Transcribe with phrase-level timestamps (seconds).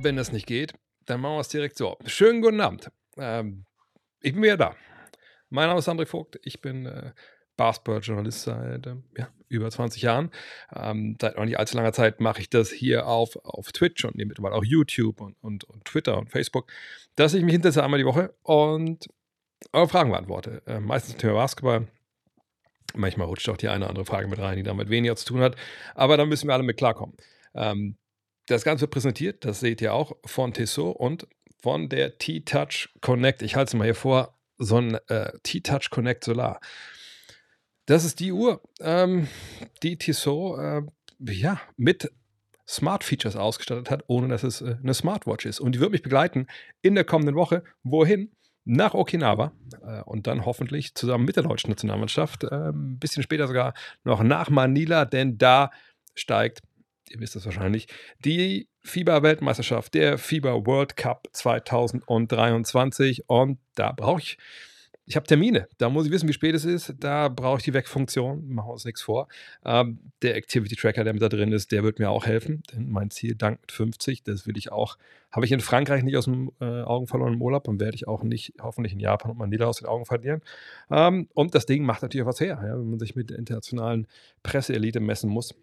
[0.00, 0.74] wenn das nicht geht,
[1.06, 1.96] dann machen wir es direkt so.
[2.06, 2.90] Schönen guten Abend.
[3.16, 3.64] Ähm,
[4.20, 4.76] ich bin wieder da.
[5.50, 6.38] Mein Name ist André Vogt.
[6.42, 7.12] Ich bin äh,
[7.56, 10.30] Basketball-Journalist seit äh, ja, über 20 Jahren.
[10.74, 14.14] Ähm, seit noch nicht allzu langer Zeit mache ich das hier auf, auf Twitch und
[14.14, 16.70] mittlerweile auch YouTube und, und, und, Twitter und Facebook,
[17.16, 19.08] dass ich mich hintersetze einmal die Woche und
[19.72, 20.62] eure Fragen beantworte.
[20.66, 21.88] Äh, meistens zum Thema Basketball.
[22.94, 25.40] Manchmal rutscht auch die eine oder andere Frage mit rein, die damit weniger zu tun
[25.40, 25.56] hat.
[25.94, 27.16] Aber da müssen wir alle mit klarkommen.
[27.54, 27.96] Ähm,
[28.48, 31.26] das Ganze präsentiert, das seht ihr auch, von Tissot und
[31.60, 33.42] von der T-Touch Connect.
[33.42, 36.60] Ich halte es mal hier vor, so ein äh, T-Touch Connect Solar.
[37.86, 39.28] Das ist die Uhr, ähm,
[39.82, 40.82] die Tissot äh,
[41.20, 42.10] ja, mit
[42.68, 45.60] Smart Features ausgestattet hat, ohne dass es äh, eine Smartwatch ist.
[45.60, 46.46] Und die wird mich begleiten
[46.82, 47.64] in der kommenden Woche.
[47.82, 48.32] Wohin?
[48.70, 53.46] Nach Okinawa äh, und dann hoffentlich zusammen mit der deutschen Nationalmannschaft, äh, ein bisschen später
[53.46, 53.72] sogar
[54.04, 55.70] noch nach Manila, denn da
[56.14, 56.60] steigt
[57.10, 57.88] ihr wisst es wahrscheinlich,
[58.24, 63.28] die FIBA-Weltmeisterschaft, der FIBA World Cup 2023.
[63.28, 64.38] Und da brauche ich,
[65.04, 66.94] ich habe Termine, da muss ich wissen, wie spät es ist.
[66.98, 69.28] Da brauche ich die Wegfunktion, machen wir uns nichts vor.
[69.64, 72.62] Ähm, der Activity Tracker, der mit da drin ist, der wird mir auch helfen.
[72.72, 74.98] Denn mein Ziel, dank mit 50, das will ich auch,
[75.30, 78.06] habe ich in Frankreich nicht aus den äh, Augen verloren im Urlaub und werde ich
[78.06, 80.42] auch nicht, hoffentlich in Japan und Manila aus den Augen verlieren.
[80.90, 83.38] Ähm, und das Ding macht natürlich auch was her, ja, wenn man sich mit der
[83.38, 84.06] internationalen
[84.42, 85.54] Presseelite messen muss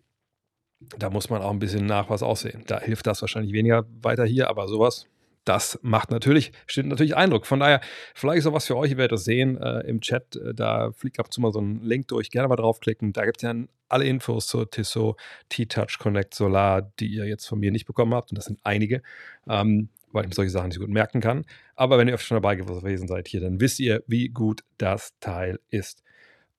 [0.97, 2.63] da muss man auch ein bisschen nach was aussehen.
[2.67, 5.07] Da hilft das wahrscheinlich weniger weiter hier, aber sowas,
[5.45, 7.45] das macht natürlich, stimmt natürlich Eindruck.
[7.45, 7.79] Von daher,
[8.15, 10.35] vielleicht ist auch was für euch, ihr werdet das sehen äh, im Chat.
[10.35, 12.31] Äh, da fliegt ab und zu mal so ein Link durch.
[12.31, 13.13] Gerne mal draufklicken.
[13.13, 13.53] Da gibt es ja
[13.87, 15.17] alle Infos zur Tissot
[15.49, 18.31] T-Touch Connect Solar, die ihr jetzt von mir nicht bekommen habt.
[18.31, 19.03] Und das sind einige,
[19.47, 21.45] ähm, weil ich mir solche Sachen nicht so gut merken kann.
[21.75, 25.13] Aber wenn ihr öfter schon dabei gewesen seid hier, dann wisst ihr, wie gut das
[25.19, 26.03] Teil ist.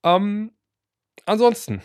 [0.05, 0.53] Ähm,
[1.25, 1.81] ansonsten,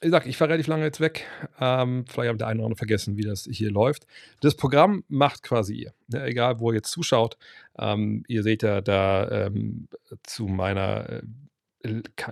[0.00, 1.26] ich sag, ich war relativ lange jetzt weg.
[1.60, 4.06] Ähm, vielleicht haben der eine oder andere vergessen, wie das hier läuft.
[4.40, 5.94] Das Programm macht quasi ihr.
[6.08, 7.36] Ne, egal, wo ihr jetzt zuschaut.
[7.78, 9.88] Ähm, ihr seht ja da ähm,
[10.22, 11.22] zu meiner äh,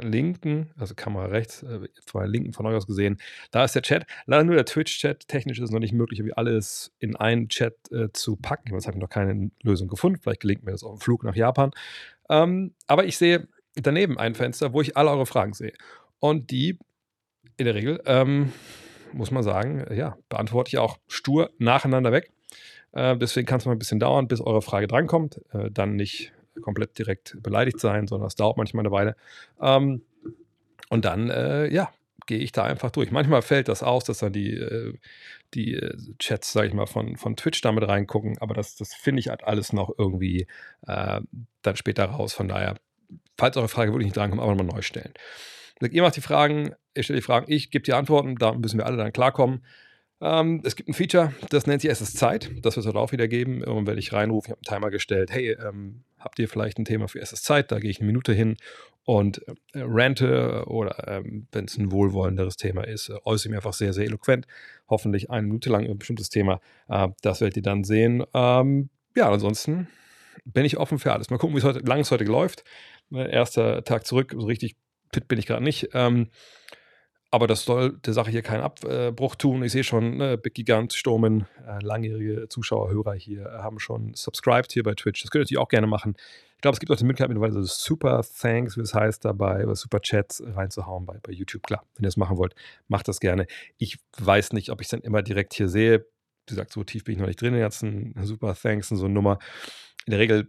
[0.00, 3.18] linken, also Kamera rechts, äh, von der linken von euch aus gesehen,
[3.50, 4.06] da ist der Chat.
[4.26, 5.28] Leider nur der Twitch-Chat.
[5.28, 8.72] Technisch ist es noch nicht möglich, wie alles in einen Chat äh, zu packen.
[8.74, 10.20] Jetzt habe ich noch keine Lösung gefunden.
[10.20, 11.70] Vielleicht gelingt mir das auf dem Flug nach Japan.
[12.28, 15.74] Ähm, aber ich sehe daneben ein Fenster, wo ich alle eure Fragen sehe.
[16.18, 16.78] Und die
[17.56, 18.52] in der Regel, ähm,
[19.12, 22.30] muss man sagen, ja, beantworte ich auch stur nacheinander weg.
[22.92, 25.40] Äh, deswegen kann es mal ein bisschen dauern, bis eure Frage drankommt.
[25.52, 26.32] Äh, dann nicht
[26.62, 29.16] komplett direkt beleidigt sein, sondern es dauert manchmal eine Weile.
[29.60, 30.02] Ähm,
[30.88, 31.90] und dann, äh, ja,
[32.26, 33.10] gehe ich da einfach durch.
[33.10, 34.94] Manchmal fällt das aus, dass dann die, äh,
[35.54, 39.20] die äh, Chats, sage ich mal, von, von Twitch damit reingucken, aber das, das finde
[39.20, 40.46] ich halt alles noch irgendwie
[40.86, 41.20] äh,
[41.62, 42.34] dann später raus.
[42.34, 42.76] Von daher,
[43.36, 45.12] falls eure Frage wirklich nicht drankommt, aber nochmal neu stellen.
[45.80, 48.86] Ihr macht die Fragen, ich stelle die Fragen, ich gebe die Antworten, da müssen wir
[48.86, 49.62] alle dann klarkommen.
[50.20, 52.50] Ähm, es gibt ein Feature, das nennt sich ist Zeit.
[52.62, 53.60] Das wird es auch wieder geben.
[53.60, 55.30] Irgendwann werde ich reinrufen, ich habe einen Timer gestellt.
[55.30, 57.70] Hey, ähm, habt ihr vielleicht ein Thema für ist Zeit?
[57.70, 58.56] Da gehe ich eine Minute hin
[59.04, 63.56] und äh, rante oder ähm, wenn es ein wohlwollenderes Thema ist, äh, äußere ich mich
[63.58, 64.46] einfach sehr, sehr eloquent.
[64.88, 66.60] Hoffentlich eine Minute lang über ein bestimmtes Thema.
[66.88, 68.24] Äh, das werdet ihr dann sehen.
[68.32, 69.88] Ähm, ja, ansonsten
[70.46, 71.28] bin ich offen für alles.
[71.28, 72.64] Mal gucken, wie es heute, lang es heute läuft.
[73.10, 74.76] Ne, erster Tag zurück, so richtig
[75.12, 75.90] fit bin ich gerade nicht.
[75.94, 76.28] Ähm,
[77.30, 79.62] aber das soll der Sache hier keinen Abbruch tun.
[79.64, 84.14] Ich sehe schon, ne, Big Gigant, Sturmen, äh, langjährige Zuschauer, Hörer hier äh, haben schon
[84.14, 85.22] subscribed hier bei Twitch.
[85.22, 86.14] Das könnt ihr natürlich auch gerne machen.
[86.54, 89.64] Ich glaube, es gibt auch die Möglichkeit, mittlerweile so Super Thanks, wie es heißt, dabei,
[89.64, 91.64] oder Super Chats reinzuhauen bei, bei YouTube.
[91.64, 92.54] Klar, wenn ihr das machen wollt,
[92.88, 93.46] macht das gerne.
[93.76, 96.06] Ich weiß nicht, ob ich es dann immer direkt hier sehe.
[96.46, 97.54] Wie gesagt, so tief bin ich noch nicht drin.
[97.54, 99.38] Jetzt ein Super Thanks und so Nummer.
[100.06, 100.48] In der Regel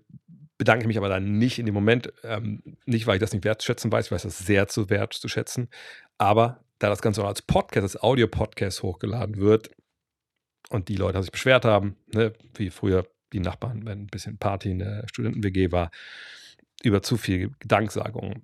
[0.57, 3.91] bedanke mich aber dann nicht in dem Moment, ähm, nicht weil ich das nicht wertschätzen
[3.91, 5.69] weiß, ich weiß das sehr zu wertzuschätzen,
[6.17, 9.71] aber da das Ganze auch als Podcast, als Audio-Podcast hochgeladen wird
[10.69, 14.71] und die Leute sich beschwert haben, ne, wie früher die Nachbarn, wenn ein bisschen Party
[14.71, 15.91] in der Studenten-WG war,
[16.83, 18.43] über zu viel Danksagung,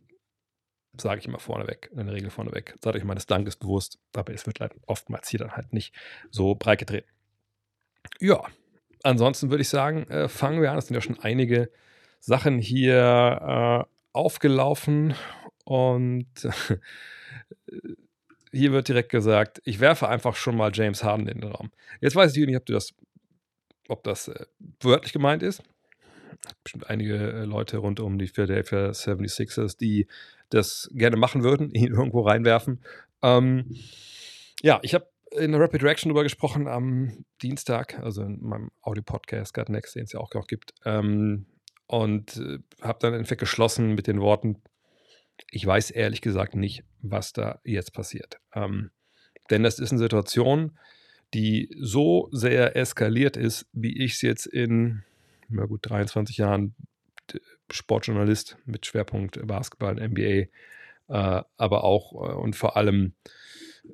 [0.98, 2.76] sage ich immer vorneweg, in der Regel vorneweg.
[2.84, 5.94] Seid euch meines Dankes bewusst, aber es wird halt oftmals hier dann halt nicht
[6.30, 7.08] so breit getreten.
[8.20, 8.44] Ja,
[9.04, 10.78] ansonsten würde ich sagen, äh, fangen wir an.
[10.78, 11.72] Es sind ja schon einige
[12.24, 15.14] Sachen hier äh, aufgelaufen
[15.66, 16.26] und
[18.52, 21.72] hier wird direkt gesagt, ich werfe einfach schon mal James Harden in den Raum.
[22.00, 22.94] Jetzt weiß ich nicht, ob, das,
[23.90, 24.46] ob das äh,
[24.82, 25.64] wörtlich gemeint ist.
[26.64, 30.08] Bestimmt einige äh, Leute rund um die Philadelphia 76ers, die
[30.50, 32.86] das gerne machen würden, ihn irgendwo reinwerfen.
[33.22, 33.76] Ähm,
[34.62, 39.54] ja, ich habe in der Rapid Reaction darüber gesprochen am Dienstag, also in meinem Audio-Podcast,
[39.54, 40.74] God Next, den es ja auch noch gibt.
[40.86, 41.48] Ähm,
[41.88, 44.62] und äh, habe dann einfach geschlossen mit den Worten,
[45.50, 48.40] ich weiß ehrlich gesagt nicht, was da jetzt passiert.
[48.54, 48.92] Ähm,
[49.50, 50.78] denn das ist eine Situation,
[51.34, 55.04] die so sehr eskaliert ist, wie ich es jetzt in,
[55.50, 56.76] na gut, 23 Jahren
[57.72, 60.48] Sportjournalist mit Schwerpunkt Basketball, NBA,
[61.10, 63.14] äh, aber auch äh, und vor allem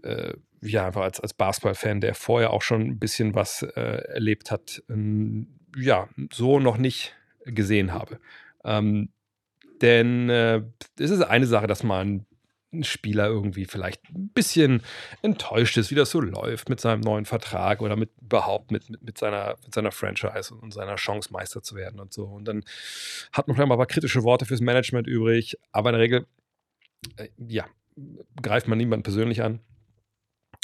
[0.04, 4.52] äh, ja, einfach als, als Basketball-Fan, der vorher auch schon ein bisschen was äh, erlebt
[4.52, 7.16] hat, ähm, ja, so noch nicht
[7.46, 8.20] gesehen habe.
[8.64, 9.10] Ähm,
[9.82, 10.62] denn äh,
[11.00, 12.26] es ist eine Sache, dass man
[12.72, 14.84] ein Spieler irgendwie vielleicht ein bisschen
[15.22, 19.02] enttäuscht ist, wie das so läuft mit seinem neuen Vertrag oder mit überhaupt mit, mit,
[19.02, 22.26] mit, seiner, mit seiner Franchise und seiner Chance, Meister zu werden und so.
[22.26, 22.64] Und dann
[23.34, 26.28] hat man vielleicht mal ein paar kritische Worte fürs Management übrig, aber in der Regel,
[27.18, 27.66] äh, ja,
[28.42, 29.62] greift man niemanden persönlich an,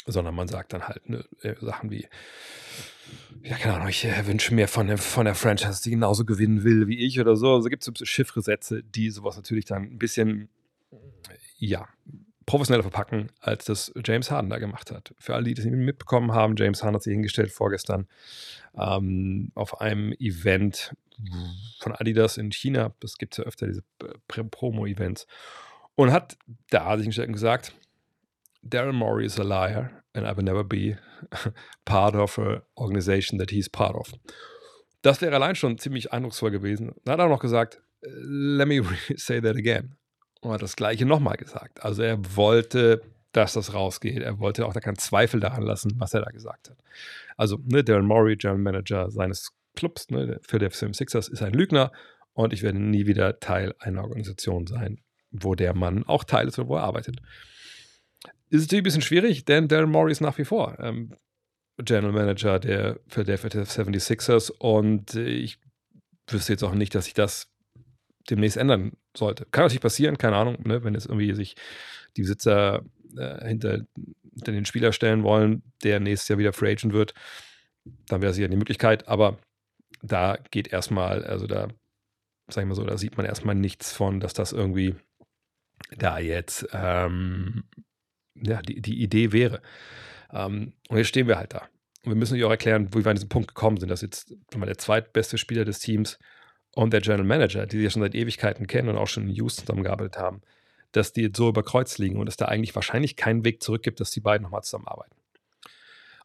[0.06, 2.06] sondern man sagt dann halt ne, äh, Sachen wie,
[3.42, 6.64] ja, keine Ahnung, ich äh, wünsche mir von der, von der Franchise, die genauso gewinnen
[6.64, 7.54] will wie ich oder so.
[7.54, 10.48] Also gibt es so Chiffre-Sätze, die sowas natürlich dann ein bisschen
[11.58, 11.88] ja,
[12.46, 15.14] professioneller verpacken, als das James Harden da gemacht hat.
[15.18, 18.06] Für alle, die das nicht mitbekommen haben, James Harden hat sich hingestellt vorgestern
[18.76, 20.94] ähm, auf einem Event
[21.78, 22.94] von Adidas in China.
[23.00, 23.82] Das gibt es ja öfter, diese
[24.28, 25.26] Promo-Events.
[25.94, 26.36] Und hat
[26.70, 27.74] da sich hingestellt und gesagt,
[28.68, 30.96] Daryl Morey is a liar and I will never be
[31.84, 34.12] part of a organization that he's part of.
[35.02, 36.94] Das wäre allein schon ziemlich eindrucksvoll gewesen.
[37.04, 38.82] Dann hat er auch noch gesagt, let me
[39.16, 39.96] say that again
[40.40, 41.82] und hat das Gleiche nochmal gesagt.
[41.84, 43.02] Also er wollte,
[43.32, 44.22] dass das rausgeht.
[44.22, 46.78] Er wollte auch da keinen Zweifel daran lassen, was er da gesagt hat.
[47.36, 51.92] Also ne, Darren Murray, General Manager seines Clubs, ne, der Sixers, ist ein Lügner
[52.32, 56.58] und ich werde nie wieder Teil einer Organisation sein, wo der Mann auch Teil ist
[56.58, 57.20] oder wo er arbeitet.
[58.48, 61.14] Ist natürlich ein bisschen schwierig, denn Darren Murray ist nach wie vor ähm,
[61.78, 65.58] General Manager der Philadelphia 76ers und ich
[66.28, 67.48] wüsste jetzt auch nicht, dass ich das
[68.30, 69.46] demnächst ändern sollte.
[69.50, 71.56] Kann natürlich passieren, keine Ahnung, ne, wenn jetzt irgendwie sich
[72.16, 72.84] die Besitzer
[73.16, 73.84] äh, hinter,
[74.34, 77.14] hinter, den Spieler stellen wollen, der nächstes Jahr wieder Free Agent wird,
[78.06, 79.38] dann wäre sicher die Möglichkeit, aber
[80.02, 81.68] da geht erstmal, also da,
[82.48, 84.94] sag ich mal so, da sieht man erstmal nichts von, dass das irgendwie
[85.96, 87.64] da jetzt ähm,
[88.42, 89.62] ja, die, die Idee wäre.
[90.32, 91.68] Ähm, und jetzt stehen wir halt da.
[92.04, 94.34] Und wir müssen natürlich auch erklären, wie wir an diesen Punkt gekommen sind, dass jetzt
[94.56, 96.18] mal der zweitbeste Spieler des Teams
[96.72, 99.34] und der General Manager, die sich ja schon seit Ewigkeiten kennen und auch schon in
[99.34, 100.42] Houston zusammengearbeitet haben,
[100.92, 103.82] dass die jetzt so über Kreuz liegen und es da eigentlich wahrscheinlich keinen Weg zurück
[103.82, 105.16] gibt, dass die beiden nochmal zusammenarbeiten.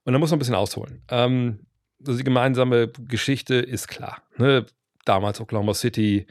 [0.04, 1.02] Und da muss man ein bisschen ausholen.
[1.10, 1.66] Ähm,
[2.06, 4.24] also die gemeinsame Geschichte ist klar.
[4.38, 4.66] Ne?
[5.06, 6.28] Damals Oklahoma City,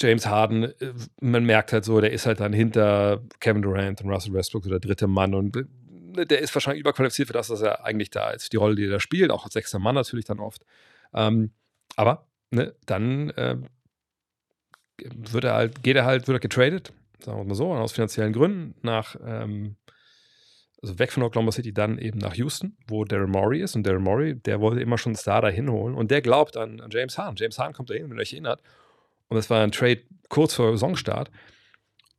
[0.00, 4.10] James Harden, äh, man merkt halt so, der ist halt dann hinter Kevin Durant und
[4.10, 7.60] Russell Westbrook so der dritte Mann und äh, der ist wahrscheinlich überqualifiziert für das, was
[7.60, 8.52] er eigentlich da ist.
[8.52, 10.64] Die Rolle, die er da spielt, auch als sechster Mann natürlich dann oft.
[11.14, 11.52] Ähm,
[11.96, 13.56] aber ne, dann äh,
[15.14, 16.92] wird er halt, geht er halt, wird er getradet,
[17.24, 19.76] sagen wir mal so, aus finanziellen Gründen nach, ähm,
[20.80, 23.74] also weg von Oklahoma City, dann eben nach Houston, wo Daryl Morey ist.
[23.74, 25.94] Und Daryl Morey, der wollte immer schon einen Star dahin holen.
[25.94, 27.34] Und der glaubt an, an James Hahn.
[27.36, 28.62] James Hahn kommt dahin, wenn ihr euch erinnert.
[29.28, 31.30] Und das war ein Trade kurz vor Saisonstart.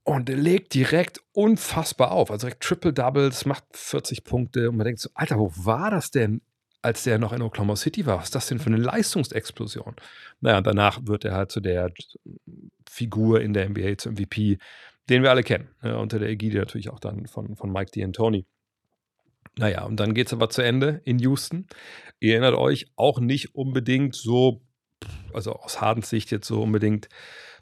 [0.04, 2.32] Und der legt direkt unfassbar auf.
[2.32, 4.70] Also direkt Triple Doubles, macht 40 Punkte.
[4.70, 6.42] Und man denkt so, Alter, wo war das denn
[6.82, 8.18] als der noch in Oklahoma City war.
[8.18, 9.96] Was ist das denn für eine Leistungsexplosion?
[10.40, 11.92] Naja, danach wird er halt zu der
[12.90, 14.58] Figur in der NBA, zum MVP,
[15.10, 15.70] den wir alle kennen.
[15.84, 18.46] Ja, unter der Ägide natürlich auch dann von, von Mike D'Antoni.
[19.58, 21.68] Naja, und dann geht es aber zu Ende in Houston.
[22.20, 24.62] Ihr erinnert euch auch nicht unbedingt so,
[25.34, 27.10] also aus Hardens Sicht jetzt so unbedingt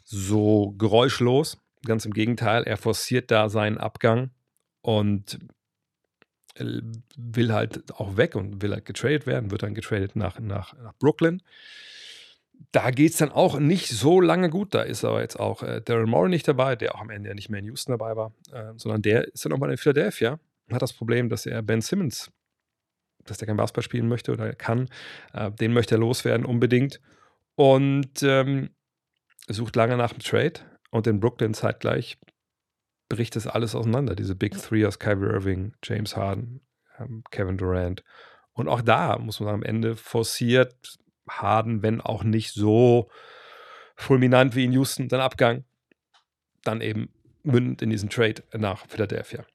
[0.03, 1.57] so geräuschlos.
[1.85, 4.31] Ganz im Gegenteil, er forciert da seinen Abgang
[4.81, 5.39] und
[6.59, 10.93] will halt auch weg und will halt getradet werden, wird dann getradet nach, nach, nach
[10.93, 11.41] Brooklyn.
[12.71, 14.73] Da geht es dann auch nicht so lange gut.
[14.73, 17.35] Da ist aber jetzt auch äh, Daryl Morey nicht dabei, der auch am Ende ja
[17.35, 20.39] nicht mehr in Houston dabei war, äh, sondern der ist dann auch mal in Philadelphia
[20.67, 22.31] und hat das Problem, dass er Ben Simmons,
[23.25, 24.89] dass der kein Basketball spielen möchte oder kann,
[25.33, 26.99] äh, den möchte er loswerden unbedingt
[27.57, 28.69] und ähm,
[29.47, 30.59] sucht lange nach einem Trade
[30.91, 32.19] und in Brooklyn zeitgleich
[33.09, 34.15] bricht das alles auseinander.
[34.15, 36.61] Diese Big Three aus Kyrie Irving, James Harden,
[36.99, 38.03] ähm, Kevin Durant.
[38.53, 43.09] Und auch da muss man sagen, am Ende forciert Harden, wenn auch nicht so
[43.95, 45.65] fulminant wie in Houston, dann Abgang,
[46.63, 47.09] dann eben
[47.41, 49.45] mündend in diesen Trade nach Philadelphia.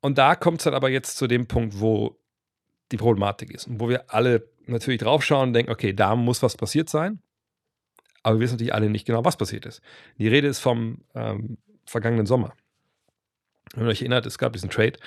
[0.00, 2.18] Und da kommt es dann aber jetzt zu dem Punkt, wo
[2.90, 6.56] die Problematik ist und wo wir alle natürlich draufschauen und denken, okay, da muss was
[6.56, 7.20] passiert sein.
[8.22, 9.80] Aber wir wissen natürlich alle nicht genau, was passiert ist.
[10.18, 12.54] Die Rede ist vom ähm, vergangenen Sommer.
[13.74, 14.98] Wenn ihr euch erinnert, es gab diesen Trade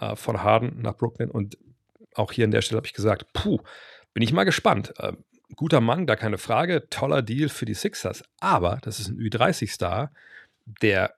[0.00, 1.58] äh, von Harden nach Brooklyn und
[2.14, 3.60] auch hier an der Stelle habe ich gesagt, puh,
[4.14, 4.92] bin ich mal gespannt.
[4.98, 5.12] Äh,
[5.54, 10.12] guter Mann, da keine Frage, toller Deal für die Sixers, aber das ist ein Ü30-Star,
[10.82, 11.14] der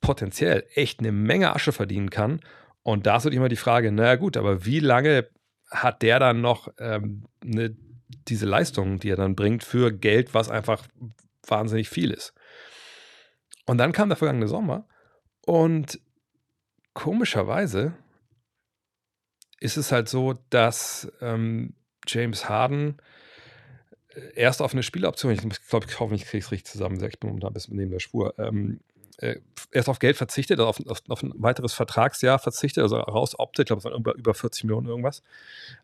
[0.00, 2.40] potenziell echt eine Menge Asche verdienen kann
[2.82, 5.28] Und da ist natürlich immer die Frage, naja gut, aber wie lange
[5.72, 7.76] hat der dann noch ähm, ne,
[8.28, 10.86] diese Leistung, die er dann bringt, für Geld, was einfach
[11.46, 12.34] wahnsinnig viel ist?
[13.66, 14.86] Und dann kam der vergangene Sommer
[15.46, 16.00] und
[16.94, 17.94] komischerweise
[19.60, 21.74] ist es halt so, dass ähm,
[22.06, 23.00] James Harden
[24.08, 27.20] äh, erst auf eine Spieloption, ich glaube, ich hoffe, ich kriege es richtig zusammen, ich
[27.20, 28.80] bin da ein bisschen neben der Spur, ähm,
[29.18, 29.36] äh,
[29.70, 33.78] erst auf Geld verzichtet, auf, auf, auf, ein weiteres Vertragsjahr verzichtet, also rausoptet, ich glaube,
[33.80, 35.22] es waren über, über 40 Millionen irgendwas.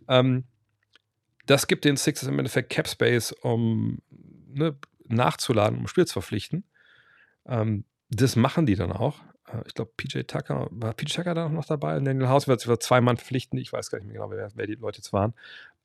[0.09, 0.45] Ähm,
[1.47, 3.99] das gibt den Sixers im Endeffekt Cap Space, um
[4.49, 6.65] ne, nachzuladen, um Spiel zu verpflichten.
[7.47, 9.21] Ähm, das machen die dann auch.
[9.47, 11.99] Äh, ich glaube, PJ Tucker, war PJ Tucker da noch dabei?
[12.01, 13.59] Daniel House wird sich für zwei Mann verpflichten.
[13.59, 15.35] Ich weiß gar nicht mehr genau, wer, wer die Leute jetzt waren.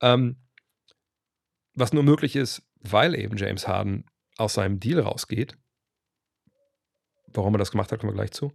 [0.01, 0.37] Ähm,
[1.75, 4.05] was nur möglich ist, weil eben James Harden
[4.37, 5.57] aus seinem Deal rausgeht.
[7.33, 8.53] Warum er das gemacht hat, kommen wir gleich zu.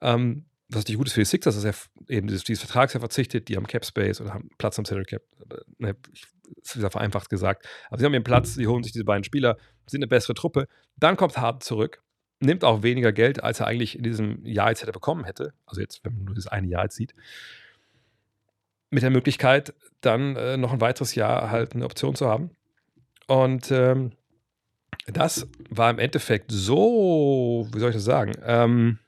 [0.00, 1.74] Ähm, was natürlich gut ist für die Sixers, dass er
[2.08, 5.22] eben dieses, dieses Vertragsjahr verzichtet, die haben Cap Space oder haben Platz am Salary Cap.
[5.78, 6.24] Ne, ich,
[6.62, 7.66] das ist ja vereinfacht gesagt.
[7.88, 10.68] Aber sie haben ihren Platz, sie holen sich diese beiden Spieler, sind eine bessere Truppe.
[10.96, 12.02] Dann kommt Harden zurück,
[12.40, 15.52] nimmt auch weniger Geld, als er eigentlich in diesem Jahr jetzt hätte bekommen hätte.
[15.66, 17.14] Also jetzt, wenn man nur das eine Jahr jetzt sieht.
[18.90, 22.50] Mit der Möglichkeit, dann äh, noch ein weiteres Jahr halt eine Option zu haben.
[23.26, 24.12] Und ähm,
[25.06, 28.34] das war im Endeffekt so, wie soll ich das sagen?
[28.44, 28.98] Ähm,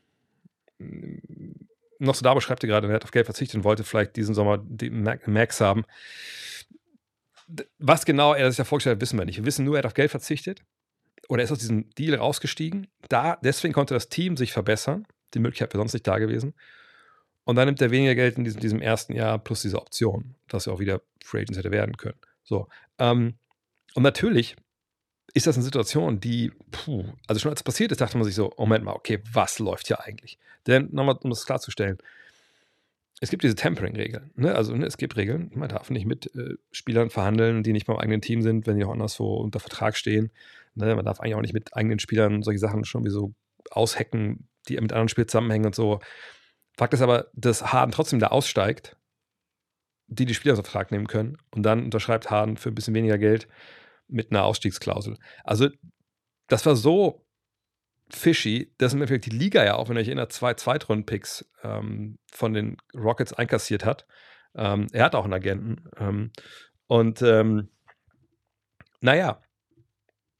[1.98, 5.60] Nostradamo schreibt gerade, er hat auf Geld verzichtet und wollte vielleicht diesen Sommer die Max
[5.60, 5.84] haben.
[7.78, 9.38] Was genau er sich ja vorgestellt hat, wissen wir nicht.
[9.38, 10.62] Wir wissen nur, er hat auf Geld verzichtet
[11.28, 12.88] oder er ist aus diesem Deal rausgestiegen.
[13.08, 15.06] Da, deswegen konnte das Team sich verbessern.
[15.34, 16.54] Die Möglichkeit wäre sonst nicht da gewesen.
[17.44, 20.66] Und dann nimmt er weniger Geld in diesem, diesem ersten Jahr plus diese Option, dass
[20.66, 22.18] er auch wieder Free Agents hätte werden können.
[22.42, 22.68] So.
[22.98, 23.34] Ähm,
[23.94, 24.56] und natürlich
[25.34, 28.36] ist das eine Situation, die, puh, also schon als es passiert ist, dachte man sich
[28.36, 30.38] so, Moment mal, okay, was läuft hier eigentlich?
[30.66, 31.98] Denn nochmal, um das klarzustellen,
[33.20, 34.30] es gibt diese Tempering-Regeln.
[34.36, 34.54] Ne?
[34.54, 37.96] Also ne, es gibt Regeln, man darf nicht mit äh, Spielern verhandeln, die nicht beim
[37.96, 40.30] eigenen Team sind, wenn die auch anderswo unter Vertrag stehen.
[40.74, 40.94] Ne?
[40.94, 43.34] Man darf eigentlich auch nicht mit eigenen Spielern solche Sachen schon wie so
[43.70, 46.00] aushacken, die mit anderen Spielern zusammenhängen und so.
[46.76, 48.96] Fakt ist aber, dass Harden trotzdem da aussteigt,
[50.06, 53.18] die die Spieler unter Vertrag nehmen können und dann unterschreibt Harden für ein bisschen weniger
[53.18, 53.48] Geld
[54.08, 55.16] mit einer Ausstiegsklausel.
[55.42, 55.68] Also
[56.48, 57.24] das war so
[58.10, 62.18] fishy, dass im Endeffekt die Liga ja auch, wenn ihr euch erinnert, zwei Zweitrunden-Picks ähm,
[62.32, 64.06] von den Rockets einkassiert hat.
[64.54, 65.88] Ähm, er hat auch einen Agenten.
[65.98, 66.30] Ähm,
[66.86, 67.70] und ähm,
[69.00, 69.40] naja,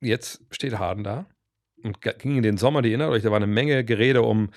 [0.01, 1.27] jetzt steht Harden da
[1.83, 4.51] und ging in den Sommer, die erinnert euch, da war eine Menge Gerede um,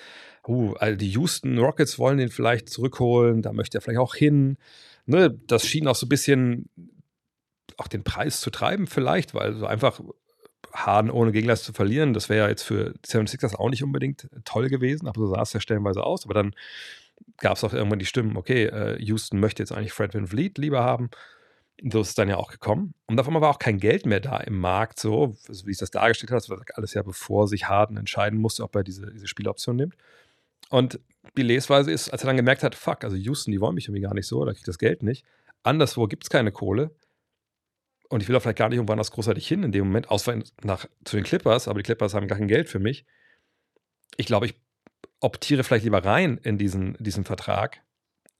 [0.46, 4.56] uh, also die Houston Rockets wollen den vielleicht zurückholen, da möchte er vielleicht auch hin.
[5.06, 6.68] Ne, das schien auch so ein bisschen
[7.76, 10.00] auch den Preis zu treiben, vielleicht, weil so einfach
[10.72, 14.68] Harden ohne Gegenleistung zu verlieren, das wäre ja jetzt für 76ers auch nicht unbedingt toll
[14.68, 16.24] gewesen, aber so sah es ja stellenweise aus.
[16.24, 16.54] Aber dann
[17.38, 20.58] gab es auch irgendwann die Stimmen, okay, äh, Houston möchte jetzt eigentlich Fred Van Vliet
[20.58, 21.10] lieber haben.
[21.92, 22.94] So ist es dann ja auch gekommen.
[23.06, 26.32] Und einmal war auch kein Geld mehr da im Markt, so wie es das dargestellt
[26.32, 26.42] hat.
[26.42, 29.94] Das war alles ja, bevor sich Harden entscheiden musste, ob er diese, diese Spieloption nimmt.
[30.70, 30.98] Und
[31.36, 34.02] die Lesweise ist, als er dann gemerkt hat, fuck, also Houston, die wollen mich irgendwie
[34.02, 35.24] gar nicht so, da kriege ich das Geld nicht.
[35.62, 36.90] Anderswo gibt es keine Kohle
[38.08, 40.38] und ich will auch vielleicht gar nicht irgendwann das großartig hin in dem Moment, außer
[40.62, 43.04] nach, zu den Clippers, aber die Clippers haben gar kein Geld für mich.
[44.16, 44.54] Ich glaube, ich
[45.20, 47.82] optiere vielleicht lieber rein in diesen, diesen Vertrag.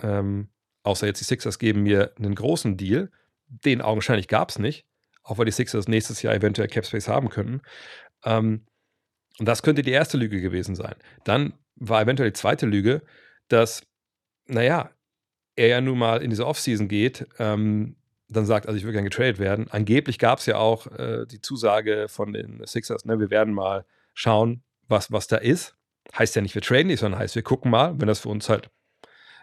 [0.01, 0.49] Ähm,
[0.85, 3.11] außer jetzt die Sixers geben mir einen großen Deal.
[3.49, 4.87] Den augenscheinlich gab es nicht,
[5.23, 7.61] auch weil die Sixers nächstes Jahr eventuell Capspace haben könnten.
[8.25, 8.67] Ähm,
[9.39, 10.95] und das könnte die erste Lüge gewesen sein.
[11.25, 13.03] Dann war eventuell die zweite Lüge,
[13.49, 13.83] dass,
[14.47, 14.91] naja,
[15.57, 17.97] er ja nun mal in diese Offseason geht, ähm,
[18.29, 19.69] dann sagt, also ich will gerne getradet werden.
[19.71, 23.85] Angeblich gab es ja auch äh, die Zusage von den Sixers, ne, wir werden mal
[24.15, 25.75] schauen, was, was da ist.
[26.17, 28.49] Heißt ja nicht, wir traden nicht, sondern heißt, wir gucken mal, wenn das für uns
[28.49, 28.71] halt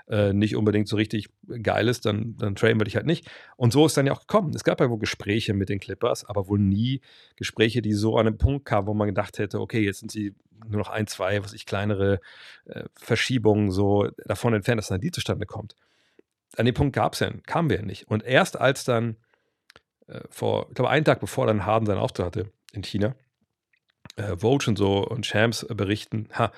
[0.08, 1.30] äh, nicht unbedingt so richtig
[1.64, 3.30] geil ist, dann, dann traden wir dich halt nicht.
[3.56, 4.54] Und so ist dann ja auch gekommen.
[4.56, 7.02] Es gab ja wohl Gespräche mit den Clippers, aber wohl nie
[7.36, 10.34] Gespräche, die so an einem Punkt kamen, wo man gedacht hätte, okay, jetzt sind sie
[10.68, 12.20] nur noch ein, zwei, was ich, kleinere
[12.66, 15.76] äh, Verschiebungen so davon entfernt, dass dann die zustande kommt
[16.58, 18.08] an dem Punkt gab's ja, kamen wir ja nicht.
[18.08, 19.18] Und erst als dann
[20.08, 23.16] äh, vor, ich glaube, einen Tag bevor dann Harden seinen Auftritt hatte in China,
[24.16, 26.52] äh, Vogue und so und Shams äh, berichten, ha,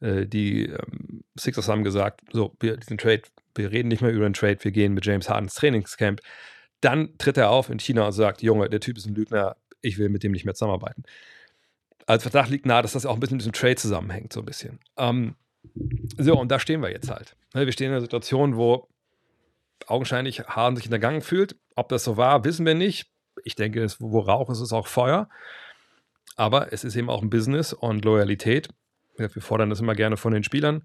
[0.00, 3.22] äh, die ähm, Sixers haben gesagt, so, wir, diesen Trade,
[3.54, 6.20] wir reden nicht mehr über den Trade, wir gehen mit James Harden ins Trainingscamp.
[6.80, 9.98] Dann tritt er auf in China und sagt, Junge, der Typ ist ein Lügner, ich
[9.98, 11.04] will mit dem nicht mehr zusammenarbeiten.
[12.06, 14.46] Als Verdacht liegt nahe, dass das auch ein bisschen mit diesem Trade zusammenhängt, so ein
[14.46, 14.80] bisschen.
[14.98, 15.36] Ähm,
[16.18, 17.36] so, und da stehen wir jetzt halt.
[17.54, 18.88] Ne, wir stehen in einer Situation, wo
[19.86, 21.56] augenscheinlich Harden sich hintergangen fühlt.
[21.76, 23.10] Ob das so war, wissen wir nicht.
[23.42, 25.28] Ich denke, es, wo Rauch ist, ist auch Feuer.
[26.36, 28.68] Aber es ist eben auch ein Business und Loyalität.
[29.16, 30.82] Wir fordern das immer gerne von den Spielern.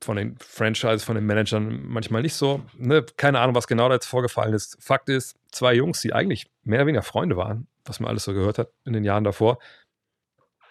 [0.00, 2.62] von den Franchises, von den Managern manchmal nicht so.
[2.76, 3.04] Ne?
[3.16, 4.76] Keine Ahnung, was genau da jetzt vorgefallen ist.
[4.80, 8.32] Fakt ist, zwei Jungs, die eigentlich mehr oder weniger Freunde waren, was man alles so
[8.32, 9.58] gehört hat in den Jahren davor,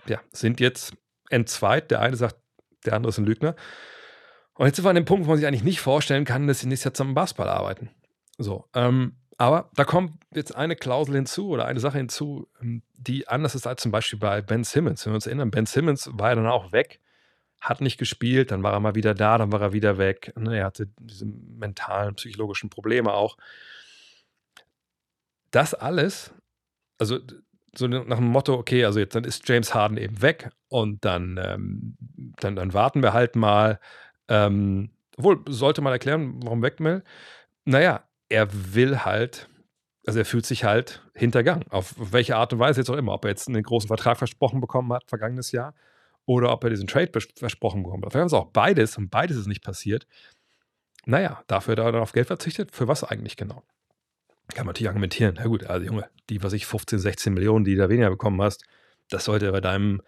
[0.08, 0.94] ja, sind jetzt
[1.30, 1.92] entzweit.
[1.92, 2.38] Der eine sagt,
[2.86, 3.56] der andere ist ein Lügner.
[4.58, 6.60] Und jetzt sind wir an dem Punkt, wo man sich eigentlich nicht vorstellen kann, dass
[6.60, 7.90] sie nächstes Jahr zusammen Basketball arbeiten.
[8.38, 13.28] So, ähm, aber da kommt jetzt eine Klausel hinzu oder eine Sache hinzu, ähm, die
[13.28, 15.06] anders ist als zum Beispiel bei Ben Simmons.
[15.06, 17.00] Wenn wir uns erinnern, Ben Simmons war ja dann auch weg
[17.60, 20.34] hat nicht gespielt, dann war er mal wieder da, dann war er wieder weg.
[20.36, 23.38] Ne, er hatte diese mentalen, psychologischen Probleme auch.
[25.52, 26.34] Das alles,
[26.98, 27.20] also
[27.76, 31.40] so nach dem Motto, okay, also jetzt dann ist James Harden eben weg und dann,
[31.44, 31.98] ähm,
[32.40, 33.80] dann, dann warten wir halt mal.
[34.28, 37.04] Ähm, obwohl, sollte man erklären, warum weg will.
[37.66, 39.50] Naja, er will halt,
[40.06, 41.66] also er fühlt sich halt hintergangen.
[41.70, 43.14] Auf welche Art und Weise jetzt auch immer.
[43.14, 45.74] Ob er jetzt einen großen Vertrag versprochen bekommen hat, vergangenes Jahr,
[46.26, 48.06] oder ob er diesen Trade versprochen bekommt.
[48.12, 50.06] Vielleicht haben auch beides und beides ist nicht passiert.
[51.06, 52.72] Naja, dafür hat er dann auf Geld verzichtet.
[52.72, 53.64] Für was eigentlich genau?
[54.54, 55.36] Kann man natürlich argumentieren.
[55.38, 58.42] Na gut, also Junge, die, was ich 15, 16 Millionen, die du da weniger bekommen
[58.42, 58.66] hast,
[59.10, 60.02] das sollte bei deinem,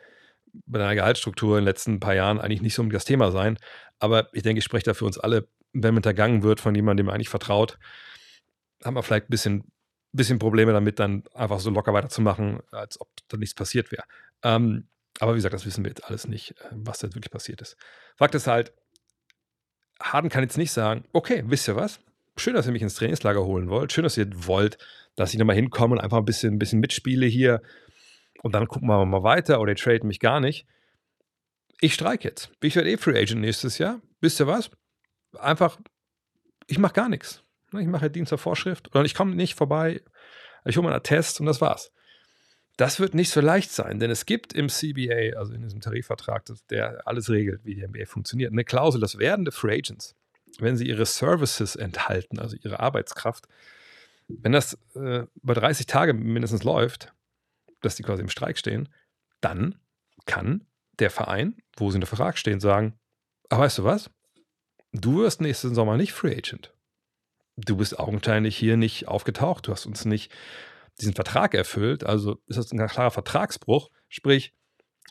[0.66, 3.58] bei deiner Gehaltsstruktur in den letzten paar Jahren eigentlich nicht so das Thema sein.
[4.00, 7.04] Aber ich denke, ich spreche da für uns alle, wenn man hintergangen wird von jemandem,
[7.04, 7.78] dem man eigentlich vertraut,
[8.84, 9.72] haben wir vielleicht ein bisschen,
[10.14, 14.04] bisschen Probleme damit, dann einfach so locker weiterzumachen, als ob da nichts passiert wäre.
[14.44, 14.88] Ähm,
[15.20, 17.76] aber wie gesagt, das wissen wir jetzt alles nicht, äh, was da wirklich passiert ist.
[18.16, 18.74] Fakt ist halt,
[20.02, 22.00] Harden kann jetzt nicht sagen, okay, wisst ihr was?
[22.38, 23.92] Schön, dass ihr mich ins Trainingslager holen wollt.
[23.92, 24.78] Schön, dass ihr wollt,
[25.16, 27.62] dass ich nochmal hinkomme und einfach ein bisschen, ein bisschen mitspiele hier.
[28.42, 30.66] Und dann gucken wir mal weiter oder ihr tradet mich gar nicht.
[31.82, 32.52] Ich streike jetzt.
[32.62, 34.02] Ich werde eh Free Agent nächstes Jahr.
[34.22, 34.70] Wisst ihr was?
[35.38, 35.80] Einfach,
[36.68, 37.44] ich mache gar nichts.
[37.72, 40.02] Ich mache Dienst der Vorschrift oder ich komme nicht vorbei.
[40.66, 41.92] Ich hole mal einen Test und das war's.
[42.78, 46.46] Das wird nicht so leicht sein, denn es gibt im CBA, also in diesem Tarifvertrag,
[46.70, 50.16] der alles regelt, wie die NBA funktioniert, eine Klausel, dass werdende Free Agents,
[50.60, 53.48] wenn sie ihre Services enthalten, also ihre Arbeitskraft,
[54.30, 57.14] wenn das äh, über 30 Tage mindestens läuft,
[57.82, 58.88] dass die quasi im Streik stehen,
[59.42, 59.76] dann
[60.26, 60.66] kann
[61.00, 63.00] der Verein, wo sie in der Vertrag stehen, sagen,
[63.50, 64.10] aber weißt du was?
[64.92, 66.74] Du wirst nächsten Sommer nicht Free Agent.
[67.58, 70.32] Du bist augenscheinlich hier nicht aufgetaucht, du hast uns nicht
[71.00, 74.54] diesen Vertrag erfüllt, also ist das ein klarer Vertragsbruch, sprich,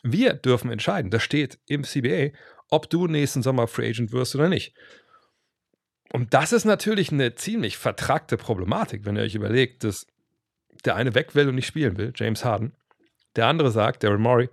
[0.03, 2.29] wir dürfen entscheiden, das steht im CBA,
[2.69, 4.75] ob du nächsten Sommer Free Agent wirst oder nicht.
[6.11, 10.07] Und das ist natürlich eine ziemlich vertragte Problematik, wenn ihr euch überlegt, dass
[10.85, 12.73] der eine weg will und nicht spielen will, James Harden.
[13.35, 14.49] Der andere sagt, Daryl Morey,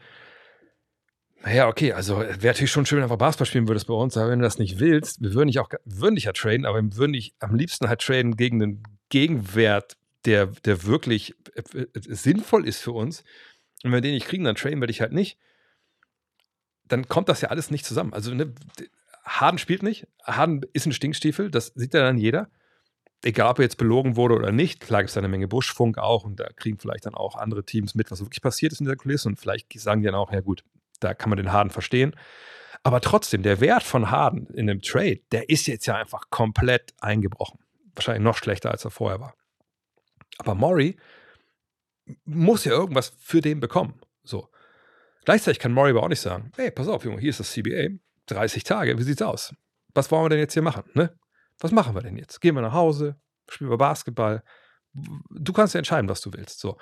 [1.47, 4.17] naja, okay, also wäre natürlich schon schön, wenn du einfach Basketball spielen würdest bei uns,
[4.17, 6.83] aber wenn du das nicht willst, wir würden dich auch, würden dich ja traden, aber
[6.83, 11.87] wir würden dich am liebsten halt traden gegen den Gegenwert der, der wirklich äh, äh,
[11.95, 15.13] sinnvoll ist für uns, und wenn wir den nicht kriegen, dann traden wir dich halt
[15.13, 15.39] nicht,
[16.89, 18.13] dann kommt das ja alles nicht zusammen.
[18.13, 18.53] Also ne,
[19.25, 20.09] Harden spielt nicht.
[20.25, 22.51] Harden ist ein Stinkstiefel, das sieht ja dann jeder.
[23.23, 24.81] Egal, ob er jetzt belogen wurde oder nicht.
[24.81, 27.65] Klar gibt es da eine Menge Buschfunk auch und da kriegen vielleicht dann auch andere
[27.65, 30.33] Teams mit, was wirklich passiert ist in der Kulisse und vielleicht sagen die dann auch,
[30.33, 30.65] ja gut,
[30.99, 32.15] da kann man den Harden verstehen.
[32.83, 36.95] Aber trotzdem, der Wert von Harden in dem Trade, der ist jetzt ja einfach komplett
[37.01, 37.59] eingebrochen.
[37.95, 39.35] Wahrscheinlich noch schlechter, als er vorher war.
[40.39, 40.97] Aber Maury
[42.25, 44.01] muss ja irgendwas für den bekommen.
[44.23, 44.49] So.
[45.25, 47.99] Gleichzeitig kann Maury aber auch nicht sagen, hey, pass auf, Junge, hier ist das CBA,
[48.27, 49.55] 30 Tage, wie sieht's aus?
[49.95, 50.85] Was wollen wir denn jetzt hier machen?
[50.95, 51.19] Ne?
[51.59, 52.41] Was machen wir denn jetzt?
[52.41, 53.17] Gehen wir nach Hause,
[53.49, 54.43] spielen wir Basketball.
[54.93, 56.61] Du kannst ja entscheiden, was du willst.
[56.61, 56.79] So.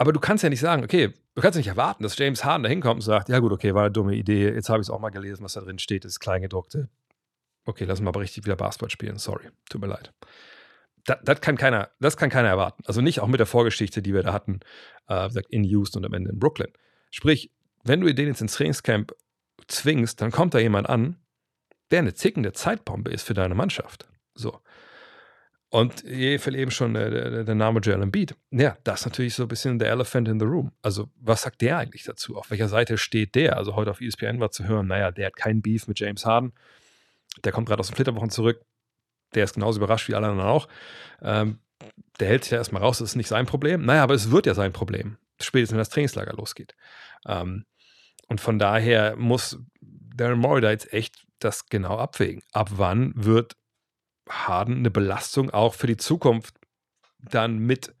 [0.00, 2.70] Aber du kannst ja nicht sagen, okay, du kannst nicht erwarten, dass James Harden da
[2.70, 4.98] hinkommt und sagt, ja gut, okay, war eine dumme Idee, jetzt habe ich es auch
[4.98, 6.88] mal gelesen, was da drin steht, das ist Kleingedruckte.
[7.66, 10.12] Okay, lass mal aber richtig wieder Basketball spielen, sorry, tut mir leid
[11.04, 12.82] das, das, kann keiner, das kann keiner erwarten.
[12.86, 14.60] Also nicht auch mit der Vorgeschichte, die wir da hatten,
[15.08, 16.72] äh, in Houston und am Ende in Brooklyn.
[17.10, 17.50] Sprich,
[17.84, 19.14] wenn du den jetzt ins Trainingscamp
[19.66, 21.16] zwingst, dann kommt da jemand an,
[21.90, 24.08] der eine zickende Zeitbombe ist für deine Mannschaft.
[24.34, 24.60] So.
[25.70, 28.34] Und je fällt eben schon der, der, der Name Joel Embiid.
[28.50, 30.72] Ja, das ist natürlich so ein bisschen der Elephant in the Room.
[30.82, 32.36] Also, was sagt der eigentlich dazu?
[32.36, 33.56] Auf welcher Seite steht der?
[33.56, 36.52] Also, heute auf ESPN war zu hören, naja, der hat keinen Beef mit James Harden.
[37.44, 38.60] Der kommt gerade aus den Flitterwochen zurück
[39.34, 40.68] der ist genauso überrascht wie alle anderen auch.
[41.22, 41.58] Ähm,
[42.18, 43.84] der hält sich ja erstmal raus, das ist nicht sein Problem.
[43.84, 46.74] Naja, aber es wird ja sein Problem, spätestens wenn das Trainingslager losgeht.
[47.26, 47.64] Ähm,
[48.28, 52.42] und von daher muss Darren Morey da jetzt echt das genau abwägen.
[52.52, 53.56] Ab wann wird
[54.30, 56.54] Harden eine Belastung auch für die Zukunft
[57.18, 57.94] dann mit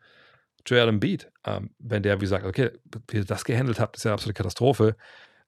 [0.66, 1.30] Joel Embiid?
[1.44, 2.70] Ähm, wenn der, wie gesagt, okay,
[3.08, 4.96] wie ihr das gehandelt habt, ist ja eine absolute Katastrophe.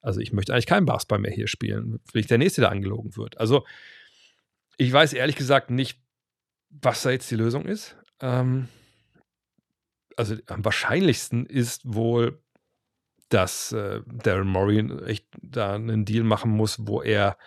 [0.01, 3.15] Also ich möchte eigentlich keinen Basketball mehr hier spielen, will ich der Nächste, der angelogen
[3.15, 3.39] wird.
[3.39, 3.65] Also
[4.77, 6.01] ich weiß ehrlich gesagt nicht,
[6.69, 7.95] was da jetzt die Lösung ist.
[8.19, 8.67] Ähm,
[10.17, 12.41] also am wahrscheinlichsten ist wohl,
[13.29, 17.37] dass äh, Daryl Morey echt da einen Deal machen muss, wo er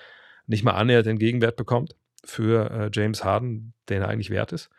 [0.46, 1.94] nicht mal annähernd den Gegenwert bekommt
[2.26, 4.70] für äh, James Harden, den er eigentlich wert ist.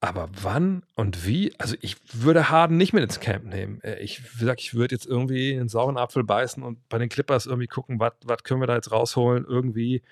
[0.00, 1.54] Aber wann und wie?
[1.58, 3.80] Also ich würde Harden nicht mit ins Camp nehmen.
[3.82, 7.46] Äh, ich sag, ich würde jetzt irgendwie einen sauren Apfel beißen und bei den Clippers
[7.46, 10.02] irgendwie gucken, was können wir da jetzt rausholen irgendwie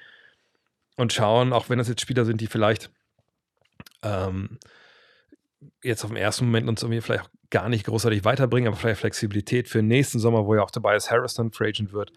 [0.96, 2.90] und schauen, auch wenn das jetzt Spieler sind, die vielleicht
[4.02, 4.58] ähm,
[5.82, 9.68] jetzt auf den ersten Moment uns irgendwie vielleicht gar nicht großartig weiterbringen, aber vielleicht Flexibilität
[9.68, 12.12] für den nächsten Sommer, wo ja auch Tobias Harris dann Free Agent wird.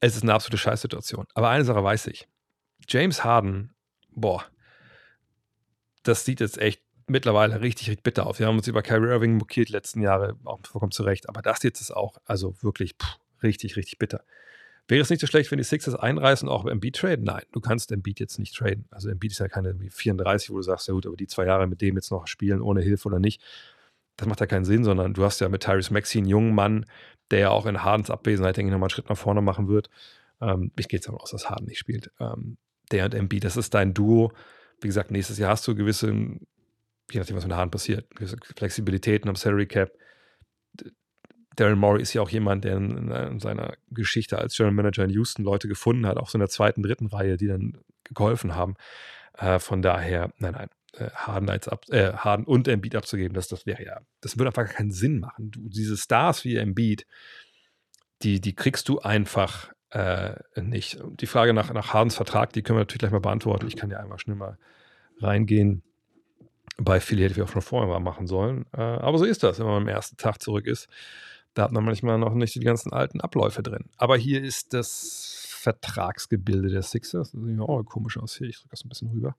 [0.00, 1.26] Es ist eine absolute Scheißsituation.
[1.34, 2.26] Aber eine Sache weiß ich.
[2.88, 3.74] James Harden,
[4.10, 4.44] boah,
[6.02, 8.38] das sieht jetzt echt mittlerweile richtig, richtig bitter aus.
[8.38, 11.28] Wir haben uns über Kyrie Irving mokiert letzten Jahre, auch vollkommen zurecht.
[11.28, 14.22] Aber das jetzt ist auch, also wirklich pff, richtig, richtig bitter.
[14.88, 17.24] Wäre es nicht so schlecht, wenn die Sixers einreißen und auch Embiid traden?
[17.24, 18.86] Nein, du kannst Embiid jetzt nicht traden.
[18.90, 21.66] Also Embiid ist ja keine 34, wo du sagst, ja gut, aber die zwei Jahre
[21.66, 23.40] mit dem jetzt noch spielen, ohne Hilfe oder nicht,
[24.16, 26.86] das macht ja keinen Sinn, sondern du hast ja mit Tyrese Maxey einen jungen Mann,
[27.30, 29.90] der ja auch in Hardens Abwesenheit, denke ich, nochmal einen Schritt nach vorne machen wird.
[30.40, 32.10] Ähm, ich gehe jetzt davon aus, dass Harden nicht spielt.
[32.18, 32.56] Ähm,
[32.90, 34.32] der und Embiid, das ist dein Duo.
[34.80, 38.36] Wie gesagt, nächstes Jahr hast du gewisse, je nachdem, was mit der Hand passiert, gewisse
[38.56, 39.92] Flexibilitäten am Salary Cap.
[41.56, 45.10] Darren Morey ist ja auch jemand, der in, in, seiner Geschichte als General Manager in
[45.10, 48.76] Houston Leute gefunden hat, auch so in der zweiten, dritten Reihe, die dann geholfen haben.
[49.36, 53.48] Äh, von daher, nein, nein, äh, Harden, als ab, äh, Harden und Embiid abzugeben, das,
[53.48, 55.50] das wäre ja, das würde einfach keinen Sinn machen.
[55.50, 57.06] Du, diese Stars wie Embiid,
[58.22, 61.02] die, die kriegst du einfach äh, nicht.
[61.20, 63.66] Die Frage nach, nach Hardens Vertrag, die können wir natürlich gleich mal beantworten.
[63.66, 64.58] Ich kann ja einmal schnell mal
[65.18, 65.82] reingehen.
[66.78, 68.66] Bei Philly hätte ich auch schon vorher mal machen sollen.
[68.72, 70.88] Äh, aber so ist das, wenn man am ersten Tag zurück ist.
[71.54, 73.90] Da hat man manchmal noch nicht die ganzen alten Abläufe drin.
[73.96, 77.32] Aber hier ist das Vertragsgebilde der Sixers.
[77.32, 78.48] Das sieht auch komisch aus hier.
[78.48, 79.36] Ich drücke das ein bisschen rüber.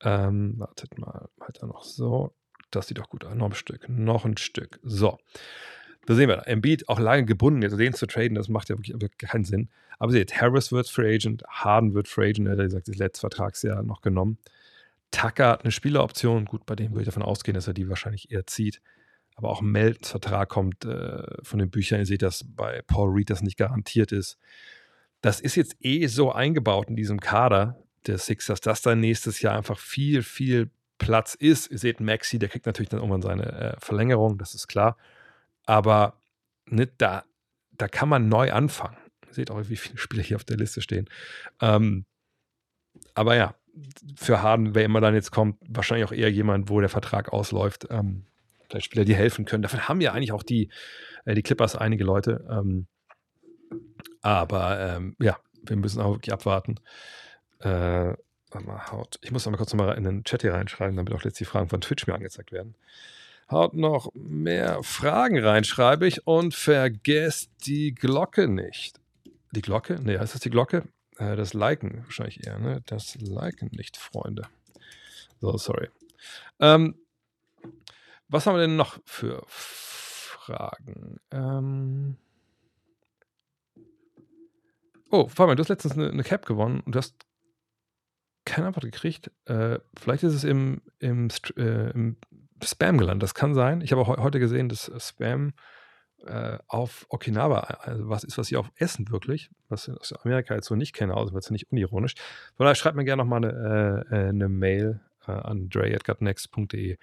[0.00, 2.32] Ähm, wartet mal, weiter noch so.
[2.70, 3.34] Das sieht doch gut aus.
[3.34, 4.80] Noch ein Stück, noch ein Stück.
[4.82, 5.18] So.
[6.06, 9.18] Da sehen wir, Embiid auch lange gebunden, jetzt den zu traden, das macht ja wirklich,
[9.18, 9.68] keinen Sinn.
[9.98, 13.20] Aber seht, Harris wird Free Agent, Harden wird Free Agent, er hat gesagt, das letzte
[13.20, 14.38] Vertragsjahr noch genommen.
[15.10, 18.30] Tucker hat eine Spieleroption, gut, bei dem würde ich davon ausgehen, dass er die wahrscheinlich
[18.30, 18.80] eher zieht.
[19.34, 22.00] Aber auch Meltons Vertrag kommt äh, von den Büchern.
[22.00, 24.38] Ihr seht, dass bei Paul Reed das nicht garantiert ist.
[25.20, 29.56] Das ist jetzt eh so eingebaut in diesem Kader der Sixers, dass da nächstes Jahr
[29.56, 31.70] einfach viel, viel Platz ist.
[31.70, 34.96] Ihr seht, Maxi, der kriegt natürlich dann irgendwann seine äh, Verlängerung, das ist klar.
[35.66, 36.20] Aber
[36.66, 37.24] ne, da,
[37.72, 38.96] da kann man neu anfangen.
[39.26, 41.08] Ihr seht auch, wie viele Spieler hier auf der Liste stehen.
[41.60, 42.06] Ähm,
[43.14, 43.54] aber ja,
[44.16, 47.86] für Harden, wer immer dann jetzt kommt, wahrscheinlich auch eher jemand, wo der Vertrag ausläuft.
[47.90, 48.24] Ähm,
[48.68, 49.62] vielleicht Spieler, die helfen können.
[49.62, 50.70] Davon haben ja eigentlich auch die,
[51.24, 52.46] äh, die Clippers einige Leute.
[52.50, 52.86] Ähm,
[54.22, 56.76] aber ähm, ja, wir müssen auch wirklich abwarten.
[57.60, 58.14] Äh,
[59.22, 61.68] ich muss aber kurz nochmal in den Chat hier reinschreiben, damit auch jetzt die Fragen
[61.68, 62.74] von Twitch mir angezeigt werden.
[63.50, 66.26] Haut noch mehr Fragen rein, schreibe ich.
[66.26, 69.00] Und vergesst die Glocke nicht.
[69.52, 70.00] Die Glocke?
[70.02, 70.88] Ne, heißt das die Glocke?
[71.18, 72.82] Äh, das Liken wahrscheinlich eher, ne?
[72.86, 74.48] Das Liken nicht, Freunde.
[75.40, 75.88] So, sorry.
[76.60, 76.96] Ähm,
[78.28, 81.20] was haben wir denn noch für Fragen?
[81.30, 82.16] Ähm
[85.10, 87.14] oh, Fabian, du hast letztens eine, eine Cap gewonnen und du hast
[88.44, 89.30] keine Antwort gekriegt.
[89.44, 92.16] Äh, vielleicht ist es im, im, äh, im
[92.62, 93.22] Spam gelandet.
[93.22, 93.80] Das kann sein.
[93.80, 95.52] Ich habe heute gesehen, dass äh, Spam
[96.24, 100.54] äh, auf Okinawa also was ist, was sie auch essen wirklich, was ich aus Amerika
[100.54, 102.14] jetzt so nicht kenne, also wird es nicht unironisch.
[102.56, 106.98] Von daher schreibt mir gerne nochmal eine, äh, eine Mail äh, an dre.gutnext.de.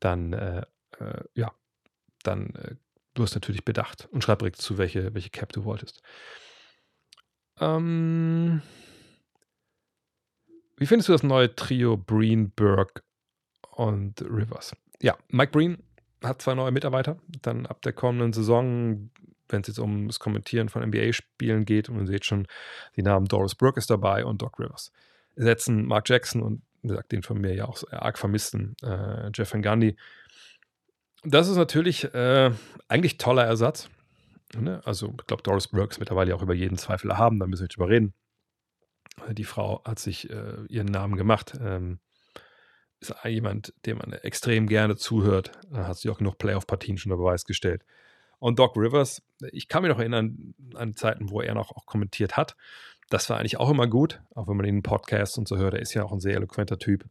[0.00, 0.62] Dann, äh,
[0.98, 1.52] äh, ja,
[2.22, 2.52] dann
[3.14, 6.02] wirst du natürlich bedacht und schreib direkt zu, welche, welche Cap du wolltest.
[7.60, 8.62] Ähm,
[10.76, 13.02] wie findest du das neue Trio Breen, Burke
[13.70, 14.76] und Rivers?
[15.02, 15.82] Ja, Mike Breen
[16.22, 17.18] hat zwei neue Mitarbeiter.
[17.42, 19.10] Dann ab der kommenden Saison,
[19.48, 22.46] wenn es jetzt um das Kommentieren von NBA-Spielen geht, und ihr seht schon,
[22.96, 24.92] die Namen Doris Brooke ist dabei und Doc Rivers.
[25.36, 29.62] Setzen Mark Jackson und wie den von mir ja auch arg vermissten äh, Jeff Van
[29.62, 29.96] Gundy.
[31.24, 32.52] Das ist natürlich äh,
[32.88, 33.90] eigentlich toller Ersatz.
[34.54, 34.80] Ne?
[34.84, 37.64] Also, ich glaube, Doris Brooke ist mittlerweile auch über jeden Zweifel erhaben, da müssen wir
[37.64, 38.14] nicht drüber reden.
[39.32, 41.56] Die Frau hat sich äh, ihren Namen gemacht.
[41.60, 41.98] Ähm,
[43.00, 45.52] ist jemand, dem man extrem gerne zuhört.
[45.70, 47.84] Da hat sich auch genug Playoff-Partien schon unter Beweis gestellt.
[48.38, 52.36] Und Doc Rivers, ich kann mich noch erinnern an Zeiten, wo er noch auch kommentiert
[52.36, 52.56] hat.
[53.08, 55.74] Das war eigentlich auch immer gut, auch wenn man ihn in Podcasts und so hört.
[55.74, 57.04] Er ist ja auch ein sehr eloquenter Typ.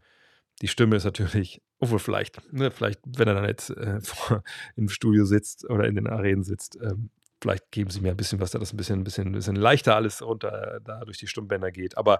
[0.61, 4.43] Die Stimme ist natürlich, obwohl vielleicht, ne, vielleicht, wenn er dann jetzt äh, vor,
[4.75, 7.09] im Studio sitzt oder in den Arenen sitzt, ähm,
[7.41, 9.55] vielleicht geben sie mir ein bisschen was, da das ein bisschen, ein bisschen, ein bisschen
[9.55, 11.97] leichter alles runter da durch die Stimmbänder geht.
[11.97, 12.19] Aber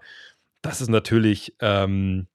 [0.62, 2.28] das ist natürlich, ähm,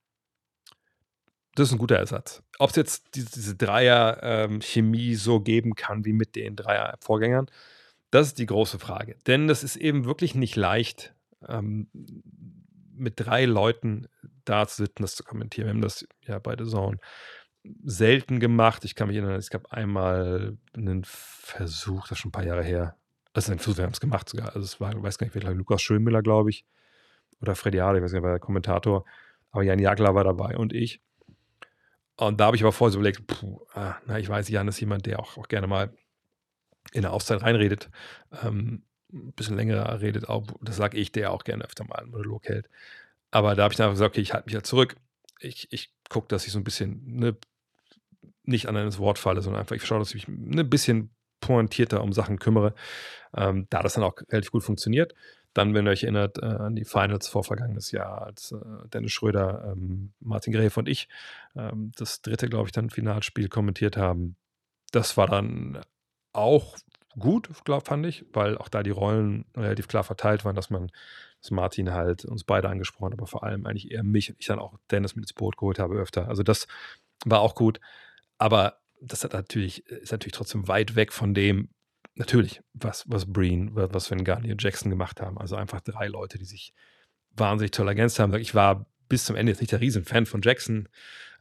[1.54, 2.42] das ist ein guter Ersatz.
[2.58, 7.50] Ob es jetzt diese, diese Dreier-Chemie ähm, so geben kann wie mit den Dreier-Vorgängern,
[8.10, 9.16] das ist die große Frage.
[9.26, 11.14] Denn das ist eben wirklich nicht leicht,
[11.48, 11.88] ähm,
[12.94, 14.08] mit drei Leuten
[14.44, 15.66] da zu sitzen, das zu kommentieren.
[15.66, 16.98] Wir haben das ja bei The Zone
[17.84, 18.84] selten gemacht.
[18.84, 22.64] Ich kann mich erinnern, es gab einmal einen Versuch, das ist schon ein paar Jahre
[22.64, 22.96] her.
[23.32, 24.48] Also ein Versuch, wir haben es gemacht sogar.
[24.48, 26.64] Also es war, ich weiß gar nicht, wer Lukas Schönmüller, glaube ich.
[27.40, 29.04] Oder Freddy Ade, ich weiß nicht, wer der Kommentator.
[29.50, 31.00] Aber Jan Jagler war dabei und ich.
[32.20, 34.78] Und da habe ich aber vorher so überlegt, puh, ah, na, ich weiß, Jan ist
[34.78, 35.90] jemand, der auch, auch gerne mal
[36.92, 37.88] in der Auszeit reinredet.
[38.42, 42.10] Ähm, ein bisschen länger redet, auch, das sage ich, der auch gerne öfter mal einen
[42.10, 42.68] Monolog hält.
[43.30, 44.96] Aber da habe ich dann gesagt, okay, ich halte mich ja zurück.
[45.40, 47.36] Ich, ich gucke, dass ich so ein bisschen ne,
[48.44, 51.14] nicht an ein Wort falle, sondern einfach, ich schaue, dass ich mich ne, ein bisschen
[51.40, 52.74] pointierter um Sachen kümmere.
[53.34, 55.14] Ähm, da das dann auch relativ gut funktioniert.
[55.52, 59.12] Dann, wenn ihr euch erinnert, äh, an die Finals vor vergangenes Jahr, als äh, Dennis
[59.12, 61.08] Schröder, ähm, Martin Gräf und ich
[61.56, 64.36] ähm, das dritte, glaube ich, dann Finalspiel kommentiert haben.
[64.92, 65.80] Das war dann
[66.32, 66.76] auch
[67.18, 70.90] gut, glaub, fand ich, weil auch da die Rollen relativ klar verteilt waren, dass man,
[71.42, 74.58] dass Martin halt uns beide angesprochen, aber vor allem eigentlich eher mich und ich dann
[74.58, 76.28] auch Dennis mit ins Boot geholt habe öfter.
[76.28, 76.66] Also das
[77.24, 77.80] war auch gut.
[78.38, 81.70] Aber das hat natürlich, ist natürlich trotzdem weit weg von dem,
[82.20, 85.38] natürlich, was, was Breen, was Van Gundy und Jackson gemacht haben.
[85.38, 86.72] Also einfach drei Leute, die sich
[87.34, 88.32] wahnsinnig toll ergänzt haben.
[88.34, 90.88] Ich war bis zum Ende jetzt nicht der Riesenfan von Jackson,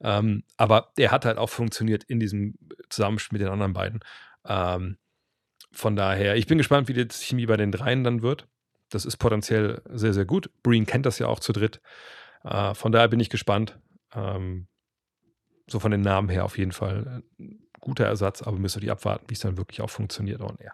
[0.02, 2.56] ähm, aber der hat halt auch funktioniert in diesem
[2.90, 4.00] Zusammenspiel mit den anderen beiden.
[4.46, 4.98] Ähm,
[5.72, 8.48] von daher, ich bin gespannt, wie die Chemie bei den dreien dann wird.
[8.90, 10.50] Das ist potenziell sehr, sehr gut.
[10.64, 11.82] Breen kennt das ja auch zu dritt.
[12.44, 13.78] Äh, von daher bin ich gespannt.
[14.16, 14.68] Ähm,
[15.68, 18.92] so von den Namen her auf jeden Fall ein guter Ersatz, aber müsst ihr die
[18.92, 20.42] abwarten, wie es dann wirklich auch funktioniert.
[20.42, 20.72] Und ja.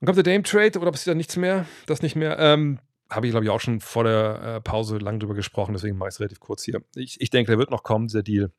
[0.00, 1.66] Dann kommt der Dame Trade oder passiert da nichts mehr?
[1.86, 2.38] Das nicht mehr.
[2.38, 5.96] Ähm, Habe ich, glaube ich, auch schon vor der äh, Pause lang drüber gesprochen, deswegen
[5.96, 6.82] mache ich es relativ kurz hier.
[6.94, 8.50] Ich, ich denke, der wird noch kommen, dieser Deal.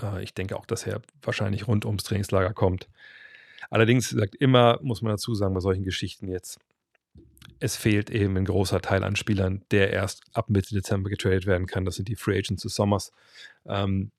[0.00, 2.88] Äh, ich denke auch, dass er wahrscheinlich rund ums Trainingslager kommt.
[3.70, 6.58] Allerdings, sagt immer, muss man dazu sagen, bei solchen Geschichten jetzt,
[7.58, 11.66] es fehlt eben ein großer Teil an Spielern, der erst ab Mitte Dezember getradet werden
[11.66, 11.84] kann.
[11.84, 13.12] Das sind die Free Agents des Sommers.
[13.66, 14.10] Ähm,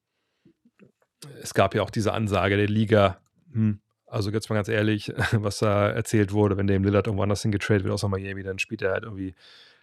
[1.42, 3.20] es gab ja auch diese Ansage der Liga,
[3.52, 7.42] hm, also jetzt mal ganz ehrlich, was da erzählt wurde, wenn dem Lillard irgendwo anders
[7.42, 9.36] hingetradet wird, außer Miami, dann spielt er halt irgendwie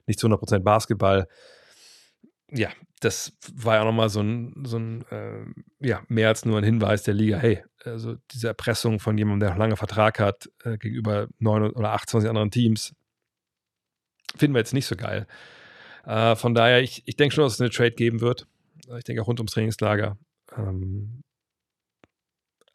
[0.07, 1.27] nicht zu 100% Basketball
[2.53, 2.69] ja,
[3.01, 7.03] das war ja nochmal so ein, so ein äh, ja, mehr als nur ein Hinweis
[7.03, 11.29] der Liga, hey, also diese Erpressung von jemandem, der noch lange Vertrag hat, äh, gegenüber
[11.39, 12.95] 9 oder 28 anderen Teams,
[14.37, 15.27] finden wir jetzt nicht so geil.
[16.05, 18.47] Äh, von daher, ich, ich denke schon, dass es eine Trade geben wird.
[18.99, 20.17] Ich denke auch rund ums Trainingslager.
[20.57, 21.23] Ähm,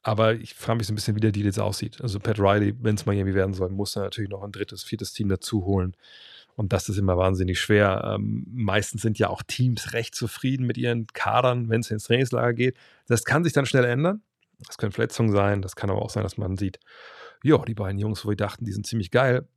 [0.08, 2.00] aber ich frage mich so ein bisschen, wie der Deal jetzt aussieht.
[2.00, 5.14] Also Pat Riley, wenn es Miami werden soll, muss er natürlich noch ein drittes, viertes
[5.14, 5.98] Team dazu holen.
[6.56, 8.14] Und das ist immer wahnsinnig schwer.
[8.14, 12.54] Ähm, meistens sind ja auch Teams recht zufrieden mit ihren Kadern, wenn es ins Trainingslager
[12.54, 12.78] geht.
[13.08, 14.22] Das kann sich dann schnell ändern.
[14.68, 15.64] Das können Verletzungen sein.
[15.64, 16.80] Das kann aber auch sein, dass man sieht,
[17.42, 19.48] ja, die beiden Jungs, wo wir dachten, die sind ziemlich geil,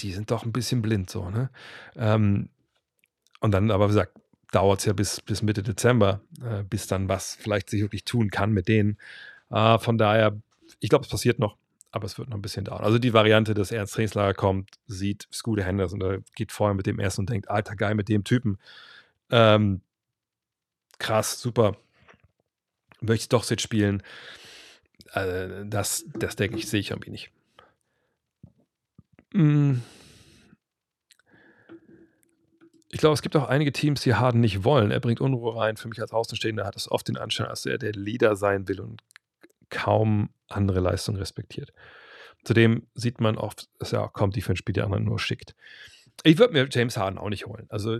[0.00, 1.30] die sind doch ein bisschen blind so.
[1.30, 1.48] Ne?
[1.96, 2.50] Ähm,
[3.40, 4.12] und dann aber, wie gesagt,
[4.52, 8.30] dauert es ja bis, bis Mitte Dezember, äh, bis dann was vielleicht sich wirklich tun
[8.30, 8.98] kann mit denen.
[9.50, 10.40] Äh, von daher,
[10.80, 11.56] ich glaube, es passiert noch
[11.90, 12.84] aber es wird noch ein bisschen dauern.
[12.84, 16.86] Also die Variante, dass er ins Trainingslager kommt, sieht Scooter Henderson und geht vorher mit
[16.86, 18.58] dem ersten und denkt, alter geil mit dem Typen.
[19.30, 19.80] Ähm,
[20.98, 21.76] krass, super.
[23.00, 24.02] Möchte ich doch jetzt spielen.
[25.12, 27.30] Äh, das, das denke ich, sehe ich irgendwie nicht.
[29.32, 29.82] Hm.
[32.90, 34.90] Ich glaube, es gibt auch einige Teams, die Harden nicht wollen.
[34.90, 35.76] Er bringt Unruhe rein.
[35.76, 38.80] Für mich als Außenstehender hat es oft den Anschein, dass er der Leader sein will
[38.80, 39.02] und
[39.70, 41.72] kaum andere Leistungen respektiert.
[42.44, 45.54] Zudem sieht man oft, dass er auch kaum Defense spielt, die anderen nur schickt.
[46.22, 47.66] Ich würde mir James Harden auch nicht holen.
[47.68, 47.98] Also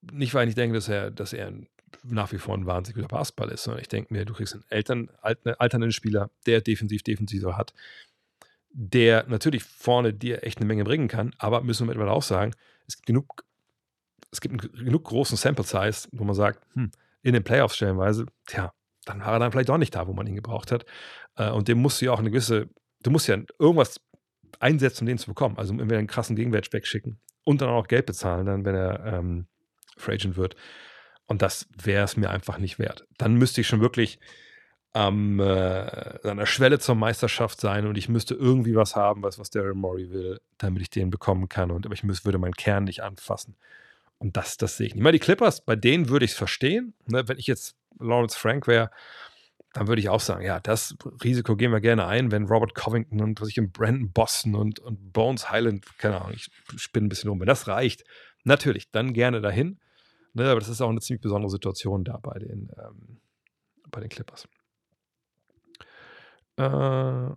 [0.00, 1.52] nicht, weil ich denke, dass er, dass er
[2.04, 4.64] nach wie vor ein wahnsinnig guter Basketball ist, sondern ich denke mir, du kriegst einen
[4.68, 7.74] Eltern, alternden Spieler, der defensiv defensiver hat,
[8.70, 12.54] der natürlich vorne dir echt eine Menge bringen kann, aber müssen wir mittlerweile auch sagen,
[12.86, 13.44] es gibt genug,
[14.30, 16.90] es gibt einen genug großen Sample Size, wo man sagt, hm,
[17.22, 18.72] in den Playoffs stellenweise, tja,
[19.04, 20.84] dann war er dann vielleicht auch nicht da, wo man ihn gebraucht hat.
[21.36, 22.68] Äh, und dem musst du ja auch eine gewisse,
[23.02, 24.00] du musst ja irgendwas
[24.58, 25.56] einsetzen, um den zu bekommen.
[25.58, 29.46] Also entweder einen krassen Gegenwert wegschicken und dann auch Geld bezahlen, dann, wenn er ähm,
[29.96, 30.56] Free Agent wird.
[31.26, 33.06] Und das wäre es mir einfach nicht wert.
[33.16, 34.18] Dann müsste ich schon wirklich
[34.92, 39.38] am, äh, an der Schwelle zur Meisterschaft sein und ich müsste irgendwie was haben, was,
[39.38, 41.70] was Daryl Morey will, damit ich den bekommen kann.
[41.70, 43.56] Und aber ich müsste, würde meinen Kern nicht anfassen.
[44.18, 45.02] Und das, das sehe ich nicht.
[45.02, 46.94] Mal die Clippers, bei denen würde ich es verstehen.
[47.06, 47.26] Ne?
[47.28, 48.90] Wenn ich jetzt Lawrence Frank wäre,
[49.72, 53.20] dann würde ich auch sagen, ja, das Risiko gehen wir gerne ein, wenn Robert Covington
[53.20, 57.08] und was ich im Brandon Boston und, und Bones Highland, keine Ahnung, ich spinne ein
[57.08, 58.04] bisschen rum, wenn das reicht,
[58.44, 59.78] natürlich, dann gerne dahin.
[60.32, 63.20] Ne, aber das ist auch eine ziemlich besondere Situation da bei den, ähm,
[63.90, 64.46] bei den Clippers.
[66.56, 67.34] Äh,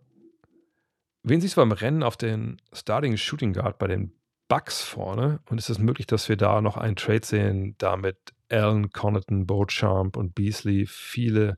[1.23, 4.13] wen siehst du beim Rennen auf den Starting Shooting Guard bei den
[4.47, 5.39] Bucks vorne?
[5.49, 10.17] Und ist es möglich, dass wir da noch einen Trade sehen, damit Allen, Connaughton, Beauchamp
[10.17, 11.57] und Beasley viele,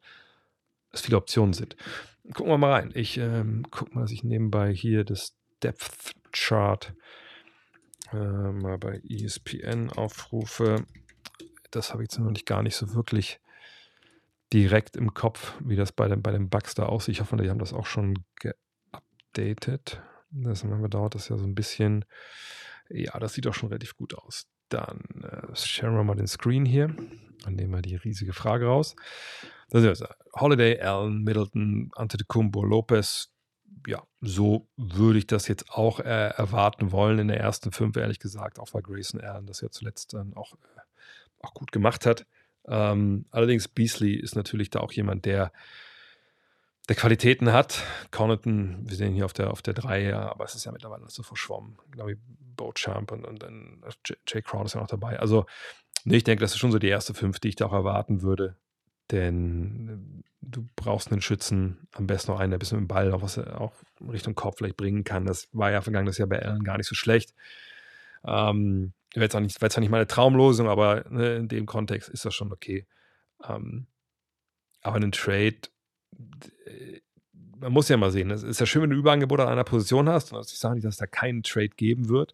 [0.91, 1.75] es viele Optionen sind?
[2.33, 2.91] Gucken wir mal rein.
[2.95, 6.93] Ich ähm, gucke mal, dass ich nebenbei hier das Depth Chart
[8.11, 10.85] äh, mal bei ESPN aufrufe.
[11.71, 13.39] Das habe ich jetzt noch nicht gar nicht so wirklich
[14.53, 17.15] direkt im Kopf, wie das bei den, bei Bugs da aussieht.
[17.15, 20.01] Ich hoffe, die haben das auch schon geupdatet.
[20.31, 22.05] Das dauert das ja so ein bisschen.
[22.89, 24.47] Ja, das sieht doch schon relativ gut aus.
[24.69, 26.95] Dann äh, sharen wir mal den Screen hier
[27.45, 28.95] und nehmen wir die riesige Frage raus.
[29.69, 33.31] Das ist also Holiday, Allen, Middleton, Antetokounmpo, Lopez.
[33.87, 38.19] Ja, so würde ich das jetzt auch äh, erwarten wollen in der ersten fünf, ehrlich
[38.19, 38.59] gesagt.
[38.59, 40.81] Auch weil Grayson Allen das ja zuletzt dann auch, äh,
[41.41, 42.25] auch gut gemacht hat.
[42.67, 45.51] Ähm, allerdings Beasley ist natürlich da auch jemand, der,
[46.87, 47.83] der Qualitäten hat.
[48.11, 51.23] Connaughton, wir sehen hier auf der, auf der 3, aber es ist ja mittlerweile so
[51.23, 51.77] verschwommen.
[51.91, 52.17] Genau wie
[52.55, 53.83] Beauchamp und, und dann
[54.27, 55.19] Jay Crowder ist ja noch dabei.
[55.19, 55.45] Also,
[56.03, 58.21] nee, ich denke, das ist schon so die erste fünf, die ich da auch erwarten
[58.21, 58.55] würde.
[59.11, 62.93] Denn äh, du brauchst einen Schützen, am besten noch einen, der ein bisschen mit dem
[62.93, 63.73] Ball auch was auch
[64.11, 65.25] Richtung Kopf vielleicht bringen kann.
[65.25, 67.33] Das war ja vergangenes Jahr bei Allen gar nicht so schlecht.
[68.23, 72.25] Ähm, wäre jetzt, auch nicht, zwar nicht meine Traumlosung, aber ne, in dem Kontext ist
[72.25, 72.85] das schon okay.
[73.47, 73.87] Ähm,
[74.81, 75.74] aber einen Trade, äh,
[77.59, 80.09] man muss ja mal sehen, es ist ja schön, wenn du Überangebot an einer Position
[80.09, 80.33] hast.
[80.33, 82.33] Und ich sage nicht, dass es da keinen Trade geben wird,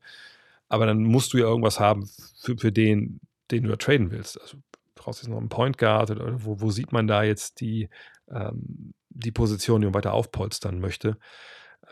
[0.67, 4.39] aber dann musst du ja irgendwas haben für, für den, den du da traden willst.
[4.41, 4.57] Also
[4.95, 7.89] brauchst du jetzt noch einen Point Guard oder wo, wo sieht man da jetzt die,
[8.29, 11.17] ähm, die Position, die man weiter aufpolstern möchte.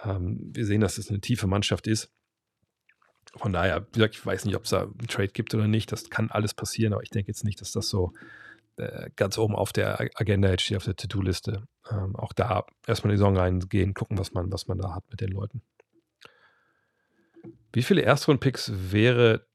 [0.04, 2.12] Ähm, wir sehen, dass es eine tiefe Mannschaft ist.
[3.36, 5.92] Von daher, wie gesagt, ich weiß nicht, ob es da einen Trade gibt oder nicht.
[5.92, 8.49] Das kann alles passieren, aber ich denke jetzt nicht, dass das so äh,
[9.16, 11.68] ganz oben auf der Agenda jetzt steht, auf der To-Do-Liste.
[11.90, 15.04] Ähm, auch da erstmal in die Saison reingehen, gucken, was man, was man da hat
[15.10, 15.62] mit den Leuten.
[17.74, 19.48] Wie viele Erstrunden-Picks wäre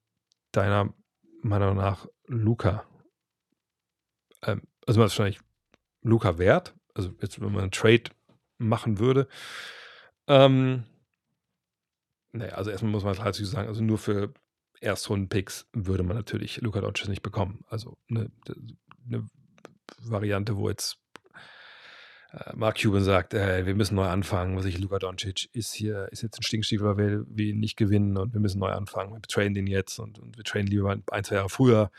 [0.53, 0.93] deiner
[1.43, 2.87] Meinung nach Luca?
[4.43, 5.41] Ähm, also wahrscheinlich
[6.03, 6.75] Luca wert.
[6.95, 8.05] Also jetzt, wenn man einen Trade
[8.59, 9.27] machen würde.
[10.27, 10.85] Ähm,
[12.33, 14.33] naja, also erstmal muss man halt sagen, also nur für
[14.81, 17.65] Erstrunden-Picks würde man natürlich Luka Doncic nicht bekommen.
[17.69, 18.31] Also eine,
[19.07, 19.27] eine
[19.99, 20.99] Variante, wo jetzt
[22.33, 26.09] äh, Mark Cuban sagt, äh, wir müssen neu anfangen, was ich, Luka Doncic ist hier,
[26.11, 29.13] ist jetzt ein Stinkstiefel, weil wir, wir nicht gewinnen und wir müssen neu anfangen.
[29.13, 31.91] Wir trainen den jetzt und, und wir trainen lieber ein, zwei Jahre früher.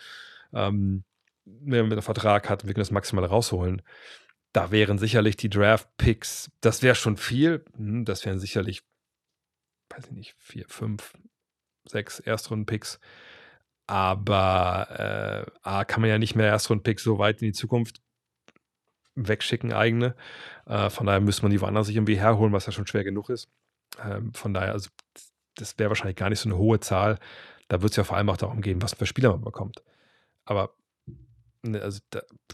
[0.53, 1.03] Ähm,
[1.45, 3.81] wenn man einen Vertrag hat, wir können das maximal rausholen.
[4.51, 8.83] Da wären sicherlich die Draft-Picks, das wäre schon viel, hm, das wären sicherlich
[9.89, 11.13] weiß ich nicht, vier, fünf,
[11.85, 12.99] sechs Erstrunden-Picks.
[13.87, 18.01] Aber äh, A, kann man ja nicht mehr Erstrunden-Picks so weit in die Zukunft
[19.15, 20.15] wegschicken, eigene.
[20.65, 23.29] Äh, von daher müsste man die woanders sich irgendwie herholen, was ja schon schwer genug
[23.29, 23.49] ist.
[24.03, 24.89] Ähm, von daher, also
[25.55, 27.19] das wäre wahrscheinlich gar nicht so eine hohe Zahl.
[27.67, 29.83] Da wird es ja vor allem auch darum gehen, was für Spieler man bekommt.
[30.43, 30.75] Aber
[31.61, 32.01] ne, also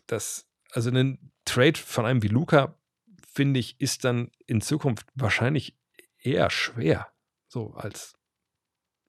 [0.07, 2.75] das, also ein Trade von einem wie Luca,
[3.33, 5.77] finde ich, ist dann in Zukunft wahrscheinlich
[6.19, 7.07] eher schwer
[7.47, 8.13] so als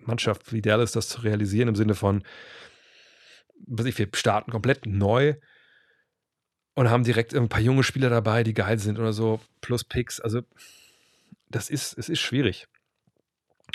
[0.07, 2.23] Mannschaft wie Dallas das zu realisieren im Sinne von,
[3.67, 5.35] was ich, wir starten komplett neu
[6.75, 10.21] und haben direkt ein paar junge Spieler dabei, die geil sind oder so, plus Picks.
[10.21, 10.43] Also,
[11.49, 12.67] das ist, es ist schwierig.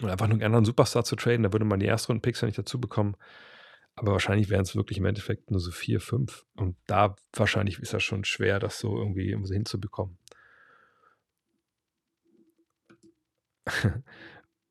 [0.01, 2.47] Und einfach nur einen anderen Superstar zu traden, da würde man die ersten Picks ja
[2.47, 3.15] nicht dazu bekommen.
[3.95, 6.45] Aber wahrscheinlich wären es wirklich im Endeffekt nur so vier, fünf.
[6.55, 10.19] Und da wahrscheinlich ist das schon schwer, das so irgendwie hinzubekommen.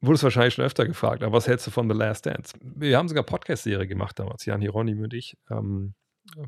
[0.01, 2.55] Wurde es wahrscheinlich schon öfter gefragt, aber was hältst du von The Last Dance?
[2.61, 5.37] Wir haben sogar Podcast-Serie gemacht damals, Jan Hieronymi und ich.
[5.51, 5.95] Ähm,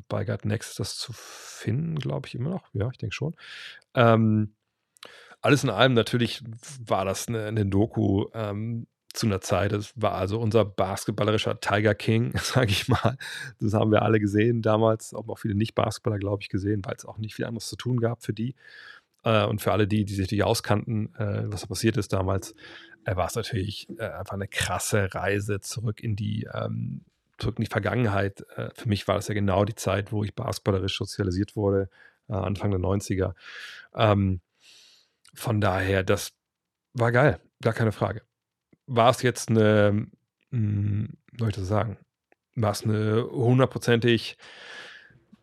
[0.08, 2.68] bei God Next ist das zu finden, glaube ich, immer noch.
[2.74, 3.34] Ja, ich denke schon.
[3.94, 4.54] Ähm,
[5.40, 6.42] alles in allem, natürlich
[6.84, 9.72] war das eine, eine Doku ähm, zu einer Zeit.
[9.72, 13.16] Das war also unser basketballerischer Tiger King, sage ich mal.
[13.60, 17.18] Das haben wir alle gesehen damals, auch viele Nicht-Basketballer, glaube ich, gesehen, weil es auch
[17.18, 18.54] nicht viel anderes zu tun gab für die.
[19.24, 22.54] Äh, und für alle die, die sich nicht auskannten, äh, was passiert ist damals,
[23.16, 27.04] war es natürlich äh, einfach eine krasse Reise zurück in die, ähm,
[27.38, 28.44] zurück in die Vergangenheit.
[28.56, 31.88] Äh, für mich war das ja genau die Zeit, wo ich basketballerisch sozialisiert wurde,
[32.28, 33.34] äh, Anfang der 90er.
[33.94, 34.40] Ähm,
[35.34, 36.32] von daher, das
[36.94, 38.22] war geil, gar keine Frage.
[38.86, 40.08] War es jetzt eine,
[40.50, 41.98] mh, hm, soll ich das sagen,
[42.54, 44.36] war es eine hundertprozentig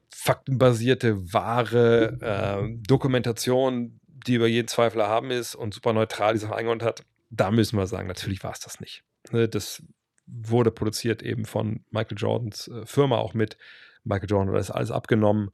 [0.09, 6.55] faktenbasierte, wahre äh, Dokumentation, die über jeden Zweifel erhaben ist und super neutral die Sache
[6.55, 9.03] eingeordnet hat, da müssen wir sagen, natürlich war es das nicht.
[9.31, 9.83] Ne, das
[10.27, 13.57] wurde produziert eben von Michael Jordans äh, Firma auch mit.
[14.03, 15.51] Michael Jordan hat das alles abgenommen.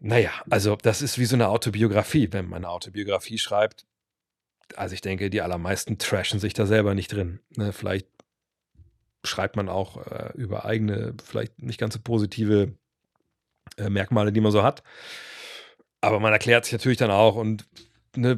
[0.00, 3.86] Naja, also das ist wie so eine Autobiografie, wenn man eine Autobiografie schreibt.
[4.76, 7.40] Also ich denke, die allermeisten trashen sich da selber nicht drin.
[7.56, 7.72] Ne?
[7.72, 8.08] Vielleicht
[9.22, 12.74] schreibt man auch äh, über eigene, vielleicht nicht ganz so positive
[13.78, 14.82] äh, Merkmale, die man so hat.
[16.00, 17.66] Aber man erklärt sich natürlich dann auch und
[18.14, 18.36] ne,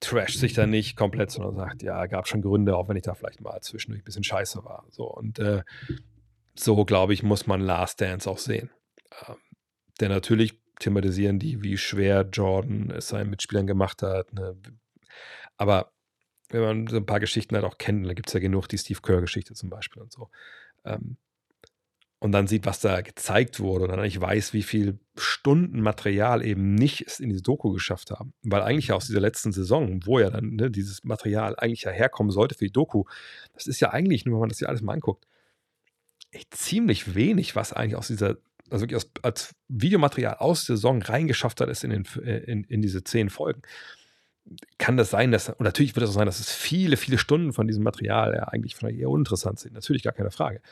[0.00, 3.14] trasht sich dann nicht komplett, sondern sagt, ja, gab schon Gründe, auch wenn ich da
[3.14, 4.86] vielleicht mal zwischendurch ein bisschen scheiße war.
[4.90, 5.62] So, und äh,
[6.54, 8.70] so, glaube ich, muss man Last Dance auch sehen.
[9.28, 9.36] Ähm,
[10.00, 14.32] denn natürlich thematisieren die, wie schwer Jordan es seinen Mitspielern gemacht hat.
[14.32, 14.56] Ne?
[15.56, 15.92] Aber
[16.48, 18.78] wenn man so ein paar Geschichten halt auch kennt, da gibt es ja genug die
[18.78, 20.30] Steve Kerr-Geschichte zum Beispiel und so.
[20.84, 21.16] Ähm,
[22.24, 26.42] und dann sieht, was da gezeigt wurde und dann nicht weiß, wie viel Stunden Material
[26.42, 28.32] eben nicht es in diese Doku geschafft haben.
[28.42, 32.32] Weil eigentlich aus dieser letzten Saison, wo ja dann ne, dieses Material eigentlich ja herkommen
[32.32, 33.04] sollte für die Doku,
[33.52, 35.26] das ist ja eigentlich, nur wenn man das hier alles mal anguckt,
[36.30, 38.38] echt ziemlich wenig, was eigentlich aus dieser,
[38.70, 42.64] also wirklich aus, als Videomaterial aus der Saison reingeschafft hat, ist in, den, äh, in,
[42.64, 43.60] in diese zehn Folgen.
[44.78, 47.52] Kann das sein, dass, und natürlich wird es auch sein, dass es viele, viele Stunden
[47.52, 49.74] von diesem Material ja eigentlich eher uninteressant sind.
[49.74, 50.62] Natürlich gar keine Frage.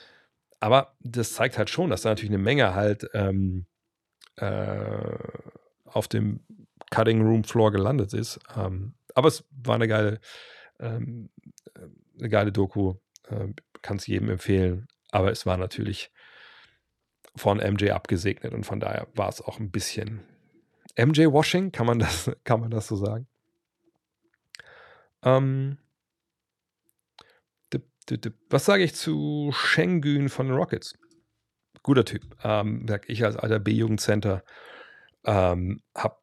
[0.62, 3.66] Aber das zeigt halt schon, dass da natürlich eine Menge halt ähm,
[4.36, 5.18] äh,
[5.86, 6.46] auf dem
[6.92, 8.38] Cutting Room Floor gelandet ist.
[8.56, 10.20] Ähm, aber es war eine geile,
[10.78, 11.30] ähm,
[12.16, 12.94] eine geile Doku.
[13.28, 13.48] Äh,
[13.82, 14.86] Kann es jedem empfehlen.
[15.10, 16.12] Aber es war natürlich
[17.34, 20.20] von MJ abgesegnet und von daher war es auch ein bisschen
[20.96, 23.26] MJ-Washing, kann man das, kann man das so sagen?
[25.24, 25.78] Ähm,
[28.50, 30.98] was sage ich zu Schengen von den Rockets?
[31.82, 32.22] Guter Typ.
[32.44, 34.44] Ähm, ich als alter B-Jugendcenter
[35.24, 36.16] ähm, habe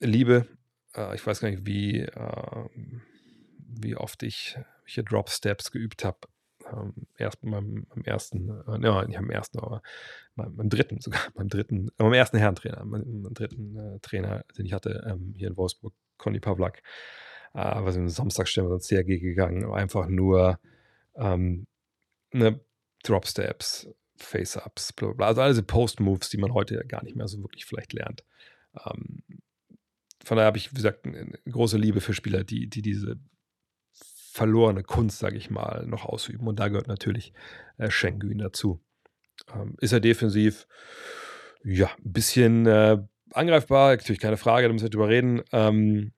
[0.00, 0.46] Liebe.
[0.96, 2.68] Äh, ich weiß gar nicht, wie, äh,
[3.58, 6.18] wie oft ich hier Drop Steps geübt habe.
[6.72, 9.82] Ähm, erst beim, ersten, äh, ja, nicht am ersten, aber
[10.36, 14.44] beim, beim, dritten sogar, beim dritten, äh, beim ersten Herrentrainer, beim, beim dritten äh, Trainer,
[14.56, 16.82] den ich hatte ähm, hier in Wolfsburg, Conny Pavlak.
[17.54, 20.58] Äh, was im Samstag stellen wir uns gegangen, einfach nur
[21.16, 21.66] ähm,
[22.32, 22.60] ne,
[23.02, 25.26] Drop Steps, Face-Ups, bla bla.
[25.26, 28.24] Also all Post-Moves, die man heute gar nicht mehr so wirklich vielleicht lernt.
[28.86, 29.22] Ähm,
[30.24, 33.18] von daher habe ich, wie gesagt, eine große Liebe für Spieler, die, die diese
[34.32, 36.46] verlorene Kunst, sage ich mal, noch ausüben.
[36.46, 37.32] Und da gehört natürlich
[37.76, 38.80] äh, Schengen dazu.
[39.54, 40.66] Ähm, ist er defensiv,
[41.64, 42.98] ja, ein bisschen äh,
[43.32, 45.42] angreifbar, natürlich keine Frage, da müssen wir drüber reden.
[45.52, 46.12] Ähm,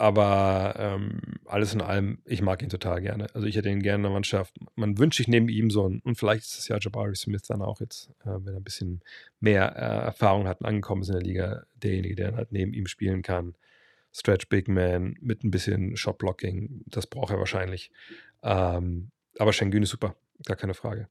[0.00, 3.26] aber ähm, alles in allem, ich mag ihn total gerne.
[3.34, 4.56] Also ich hätte ihn gerne in der Mannschaft.
[4.74, 7.60] Man wünscht sich neben ihm so ein, und vielleicht ist es ja Jabari Smith dann
[7.60, 9.02] auch jetzt, äh, wenn er ein bisschen
[9.40, 12.86] mehr äh, Erfahrung hat und angekommen ist in der Liga, derjenige, der halt neben ihm
[12.86, 13.54] spielen kann.
[14.10, 17.92] Stretch Big Man mit ein bisschen Shot-Blocking, das braucht er wahrscheinlich.
[18.42, 21.08] Ähm, aber Schengen ist super, gar keine Frage.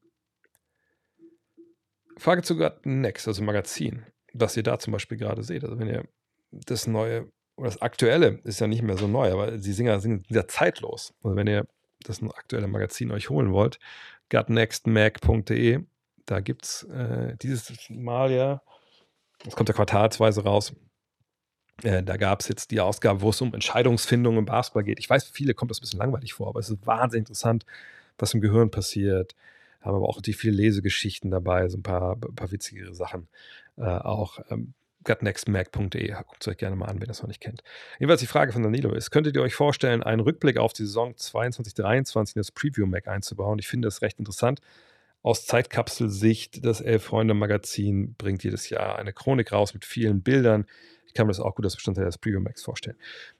[2.18, 5.64] Frage zu Next, also Magazin, was ihr da zum Beispiel gerade seht.
[5.64, 6.06] Also wenn ihr
[6.52, 7.32] das neue
[7.64, 11.14] das Aktuelle ist ja nicht mehr so neu, aber die Singer sind ja zeitlos.
[11.24, 11.68] Also wenn ihr
[12.04, 13.80] das aktuelle Magazin euch holen wollt,
[14.30, 15.86] gutnextmac.de,
[16.26, 18.62] da gibt es äh, dieses Mal ja,
[19.44, 20.74] das kommt ja quartalsweise raus,
[21.84, 25.00] äh, da gab es jetzt die Ausgabe, wo es um Entscheidungsfindung im Basketball geht.
[25.00, 27.66] Ich weiß, für viele kommt das ein bisschen langweilig vor, aber es ist wahnsinnig interessant,
[28.18, 29.36] was im Gehirn passiert.
[29.82, 33.28] Haben aber auch natürlich viele Lesegeschichten dabei, so ein paar, paar witzigere Sachen
[33.78, 34.40] äh, auch.
[34.50, 34.74] Ähm,
[35.04, 36.12] gutnextmac.de.
[36.12, 37.64] Guckt es euch gerne mal an, wenn ihr das noch nicht kennt.
[38.00, 41.14] Jedenfalls die Frage von Danilo ist: Könntet ihr euch vorstellen, einen Rückblick auf die Saison
[41.14, 43.60] 22-23 in das Preview-Mac einzubauen?
[43.60, 44.60] Ich finde das recht interessant.
[45.22, 50.66] Aus Zeitkapselsicht, das Elf-Freunde-Magazin bringt jedes Jahr eine Chronik raus mit vielen Bildern.
[51.06, 52.98] Ich kann mir das auch gut als Bestandteil des Preview-Macs vorstellen.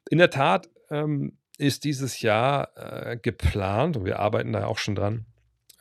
[0.10, 4.96] In der Tat ähm, ist dieses Jahr äh, geplant, und wir arbeiten da auch schon
[4.96, 5.26] dran,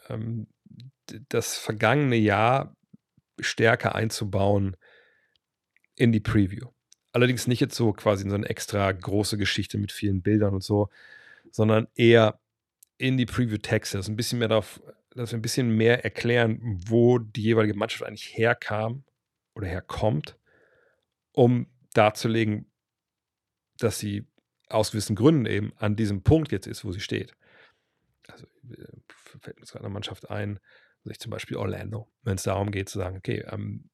[0.09, 0.47] ähm,
[1.29, 2.77] das vergangene Jahr
[3.41, 4.77] stärker einzubauen
[5.99, 6.69] in die Preview.
[7.13, 10.63] Allerdings nicht jetzt so quasi in so eine extra große Geschichte mit vielen Bildern und
[10.63, 10.89] so,
[11.51, 12.39] sondern eher
[12.99, 13.99] in die Preview-Texte.
[13.99, 14.81] Ein bisschen mehr darauf,
[15.11, 19.05] dass wir ein bisschen mehr erklären, wo die jeweilige Mannschaft eigentlich herkam
[19.55, 20.39] oder herkommt,
[21.33, 22.71] um darzulegen,
[23.79, 24.27] dass sie
[24.69, 27.35] aus gewissen Gründen eben an diesem Punkt jetzt ist, wo sie steht.
[28.29, 28.85] Also äh,
[29.41, 30.61] fällt mir gerade eine Mannschaft ein,
[30.99, 33.89] also ich zum Beispiel Orlando, wenn es darum geht zu sagen, okay, ähm,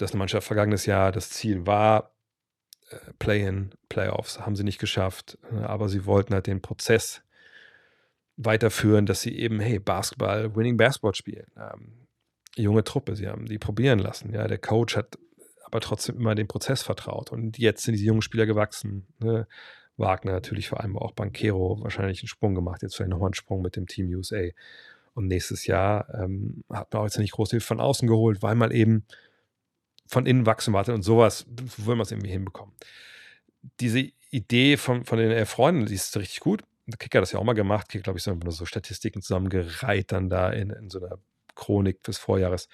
[0.00, 2.14] dass eine Mannschaft vergangenes Jahr das Ziel war,
[2.90, 7.22] äh, Play-in, Playoffs, haben sie nicht geschafft, äh, aber sie wollten halt den Prozess
[8.36, 11.46] weiterführen, dass sie eben, hey, Basketball, Winning Basketball spielen.
[11.56, 12.06] Ähm,
[12.56, 14.32] junge Truppe, sie haben die probieren lassen.
[14.32, 15.18] Ja, der Coach hat
[15.64, 19.06] aber trotzdem immer dem Prozess vertraut und jetzt sind diese jungen Spieler gewachsen.
[19.18, 19.46] Ne?
[19.96, 22.82] Wagner natürlich vor allem auch Bankero wahrscheinlich einen Sprung gemacht.
[22.82, 24.48] Jetzt vielleicht nochmal einen Sprung mit dem Team USA.
[25.14, 28.54] Und nächstes Jahr ähm, hat man auch jetzt nicht groß Hilfe von außen geholt, weil
[28.54, 29.04] man eben
[30.10, 31.46] von innen wachsen warte und sowas
[31.76, 32.74] will man es irgendwie hinbekommen.
[33.78, 36.62] Diese Idee von, von den Freunden, die ist richtig gut.
[36.98, 37.88] Kicker hat das ja auch mal gemacht.
[37.88, 41.18] Kicker, glaube ich, so, so Statistiken zusammengereiht dann da in, in so einer
[41.54, 42.68] Chronik des Vorjahres.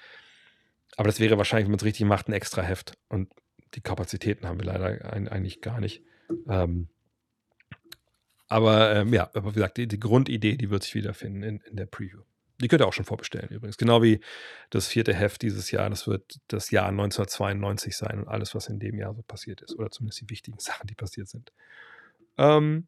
[0.95, 2.97] Aber das wäre wahrscheinlich, wenn man es richtig macht, ein extra Heft.
[3.09, 3.31] Und
[3.75, 6.01] die Kapazitäten haben wir leider eigentlich gar nicht.
[6.49, 6.87] Ähm,
[8.47, 11.75] aber ähm, ja, aber wie gesagt, die, die, Grundidee, die wird sich wiederfinden in, in
[11.75, 12.21] der Preview.
[12.59, 13.77] Die könnt ihr auch schon vorbestellen übrigens.
[13.77, 14.19] Genau wie
[14.69, 15.89] das vierte Heft dieses Jahr.
[15.89, 19.77] Das wird das Jahr 1992 sein und alles, was in dem Jahr so passiert ist.
[19.77, 21.51] Oder zumindest die wichtigen Sachen, die passiert sind.
[22.37, 22.87] Ähm,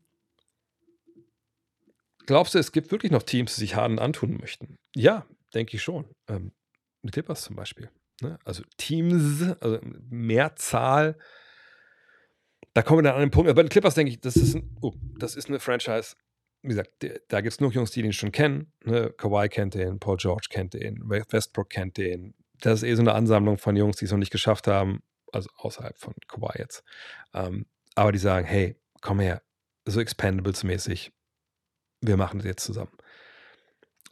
[2.25, 4.77] glaubst du, es gibt wirklich noch Teams, die sich Harden antun möchten?
[4.95, 6.05] Ja, denke ich schon.
[6.27, 6.51] Ähm,
[7.11, 7.89] Clippers zum Beispiel.
[8.21, 8.39] Ne?
[8.43, 11.17] Also Teams, also Mehrzahl.
[12.73, 13.53] Da kommen wir dann an den Punkt.
[13.53, 16.15] Bei den Clippers denke ich, das ist, ein, oh, das ist eine Franchise.
[16.61, 16.91] Wie gesagt,
[17.29, 18.73] da gibt es nur Jungs, die den schon kennen.
[18.83, 19.13] Ne?
[19.17, 22.35] Kawhi kennt den, Paul George kennt den, Westbrook kennt den.
[22.59, 25.01] Das ist eh so eine Ansammlung von Jungs, die es noch nicht geschafft haben,
[25.31, 26.83] also außerhalb von Kawhi jetzt.
[27.33, 29.41] Ähm, aber die sagen, hey, komm her,
[29.85, 31.11] so Expendables-mäßig,
[32.01, 32.91] wir machen das jetzt zusammen.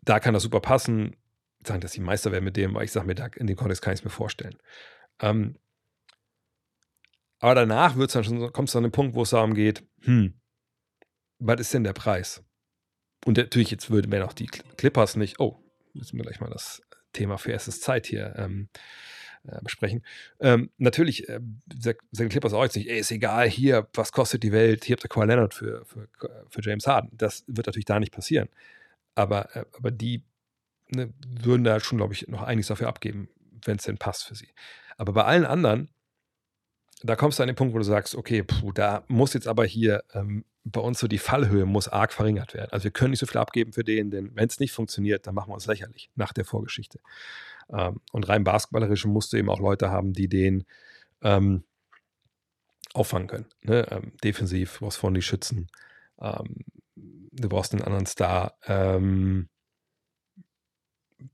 [0.04, 1.16] Da kann das super passen
[1.68, 3.82] sagen, dass sie Meister werden mit dem, weil ich sage mir, da, in dem Kontext
[3.82, 4.58] kann ich es mir vorstellen.
[5.20, 5.58] Ähm,
[7.40, 10.34] aber danach wird's dann schon, kommt es an den Punkt, wo es darum geht, hm,
[11.40, 12.44] was ist denn der Preis?
[13.26, 15.60] Und natürlich, jetzt würden wir noch die Clippers nicht, oh,
[15.94, 16.82] müssen wir gleich mal das
[17.14, 18.70] Thema für erstes Zeit hier ähm,
[19.48, 20.04] äh, besprechen.
[20.40, 21.40] Ähm, natürlich äh,
[22.12, 25.06] sagen Clippers auch jetzt nicht, ey, ist egal, hier, was kostet die Welt, hier habt
[25.06, 26.08] ihr Kawhi Leonard für, für,
[26.50, 27.10] für James Harden.
[27.14, 28.50] Das wird natürlich da nicht passieren.
[29.16, 30.24] Aber, äh, aber die
[30.90, 33.30] ne, würden da schon, glaube ich, noch einiges dafür abgeben,
[33.66, 34.50] wenn es denn passt für sie.
[34.98, 35.90] Aber bei allen anderen,
[37.04, 39.66] da kommst du an den Punkt, wo du sagst, okay, puh, da muss jetzt aber
[39.66, 42.72] hier ähm, bei uns so die Fallhöhe muss arg verringert werden.
[42.72, 45.36] Also wir können nicht so viel abgeben für den, denn wenn es nicht funktioniert, dann
[45.36, 47.00] machen wir uns lächerlich nach der Vorgeschichte.
[47.70, 50.66] Ähm, und rein basketballerisch musst du eben auch Leute haben, die den
[51.22, 51.64] ähm,
[52.94, 53.46] auffangen können.
[53.62, 53.88] Ne?
[53.92, 55.68] Ähm, defensiv, du brauchst vorne die Schützen.
[56.20, 58.58] Ähm, du brauchst einen anderen Star.
[58.66, 59.50] Ähm,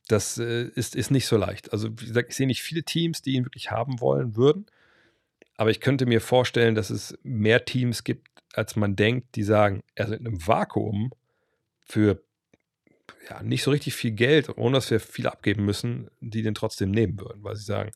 [0.07, 1.71] das äh, ist, ist nicht so leicht.
[1.71, 4.65] Also, wie gesagt, ich sehe nicht viele Teams, die ihn wirklich haben wollen würden.
[5.57, 9.81] Aber ich könnte mir vorstellen, dass es mehr Teams gibt, als man denkt, die sagen,
[9.95, 11.11] also in einem Vakuum
[11.79, 12.23] für
[13.29, 16.91] ja, nicht so richtig viel Geld, ohne dass wir viel abgeben müssen, die den trotzdem
[16.91, 17.91] nehmen würden, weil sie sagen,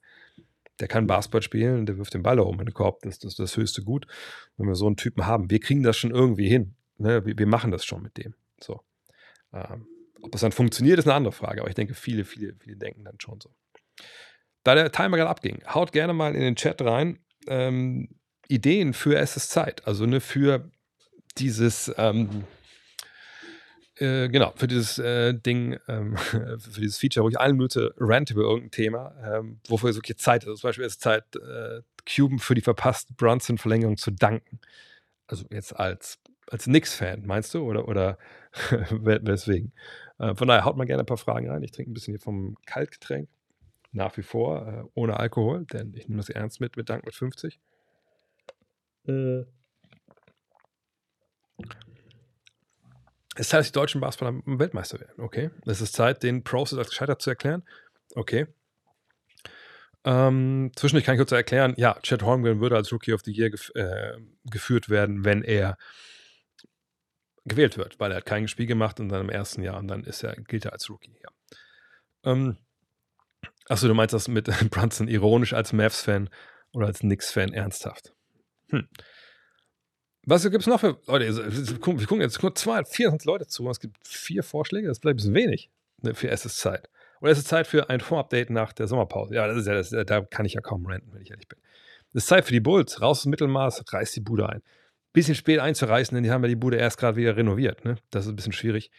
[0.80, 3.36] der kann Basketball spielen, der wirft den Ball um in den Korb, das ist das,
[3.36, 4.06] das höchste Gut.
[4.58, 6.76] Wenn wir so einen Typen haben, wir kriegen das schon irgendwie hin.
[6.98, 7.26] Ne?
[7.26, 8.36] Wir, wir machen das schon mit dem.
[8.62, 8.82] So.
[9.54, 9.88] Ähm,
[10.22, 13.04] ob es dann funktioniert, ist eine andere Frage, aber ich denke, viele, viele, viele denken
[13.04, 13.50] dann schon so.
[14.64, 18.10] Da der Timer gerade abging, haut gerne mal in den Chat rein ähm,
[18.48, 20.70] Ideen für Es ist Zeit, also ne, für
[21.38, 22.46] dieses, ähm,
[23.98, 28.32] äh, genau, für dieses äh, Ding, ähm, für dieses Feature, wo ich allen Minute rant
[28.32, 30.50] über irgendein Thema, ähm, wofür es wirklich Zeit ist.
[30.50, 34.60] Also zum Beispiel ist es Zeit, äh, Cuban für die verpasste Brunson-Verlängerung zu danken.
[35.28, 36.20] Also jetzt als,
[36.50, 37.64] als Knicks-Fan, meinst du?
[37.64, 38.18] Oder, oder
[38.92, 39.74] weswegen?
[40.20, 41.64] Äh, von daher haut mal gerne ein paar Fragen rein.
[41.64, 43.30] Ich trinke ein bisschen hier vom Kaltgetränk.
[43.98, 47.16] Nach wie vor äh, ohne Alkohol, denn ich nehme das ernst mit, mit Dank mit
[47.16, 47.60] 50.
[49.08, 49.40] Äh.
[53.34, 55.20] Es ist Zeit, dass die deutschen Basketballer Weltmeister werden.
[55.20, 55.50] Okay.
[55.66, 57.64] Es ist Zeit, den Prozess als gescheitert zu erklären.
[58.14, 58.46] Okay.
[60.06, 63.50] Ähm, zwischendurch kann ich kurz erklären, ja, Chad Holmgren würde als Rookie of the Year
[63.50, 64.14] gef äh,
[64.46, 65.76] geführt werden, wenn er
[67.46, 70.24] gewählt wird, weil er hat kein Spiel gemacht in seinem ersten Jahr und dann ist
[70.24, 71.18] er, gilt er als Rookie.
[71.24, 71.30] Ja.
[72.32, 72.58] Ähm,
[73.70, 76.30] achso, du meinst das mit Brunson ironisch als Mavs-Fan
[76.74, 78.14] oder als Knicks-Fan ernsthaft?
[78.70, 78.88] Hm.
[80.26, 81.36] Was gibt es noch für Leute?
[81.36, 83.70] Wir gucken jetzt nur zwei, 400 Leute zu.
[83.70, 84.88] Es gibt vier Vorschläge.
[84.90, 85.70] Das bleibt ein bisschen wenig
[86.02, 86.90] ne, für es ist Zeit.
[87.22, 89.34] Oder es ist Zeit für ein Vorupdate nach der Sommerpause.
[89.36, 91.60] Ja, das ist ja, das, da kann ich ja kaum renten, wenn ich ehrlich bin.
[92.10, 93.02] Es ist Zeit für die Bulls.
[93.02, 94.62] Raus ins Mittelmaß, reißt die Bude ein
[95.14, 97.86] bisschen spät einzureißen, denn die haben ja die Bude erst gerade wieder renoviert.
[97.86, 97.96] Ne?
[98.12, 98.92] Das ist ein bisschen schwierig.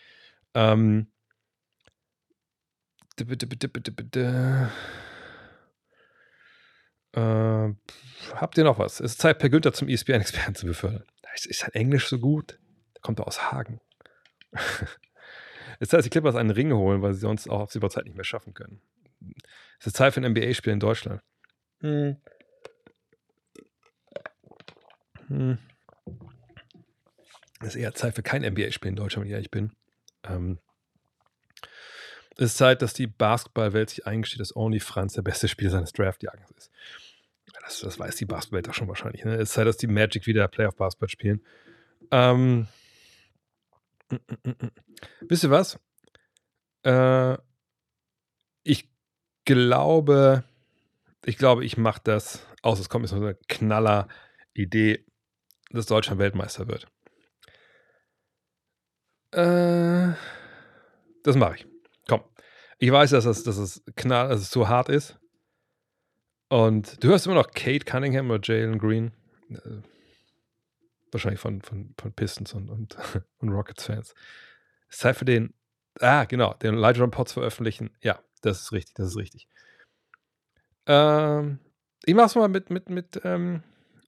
[0.55, 1.09] Ähm,
[7.12, 7.75] äh,
[8.35, 9.01] habt ihr noch was?
[9.01, 11.05] Es ist Zeit, Per Günther zum ESPN-Experten zu befördern.
[11.35, 12.59] Ist, ist sein Englisch so gut?
[12.95, 13.81] Der kommt doch aus Hagen.
[14.53, 14.61] es
[15.81, 18.05] ist Zeit, dass die Clippers einen Ring holen, weil sie sonst auch auf sie Zeit
[18.05, 18.81] nicht mehr schaffen können.
[19.81, 21.23] Es ist Zeit für ein NBA-Spiel in Deutschland.
[21.81, 22.16] Hm.
[25.29, 25.59] Hm.
[27.61, 29.73] Es ist eher Zeit für kein NBA-Spiel in Deutschland, wenn ich ehrlich bin.
[30.25, 30.59] Ähm,
[32.39, 35.93] es ist Zeit, dass die Basketballwelt sich eingesteht, dass Only Franz der beste Spieler seines
[35.93, 36.70] Draftjahres ist.
[37.64, 39.24] Das, das weiß die Basketballwelt auch schon wahrscheinlich.
[39.24, 39.34] Ne?
[39.34, 41.43] Es ist Zeit, dass die Magic wieder Playoff-Basketball spielen.
[42.12, 42.68] Ähm,
[44.11, 44.70] mm, mm, mm,
[45.22, 45.80] wisst ihr was?
[46.84, 47.36] Äh,
[48.62, 48.89] ich
[49.45, 50.45] glaube,
[51.24, 54.07] ich glaube, ich mache das, außer es kommt mir so eine knaller
[54.55, 55.05] Idee,
[55.70, 56.86] dass Deutschland Weltmeister wird.
[59.32, 60.14] Äh,
[61.24, 61.78] das mache ich.
[62.79, 65.18] Ich weiß, dass es, dass es knall, dass es zu hart ist.
[66.49, 69.12] Und du hörst immer noch Kate Cunningham oder Jalen Green.
[69.51, 69.83] Äh,
[71.11, 72.97] wahrscheinlich von, von, von Pistons und, und,
[73.39, 74.14] und Rockets-Fans.
[74.89, 75.55] Es ist Zeit für den,
[76.01, 77.91] ah, genau, den Lightroom Pods veröffentlichen.
[78.01, 79.49] Ja, das ist richtig, das ist richtig.
[80.87, 81.59] Ähm,
[82.05, 83.62] ich mach's mal mit, mit, mit, ähm,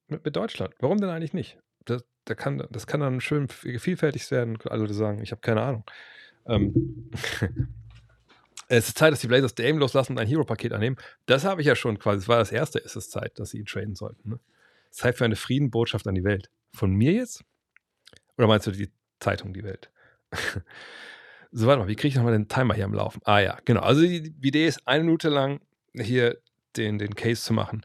[0.07, 0.75] mit, mit Deutschland.
[0.79, 1.59] Warum denn eigentlich nicht?
[1.85, 4.59] Das, da kann, das kann dann schön vielfältig werden.
[4.65, 5.85] Alle sagen, ich habe keine Ahnung.
[6.47, 7.11] Ähm,
[8.77, 10.97] es ist Zeit, dass die Blazers Dame loslassen und ein Hero-Paket annehmen.
[11.27, 12.19] Das habe ich ja schon quasi.
[12.19, 14.31] Es war das erste, es ist Zeit, dass sie ihn traden sollten.
[14.31, 14.41] Ne?
[14.91, 16.51] Zeit für eine Friedenbotschaft an die Welt.
[16.73, 17.45] Von mir jetzt?
[18.39, 19.91] Oder meinst du die Zeitung, die Welt?
[21.51, 23.21] so, warte mal, wie kriege ich nochmal den Timer hier am Laufen?
[23.25, 23.81] Ah ja, genau.
[23.81, 25.61] Also die, die Idee ist, eine Minute lang
[25.93, 26.39] hier
[26.77, 27.85] den, den Case zu machen,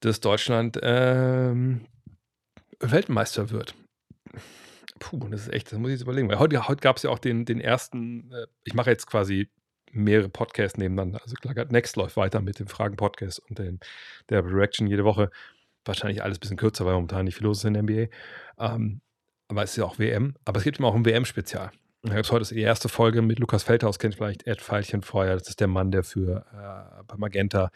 [0.00, 1.86] dass Deutschland ähm,
[2.80, 3.76] Weltmeister wird.
[4.98, 6.28] Puh, das ist echt, das muss ich jetzt überlegen.
[6.28, 9.48] Weil heute, heute gab es ja auch den, den ersten, äh, ich mache jetzt quasi
[9.92, 11.20] mehrere Podcasts nebeneinander.
[11.22, 13.80] Also klar, Next läuft weiter mit dem Fragen-Podcast und den,
[14.28, 15.30] der Reaction jede Woche.
[15.84, 18.06] Wahrscheinlich alles ein bisschen kürzer, weil momentan nicht viel los ist in der NBA.
[18.58, 19.00] Ähm,
[19.48, 20.34] aber es ist ja auch WM.
[20.44, 21.70] Aber es gibt immer auch ein WM-Spezial.
[22.02, 25.36] Gibt es heute die erste Folge mit Lukas Feldhaus, kennt vielleicht Ed Feilchenfeuer.
[25.36, 27.70] Das ist der Mann, der für äh, bei Magenta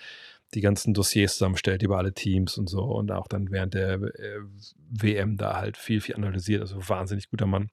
[0.55, 4.41] die ganzen Dossiers zusammenstellt über alle Teams und so und auch dann während der äh,
[4.89, 6.63] WM da halt viel, viel analysiert.
[6.63, 7.71] Also wahnsinnig guter Mann.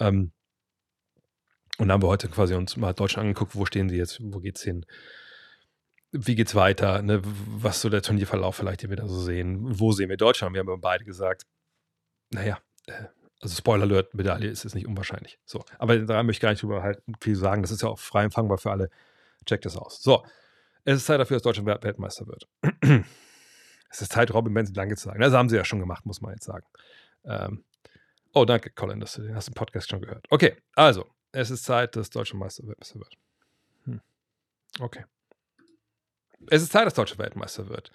[0.00, 0.32] Ähm,
[1.78, 4.62] und haben wir heute quasi uns mal Deutschland angeguckt, wo stehen sie jetzt, wo geht's
[4.62, 4.86] hin?
[6.12, 7.02] Wie geht's weiter?
[7.02, 7.20] Ne?
[7.24, 9.58] Was so der Turnierverlauf vielleicht hier wieder so sehen?
[9.78, 10.54] Wo sehen wir Deutschland?
[10.54, 11.42] Wir haben beide gesagt,
[12.30, 13.04] naja, äh,
[13.40, 15.38] also Spoiler Alert, Medaille ist es nicht unwahrscheinlich.
[15.44, 17.62] So, aber da möchte ich gar nicht drüber halt viel sagen.
[17.62, 18.90] Das ist ja auch frei empfangbar für alle.
[19.44, 20.02] Checkt das aus.
[20.02, 20.24] So,
[20.84, 22.48] es ist Zeit dafür, dass Deutschland Weltmeister wird.
[23.90, 25.20] es ist Zeit, Robin Benson lange zu sagen.
[25.20, 26.66] Das haben sie ja schon gemacht, muss man jetzt sagen.
[27.24, 27.64] Ähm,
[28.32, 30.26] oh, danke, Colin, dass du hast den Podcast schon gehört.
[30.30, 31.06] Okay, also,
[31.36, 33.16] es ist Zeit, dass Deutschland Meister wird.
[33.84, 34.00] Hm.
[34.80, 35.04] Okay.
[36.48, 37.90] Es ist Zeit, dass Deutschland Weltmeister wird.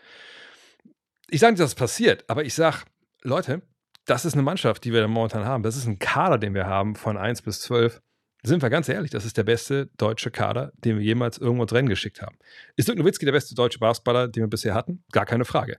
[1.30, 2.80] Ich sage nicht, dass es passiert, aber ich sage,
[3.22, 3.62] Leute,
[4.06, 5.64] das ist eine Mannschaft, die wir momentan haben.
[5.64, 8.02] Das ist ein Kader, den wir haben von 1 bis 12
[8.44, 11.90] sind wir ganz ehrlich, das ist der beste deutsche Kader, den wir jemals irgendwo Rennen
[11.90, 12.38] geschickt haben.
[12.76, 15.04] Ist Dirk Nowitzki der beste deutsche Basketballer, den wir bisher hatten?
[15.12, 15.78] Gar keine Frage.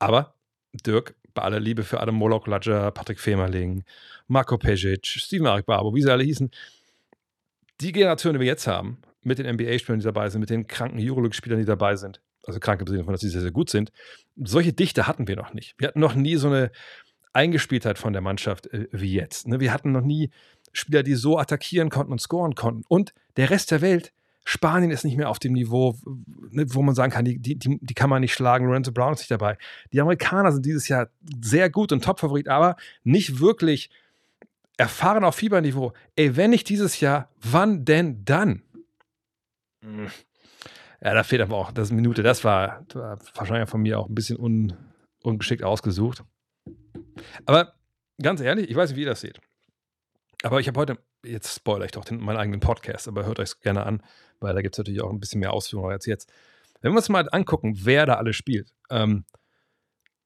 [0.00, 0.34] Aber
[0.72, 3.84] Dirk, bei aller Liebe für Adam Moloch, Ladger, Patrick Femerling,
[4.26, 6.50] Marco Pejic, Steven Marek Barbo, wie sie alle hießen,
[7.80, 10.98] die Generation, die wir jetzt haben, mit den NBA-Spielern, die dabei sind, mit den kranken
[11.00, 13.92] Euroleague-Spielern, die dabei sind, also kranke Sinne davon, dass sie sehr, sehr gut sind,
[14.36, 15.74] solche Dichte hatten wir noch nicht.
[15.78, 16.70] Wir hatten noch nie so eine
[17.32, 19.46] Eingespieltheit von der Mannschaft äh, wie jetzt.
[19.46, 19.60] Ne?
[19.60, 20.30] Wir hatten noch nie
[20.72, 22.84] Spieler, die so attackieren konnten und scoren konnten.
[22.88, 24.12] Und der Rest der Welt,
[24.44, 25.96] Spanien ist nicht mehr auf dem Niveau,
[26.50, 28.66] ne, wo man sagen kann, die, die, die kann man nicht schlagen.
[28.66, 29.58] Lorenzo Brown ist nicht dabei.
[29.92, 31.08] Die Amerikaner sind dieses Jahr
[31.40, 33.90] sehr gut und Top-Favorit, aber nicht wirklich
[34.80, 35.92] erfahren auf Fieberniveau.
[36.16, 38.62] Ey, wenn nicht dieses Jahr, wann denn dann?
[39.82, 40.08] Hm.
[41.02, 42.22] Ja, da fehlt aber auch das Minute.
[42.22, 44.72] Das war, das war wahrscheinlich von mir auch ein bisschen un,
[45.22, 46.24] ungeschickt ausgesucht.
[47.44, 47.74] Aber
[48.22, 49.38] ganz ehrlich, ich weiß nicht, wie ihr das seht.
[50.42, 53.60] Aber ich habe heute, jetzt spoilere ich doch den, meinen eigenen Podcast, aber hört euch
[53.60, 54.02] gerne an,
[54.40, 56.32] weil da gibt es natürlich auch ein bisschen mehr Ausführungen als jetzt.
[56.80, 59.26] Wenn wir uns mal angucken, wer da alle spielt, ähm,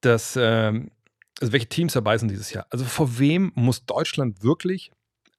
[0.01, 0.93] das, ähm,
[1.41, 2.67] also welche Teams dabei sind dieses Jahr.
[2.71, 4.91] Also vor wem muss Deutschland wirklich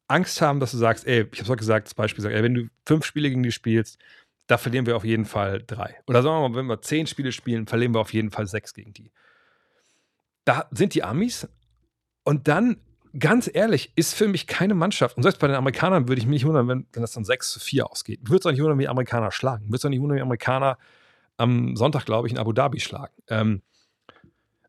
[0.07, 2.67] Angst haben, dass du sagst, ey, ich habe es gesagt, das Beispiel ey, wenn du
[2.85, 3.97] fünf Spiele gegen die spielst,
[4.47, 5.95] da verlieren wir auf jeden Fall drei.
[6.07, 8.73] Oder sagen wir mal, wenn wir zehn Spiele spielen, verlieren wir auf jeden Fall sechs
[8.73, 9.11] gegen die.
[10.43, 11.47] Da sind die Amis
[12.23, 12.77] und dann
[13.17, 15.17] ganz ehrlich, ist für mich keine Mannschaft.
[15.17, 17.51] Und selbst bei den Amerikanern würde ich mich nicht wundern, wenn, wenn das dann 6
[17.53, 18.19] zu 4 ausgeht.
[18.23, 19.65] Würde es auch nicht wundern, wie Amerikaner schlagen.
[19.65, 20.77] Würde es auch nicht wundern, wie Amerikaner
[21.37, 23.13] am Sonntag, glaube ich, in Abu Dhabi schlagen.
[23.29, 23.61] Ähm,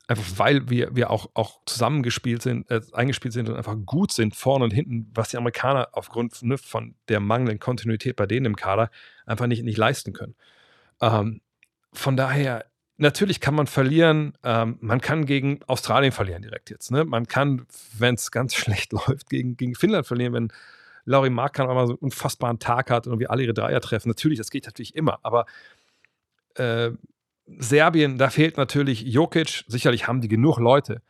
[0.09, 4.36] einfach weil wir, wir auch, auch zusammengespielt sind, äh, eingespielt sind und einfach gut sind,
[4.36, 8.57] vorne und hinten, was die Amerikaner aufgrund ne, von der mangelnden Kontinuität bei denen im
[8.57, 8.90] Kader
[9.26, 10.36] einfach nicht, nicht leisten können.
[11.00, 11.40] Ähm,
[11.92, 12.66] von daher
[12.98, 14.34] natürlich kann man verlieren.
[14.44, 16.90] Ähm, man kann gegen Australien verlieren direkt jetzt.
[16.90, 17.04] Ne?
[17.04, 17.66] Man kann,
[17.98, 20.52] wenn es ganz schlecht läuft, gegen, gegen Finnland verlieren, wenn
[21.04, 24.09] Laurie Markan einmal so einen unfassbaren Tag hat und wir alle ihre Dreier treffen.
[24.09, 25.20] Natürlich, das geht natürlich immer.
[25.22, 25.46] Aber
[26.54, 26.90] äh,
[27.47, 29.64] Serbien, da fehlt natürlich Jokic.
[29.68, 31.03] Sicherlich haben die genug Leute.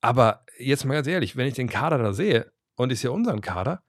[0.00, 3.40] Aber jetzt mal ganz ehrlich, wenn ich den Kader da sehe und ist ja unseren
[3.40, 3.82] Kader,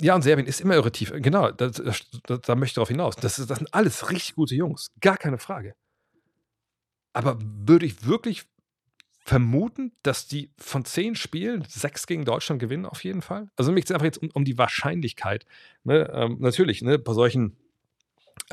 [0.00, 1.12] ja, und Serbien ist immer irritativ.
[1.16, 3.16] Genau, da, da, möchte ich darauf hinaus.
[3.16, 4.92] Das, das sind alles richtig gute Jungs.
[5.00, 5.74] Gar keine Frage.
[7.12, 8.44] Aber würde ich wirklich
[9.24, 13.48] vermuten, dass die von zehn Spielen sechs gegen Deutschland gewinnen, auf jeden Fall.
[13.56, 15.46] Also mir geht es einfach jetzt um, um die Wahrscheinlichkeit.
[15.82, 16.10] Ne?
[16.12, 17.56] Ähm, natürlich, ne, bei solchen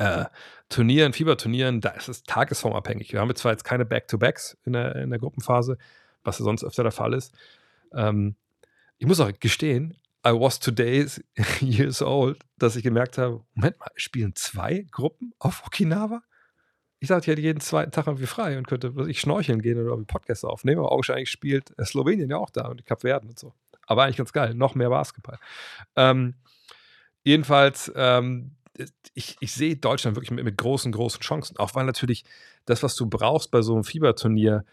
[0.02, 0.24] äh,
[0.68, 3.12] Turnieren, Fieberturnieren, da ist es tagesformabhängig.
[3.12, 5.76] Wir haben jetzt zwar jetzt keine Back-to-Backs in der, in der Gruppenphase,
[6.24, 7.34] was ja sonst öfter der Fall ist.
[7.92, 8.36] Ähm,
[8.98, 11.06] ich muss auch gestehen, I was today
[11.60, 16.22] years old, dass ich gemerkt habe, Moment mal, spielen zwei Gruppen auf Okinawa?
[17.00, 19.88] Ich dachte, ich hätte jeden zweiten Tag irgendwie frei und könnte ich schnorcheln gehen oder
[19.90, 23.38] irgendwie Podcasts aufnehmen, aber augenscheinlich spielt äh, Slowenien ja auch da und die Kapverden und
[23.38, 23.52] so.
[23.86, 25.38] Aber eigentlich ganz geil, noch mehr Basketball.
[25.96, 26.34] Ähm,
[27.24, 28.52] jedenfalls, ähm,
[29.14, 31.56] ich, ich sehe Deutschland wirklich mit, mit, großen, großen Chancen.
[31.58, 32.24] Auch weil natürlich
[32.64, 34.64] das, was du brauchst bei so einem Fieberturnier,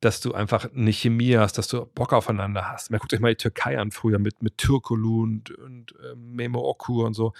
[0.00, 2.90] dass du einfach eine Chemie hast, dass du Bock aufeinander hast.
[2.90, 6.60] Man guckt euch mal die Türkei an früher mit, mit Türkulu und, und äh, Memo
[6.68, 7.34] Oku und so.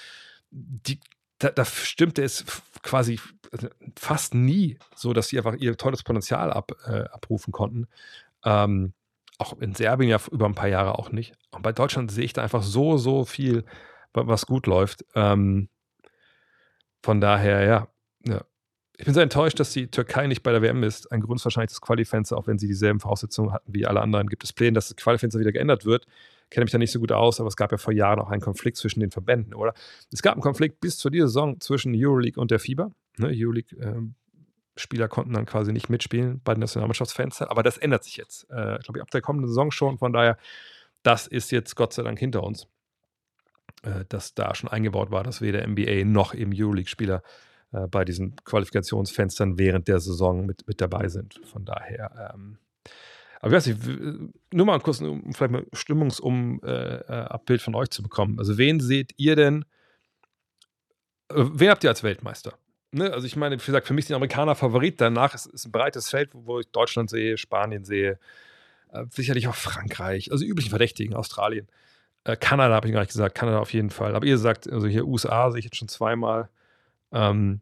[0.51, 1.01] Die,
[1.39, 2.45] da, da stimmte es
[2.83, 3.19] quasi
[3.53, 3.69] also
[3.99, 7.89] fast nie so, dass sie einfach ihr tolles Potenzial ab, äh, abrufen konnten.
[8.45, 8.93] Ähm,
[9.39, 11.35] auch in Serbien ja über ein paar Jahre auch nicht.
[11.51, 13.65] Und bei Deutschland sehe ich da einfach so, so viel,
[14.13, 15.05] was gut läuft.
[15.15, 15.69] Ähm,
[17.07, 17.89] von daher, ja,
[18.25, 18.45] ja.
[18.99, 21.13] Ich bin sehr enttäuscht, dass die Türkei nicht bei der WM ist.
[21.13, 24.29] Ein Grund ist wahrscheinlich das Qualifenster, auch wenn sie dieselben Voraussetzungen hatten wie alle anderen.
[24.29, 26.07] Gibt es Pläne, dass das Qualifenster wieder geändert wird?
[26.51, 28.41] kenne mich da nicht so gut aus, aber es gab ja vor Jahren auch einen
[28.41, 29.75] Konflikt zwischen den Verbänden, oder?
[30.13, 32.91] Es gab einen Konflikt bis zu dieser Saison zwischen Euroleague und der FIBA.
[33.19, 34.15] Ne, Euroleague ähm,
[34.77, 38.49] Spieler konnten dann quasi nicht mitspielen bei den Nationalmannschaftsfans, aber das ändert sich jetzt.
[38.51, 39.99] Äh, ich glaube, ab der kommenden Saison schon.
[39.99, 40.37] Von daher,
[41.03, 42.69] das ist jetzt Gott sei Dank hinter uns,
[43.87, 47.23] äh, dass da schon eingebaut war, dass weder NBA noch eben Euroleague-Spieler
[47.73, 51.41] äh, bei diesen Qualifikationsfenstern während der Saison mit, mit dabei sind.
[51.45, 52.59] Von daher, ähm,
[53.41, 58.03] aber ich weiß nicht, nur mal kurz, um vielleicht mal Stimmungsum-Abbild äh, von euch zu
[58.03, 58.39] bekommen.
[58.39, 59.65] Also, wen seht ihr denn?
[61.29, 62.59] Äh, wen habt ihr als Weltmeister?
[62.93, 63.13] Ne?
[63.13, 65.01] Also, ich meine, wie gesagt, für mich sind Amerikaner Favorit.
[65.01, 68.19] Danach ist, es ein breites Feld, wo ich Deutschland sehe, Spanien sehe,
[68.93, 71.69] äh, sicherlich auch Frankreich, also üblichen Verdächtigen, Australien.
[72.27, 74.15] Äh, Kanada habe ich gar nicht gesagt, Kanada auf jeden Fall.
[74.15, 76.49] Aber ihr sagt, also hier USA sehe ich jetzt schon zweimal.
[77.13, 77.61] Ähm,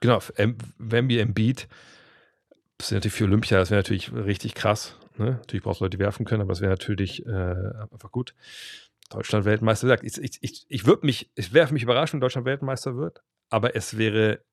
[0.00, 0.20] genau,
[0.78, 1.68] wenn wir im Beat
[2.82, 4.96] das wäre natürlich für Olympia, das wäre natürlich richtig krass.
[5.16, 5.32] Ne?
[5.32, 8.34] Natürlich brauchst du Leute, die werfen können, aber es wäre natürlich äh, einfach gut.
[9.08, 12.44] Deutschland Weltmeister sagt, ich, ich, ich, ich würde mich, es wäre mich überrascht, wenn Deutschland
[12.44, 14.44] Weltmeister wird, aber es wäre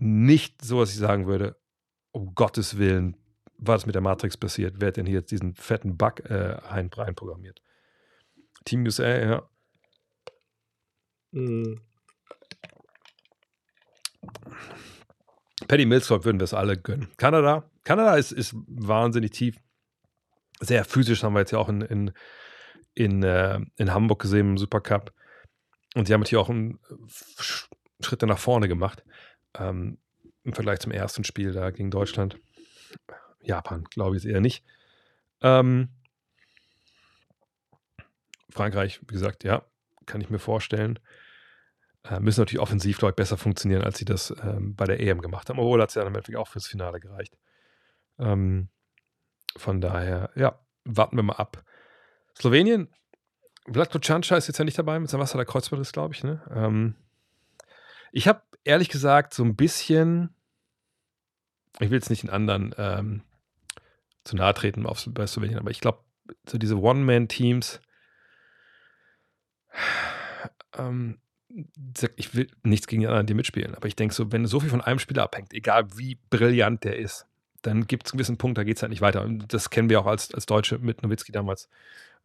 [0.00, 1.56] nicht so, dass ich sagen würde,
[2.10, 3.16] um Gottes Willen,
[3.58, 7.60] was mit der Matrix passiert, wer hat denn hier jetzt diesen fetten Bug äh, reinprogrammiert?
[8.64, 9.48] Team USA, ja.
[11.32, 11.80] Mhm.
[15.66, 17.08] Paddy Millsop würden wir es alle gönnen.
[17.16, 19.56] Kanada, Kanada ist, ist wahnsinnig tief.
[20.60, 22.12] Sehr physisch haben wir jetzt ja auch in, in,
[22.94, 25.12] in, äh, in Hamburg gesehen im Supercup.
[25.94, 26.78] Und die haben natürlich auch einen
[28.00, 29.04] Schritte nach vorne gemacht.
[29.54, 29.98] Ähm,
[30.44, 32.38] Im Vergleich zum ersten Spiel da gegen Deutschland.
[33.42, 34.64] Japan, glaube ich, ist eher nicht.
[35.40, 35.88] Ähm,
[38.50, 39.64] Frankreich, wie gesagt, ja,
[40.06, 40.98] kann ich mir vorstellen
[42.04, 45.48] äh, müssen natürlich offensiv, glaube besser funktionieren, als sie das ähm, bei der EM gemacht
[45.48, 45.58] haben.
[45.58, 47.36] Obwohl hat es ja dann auch fürs Finale gereicht.
[48.18, 48.68] Ähm,
[49.56, 51.62] von daher, ja, warten wir mal ab.
[52.36, 52.88] Slowenien,
[53.70, 56.24] Vlatko Canca ist jetzt ja nicht dabei mit seinem Wasser der Kreuzbandriss, glaube ich.
[56.24, 56.40] Ne?
[56.54, 56.94] Ähm,
[58.12, 60.34] ich habe ehrlich gesagt so ein bisschen,
[61.80, 63.22] ich will jetzt nicht den anderen ähm,
[64.24, 66.00] zu nahe treten auf, bei Slowenien, aber ich glaube,
[66.46, 67.80] so diese One-Man-Teams,
[70.76, 71.18] ähm,
[72.16, 74.70] ich will nichts gegen die anderen, die mitspielen, aber ich denke so, wenn so viel
[74.70, 77.26] von einem Spieler abhängt, egal wie brillant der ist,
[77.62, 79.22] dann gibt es einen gewissen Punkt, da geht es halt nicht weiter.
[79.22, 81.68] Und das kennen wir auch als, als Deutsche mit Nowitzki damals,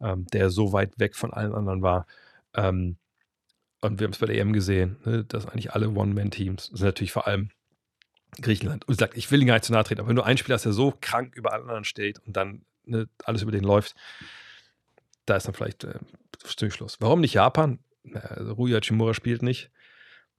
[0.00, 2.06] ähm, der so weit weg von allen anderen war.
[2.54, 2.96] Ähm,
[3.80, 7.12] und wir haben es bei der EM gesehen, ne, dass eigentlich alle One-Man-Teams sind natürlich
[7.12, 7.50] vor allem
[8.40, 8.86] Griechenland.
[8.88, 10.54] Und sage, ich will ihn gar nicht zu nahe treten, aber wenn du einen Spieler
[10.54, 13.94] hast, der so krank über allen anderen steht und dann ne, alles über den läuft,
[15.26, 15.98] da ist dann vielleicht äh,
[16.70, 16.96] Schluss.
[17.00, 17.78] Warum nicht Japan?
[18.12, 19.70] also Rui Hachimura spielt nicht.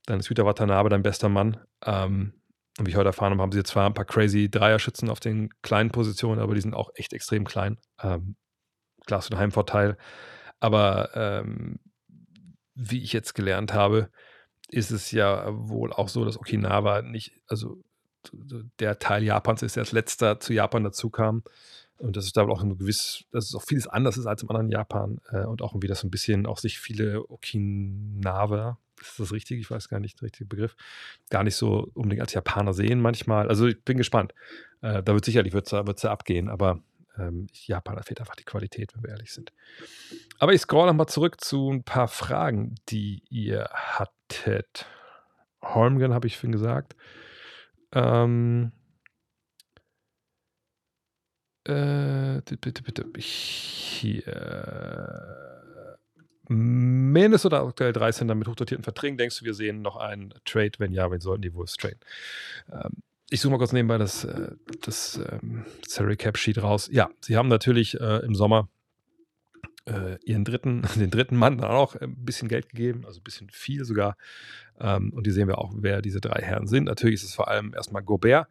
[0.06, 1.60] Dann ist Yuta Watanabe dein bester Mann.
[1.84, 2.34] Ähm,
[2.78, 5.50] und wie ich heute erfahren habe, haben sie zwar ein paar crazy Dreierschützen auf den
[5.62, 7.80] kleinen Positionen, aber die sind auch echt extrem klein.
[8.02, 8.36] Ähm,
[9.06, 9.98] klar, so ein Heimvorteil.
[10.60, 11.80] Aber ähm,
[12.76, 14.10] wie ich jetzt gelernt habe,
[14.70, 17.78] ist es ja wohl auch so, dass Okinawa nicht, also
[18.80, 21.44] der Teil Japans ist, der als letzter zu Japan dazu kam.
[21.98, 24.50] Und das ist da auch ein gewiss, dass es auch vieles anders ist als im
[24.50, 29.20] anderen Japan äh, und auch irgendwie, dass so ein bisschen auch sich viele Okinawa, ist
[29.20, 29.60] das richtig?
[29.60, 30.76] Ich weiß gar nicht, der richtige Begriff,
[31.30, 33.48] gar nicht so unbedingt als Japaner sehen manchmal.
[33.48, 34.34] Also ich bin gespannt.
[34.82, 36.82] Äh, da wird sicherlich wird's, wird's ja abgehen, aber
[37.18, 39.54] ähm, Japan, da fehlt einfach die Qualität, wenn wir ehrlich sind.
[40.40, 44.15] Aber ich scroll nochmal zurück zu ein paar Fragen, die ihr hattet.
[45.62, 46.96] Holmgren habe ich vorhin gesagt.
[47.94, 48.72] Ähm,
[51.68, 53.06] Äh, bitte, bitte.
[53.18, 54.24] Hier.
[56.48, 59.18] Minnesota aktuell 13 mit hochdotierten Verträgen.
[59.18, 60.74] Denkst du, wir sehen noch einen Trade?
[60.78, 62.00] Wenn ja, wen sollten die Wolves traden?
[62.72, 62.92] Ähm,
[63.32, 64.52] ich suche mal kurz nebenbei das, äh,
[64.82, 66.88] das ähm, Salary Cap Sheet raus.
[66.92, 68.70] Ja, sie haben natürlich äh, im Sommer
[69.86, 73.50] äh, ihren dritten, den dritten Mann dann auch ein bisschen Geld gegeben, also ein bisschen
[73.50, 74.18] viel sogar.
[74.80, 76.86] Ähm, und die sehen wir auch, wer diese drei Herren sind.
[76.86, 78.48] Natürlich ist es vor allem erstmal Gobert,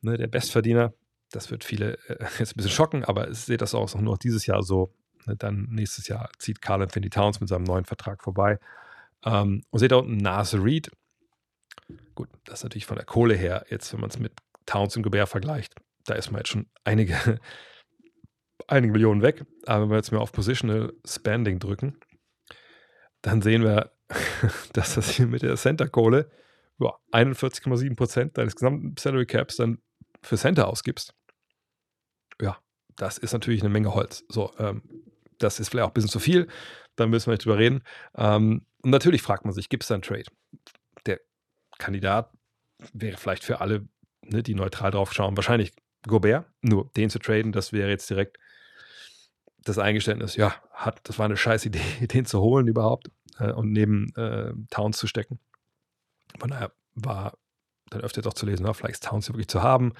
[0.00, 0.92] ne, der Bestverdiener.
[1.30, 4.46] Das wird viele äh, jetzt ein bisschen schocken, aber ich sehe das auch nur dieses
[4.46, 4.92] Jahr so.
[5.26, 8.58] Ne, dann nächstes Jahr zieht Carl Anthony Towns mit seinem neuen Vertrag vorbei.
[9.24, 10.90] Ähm, und seht da unten Nas Reed.
[12.14, 14.32] Gut, das ist natürlich von der Kohle her, jetzt wenn man es mit
[14.66, 15.74] Towns und Gobert vergleicht,
[16.04, 17.16] da ist man jetzt schon einige,
[18.66, 19.44] einige Millionen weg.
[19.66, 21.98] Aber wenn wir jetzt mal auf Positional Spending drücken,
[23.22, 23.92] dann sehen wir,
[24.72, 26.30] dass das hier mit der Center-Kohle
[26.80, 29.78] ja, 41,7 Prozent deines gesamten Salary Caps dann
[30.22, 31.14] für Center ausgibst.
[32.40, 32.58] Ja,
[32.96, 34.24] das ist natürlich eine Menge Holz.
[34.28, 34.82] So, ähm,
[35.38, 36.48] das ist vielleicht auch ein bisschen zu viel,
[36.96, 37.82] da müssen wir nicht drüber reden.
[38.16, 40.24] Ähm, und natürlich fragt man sich, gibt es da einen Trade?
[41.06, 41.20] Der
[41.78, 42.32] Kandidat
[42.92, 43.88] wäre vielleicht für alle,
[44.22, 45.72] ne, die neutral drauf schauen, wahrscheinlich
[46.06, 46.46] Gobert.
[46.62, 48.38] Nur den zu traden, das wäre jetzt direkt
[49.64, 51.80] das Eingeständnis, ja, hat, das war eine scheiß Idee,
[52.12, 55.38] den zu holen überhaupt äh, und neben äh, Towns zu stecken.
[56.38, 57.38] Von daher war
[57.90, 59.92] dann öfter doch zu lesen, na, vielleicht ist Towns ja wirklich zu haben.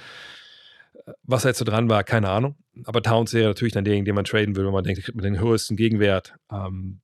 [1.23, 2.57] Was jetzt so dran war, keine Ahnung.
[2.85, 5.17] Aber Towns wäre natürlich dann derjenige, den man traden will, wenn man denkt, ich kriegt
[5.17, 6.35] man den höchsten Gegenwert.
[6.51, 7.01] Ähm,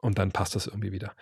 [0.00, 1.14] und dann passt das irgendwie wieder.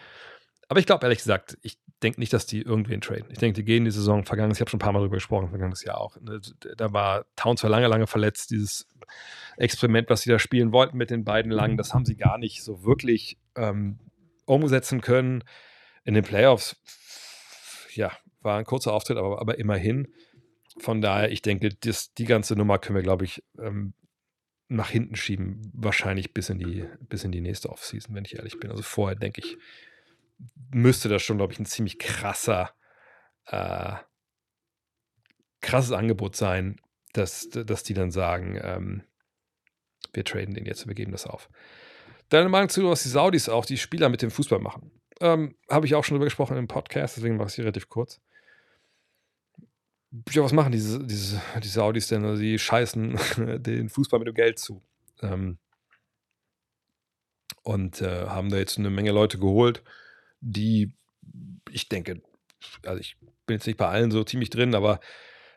[0.69, 3.27] Aber ich glaube, ehrlich gesagt, ich denke nicht, dass die irgendwen traden.
[3.31, 5.49] Ich denke, die gehen die Saison vergangenes, ich habe schon ein paar Mal darüber gesprochen,
[5.49, 6.21] vergangenes Jahr auch.
[6.21, 6.41] Ne,
[6.77, 8.51] da war Towns war lange, lange verletzt.
[8.51, 8.87] Dieses
[9.57, 12.63] Experiment, was sie da spielen wollten mit den beiden Langen, das haben sie gar nicht
[12.63, 13.99] so wirklich ähm,
[14.45, 15.43] umsetzen können.
[16.05, 16.77] In den Playoffs,
[17.95, 20.09] ja, war ein kurzer Auftritt, aber, aber immerhin.
[20.79, 23.95] Von daher, ich denke, das, die ganze Nummer können wir, glaube ich, ähm,
[24.69, 28.59] nach hinten schieben, wahrscheinlich bis in die, bis in die nächste Offseason, wenn ich ehrlich
[28.59, 28.71] bin.
[28.71, 29.57] Also vorher, denke ich,
[30.71, 32.71] müsste das schon, glaube ich, ein ziemlich krasser,
[33.47, 33.95] äh,
[35.61, 36.81] krasses Angebot sein,
[37.13, 39.03] dass, dass die dann sagen, ähm,
[40.13, 41.49] wir traden den jetzt, wir geben das auf.
[42.29, 44.91] Deine Meinung zu, was die Saudis auch, die Spieler mit dem Fußball machen?
[45.21, 48.21] Ähm, Habe ich auch schon drüber gesprochen im Podcast, deswegen mache ich es relativ kurz
[50.31, 52.25] ja, was machen diese, diese, die Saudis denn?
[52.25, 53.19] Also die scheißen
[53.63, 54.83] den Fußball mit dem Geld zu.
[55.23, 55.59] Ähm,
[57.63, 59.83] und äh, haben da jetzt eine Menge Leute geholt,
[60.45, 60.93] die,
[61.71, 62.21] ich denke,
[62.85, 63.17] also ich
[63.47, 65.01] bin jetzt nicht bei allen so ziemlich drin, aber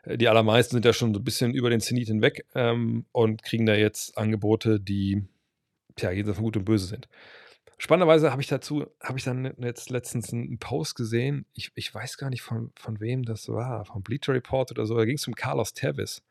[0.04, 3.42] äh, die allermeisten sind ja schon so ein bisschen über den Zenit hinweg ähm, und
[3.42, 5.24] kriegen da jetzt Angebote, die
[5.98, 7.08] ja jenseits von Gut und Böse sind.
[7.80, 12.16] Spannenderweise habe ich dazu, habe ich dann jetzt letztens einen Post gesehen, ich, ich weiß
[12.16, 15.28] gar nicht von, von wem das war, vom Bleacher Report oder so, da ging es
[15.28, 16.22] um Carlos Tevez,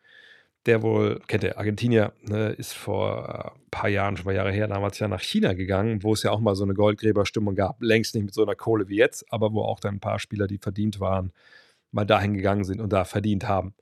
[0.68, 4.68] der wohl, kennt ihr, Argentinier, ne, ist vor ein paar Jahren, schon paar Jahre her,
[4.68, 8.13] damals ja nach China gegangen, wo es ja auch mal so eine Goldgräberstimmung gab, längst
[8.13, 10.57] nicht mit so einer Kohle wie jetzt, aber wo auch dann ein paar Spieler, die
[10.57, 11.32] verdient waren,
[11.91, 13.74] mal dahin gegangen sind und da verdient haben.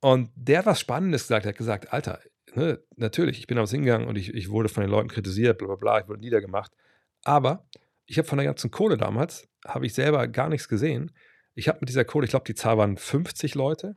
[0.00, 2.18] Und der hat was Spannendes gesagt, er hat gesagt, Alter,
[2.54, 5.68] ne, natürlich, ich bin damals hingegangen und ich, ich wurde von den Leuten kritisiert, bla
[5.68, 6.72] bla bla, ich wurde niedergemacht.
[7.24, 7.64] Aber
[8.06, 11.12] ich habe von der ganzen Kohle damals, habe ich selber gar nichts gesehen.
[11.54, 13.96] Ich habe mit dieser Kohle, ich glaube, die Zahl waren 50 Leute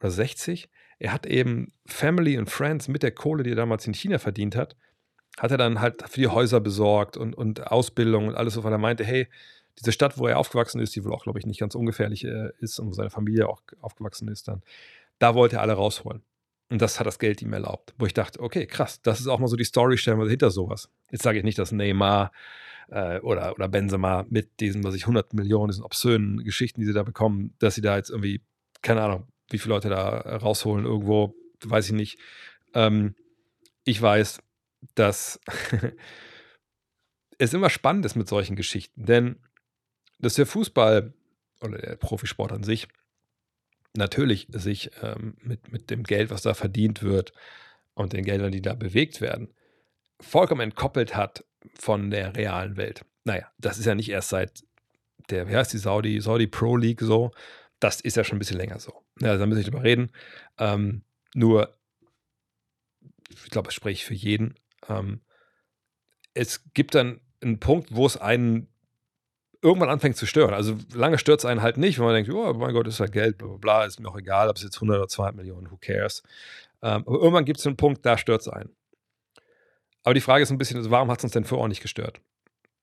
[0.00, 0.70] oder 60.
[1.00, 4.54] Er hat eben Family und Friends mit der Kohle, die er damals in China verdient
[4.54, 4.76] hat,
[5.38, 8.78] hat er dann halt für die Häuser besorgt und, und Ausbildung und alles weil er
[8.78, 9.26] meinte, hey,
[9.78, 12.50] diese Stadt, wo er aufgewachsen ist, die wohl auch, glaube ich, nicht ganz ungefährlich äh,
[12.60, 14.62] ist und wo seine Familie auch aufgewachsen ist, dann,
[15.18, 16.22] da wollte er alle rausholen.
[16.68, 17.94] Und das hat das Geld ihm erlaubt.
[17.98, 20.90] Wo ich dachte, okay, krass, das ist auch mal so die Story stellen hinter sowas.
[21.10, 22.30] Jetzt sage ich nicht, dass Neymar
[22.90, 26.92] äh, oder, oder Benzema mit diesen, was ich, 100 Millionen, diesen obszönen Geschichten, die sie
[26.92, 28.42] da bekommen, dass sie da jetzt irgendwie,
[28.82, 31.34] keine Ahnung, wie viele Leute da rausholen irgendwo,
[31.64, 32.18] weiß ich nicht.
[32.74, 33.14] Ähm,
[33.84, 34.40] ich weiß,
[34.94, 35.40] dass
[37.38, 39.36] es immer spannend ist mit solchen Geschichten, denn
[40.18, 41.12] dass der Fußball
[41.60, 42.88] oder der Profisport an sich
[43.96, 47.32] natürlich sich ähm, mit, mit dem Geld, was da verdient wird
[47.94, 49.52] und den Geldern, die da bewegt werden,
[50.20, 51.44] vollkommen entkoppelt hat
[51.78, 53.04] von der realen Welt.
[53.24, 54.64] Naja, das ist ja nicht erst seit
[55.30, 57.32] der, wie heißt die Saudi, Saudi Pro League so.
[57.80, 59.02] Das ist ja schon ein bisschen länger so.
[59.20, 60.12] Ja, da müssen wir nicht drüber reden.
[60.58, 61.02] Ähm,
[61.34, 61.76] nur,
[63.30, 64.54] ich glaube, das spreche ich für jeden.
[64.88, 65.22] Ähm,
[66.34, 68.68] es gibt dann einen Punkt, wo es einen
[69.62, 70.54] irgendwann anfängt zu stören.
[70.54, 73.12] Also lange stört es einen halt nicht, wenn man denkt, oh mein Gott, ist halt
[73.12, 75.70] Geld, bla bla bla, ist mir auch egal, ob es jetzt 100 oder 200 Millionen,
[75.70, 76.22] who cares.
[76.82, 78.74] Ähm, aber irgendwann gibt es einen Punkt, da stört es einen.
[80.02, 81.82] Aber die Frage ist ein bisschen, also warum hat es uns denn vorher auch nicht
[81.82, 82.20] gestört?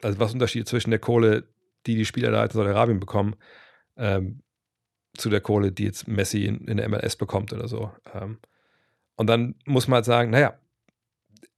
[0.03, 1.47] Also was ist der Unterschied zwischen der Kohle,
[1.87, 3.35] die die Spieler da in Saudi-Arabien bekommen,
[3.95, 4.43] ähm,
[5.17, 7.91] zu der Kohle, die jetzt Messi in, in, der MLS bekommt oder so.
[8.13, 8.39] Ähm,
[9.15, 10.59] Und dann muss man halt sagen, naja,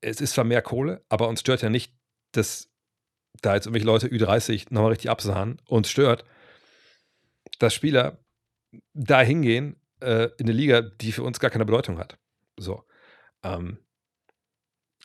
[0.02, 1.94] es ist zwar mehr Kohle, aber uns stört ja nicht,
[2.32, 2.70] dass
[3.42, 5.62] da jetzt irgendwelche Leute Ü30 nochmal richtig absahen.
[5.68, 6.26] Uns stört,
[7.60, 8.18] dass Spieler
[8.94, 12.18] da hingehen äh, in eine Liga, die für uns gar keine Bedeutung hat.
[12.58, 12.84] So.
[13.44, 13.78] Ähm,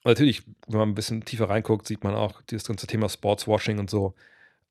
[0.04, 3.90] natürlich, wenn man ein bisschen tiefer reinguckt, sieht man auch dieses ganze Thema Sportswashing und
[3.90, 4.14] so.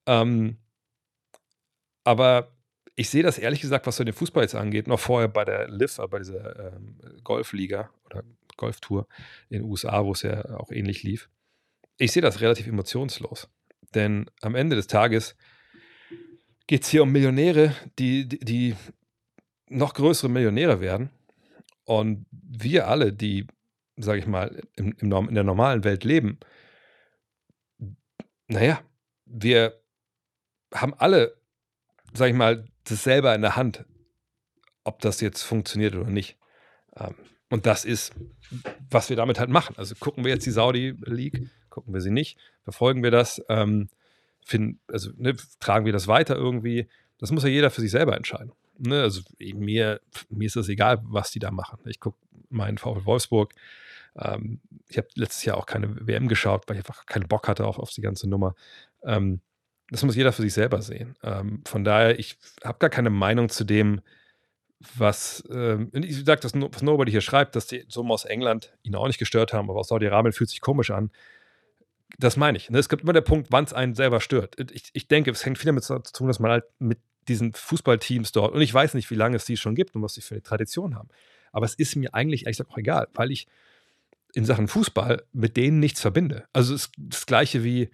[0.06, 0.58] Ähm,
[2.04, 2.52] aber
[2.96, 5.68] ich sehe das ehrlich gesagt, was so den Fußball jetzt angeht, noch vorher bei der
[5.68, 8.24] LIV, bei dieser ähm, Golfliga oder
[8.56, 9.08] Golftour
[9.50, 11.30] in den USA, wo es ja auch ähnlich lief.
[11.98, 13.50] Ich sehe das relativ emotionslos.
[13.96, 15.36] Denn am Ende des Tages
[16.68, 18.76] geht es hier um Millionäre, die, die, die
[19.70, 21.10] noch größere Millionäre werden.
[21.86, 23.48] Und wir alle, die,
[23.98, 26.40] sage ich mal, im, im, in der normalen Welt leben,
[28.48, 28.82] naja,
[29.26, 29.82] wir
[30.74, 31.36] haben alle,
[32.14, 33.86] sage ich mal, das selber in der Hand,
[34.84, 36.38] ob das jetzt funktioniert oder nicht.
[36.96, 37.16] Ähm,
[37.50, 38.14] und das ist,
[38.90, 39.76] was wir damit halt machen.
[39.78, 43.90] Also gucken wir jetzt die Saudi League, gucken wir sie nicht, verfolgen wir das, ähm,
[44.46, 46.88] finden, also ne, tragen wir das weiter irgendwie.
[47.20, 48.52] Das muss ja jeder für sich selber entscheiden.
[48.78, 49.02] Ne?
[49.02, 51.80] Also mir, mir ist es egal, was die da machen.
[51.86, 52.18] Ich gucke
[52.50, 53.54] meinen VfL Wolfsburg.
[54.16, 54.60] Ähm,
[54.90, 57.80] ich habe letztes Jahr auch keine WM geschaut, weil ich einfach keinen Bock hatte auf,
[57.80, 58.56] auf die ganze Nummer.
[59.04, 59.42] Ähm,
[59.94, 61.16] das muss jeder für sich selber sehen.
[61.24, 64.02] Ähm, von daher, ich habe gar keine Meinung zu dem,
[64.96, 68.96] was, ähm, ich sage, das, was Nobody hier schreibt, dass die Summen aus England ihn
[68.96, 71.12] auch nicht gestört haben, aber aus Saudi-Arabien fühlt sich komisch an.
[72.18, 72.72] Das meine ich.
[72.72, 72.80] Ne?
[72.80, 74.60] Es gibt immer der Punkt, wann es einen selber stört.
[74.72, 78.32] Ich, ich denke, es hängt viel damit zu tun, dass man halt mit diesen Fußballteams
[78.32, 80.34] dort, und ich weiß nicht, wie lange es die schon gibt und was sie für
[80.34, 81.10] eine Tradition haben,
[81.52, 83.48] aber es ist mir eigentlich ehrlich gesagt auch egal, weil ich
[84.34, 86.46] in Sachen Fußball mit denen nichts verbinde.
[86.52, 87.92] Also es ist das Gleiche wie,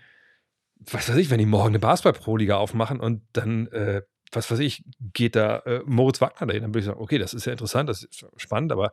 [0.80, 4.02] was weiß ich, wenn die morgen eine Basketball-Pro-Liga aufmachen und dann, äh,
[4.32, 7.34] was weiß ich, geht da äh, Moritz Wagner dahin, dann würde ich sagen, okay, das
[7.34, 8.92] ist ja interessant, das ist spannend, aber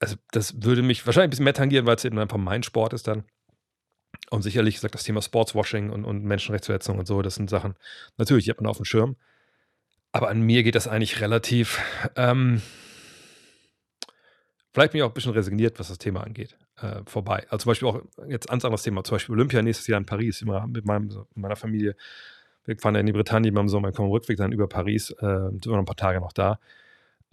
[0.00, 2.92] also das würde mich wahrscheinlich ein bisschen mehr tangieren, weil es eben einfach mein Sport
[2.92, 3.24] ist dann.
[4.30, 7.74] Und sicherlich gesagt, das Thema Sportswashing und, und Menschenrechtsverletzungen und so, das sind Sachen,
[8.16, 9.16] natürlich, die hat man auf dem Schirm.
[10.12, 11.80] Aber an mir geht das eigentlich relativ,
[12.16, 12.62] ähm,
[14.72, 17.46] vielleicht bin ich auch ein bisschen resigniert, was das Thema angeht, äh, vorbei.
[17.50, 20.42] Also zum Beispiel auch jetzt ein anderes Thema, zum Beispiel Olympia nächstes Jahr in Paris,
[20.42, 21.96] immer mit, meinem, meiner Familie.
[22.64, 25.16] Wir fahren ja in die Bretagne beim Sommer, kommen Rückweg dann über Paris, äh,
[25.50, 26.58] sind wir noch ein paar Tage noch da.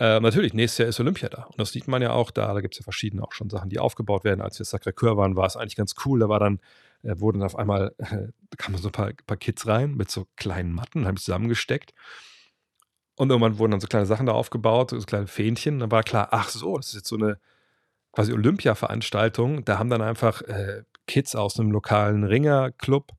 [0.02, 1.44] Äh, natürlich, nächstes Jahr ist Olympia da.
[1.44, 2.54] Und das sieht man ja auch da.
[2.54, 4.42] Da gibt es ja verschiedene auch schon Sachen, die aufgebaut werden.
[4.42, 6.20] Als wir Sacré-Cœur waren, war es eigentlich ganz cool.
[6.20, 6.60] Da war dann,
[7.04, 10.28] äh, wurden dann auf einmal, äh, kamen so ein paar, paar, Kids rein mit so
[10.38, 11.94] kleinen Matten, haben zusammengesteckt.
[13.16, 15.80] Und irgendwann wurden dann so kleine Sachen da aufgebaut, so kleine Fähnchen.
[15.80, 17.40] Dann war klar, ach so, das ist jetzt so eine
[18.12, 19.66] quasi Olympia-Veranstaltung.
[19.66, 23.12] Da haben dann einfach äh, Kids aus einem lokalen Ringerclub,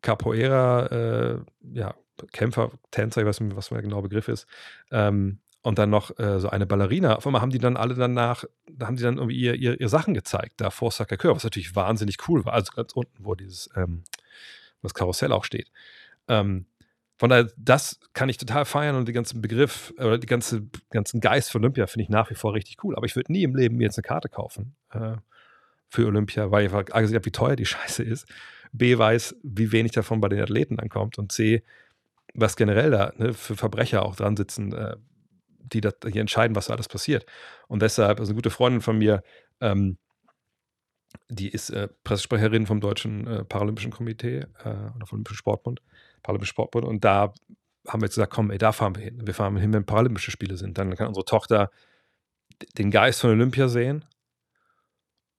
[0.00, 1.38] Capoeira, äh,
[1.74, 1.94] ja,
[2.32, 4.46] Kämpfer, Tänzer, ich weiß nicht, was der genaue Begriff ist,
[4.90, 7.16] ähm, und dann noch äh, so eine Ballerina.
[7.16, 9.88] Auf einmal haben die dann alle danach, da haben die dann irgendwie ihr, ihr, ihr
[9.88, 12.52] Sachen gezeigt, da vor Sacré-Cœur, was natürlich wahnsinnig cool war.
[12.54, 14.02] Also ganz unten, wo dieses, ähm,
[14.82, 15.70] das Karussell auch steht.
[16.28, 16.66] Ähm,
[17.22, 21.20] von daher, das kann ich total feiern und den ganzen Begriff oder die ganze, ganzen
[21.20, 22.96] Geist von Olympia finde ich nach wie vor richtig cool.
[22.96, 25.12] Aber ich würde nie im Leben mir jetzt eine Karte kaufen äh,
[25.88, 28.26] für Olympia, weil ich gesehen habe, wie teuer die Scheiße ist.
[28.72, 31.16] B weiß, wie wenig davon bei den Athleten ankommt.
[31.16, 31.62] Und C,
[32.34, 34.96] was generell da ne, für Verbrecher auch dran sitzen, äh,
[35.60, 37.24] die das hier entscheiden, was da alles passiert.
[37.68, 39.22] Und deshalb, also eine gute Freundin von mir,
[39.60, 39.96] ähm,
[41.28, 45.82] die ist äh, Pressesprecherin vom Deutschen äh, Paralympischen Komitee äh, oder vom Olympischen Sportbund,
[46.22, 46.84] Paralympischen Sportbund.
[46.84, 47.32] Und da
[47.88, 49.26] haben wir jetzt gesagt, komm, ey, da fahren wir hin.
[49.26, 50.78] Wir fahren hin, wenn Paralympische Spiele sind.
[50.78, 51.70] Dann kann unsere Tochter
[52.78, 54.04] den Geist von Olympia sehen,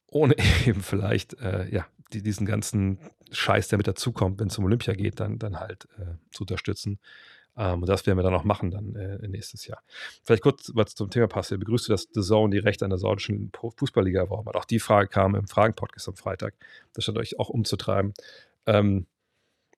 [0.08, 3.00] ohne eben vielleicht, äh, ja, die, diesen ganzen
[3.32, 7.00] Scheiß, der mit dazukommt, wenn es um Olympia geht, dann, dann halt äh, zu unterstützen.
[7.56, 9.82] Ähm, und das werden wir dann auch machen dann äh, nächstes Jahr.
[10.24, 11.52] Vielleicht kurz was zum Thema passt.
[11.52, 14.56] Begrüßt du, dass The Zone die Rechte an der saudischen Fußballliga erworben hat?
[14.56, 16.56] Auch die Frage kam im Fragen-Podcast am Freitag.
[16.94, 18.14] Das scheint euch auch umzutreiben.
[18.66, 19.08] Ähm,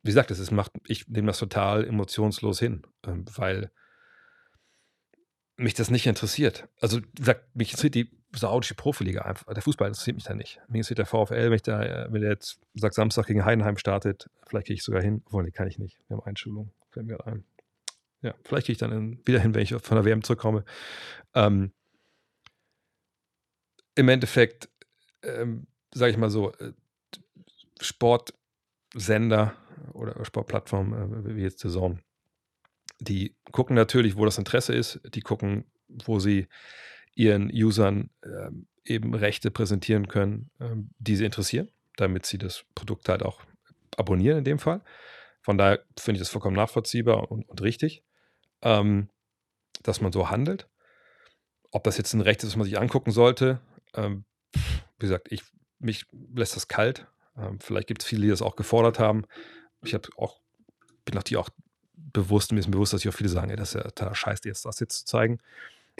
[0.03, 3.71] wie gesagt, das ist, macht, ich nehme das total emotionslos hin, ähm, weil
[5.57, 6.67] mich das nicht interessiert.
[6.79, 9.51] Also, wie gesagt, mich interessiert die saudische Profiliga einfach.
[9.53, 10.59] Der Fußball interessiert mich da nicht.
[10.67, 13.77] Mich interessiert der VfL, wenn, ich da, äh, wenn der jetzt sagt, Samstag gegen Heidenheim
[13.77, 15.23] startet, vielleicht gehe ich sogar hin.
[15.25, 15.97] Obwohl, nee, kann ich nicht.
[16.07, 16.71] Wir haben Einschulung.
[16.91, 17.45] Fällt mir ein.
[18.25, 20.65] Ja, vielleicht gehe ich dann wieder hin, wenn ich von der WM zurückkomme.
[21.35, 21.71] Ähm,
[23.93, 24.67] Im Endeffekt,
[25.21, 26.73] ähm, sage ich mal so, äh,
[27.79, 29.53] Sportsender
[29.93, 31.99] oder Sportplattformen äh, wie jetzt Saison,
[32.99, 34.99] die gucken natürlich, wo das Interesse ist.
[35.13, 36.47] Die gucken, wo sie
[37.13, 38.49] ihren Usern äh,
[38.85, 43.39] eben Rechte präsentieren können, äh, die sie interessieren, damit sie das Produkt halt auch
[43.97, 44.81] abonnieren in dem Fall.
[45.43, 48.01] Von daher finde ich das vollkommen nachvollziehbar und, und richtig
[48.65, 49.09] ähm,
[49.83, 50.67] dass man so handelt.
[51.71, 53.59] ob das jetzt ein Recht ist, was man sich angucken sollte,
[53.95, 54.61] ähm, wie
[54.99, 55.43] gesagt, ich,
[55.79, 57.07] mich lässt das kalt.
[57.37, 59.25] Ähm, vielleicht gibt es viele, die das auch gefordert haben.
[59.83, 60.39] Ich habe auch,
[61.03, 61.49] bin auch auch
[61.93, 64.47] bewusst, mir ist bewusst, dass ich auch viele sagen, ey, das ist ja total scheiße,
[64.47, 65.39] jetzt das jetzt zu zeigen.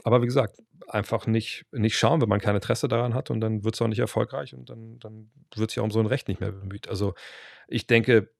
[0.02, 3.64] Aber wie gesagt, einfach nicht, nicht schauen, wenn man kein Interesse daran hat und dann
[3.64, 6.28] wird es auch nicht erfolgreich und dann, dann wird sich auch um so ein Recht
[6.28, 6.88] nicht mehr bemüht.
[6.88, 7.14] Also
[7.68, 8.30] ich denke,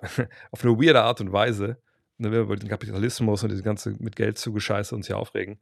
[0.50, 1.78] auf eine weirde Art und Weise,
[2.18, 5.58] ne, wenn wir über den Kapitalismus und diese ganze mit Geld zugescheiße uns hier aufregen,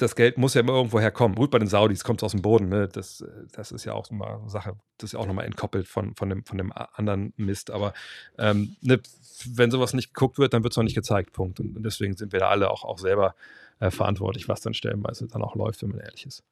[0.00, 1.36] das Geld muss ja immer irgendwo herkommen.
[1.36, 2.68] Gut, bei den Saudis kommt es aus dem Boden.
[2.68, 2.88] Ne?
[2.88, 6.14] Das, das ist ja auch mal eine Sache, das ist ja auch nochmal entkoppelt von,
[6.14, 7.70] von, dem, von dem anderen Mist.
[7.70, 7.92] Aber
[8.38, 9.00] ähm, ne,
[9.46, 11.32] wenn sowas nicht geguckt wird, dann wird es auch nicht gezeigt.
[11.32, 11.60] Punkt.
[11.60, 13.34] Und deswegen sind wir da alle auch, auch selber
[13.78, 16.44] äh, verantwortlich, was dann stellenweise dann auch läuft, wenn man ehrlich ist.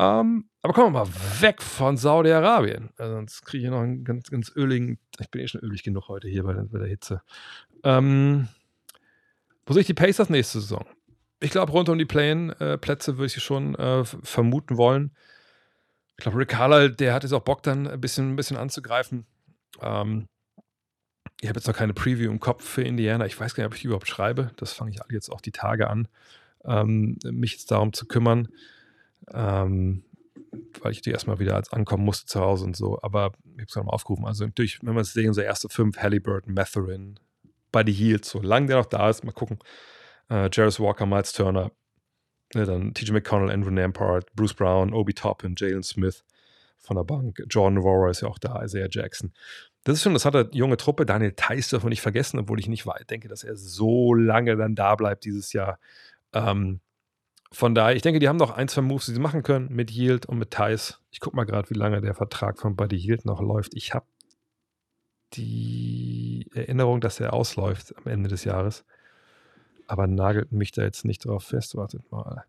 [0.00, 1.08] Ähm, aber kommen wir mal
[1.40, 2.90] weg von Saudi-Arabien.
[2.96, 4.98] Also sonst kriege ich noch einen ganz, ganz öligen.
[5.18, 7.22] Ich bin eh schon ölig genug heute hier bei, bei der Hitze.
[7.84, 8.48] Ähm,
[9.66, 10.86] wo sehe ich die Pacers nächste Saison?
[11.40, 15.12] ich glaube, rund um die Play-In-Plätze würde ich sie schon äh, vermuten wollen.
[16.16, 19.24] Ich glaube, Rick Carlisle, der hat jetzt auch Bock, dann ein bisschen, ein bisschen anzugreifen.
[19.80, 20.26] Ähm,
[21.40, 23.24] ich habe jetzt noch keine Preview im Kopf für Indiana.
[23.24, 24.50] Ich weiß gar nicht, ob ich die überhaupt schreibe.
[24.56, 26.08] Das fange ich jetzt auch die Tage an,
[26.64, 28.48] ähm, mich jetzt darum zu kümmern.
[29.32, 30.04] Ähm,
[30.80, 32.98] weil ich die erstmal wieder als ankommen musste zu Hause und so.
[33.02, 34.26] Aber ich habe es gerade mal aufgerufen.
[34.26, 37.18] Also natürlich, wenn wir es sehen, unsere erste fünf, Halliburton, Matherin,
[37.72, 39.58] Buddy Hield, solange der noch da ist, mal gucken
[40.30, 41.72] äh, Jarvis Walker, Miles Turner,
[42.54, 46.24] ne, dann TJ McConnell, Andrew Nampart, Bruce Brown, Obi Toppin, Jalen Smith
[46.78, 49.32] von der Bank, Jordan Navarro ist ja auch da, Isaiah Jackson.
[49.84, 51.06] Das ist schon, das hat eine junge Truppe.
[51.06, 54.74] Daniel Theiss darf man nicht vergessen, obwohl ich nicht denke, dass er so lange dann
[54.74, 55.78] da bleibt dieses Jahr.
[56.32, 56.80] Ähm,
[57.52, 59.90] von daher, ich denke, die haben noch ein, zwei Moves, die sie machen können mit
[59.90, 61.00] Yield und mit Theiss.
[61.10, 63.74] Ich gucke mal gerade, wie lange der Vertrag von Buddy Yield noch läuft.
[63.74, 64.06] Ich habe
[65.32, 68.84] die Erinnerung, dass er ausläuft am Ende des Jahres
[69.90, 71.76] aber nagelt mich da jetzt nicht drauf fest.
[71.76, 72.44] Wartet mal.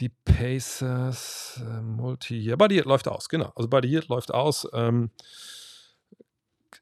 [0.00, 3.52] Die Pacers, äh, Multi, ja, Buddy läuft aus, genau.
[3.54, 4.68] Also Buddy Hield läuft aus.
[4.72, 5.10] Ähm,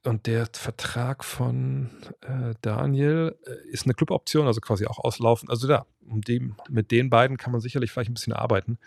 [0.04, 1.90] und der Vertrag von
[2.22, 5.48] äh, Daniel äh, ist eine Cluboption, also quasi auch auslaufen.
[5.48, 8.78] Also da, um dem, mit den beiden kann man sicherlich vielleicht ein bisschen arbeiten.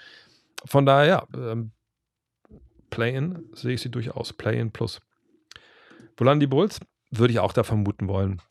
[0.66, 1.72] Von daher, ja, ähm,
[2.90, 4.34] Play-In sehe ich sie durchaus.
[4.34, 5.00] Play-In plus.
[6.20, 6.80] Die Bulls?
[7.12, 8.42] Würde ich auch da vermuten wollen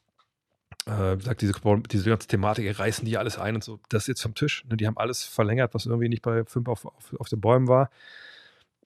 [0.89, 1.53] äh, wie gesagt, diese,
[1.91, 4.65] diese ganze Thematik, reißen die alles ein und so, das ist jetzt vom Tisch.
[4.69, 4.77] Ne?
[4.77, 7.91] Die haben alles verlängert, was irgendwie nicht bei 5 auf, auf, auf, den Bäumen war.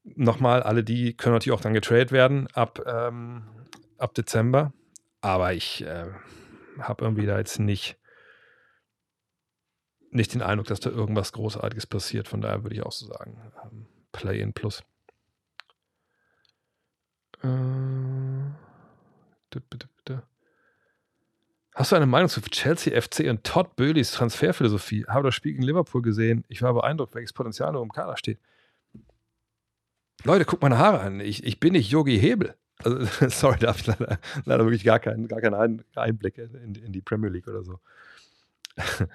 [0.05, 3.45] Nochmal, alle die können natürlich auch dann getradet werden ab, ähm,
[3.99, 4.73] ab Dezember.
[5.21, 6.11] Aber ich äh,
[6.79, 7.97] habe irgendwie da jetzt nicht,
[10.11, 12.27] nicht den Eindruck, dass da irgendwas Großartiges passiert.
[12.27, 14.83] Von daher würde ich auch so sagen, ähm, Play-in Plus.
[17.43, 17.49] Äh,
[19.51, 20.23] bitte, bitte.
[21.75, 25.07] Hast du eine Meinung zu Chelsea FC und Todd Böhlis Transferphilosophie?
[25.09, 26.45] Habe das Spiel gegen Liverpool gesehen.
[26.49, 28.39] Ich war beeindruckt, welches Potenzial nur im Kader steht.
[30.25, 31.21] Leute, guckt meine Haare an.
[31.21, 32.55] Ich, ich bin nicht Yogi Hebel.
[32.83, 36.93] Also, sorry, da habe ich leider, leider, wirklich gar keinen, gar keinen Einblick in, in
[36.93, 37.79] die Premier League oder so.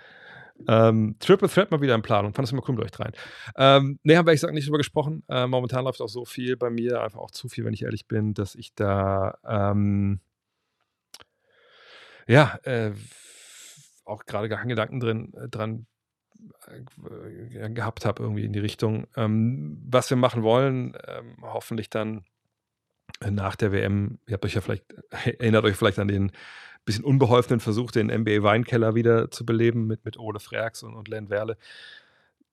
[0.68, 2.34] ähm, Triple Threat mal wieder in Planung.
[2.34, 3.12] Fand es immer cool mit euch rein.
[3.56, 5.24] Ähm, ne, haben wir, ich sag, nicht drüber gesprochen.
[5.28, 8.08] Äh, momentan läuft auch so viel bei mir, einfach auch zu viel, wenn ich ehrlich
[8.08, 9.38] bin, dass ich da.
[9.46, 10.20] Ähm,
[12.28, 12.92] ja, äh,
[14.04, 15.88] auch gerade gar keinen Gedanken drin, äh, dran
[17.70, 19.08] gehabt habe, irgendwie in die Richtung.
[19.16, 22.26] Ähm, was wir machen wollen, ähm, hoffentlich dann
[23.30, 24.86] nach der WM, ihr habt euch ja vielleicht,
[25.26, 26.32] erinnert euch vielleicht an den
[26.88, 31.08] bisschen unbeholfenen Versuch, den NBA Weinkeller wieder zu beleben mit, mit Ole Freaks und, und
[31.08, 31.58] Len Werle.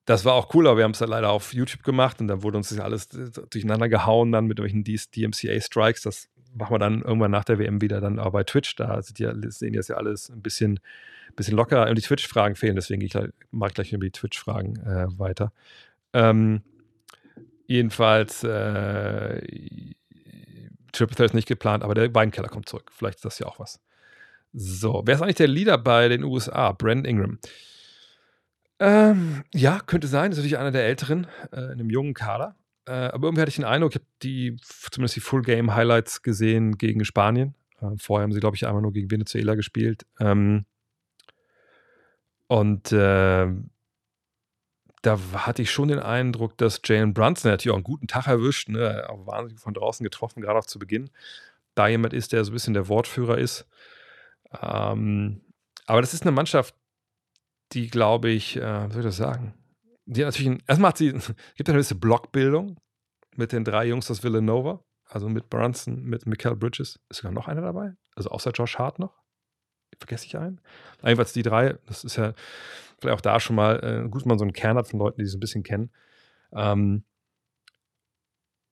[0.07, 2.43] Das war auch cool, aber wir haben es dann leider auf YouTube gemacht und dann
[2.43, 6.03] wurde uns das alles durcheinander gehauen, dann mit irgendwelchen DMCA-Strikes.
[6.03, 8.77] Das machen wir dann irgendwann nach der WM wieder dann auch bei Twitch.
[8.77, 10.81] Da die, sehen jetzt ja alles ein bisschen,
[11.37, 13.09] bisschen locker und die Twitch-Fragen fehlen, deswegen
[13.51, 15.53] mache ich gleich über die Twitch-Fragen äh, weiter.
[16.13, 16.63] Ähm,
[17.67, 19.41] jedenfalls, äh,
[20.93, 22.91] Triple Threat ist nicht geplant, aber der Weinkeller kommt zurück.
[22.93, 23.81] Vielleicht ist das ja auch was.
[24.53, 26.73] So, wer ist eigentlich der Leader bei den USA?
[26.73, 27.39] Brandon Ingram.
[28.79, 30.31] Ähm, ja, könnte sein.
[30.31, 32.57] Das ist natürlich einer der Älteren äh, in einem jungen Kader.
[32.87, 34.57] Äh, aber irgendwie hatte ich den Eindruck, ich habe die,
[34.91, 37.55] zumindest die Full-Game-Highlights gesehen gegen Spanien.
[37.81, 40.07] Äh, vorher haben sie, glaube ich, einmal nur gegen Venezuela gespielt.
[40.21, 40.67] Ähm,
[42.47, 43.49] und äh,
[45.05, 48.69] da hatte ich schon den Eindruck, dass Jalen Brunson natürlich auch einen guten Tag erwischt,
[48.69, 51.11] ne, auch wahnsinnig von draußen getroffen, gerade auch zu Beginn.
[51.75, 53.67] Da jemand ist, der so ein bisschen der Wortführer ist.
[54.63, 55.43] Ähm,
[55.87, 56.75] aber das ist eine Mannschaft,
[57.73, 59.55] die, glaube ich, äh, wie soll ich das sagen?
[60.07, 61.13] Die hat natürlich, ein, erstmal hat sie,
[61.57, 62.79] gibt eine gewisse Blockbildung
[63.37, 67.01] mit den drei Jungs aus Villanova, also mit Brunson, mit Michael Bridges.
[67.09, 67.95] Ist sogar noch einer dabei?
[68.15, 69.24] Also außer Josh Hart noch?
[69.99, 70.61] Vergesse ich einen?
[71.03, 72.33] Jedenfalls die drei, das ist ja,
[72.99, 75.27] vielleicht auch da schon mal äh, gut, man so einen Kern hat von Leuten, die
[75.27, 75.91] so ein bisschen kennen.
[76.53, 77.05] Ähm,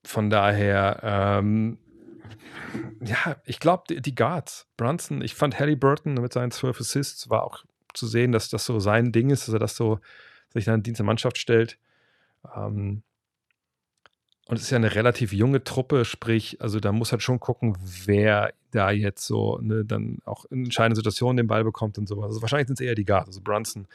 [0.05, 1.79] von daher, ähm,
[3.01, 7.31] ja, ich glaube, die, die, Guards, Brunson, ich fand Harry Burton mit seinen 12 Assists,
[7.31, 10.01] war auch zu sehen, dass das so sein Ding ist, dass er das so
[10.53, 11.79] sich dann in Dienst der Mannschaft stellt.
[12.55, 13.03] Ähm,
[14.47, 17.77] und es ist ja eine relativ junge Truppe, sprich, also da muss halt schon gucken,
[18.05, 22.27] wer da jetzt so ne, dann auch in entscheidenden Situationen den Ball bekommt und sowas.
[22.27, 23.87] Also wahrscheinlich sind es eher die Guards, also Brunson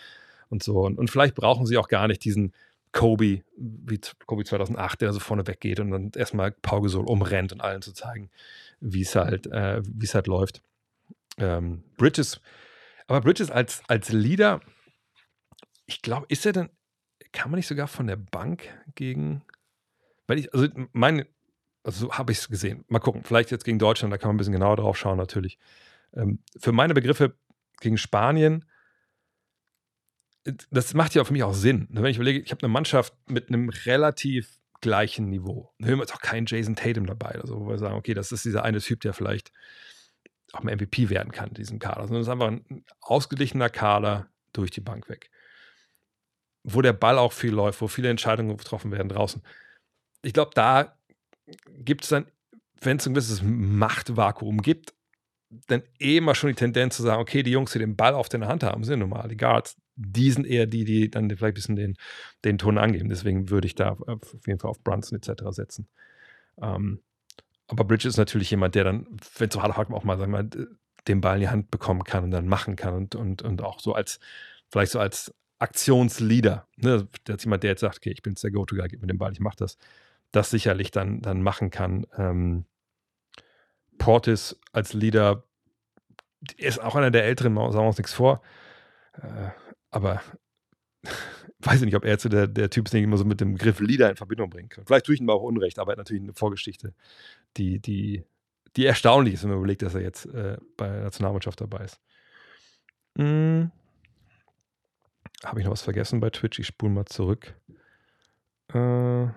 [0.49, 0.79] und so.
[0.85, 2.53] Und, und, vielleicht brauchen sie auch gar nicht diesen
[2.93, 7.61] Kobe, wie Kobe 2008, der so vorne weggeht und dann erstmal Pau Gasol umrennt und
[7.61, 8.29] allen zu zeigen,
[8.79, 10.61] wie es halt, äh, es halt läuft.
[11.37, 12.39] Ähm, Bridges,
[13.07, 14.61] aber Bridges als, als Leader,
[15.85, 16.69] ich glaube, ist er denn,
[17.31, 19.43] kann man nicht sogar von der Bank gegen
[20.27, 21.25] weil ich, also mein,
[21.83, 22.83] also so habe ich es gesehen.
[22.89, 25.57] Mal gucken, vielleicht jetzt gegen Deutschland, da kann man ein bisschen genauer drauf schauen, natürlich.
[26.13, 27.35] Ähm, für meine Begriffe
[27.79, 28.65] gegen Spanien,
[30.69, 31.87] das macht ja für mich auch Sinn.
[31.89, 32.03] Ne?
[32.03, 35.73] Wenn ich überlege, ich habe eine Mannschaft mit einem relativ gleichen Niveau.
[35.79, 38.31] Da hören wir jetzt auch keinen Jason Tatum dabei, also wo wir sagen, okay, das
[38.31, 39.51] ist dieser eine Typ, der vielleicht
[40.53, 42.03] auch mal MVP werden kann, diesen Kader.
[42.03, 45.29] Sondern es ist einfach ein ausgeglichener Kader durch die Bank weg.
[46.63, 49.41] Wo der Ball auch viel läuft, wo viele Entscheidungen getroffen werden draußen
[50.27, 50.93] ich glaube, da
[51.79, 52.25] gibt es dann,
[52.81, 54.93] wenn es ein gewisses Machtvakuum gibt,
[55.67, 58.27] dann eh immer schon die Tendenz zu sagen, okay, die Jungs, die den Ball auf
[58.27, 59.77] der Hand haben, sind normal die Guards.
[59.95, 61.95] Die sind eher die, die dann vielleicht ein bisschen den,
[62.43, 63.07] den Ton angeben.
[63.07, 65.43] Deswegen würde ich da auf jeden Fall auf Brunson etc.
[65.51, 65.87] setzen.
[66.61, 66.99] Ähm,
[67.67, 70.67] aber Bridges ist natürlich jemand, der dann, wenn es so hart auch mal, sagen wir,
[71.07, 73.79] den Ball in die Hand bekommen kann und dann machen kann und, und, und auch
[73.79, 74.19] so als,
[74.69, 76.67] vielleicht so als Aktionsleader.
[76.75, 77.07] Ne?
[77.25, 79.17] Der ist jemand, der jetzt sagt, okay, ich bin jetzt der Go-To-Guy, gib mir den
[79.17, 79.77] Ball, ich mache das
[80.31, 82.05] das sicherlich dann, dann machen kann.
[82.17, 82.65] Ähm,
[83.97, 85.43] Portis als Leader
[86.57, 88.41] ist auch einer der älteren, sagen wir uns nichts vor.
[89.13, 89.49] Äh,
[89.89, 90.21] aber
[91.59, 93.41] weiß ich nicht, ob er zu der, der Typ ist, den ich immer so mit
[93.41, 94.85] dem Begriff Leader in Verbindung bringen kann.
[94.85, 96.93] Vielleicht tue ich ihm auch Unrecht, aber er hat natürlich eine Vorgeschichte,
[97.57, 98.23] die, die,
[98.75, 101.99] die erstaunlich ist, wenn man überlegt, dass er jetzt äh, bei der Nationalmannschaft dabei ist.
[103.17, 103.71] Hm.
[105.43, 106.59] Habe ich noch was vergessen bei Twitch?
[106.59, 107.55] Ich spule mal zurück.
[108.73, 109.27] Äh.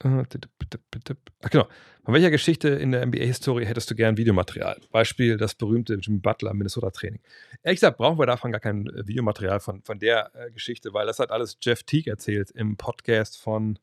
[0.00, 1.68] Ach, genau.
[2.04, 4.80] Von welcher Geschichte in der NBA-Historie hättest du gern Videomaterial?
[4.92, 7.20] Beispiel das berühmte Jimmy Butler Minnesota-Training.
[7.62, 11.06] Ehrlich gesagt, brauchen wir davon gar kein äh, Videomaterial von, von der äh, Geschichte, weil
[11.06, 13.78] das hat alles Jeff Teague erzählt im Podcast von.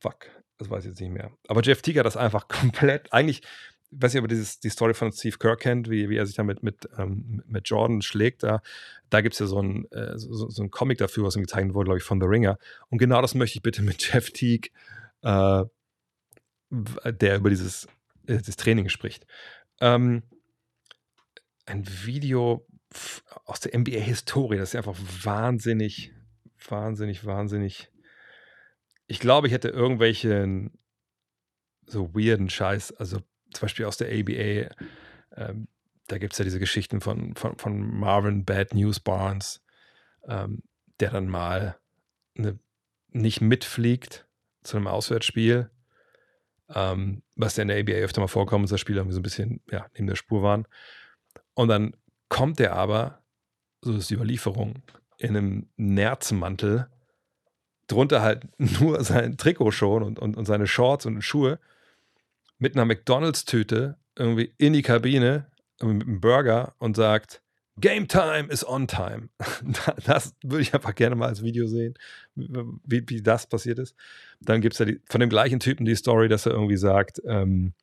[0.00, 0.26] Fuck,
[0.58, 1.30] das weiß ich jetzt nicht mehr.
[1.48, 3.12] Aber Jeff Teague hat das einfach komplett.
[3.12, 3.42] Eigentlich,
[3.92, 6.36] ich weiß nicht, ob ihr die Story von Steve Kerr kennt, wie, wie er sich
[6.36, 8.42] da mit, mit, ähm, mit Jordan schlägt.
[8.42, 8.62] Da,
[9.08, 11.72] da gibt es ja so ein, äh, so, so ein Comic dafür, was ihm gezeigt
[11.72, 12.58] wurde, glaube ich, von The Ringer.
[12.88, 14.70] Und genau das möchte ich bitte mit Jeff Teague
[15.22, 15.64] äh,
[16.70, 17.88] der über dieses,
[18.26, 19.26] äh, Training spricht.
[19.80, 20.22] Ähm,
[21.66, 22.66] ein Video
[23.44, 26.12] aus der NBA-Historie, das ist einfach wahnsinnig,
[26.68, 27.90] wahnsinnig, wahnsinnig.
[29.06, 30.78] Ich glaube, ich hätte irgendwelchen
[31.86, 33.18] so weirden Scheiß, also
[33.52, 34.74] zum Beispiel aus der ABA,
[35.36, 35.68] ähm,
[36.06, 39.62] da gibt es ja diese Geschichten von, von, von Marvin Bad News Barnes,
[40.26, 40.62] ähm,
[40.98, 41.78] der dann mal
[42.36, 42.58] eine,
[43.08, 44.28] nicht mitfliegt
[44.62, 45.70] zu einem Auswärtsspiel,
[46.74, 49.86] ähm, was ja in der ABA öfter mal vorkommt, dass Spieler so ein bisschen ja,
[49.94, 50.66] neben der Spur waren.
[51.54, 51.96] Und dann
[52.28, 53.22] kommt der aber,
[53.82, 54.82] so ist die Überlieferung,
[55.18, 56.88] in einem Nerzmantel,
[57.86, 61.58] drunter halt nur sein Trikot schon und, und, und seine Shorts und Schuhe,
[62.58, 65.50] mit einer McDonalds-Tüte irgendwie in die Kabine
[65.82, 67.42] mit einem Burger und sagt,
[67.78, 69.28] Game Time is on time.
[70.04, 71.94] Das würde ich einfach gerne mal als Video sehen,
[72.34, 73.94] wie, wie das passiert ist.
[74.40, 77.22] Dann gibt es ja die, von dem gleichen Typen die Story, dass er irgendwie sagt,
[77.24, 77.74] ähm,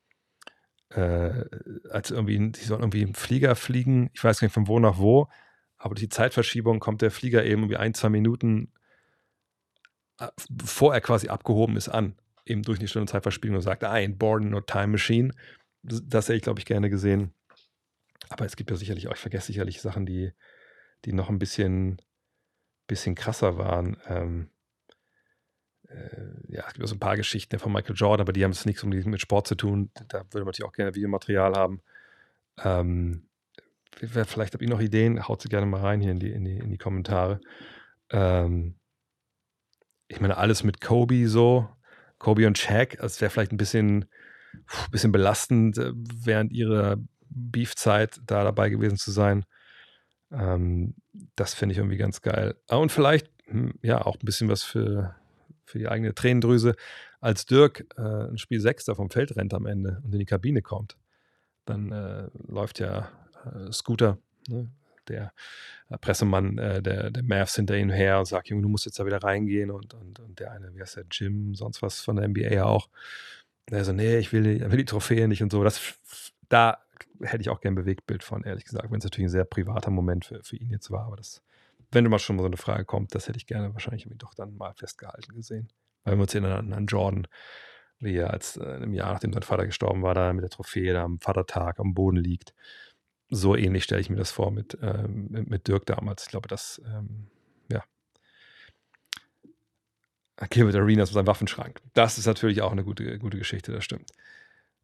[0.89, 1.45] äh,
[1.89, 5.27] als irgendwie, die sollen irgendwie im Flieger fliegen, ich weiß nicht von wo nach wo,
[5.77, 8.71] aber durch die Zeitverschiebung kommt der Flieger eben irgendwie ein, zwei Minuten,
[10.19, 12.15] äh, bevor er quasi abgehoben ist, an,
[12.45, 15.31] eben durch die Stunde Zeitverschiebung und sagt, I ain't no time machine.
[15.83, 17.33] Das, das hätte ich, glaube ich, gerne gesehen.
[18.29, 20.33] Aber es gibt ja sicherlich auch, ich vergesse sicherlich Sachen, die,
[21.05, 22.01] die noch ein bisschen,
[22.87, 23.97] bisschen krasser waren.
[24.07, 24.49] Ähm,
[25.87, 28.51] äh, ja, es gibt auch so ein paar Geschichten von Michael Jordan, aber die haben
[28.51, 29.91] es nichts mit Sport zu tun.
[30.07, 31.81] Da würde man natürlich auch gerne Videomaterial haben.
[32.63, 33.27] Ähm,
[33.91, 36.57] vielleicht habt ihr noch Ideen, haut sie gerne mal rein hier in die, in die,
[36.57, 37.39] in die Kommentare.
[38.09, 38.75] Ähm,
[40.07, 41.69] ich meine, alles mit Kobe so,
[42.17, 44.05] Kobe und Shaq, das wäre vielleicht ein bisschen,
[44.91, 46.97] bisschen belastend äh, während ihrer
[47.37, 49.45] Beef-Zeit da dabei gewesen zu sein.
[50.31, 50.95] Ähm,
[51.35, 52.55] das finde ich irgendwie ganz geil.
[52.67, 55.15] Ah, und vielleicht, hm, ja, auch ein bisschen was für,
[55.65, 56.75] für die eigene Tränendrüse.
[57.19, 60.25] Als Dirk äh, ein Spiel 6 da vom Feld rennt am Ende und in die
[60.25, 60.97] Kabine kommt,
[61.65, 63.09] dann äh, läuft ja
[63.45, 64.69] äh, Scooter, ne?
[65.07, 65.31] der
[66.01, 69.05] Pressemann äh, der, der Mavs hinter ihm her und sagt, Junge, du musst jetzt da
[69.05, 72.27] wieder reingehen und, und, und der eine, wie heißt der, Jim, sonst was von der
[72.27, 72.89] NBA auch.
[73.69, 75.63] Der so, nee, ich will, will die Trophäe nicht und so.
[75.63, 75.95] Das,
[76.49, 76.77] da
[77.21, 79.91] hätte ich auch gern ein Bewegtbild von, ehrlich gesagt, wenn es natürlich ein sehr privater
[79.91, 81.05] Moment für, für ihn jetzt war.
[81.05, 81.41] Aber das,
[81.91, 84.19] wenn du mal schon mal so eine Frage kommt, das hätte ich gerne wahrscheinlich irgendwie
[84.19, 85.69] doch dann mal festgehalten gesehen.
[86.03, 87.27] Weil wir uns erinnern an Jordan,
[87.99, 90.93] wie er als äh, im Jahr, nachdem sein Vater gestorben war, da mit der Trophäe
[90.93, 92.53] da am Vatertag am Boden liegt.
[93.29, 96.23] So ähnlich stelle ich mir das vor mit, ähm, mit Dirk damals.
[96.23, 97.27] Ich glaube, das, ähm,
[97.69, 97.83] ja.
[100.49, 101.81] Gilbert Arenas mit seinem Waffenschrank.
[101.93, 104.11] Das ist natürlich auch eine gute, gute Geschichte, das stimmt.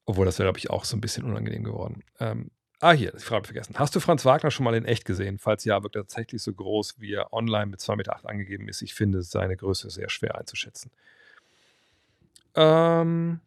[0.06, 2.04] Obwohl, das wäre, glaube ich, auch so ein bisschen unangenehm geworden.
[2.20, 3.76] Ähm, ah, hier, die Frage vergessen.
[3.78, 5.40] Hast du Franz Wagner schon mal in echt gesehen?
[5.40, 8.82] Falls ja, wirkt er tatsächlich so groß, wie er online mit 2,8 Meter angegeben ist.
[8.82, 10.92] Ich finde seine Größe sehr schwer einzuschätzen.
[12.56, 13.40] Ähm,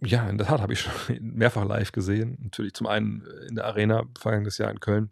[0.00, 2.38] ja, in der Tat habe ich schon mehrfach live gesehen.
[2.42, 5.10] Natürlich zum einen in der Arena vergangenes Jahr in Köln,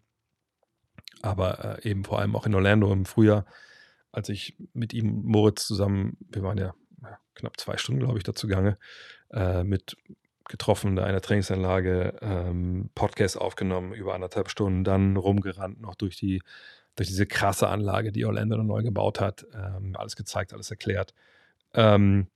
[1.21, 3.45] aber äh, eben vor allem auch in Orlando im Frühjahr,
[4.11, 8.23] als ich mit ihm, Moritz, zusammen, wir waren ja, ja knapp zwei Stunden, glaube ich,
[8.23, 8.77] dazu gange,
[9.31, 9.97] äh, mit
[10.51, 16.41] getroffen in einer Trainingsanlage, ähm, Podcast aufgenommen, über anderthalb Stunden, dann rumgerannt, noch durch die,
[16.95, 21.13] durch diese krasse Anlage, die Orlando neu gebaut hat, ähm, alles gezeigt, alles erklärt.
[21.73, 22.27] Ähm,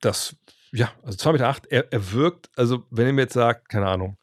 [0.00, 0.36] das,
[0.72, 3.86] ja, also 2,8 Meter, acht, er, er wirkt, also wenn ihr mir jetzt sagt, keine
[3.86, 4.18] Ahnung,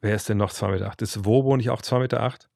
[0.00, 0.88] wer ist denn noch 2,8 Meter?
[0.88, 1.02] Acht?
[1.02, 2.22] Ist Wobo nicht auch 2,8 Meter?
[2.22, 2.48] Acht?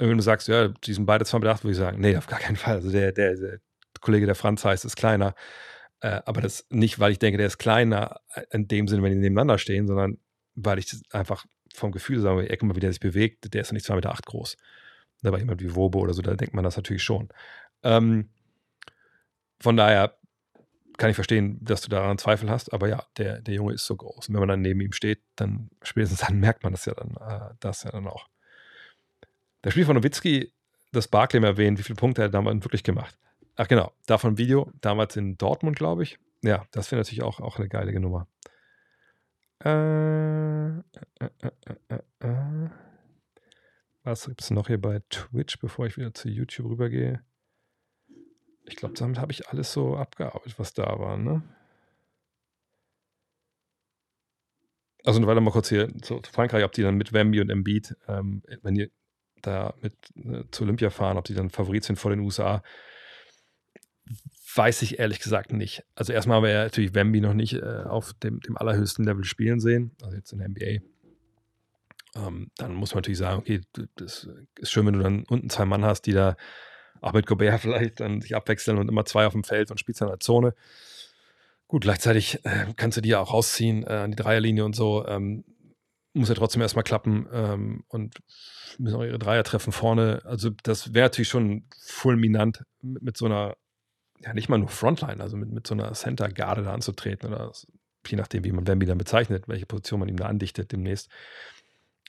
[0.00, 2.16] Und wenn du sagst, ja, die sind beide 2,8 Meter, acht, würde ich sagen, nee,
[2.16, 2.76] auf gar keinen Fall.
[2.76, 3.58] Also der, der, der
[4.00, 5.34] Kollege, der Franz heißt, ist kleiner.
[6.00, 9.12] Äh, aber das nicht, weil ich denke, der ist kleiner äh, in dem Sinne, wenn
[9.12, 10.18] die nebeneinander stehen, sondern
[10.54, 13.74] weil ich einfach vom Gefühl sage, guck mal, wie der sich bewegt, der ist ja
[13.74, 14.56] nicht 2,8 Meter acht groß.
[15.22, 17.28] Da war jemand wie Wobo oder so, da denkt man das natürlich schon.
[17.82, 18.30] Ähm,
[19.60, 20.16] von daher
[20.96, 23.96] kann ich verstehen, dass du daran Zweifel hast, aber ja, der, der Junge ist so
[23.96, 24.28] groß.
[24.28, 27.16] Und wenn man dann neben ihm steht, dann spätestens dann merkt man das ja dann,
[27.16, 28.28] äh, das ja dann auch.
[29.62, 30.52] Das Spiel von Nowitzki,
[30.92, 33.16] das Barclay erwähnt, wie viele Punkte er damals wirklich gemacht.
[33.60, 36.16] Ach genau, davon Video, damals in Dortmund, glaube ich.
[36.42, 38.28] Ja, das wäre natürlich auch, auch eine geile Nummer.
[39.64, 40.82] Äh, äh,
[42.20, 42.70] äh,
[44.04, 47.20] Was gibt es noch hier bei Twitch, bevor ich wieder zu YouTube rübergehe?
[48.64, 51.42] Ich glaube, damit habe ich alles so abgearbeitet, was da war, ne?
[55.04, 58.44] Also, weiter mal kurz hier zu Frankreich, ob die dann mit Wemby und Embiid, ähm,
[58.62, 58.92] wenn die
[59.42, 62.62] da mit äh, zu Olympia fahren, ob die dann Favorit sind vor den USA
[64.54, 65.84] weiß ich ehrlich gesagt nicht.
[65.94, 69.24] Also erstmal haben wir ja natürlich Wemby noch nicht äh, auf dem, dem, allerhöchsten Level
[69.24, 70.84] spielen sehen, also jetzt in der NBA.
[72.16, 73.60] Ähm, dann muss man natürlich sagen, okay,
[73.96, 76.36] das ist schön, wenn du dann unten zwei Mann hast, die da
[77.00, 80.00] auch mit Gobert vielleicht dann sich abwechseln und immer zwei auf dem Feld und spielst
[80.00, 80.54] in der Zone.
[81.66, 85.06] Gut, gleichzeitig äh, kannst du die ja auch rausziehen äh, an die Dreierlinie und so.
[85.06, 85.44] Ähm,
[86.14, 88.16] muss ja trotzdem erstmal klappen ähm, und
[88.78, 90.22] müssen auch ihre Dreier treffen vorne.
[90.24, 93.56] Also das wäre natürlich schon fulminant mit, mit so einer
[94.20, 97.52] ja nicht mal nur Frontline, also mit, mit so einer Center-Garde da anzutreten oder
[98.06, 101.10] je nachdem, wie man Wemby dann bezeichnet, welche Position man ihm da andichtet demnächst.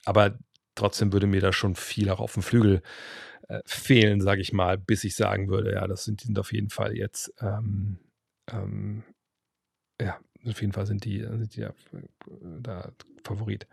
[0.04, 0.38] Aber
[0.74, 2.82] trotzdem würde mir da schon viel auch auf dem Flügel
[3.48, 6.52] äh, fehlen, sage ich mal, bis ich sagen würde, ja, das sind, die sind auf
[6.52, 7.98] jeden Fall jetzt, ähm,
[8.50, 9.04] ähm,
[10.00, 12.02] ja, auf jeden Fall sind die, sind die ja, äh,
[12.60, 12.92] da
[13.24, 13.66] Favorit.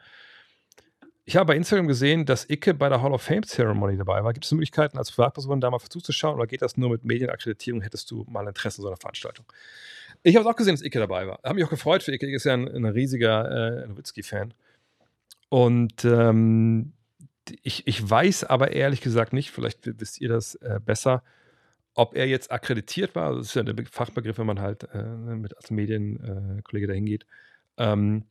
[1.30, 4.32] Ich habe bei Instagram gesehen, dass Icke bei der Hall of Fame Ceremony dabei war.
[4.32, 7.82] Gibt es Möglichkeiten, als Privatperson da mal zuzuschauen oder geht das nur mit Medienakkreditierung?
[7.82, 9.46] Hättest du mal Interesse an so einer Veranstaltung?
[10.24, 11.42] Ich habe auch gesehen, dass Icke dabei war.
[11.44, 12.28] Habe mich auch gefreut für Icke.
[12.28, 14.54] Icke ist ja ein, ein riesiger äh, Nowitzki-Fan.
[15.50, 16.94] Und ähm,
[17.62, 21.24] ich, ich weiß aber ehrlich gesagt nicht, vielleicht wisst ihr das äh, besser,
[21.94, 23.36] ob er jetzt akkreditiert war.
[23.36, 27.26] Das ist ja der Fachbegriff, wenn man halt äh, mit als Medienkollege dahin geht.
[27.76, 28.24] Ähm,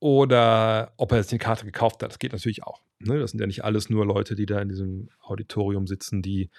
[0.00, 2.10] oder ob er jetzt die Karte gekauft hat.
[2.10, 2.80] Das geht natürlich auch.
[2.98, 3.18] Ne?
[3.18, 6.50] Das sind ja nicht alles nur Leute, die da in diesem Auditorium sitzen, die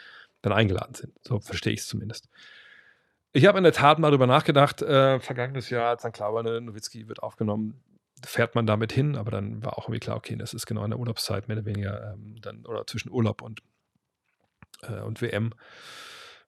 [0.41, 1.13] dann eingeladen sind.
[1.23, 2.29] So verstehe ich es zumindest.
[3.33, 6.61] Ich habe in der Tat mal darüber nachgedacht, äh, vergangenes Jahr, als dann klar ne,
[6.61, 7.81] Nowitzki wird aufgenommen,
[8.23, 10.91] fährt man damit hin, aber dann war auch irgendwie klar, okay, das ist genau in
[10.91, 13.61] der Urlaubszeit, mehr oder weniger, ähm, dann, oder zwischen Urlaub und,
[14.83, 15.53] äh, und WM.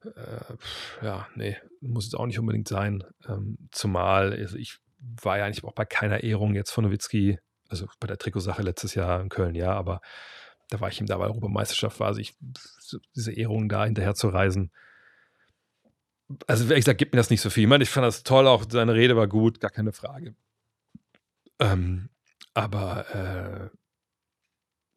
[0.03, 3.03] Äh, ja, nee, muss jetzt auch nicht unbedingt sein.
[3.27, 4.79] Ähm, zumal, also ich
[5.21, 7.39] war ja eigentlich auch bei keiner Ehrung jetzt von Nowitzki,
[7.69, 10.01] also bei der Trikotsache letztes Jahr in Köln, ja, aber
[10.69, 12.35] da war ich ihm da bei Europameisterschaft, war also ich,
[13.15, 14.71] diese Ehrungen da hinterher zu reisen.
[16.47, 17.63] Also, ehrlich gesagt, gibt mir das nicht so viel.
[17.63, 20.35] Ich meine, ich fand das toll, auch seine Rede war gut, gar keine Frage.
[21.59, 22.09] Ähm,
[22.53, 23.71] aber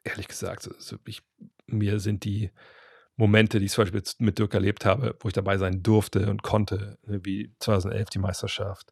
[0.04, 1.22] äh, ehrlich gesagt, also ich,
[1.66, 2.50] mir sind die
[3.16, 6.42] Momente, die ich zum Beispiel mit Dirk erlebt habe, wo ich dabei sein durfte und
[6.42, 8.90] konnte, ne, wie 2011 die Meisterschaft,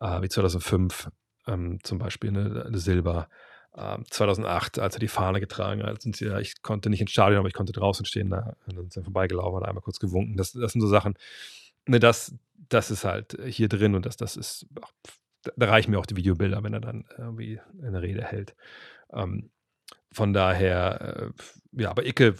[0.00, 1.10] äh, wie 2005
[1.46, 3.28] ähm, zum Beispiel eine, eine Silber,
[3.76, 6.02] ähm, 2008, als er die Fahne getragen hat.
[6.02, 8.30] Sind sie, ich konnte nicht ins Stadion, aber ich konnte draußen stehen.
[8.30, 10.36] Da sind sie vorbeigelaufen, hat einmal kurz gewunken.
[10.36, 11.14] Das, das sind so Sachen,
[11.86, 12.34] ne, das,
[12.68, 14.92] das ist halt hier drin und das, das ist, ach,
[15.56, 18.54] da reichen mir auch die Videobilder, wenn er dann irgendwie eine Rede hält.
[19.12, 19.50] Ähm,
[20.12, 21.32] von daher,
[21.72, 22.36] äh, ja, aber Icke,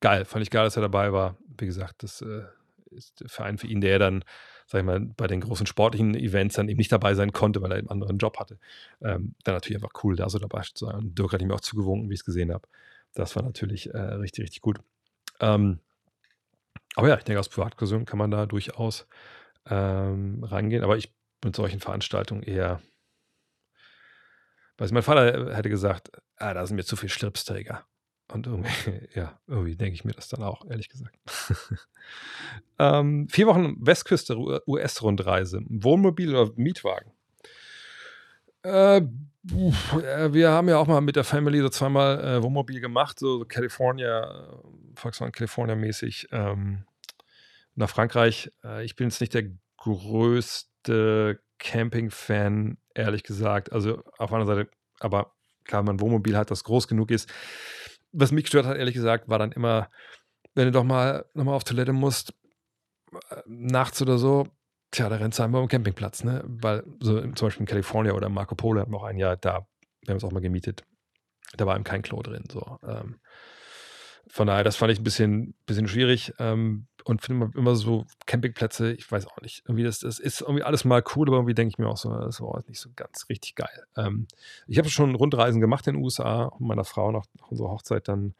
[0.00, 1.36] geil, fand ich geil, dass er dabei war.
[1.58, 2.42] Wie gesagt, das äh,
[2.90, 4.24] ist der Verein für ihn, der dann,
[4.72, 7.72] sag ich mal, bei den großen sportlichen Events dann eben nicht dabei sein konnte, weil
[7.72, 8.58] er einen anderen Job hatte.
[9.02, 10.94] Ähm, dann natürlich einfach cool, da so dabei zu sein.
[10.94, 12.66] Und Dirk hat ihm auch zugewunken, wie ich es gesehen habe.
[13.12, 14.80] Das war natürlich äh, richtig, richtig gut.
[15.40, 15.78] Ähm,
[16.94, 19.06] aber ja, ich denke, aus Privatpersonen kann man da durchaus
[19.66, 20.84] ähm, rangehen.
[20.84, 21.12] Aber ich
[21.44, 22.80] mit solchen Veranstaltungen eher.
[24.78, 27.84] Weiß mein Vater hätte gesagt, ah, da sind mir zu viele Schlipsträger.
[28.28, 31.18] Und irgendwie, ja, irgendwie denke ich mir das dann auch, ehrlich gesagt.
[32.78, 34.36] ähm, vier Wochen Westküste
[34.66, 35.62] US-Rundreise.
[35.68, 37.12] Wohnmobil oder Mietwagen?
[38.62, 43.18] Äh, äh, wir haben ja auch mal mit der Family so zweimal äh, Wohnmobil gemacht,
[43.18, 44.48] so California,
[44.94, 46.84] Volkswagen California mäßig ähm,
[47.74, 48.52] nach Frankreich.
[48.64, 53.72] Äh, ich bin jetzt nicht der größte Camping-Fan, ehrlich gesagt.
[53.72, 54.68] Also auf einer Seite,
[55.00, 55.32] aber
[55.64, 57.32] klar, man Wohnmobil hat, das groß genug ist.
[58.12, 59.90] Was mich gestört hat, ehrlich gesagt, war dann immer,
[60.54, 62.34] wenn du doch mal nochmal auf Toilette musst,
[63.30, 64.46] äh, nachts oder so,
[64.90, 66.44] tja, da rennst du einmal am Campingplatz, ne?
[66.46, 69.66] Weil so zum Beispiel in Kalifornien oder Marco Polo hatten wir auch ein Jahr da,
[70.02, 70.84] wir haben es auch mal gemietet,
[71.56, 72.44] da war eben kein Klo drin.
[72.50, 72.78] So.
[72.86, 73.20] Ähm,
[74.28, 76.32] von daher, das fand ich ein bisschen, bisschen schwierig.
[76.38, 80.40] Ähm, und finde immer, immer so Campingplätze, ich weiß auch nicht, irgendwie das, das ist
[80.40, 82.90] irgendwie alles mal cool, aber irgendwie denke ich mir auch so, das war nicht so
[82.94, 83.84] ganz richtig geil.
[83.96, 84.26] Ähm,
[84.66, 88.08] ich habe schon Rundreisen gemacht in den USA, mit meiner Frau nach, nach unserer Hochzeit
[88.08, 88.34] dann.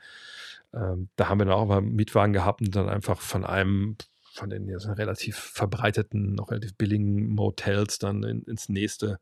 [0.75, 3.97] Ähm, da haben wir dann auch mal einen Mietwagen gehabt und dann einfach von einem
[4.33, 9.21] von den relativ verbreiteten, noch relativ billigen Motels dann in, ins nächste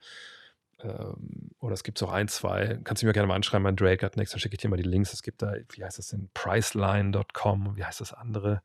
[0.82, 4.04] ähm, oder es gibt auch ein, zwei, kannst du mir gerne mal anschreiben, mein Drake
[4.04, 5.12] hat next, dann schicke ich dir mal die Links.
[5.12, 8.62] Es gibt da, wie heißt das denn, Priceline.com, wie heißt das andere?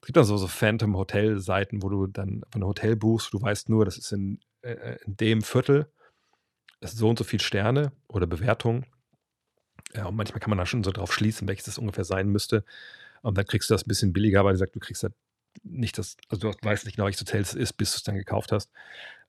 [0.00, 3.68] Es gibt da so, so Phantom-Hotel-Seiten, wo du dann von einem Hotel buchst, du weißt
[3.68, 5.90] nur, das ist in, äh, in dem Viertel,
[6.80, 8.86] es ist so und so viel Sterne oder Bewertungen.
[9.94, 12.64] Ja, und manchmal kann man da schon so drauf schließen, welches das ungefähr sein müsste.
[13.22, 15.14] Und dann kriegst du das ein bisschen billiger, weil du sagst, du kriegst halt
[15.62, 18.16] nicht das, also du weißt nicht genau, welches Hotel es ist, bis du es dann
[18.16, 18.70] gekauft hast.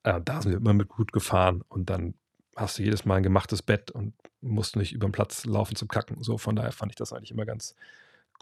[0.08, 2.14] Äh, da sind wir immer mit gut gefahren und dann
[2.56, 5.90] hast du jedes Mal ein gemachtes Bett und musst nicht über den Platz laufen zum
[5.90, 6.24] Kacken.
[6.24, 7.76] So, von daher fand ich das eigentlich immer ganz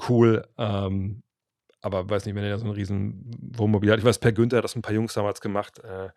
[0.08, 0.48] cool.
[0.60, 1.24] Ähm,
[1.82, 3.98] aber weiß nicht, wenn er so ein riesen Wohnmobil hat.
[3.98, 5.80] Ich weiß, Per Günther hat das ein paar Jungs damals gemacht.
[5.80, 6.10] Äh,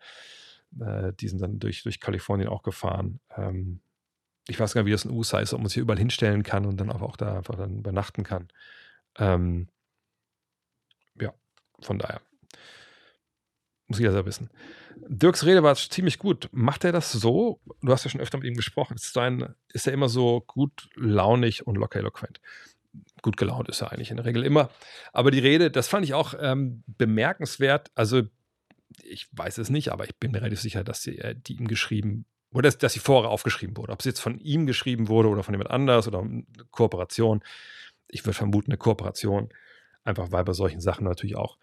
[0.81, 3.19] äh, die sind dann durch, durch Kalifornien auch gefahren.
[3.35, 3.81] Ähm,
[4.47, 6.43] ich weiß gar nicht, wie das in USA ist, ob man sich hier überall hinstellen
[6.43, 8.49] kann und dann auch, auch da einfach dann übernachten kann.
[9.17, 9.67] Ähm,
[11.19, 11.33] ja,
[11.81, 12.21] von daher.
[13.89, 14.49] Muss jeder selber wissen.
[15.07, 16.47] Dirks Rede war ziemlich gut.
[16.51, 17.59] Macht er das so?
[17.81, 18.95] Du hast ja schon öfter mit ihm gesprochen.
[18.95, 22.39] Ist, sein, ist er immer so gut launig und locker eloquent?
[23.23, 24.69] Gut gelaunt ist er eigentlich in der Regel immer.
[25.11, 27.89] Aber die Rede, das fand ich auch ähm, bemerkenswert.
[27.95, 28.21] Also,
[29.03, 31.67] ich weiß es nicht, aber ich bin mir relativ sicher, dass die, äh, die ihm
[31.67, 33.91] geschrieben oder dass, dass sie vorher aufgeschrieben wurde.
[33.91, 37.43] Ob es jetzt von ihm geschrieben wurde oder von jemand anders oder eine Kooperation.
[38.07, 39.49] Ich würde vermuten, eine Kooperation.
[40.03, 41.57] Einfach weil bei solchen Sachen natürlich auch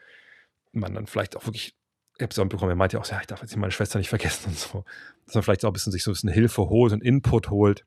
[0.73, 1.74] man dann vielleicht auch wirklich
[2.20, 4.59] auch bekommen, er meinte ja auch, ja, ich darf jetzt meine Schwester nicht vergessen und
[4.59, 4.84] so.
[5.26, 7.84] Dass man vielleicht auch ein bisschen sich so ein bisschen Hilfe holt und Input holt.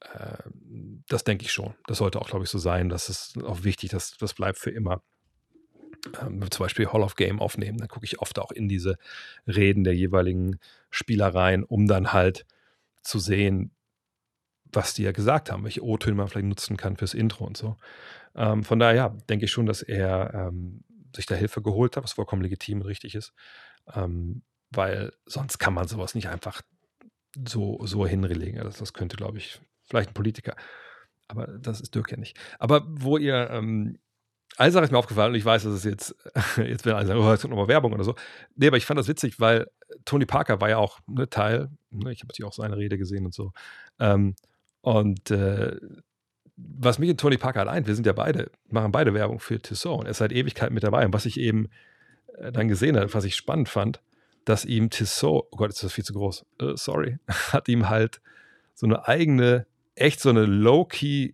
[0.00, 0.38] Äh,
[1.08, 1.74] das denke ich schon.
[1.86, 2.88] Das sollte auch, glaube ich, so sein.
[2.88, 5.02] Das ist auch wichtig, dass das bleibt für immer.
[6.20, 8.98] Ähm, zum Beispiel Hall of Game aufnehmen, dann gucke ich oft auch in diese
[9.46, 10.58] Reden der jeweiligen
[10.90, 12.44] Spielereien, um dann halt
[13.02, 13.70] zu sehen,
[14.72, 17.76] was die ja gesagt haben, welche O-Töne man vielleicht nutzen kann fürs Intro und so.
[18.34, 20.82] Ähm, von daher, ja, denke ich schon, dass er ähm,
[21.14, 23.32] sich da Hilfe geholt hat, was vollkommen legitim und richtig ist.
[23.94, 26.62] Ähm, weil sonst kann man sowas nicht einfach
[27.46, 28.62] so, so hinlegen.
[28.62, 30.56] Das, das könnte, glaube ich, vielleicht ein Politiker.
[31.28, 32.38] Aber das ist Dirk ja nicht.
[32.58, 33.98] Aber wo ihr, ähm,
[34.58, 36.14] eine Sache ist mir aufgefallen und ich weiß, dass es jetzt,
[36.56, 38.14] jetzt werden alle sagen, oh, jetzt kommt nochmal Werbung oder so.
[38.54, 39.66] Nee, aber ich fand das witzig, weil
[40.04, 43.24] Tony Parker war ja auch ne, Teil, ne, ich habe natürlich auch seine Rede gesehen
[43.24, 43.52] und so.
[43.98, 44.34] Ähm,
[44.82, 45.76] und äh,
[46.78, 49.58] was mich und Tony Parker halt eint, wir sind ja beide, machen beide Werbung für
[49.58, 51.04] Tissot und er ist seit Ewigkeiten mit dabei.
[51.04, 51.68] Und was ich eben
[52.38, 54.00] äh, dann gesehen habe, was ich spannend fand,
[54.44, 57.18] dass ihm Tissot, oh Gott, ist das viel zu groß, uh, sorry,
[57.52, 58.20] hat ihm halt
[58.74, 61.32] so eine eigene, echt so eine Low-Key,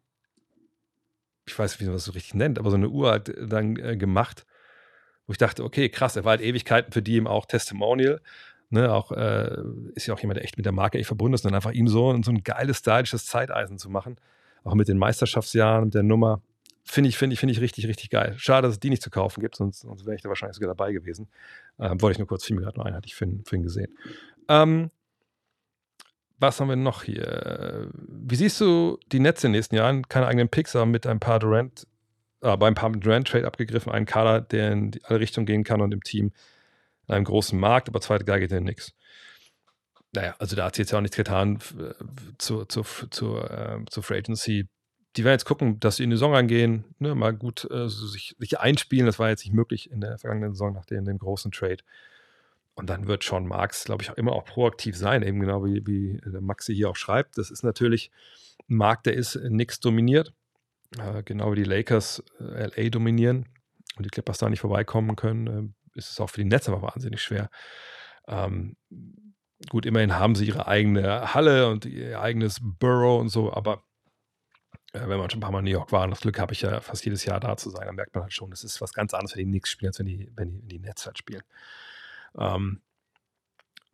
[1.47, 3.77] ich weiß nicht, wie man das so richtig nennt, aber so eine Uhr halt dann
[3.77, 4.45] äh, gemacht,
[5.27, 8.21] wo ich dachte, okay, krass, er war halt Ewigkeiten für die ihm auch Testimonial.
[8.71, 9.63] Ne, auch äh,
[9.95, 11.73] ist ja auch jemand, der echt mit der Marke echt verbunden ist, und dann einfach
[11.73, 14.19] ihm so, so ein geiles, stylisches Zeiteisen zu machen
[14.65, 16.41] auch mit den Meisterschaftsjahren, mit der Nummer.
[16.85, 18.35] Finde ich, finde ich, finde ich richtig, richtig geil.
[18.39, 20.69] Schade, dass es die nicht zu kaufen gibt, sonst, sonst wäre ich da wahrscheinlich sogar
[20.69, 21.29] dabei gewesen.
[21.79, 23.97] Ähm, wollte ich nur kurz, fiel mir gerade noch ein, hatte ich für ihn gesehen.
[24.49, 24.91] Ähm,
[26.39, 27.91] was haben wir noch hier?
[27.93, 30.09] Wie siehst du die Netze in den nächsten Jahren?
[30.09, 31.87] Keine eigenen Picks, aber mit ein paar Durant,
[32.43, 35.93] äh, bei ein paar Durant-Trade abgegriffen, einen Kader, der in alle Richtungen gehen kann und
[35.93, 36.33] im Team
[37.09, 38.95] in einem großen Markt, aber zweite Geige geht ja nichts.
[40.13, 41.59] Naja, also da hat sie jetzt ja auch nichts getan
[42.39, 44.69] zur, zur, zur, äh, zur Free Agency.
[45.17, 48.35] Die werden jetzt gucken, dass sie in die Saison reingehen, ne, mal gut äh, sich,
[48.39, 49.07] sich einspielen.
[49.07, 51.83] Das war jetzt nicht möglich in der vergangenen Saison nach dem, dem großen Trade.
[52.75, 55.85] Und dann wird Sean Marks, glaube ich, auch immer auch proaktiv sein, eben genau wie,
[55.87, 57.37] wie der Maxi hier auch schreibt.
[57.37, 58.13] Das ist natürlich
[58.69, 60.33] ein Markt, der ist nichts dominiert,
[60.97, 63.47] äh, genau wie die Lakers äh, LA dominieren
[63.97, 66.83] und die Clippers da nicht vorbeikommen können, äh, ist es auch für die Netze aber
[66.83, 67.51] wahnsinnig schwer.
[68.29, 68.77] Ähm,
[69.69, 73.83] gut, immerhin haben sie ihre eigene Halle und ihr eigenes Borough und so, aber
[74.93, 76.53] äh, wenn man schon ein paar Mal in New York war, und das Glück habe
[76.53, 78.81] ich ja fast jedes Jahr da zu sein, dann merkt man halt schon, es ist
[78.81, 81.07] was ganz anderes, wenn die Knicks spielen, als wenn die, wenn die, wenn die Nets
[81.07, 81.43] halt spielen.
[82.39, 82.81] Ähm,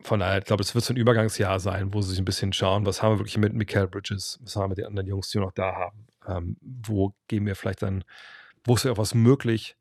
[0.01, 2.53] von daher, ich glaube, es wird so ein Übergangsjahr sein, wo sie sich ein bisschen
[2.53, 5.29] schauen, was haben wir wirklich mit Michael Bridges, was haben wir mit den anderen Jungs,
[5.29, 6.07] die wir noch da haben.
[6.27, 8.03] Ähm, wo gehen wir vielleicht dann,
[8.63, 9.75] wo ist ja auch was möglich?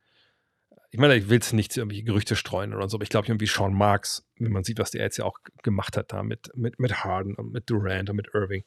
[0.94, 3.48] Ich meine, ich will es nicht irgendwie Gerüchte streuen oder so, aber ich glaube irgendwie
[3.48, 6.78] Sean Marks, wenn man sieht, was der jetzt ja auch gemacht hat da mit, mit,
[6.78, 8.62] mit Harden und mit Durant und mit Irving,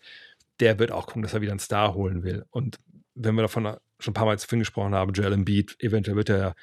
[0.60, 2.44] der wird auch gucken, dass er wieder einen Star holen will.
[2.50, 2.80] Und
[3.16, 6.54] wenn wir davon schon ein paar Mal jetzt gesprochen haben, Joel Embiid, eventuell wird er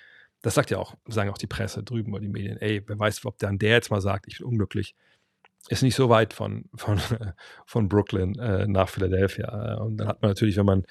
[0.44, 3.24] das sagt ja auch, sagen auch die Presse drüben oder die Medien, ey, wer weiß,
[3.24, 4.94] ob dann der jetzt mal sagt, ich bin unglücklich,
[5.70, 7.00] ist nicht so weit von, von,
[7.66, 9.76] von Brooklyn äh, nach Philadelphia.
[9.76, 10.84] Und dann hat man natürlich, wenn man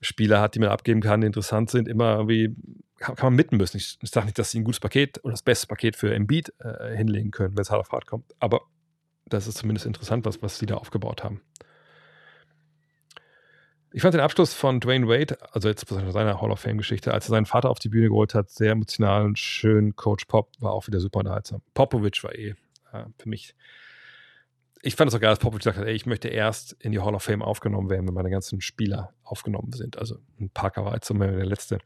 [0.00, 2.54] Spieler hat, die man abgeben kann, die interessant sind, immer irgendwie,
[2.98, 3.76] kann, man mitten müssen.
[3.76, 6.52] Ich, ich sage nicht, dass sie ein gutes Paket oder das beste Paket für Embiid
[6.60, 8.62] äh, hinlegen können, wenn es hart auf hart kommt, aber
[9.26, 11.42] das ist zumindest interessant, was, was sie da aufgebaut haben.
[13.90, 17.26] Ich fand den Abschluss von Dwayne Wade, also jetzt von seiner Hall of Fame-Geschichte, als
[17.26, 19.96] er seinen Vater auf die Bühne geholt hat, sehr emotional und schön.
[19.96, 21.62] Coach Pop war auch wieder super unterhaltsam.
[21.72, 22.54] Popovic war eh
[22.92, 23.54] äh, für mich.
[24.82, 27.00] Ich fand es auch geil, dass Popovic gesagt hat, ey, ich möchte erst in die
[27.00, 29.98] Hall of Fame aufgenommen werden, wenn meine ganzen Spieler aufgenommen sind.
[29.98, 31.78] Also ein Parker war jetzt so der letzte.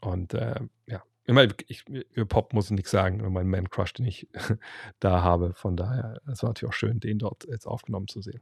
[0.00, 4.06] Und äh, ja, immer, ich, über Pop muss ich nichts sagen, über meinen Man-Crush, den
[4.06, 4.28] ich
[5.00, 5.52] da habe.
[5.54, 8.40] Von daher, es war natürlich auch schön, den dort jetzt aufgenommen zu sehen.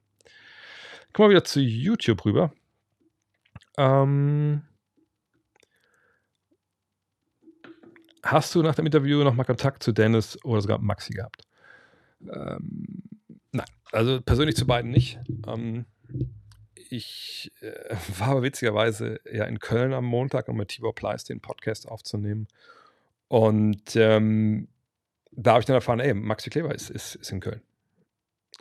[1.13, 2.53] Kommen wir wieder zu YouTube rüber.
[3.77, 4.63] Ähm,
[8.23, 11.43] hast du nach dem Interview nochmal Kontakt zu Dennis oder sogar Maxi gehabt?
[12.23, 13.03] Ähm,
[13.59, 15.19] nein, also persönlich zu beiden nicht.
[15.47, 15.85] Ähm,
[16.91, 21.41] ich äh, war aber witzigerweise ja in Köln am Montag, um mit Tibor Pleiss den
[21.41, 22.49] Podcast aufzunehmen.
[23.29, 24.69] Und ähm,
[25.33, 27.63] da habe ich dann erfahren, ey, Maxi Kleber ist, ist, ist in Köln.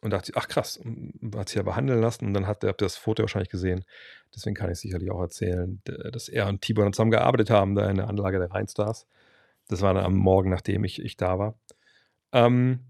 [0.01, 2.25] Und dachte, ach krass, und hat sich ja behandeln lassen.
[2.25, 3.83] Und dann hat er das Foto wahrscheinlich gesehen.
[4.35, 7.97] Deswegen kann ich sicherlich auch erzählen, dass er und Tibor zusammen gearbeitet haben, da in
[7.97, 9.07] der Anlage der Rheinstars.
[9.69, 11.55] Das war dann am Morgen, nachdem ich, ich da war.
[12.31, 12.81] Ähm,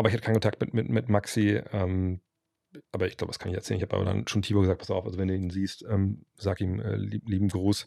[0.00, 1.60] aber ich hatte keinen Kontakt mit, mit, mit Maxi.
[1.72, 2.20] Ähm,
[2.92, 3.78] aber ich glaube, das kann ich erzählen.
[3.78, 6.24] Ich habe aber dann schon Tibor gesagt, pass auf, also wenn du ihn siehst, ähm,
[6.36, 7.86] sag ihm äh, lieb, lieben Gruß.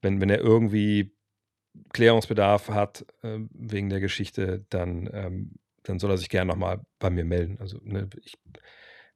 [0.00, 1.12] Wenn, wenn er irgendwie
[1.92, 5.58] Klärungsbedarf hat äh, wegen der Geschichte, dann ähm,
[5.88, 7.58] dann soll er sich gerne nochmal bei mir melden.
[7.60, 8.34] Also ne, ich,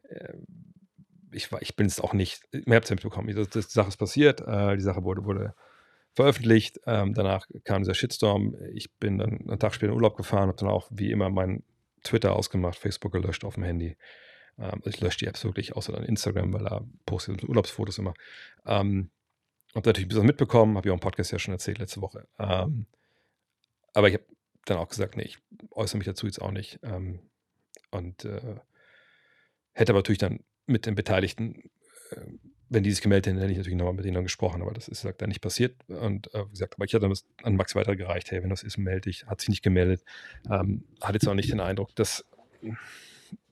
[0.09, 0.35] äh,
[1.33, 3.89] ich, ich bin es auch nicht, ihr habt es ja mitbekommen, das, das, die Sache
[3.89, 5.55] ist passiert, äh, die Sache wurde, wurde
[6.15, 10.49] veröffentlicht, ähm, danach kam dieser Shitstorm, ich bin dann einen Tag später in Urlaub gefahren,
[10.49, 11.63] habe dann auch wie immer mein
[12.03, 13.97] Twitter ausgemacht, Facebook gelöscht auf dem Handy.
[14.59, 18.15] Ähm, ich lösche die Apps wirklich, außer dann Instagram, weil da poste ich Urlaubsfotos immer.
[18.67, 19.11] Ähm,
[19.75, 22.29] habe natürlich ein bisschen mitbekommen, habe ja auch im Podcast ja schon erzählt letzte Woche.
[22.39, 22.87] Ähm,
[23.95, 24.25] aber ich habe
[24.65, 25.39] dann auch gesagt, nee, ich
[25.71, 26.79] äußere mich dazu jetzt auch nicht.
[26.83, 27.21] Ähm,
[27.91, 28.57] und äh,
[29.73, 31.71] hätte aber natürlich dann mit den Beteiligten,
[32.11, 32.21] äh,
[32.73, 35.07] wenn die sich gemeldet hätten, hätte ich natürlich nochmal mit denen gesprochen, aber das ist
[35.19, 35.77] dann nicht passiert.
[35.89, 39.03] Und äh, gesagt, aber ich hatte das an Max weitergereicht, hey, wenn das ist, melde
[39.03, 39.27] dich.
[39.27, 40.03] Hat sich nicht gemeldet.
[40.51, 42.25] Ähm, hat jetzt auch nicht den Eindruck, dass,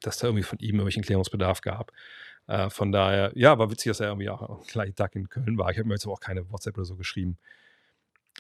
[0.01, 1.93] dass da irgendwie von ihm irgendwelchen Klärungsbedarf gab.
[2.47, 5.71] Äh, von daher, ja, war witzig, dass er irgendwie auch gleich Tag in Köln war.
[5.71, 7.39] Ich habe mir jetzt auch keine WhatsApp oder so geschrieben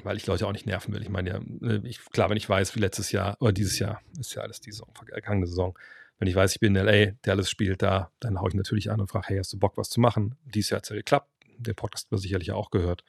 [0.04, 1.02] weil ich Leute auch nicht nerven will.
[1.02, 4.00] Ich meine ja, ne, ich, klar, wenn ich weiß, wie letztes Jahr oder dieses Jahr,
[4.18, 5.76] ist ja alles die Saison, vergangene Saison,
[6.20, 8.90] wenn ich weiß, ich bin in LA, der alles spielt da, dann haue ich natürlich
[8.90, 10.36] an und frage, hey, hast du Bock, was zu machen?
[10.44, 11.30] Dieses Jahr hat es ja geklappt.
[11.56, 13.04] Der Podcast hat sicherlich auch gehört.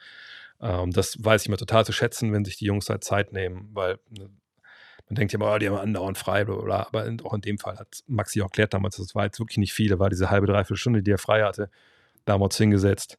[0.61, 3.69] Ähm, das weiß ich immer total zu schätzen, wenn sich die Jungs halt Zeit nehmen,
[3.73, 4.29] weil ne,
[5.09, 7.57] man denkt ja immer, oh, die haben andauernd frei, bla, bla, aber auch in dem
[7.57, 10.29] Fall hat Maxi auch erklärt damals, das war jetzt wirklich nicht viel, da war diese
[10.29, 11.69] halbe, dreiviertel Stunde, die er frei hatte,
[12.23, 13.17] damals hingesetzt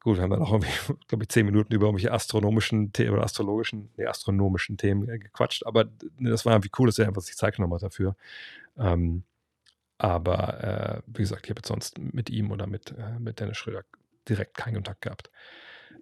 [0.00, 0.70] Gut, haben wir noch irgendwie,
[1.08, 5.64] glaube ich, zehn Minuten über irgendwelche astronomischen Themen astrologischen, nee, astronomischen Themen äh, gequatscht.
[5.66, 5.86] Aber
[6.20, 8.14] das war irgendwie cool, dass er einfach sich Zeit genommen hat dafür.
[8.78, 9.24] Ähm,
[9.98, 13.84] aber äh, wie gesagt, ich habe sonst mit ihm oder mit, äh, mit Dennis Schröder
[14.28, 15.30] direkt keinen Kontakt gehabt.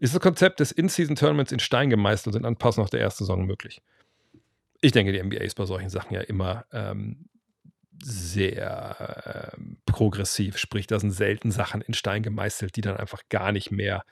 [0.01, 3.47] Ist das Konzept des In-Season-Tournaments in Stein gemeißelt und sind Anpassungen auf der ersten Saison
[3.47, 3.83] möglich?
[4.83, 7.29] Ich denke, die NBA ist bei solchen Sachen ja immer, ähm,
[8.03, 10.59] sehr äh, progressiv.
[10.59, 14.05] Sprich, da sind selten Sachen in Stein gemeißelt, die dann einfach gar nicht mehr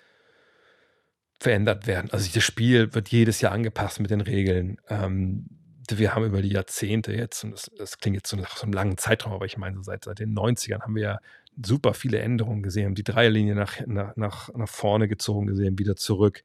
[1.39, 2.11] verändert werden.
[2.11, 4.79] Also das Spiel wird jedes Jahr angepasst mit den Regeln.
[4.89, 5.47] Ähm,
[5.91, 8.73] wir haben über die Jahrzehnte jetzt, und das, das klingt jetzt so nach so einem
[8.73, 11.19] langen Zeitraum, aber ich meine, seit, seit den 90ern haben wir ja
[11.63, 16.45] super viele Änderungen gesehen, die Dreierlinie nach, nach, nach, nach vorne gezogen gesehen, wieder zurück.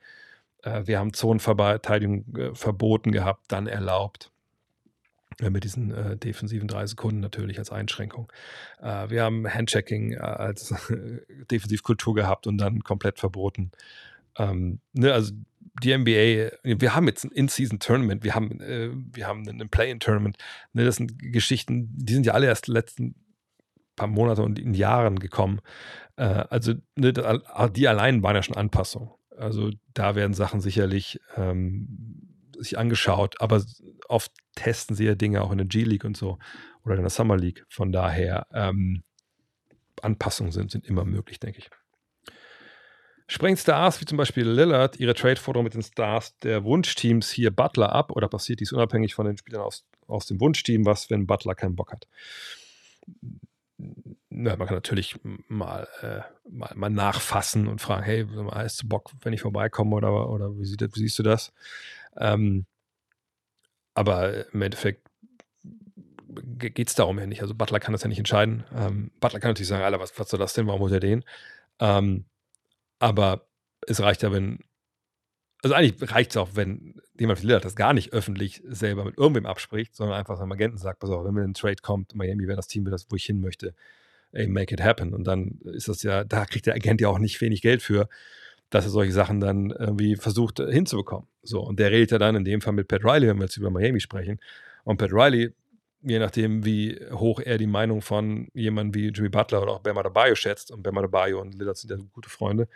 [0.64, 4.32] Äh, wir haben Zonenverteidigung äh, verboten gehabt, dann erlaubt.
[5.40, 8.32] Äh, mit diesen äh, defensiven drei Sekunden natürlich als Einschränkung.
[8.82, 10.74] Äh, wir haben Handchecking als
[11.52, 13.72] Defensivkultur gehabt und dann komplett verboten.
[14.38, 15.34] Ähm, ne, also
[15.84, 20.38] die NBA, wir haben jetzt ein In-Season-Tournament, wir haben, äh, wir haben ein Play-In-Tournament.
[20.73, 23.15] Ne, das sind Geschichten, die sind ja alle erst letzten
[23.95, 25.60] paar Monate und in Jahren gekommen.
[26.15, 29.11] Äh, also ne, die allein waren ja schon Anpassungen.
[29.38, 33.64] Also da werden Sachen sicherlich ähm, sich angeschaut, aber
[34.07, 36.39] oft testen sie ja Dinge auch in der G-League und so
[36.84, 37.65] oder in der Summer League.
[37.69, 39.03] Von daher ähm,
[40.01, 41.69] Anpassungen sind, sind immer möglich, denke ich.
[43.31, 47.93] Sprengen Stars wie zum Beispiel Lillard ihre Trade-Forderung mit den Stars der Wunschteams hier Butler
[47.93, 50.84] ab oder passiert dies unabhängig von den Spielern aus, aus dem Wunschteam?
[50.88, 52.07] Was, wenn Butler keinen Bock hat?
[54.31, 55.15] Ja, man kann natürlich
[55.47, 60.27] mal, äh, mal, mal, nachfassen und fragen, hey, hast du Bock, wenn ich vorbeikomme oder,
[60.27, 61.53] oder wie, sieht, wie siehst du das?
[62.18, 62.65] Ähm,
[63.93, 65.07] aber im Endeffekt
[66.57, 67.43] geht es darum ja nicht.
[67.43, 68.64] Also Butler kann das ja nicht entscheiden.
[68.76, 70.65] Ähm, Butler kann natürlich sagen, Alter, was, was soll das denn?
[70.65, 71.23] Warum holt er den?
[71.80, 72.26] Ähm,
[73.00, 73.48] aber
[73.88, 74.60] es reicht ja, wenn,
[75.62, 79.18] also eigentlich reicht es auch, wenn jemand wie Lillard das gar nicht öffentlich selber mit
[79.18, 82.48] irgendwem abspricht, sondern einfach seinem Agenten sagt, pass auf, wenn mir ein Trade kommt, Miami
[82.48, 83.74] wäre das Team, wo ich hin möchte,
[84.32, 85.14] ey, make it happen.
[85.14, 88.08] Und dann ist das ja, da kriegt der Agent ja auch nicht wenig Geld für,
[88.70, 91.28] dass er solche Sachen dann irgendwie versucht hinzubekommen.
[91.42, 93.58] So, und der redet ja dann in dem Fall mit Pat Riley, wenn wir jetzt
[93.58, 94.40] über Miami sprechen.
[94.84, 95.54] Und Pat Riley,
[96.02, 100.02] je nachdem, wie hoch er die Meinung von jemandem wie Jimmy Butler oder auch Bama
[100.04, 102.68] Bayo schätzt, und Bama Bayo und Lillard sind ja gute Freunde,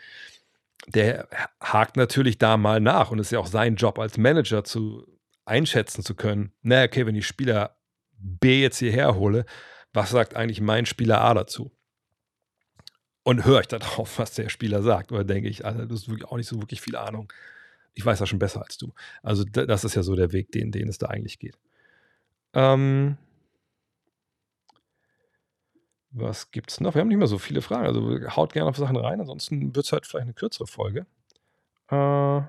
[0.87, 1.27] der
[1.61, 5.07] hakt natürlich da mal nach und es ist ja auch sein Job als Manager zu
[5.45, 7.77] einschätzen zu können, naja, okay, wenn ich Spieler
[8.17, 9.45] B jetzt hierher hole,
[9.93, 11.71] was sagt eigentlich mein Spieler A dazu?
[13.23, 16.27] Und höre ich darauf, was der Spieler sagt, oder denke ich, Alter, du hast wirklich
[16.27, 17.31] auch nicht so wirklich viel Ahnung.
[17.93, 18.93] Ich weiß das schon besser als du.
[19.21, 21.57] Also das ist ja so der Weg, den, den es da eigentlich geht.
[22.53, 23.17] Ähm,
[26.11, 26.93] was gibt's noch?
[26.93, 27.87] Wir haben nicht mehr so viele Fragen.
[27.87, 31.05] Also haut gerne auf Sachen rein, ansonsten wird es halt vielleicht eine kürzere Folge.
[31.89, 32.41] Äh,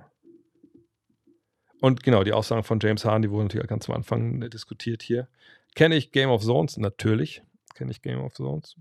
[1.81, 5.03] und genau, die Aussagen von James Harden, die wurden natürlich ganz am Anfang äh, diskutiert
[5.03, 5.29] hier.
[5.75, 6.77] Kenne ich Game of Zones?
[6.77, 7.43] Natürlich.
[7.75, 8.77] Kenne ich Game of Zones.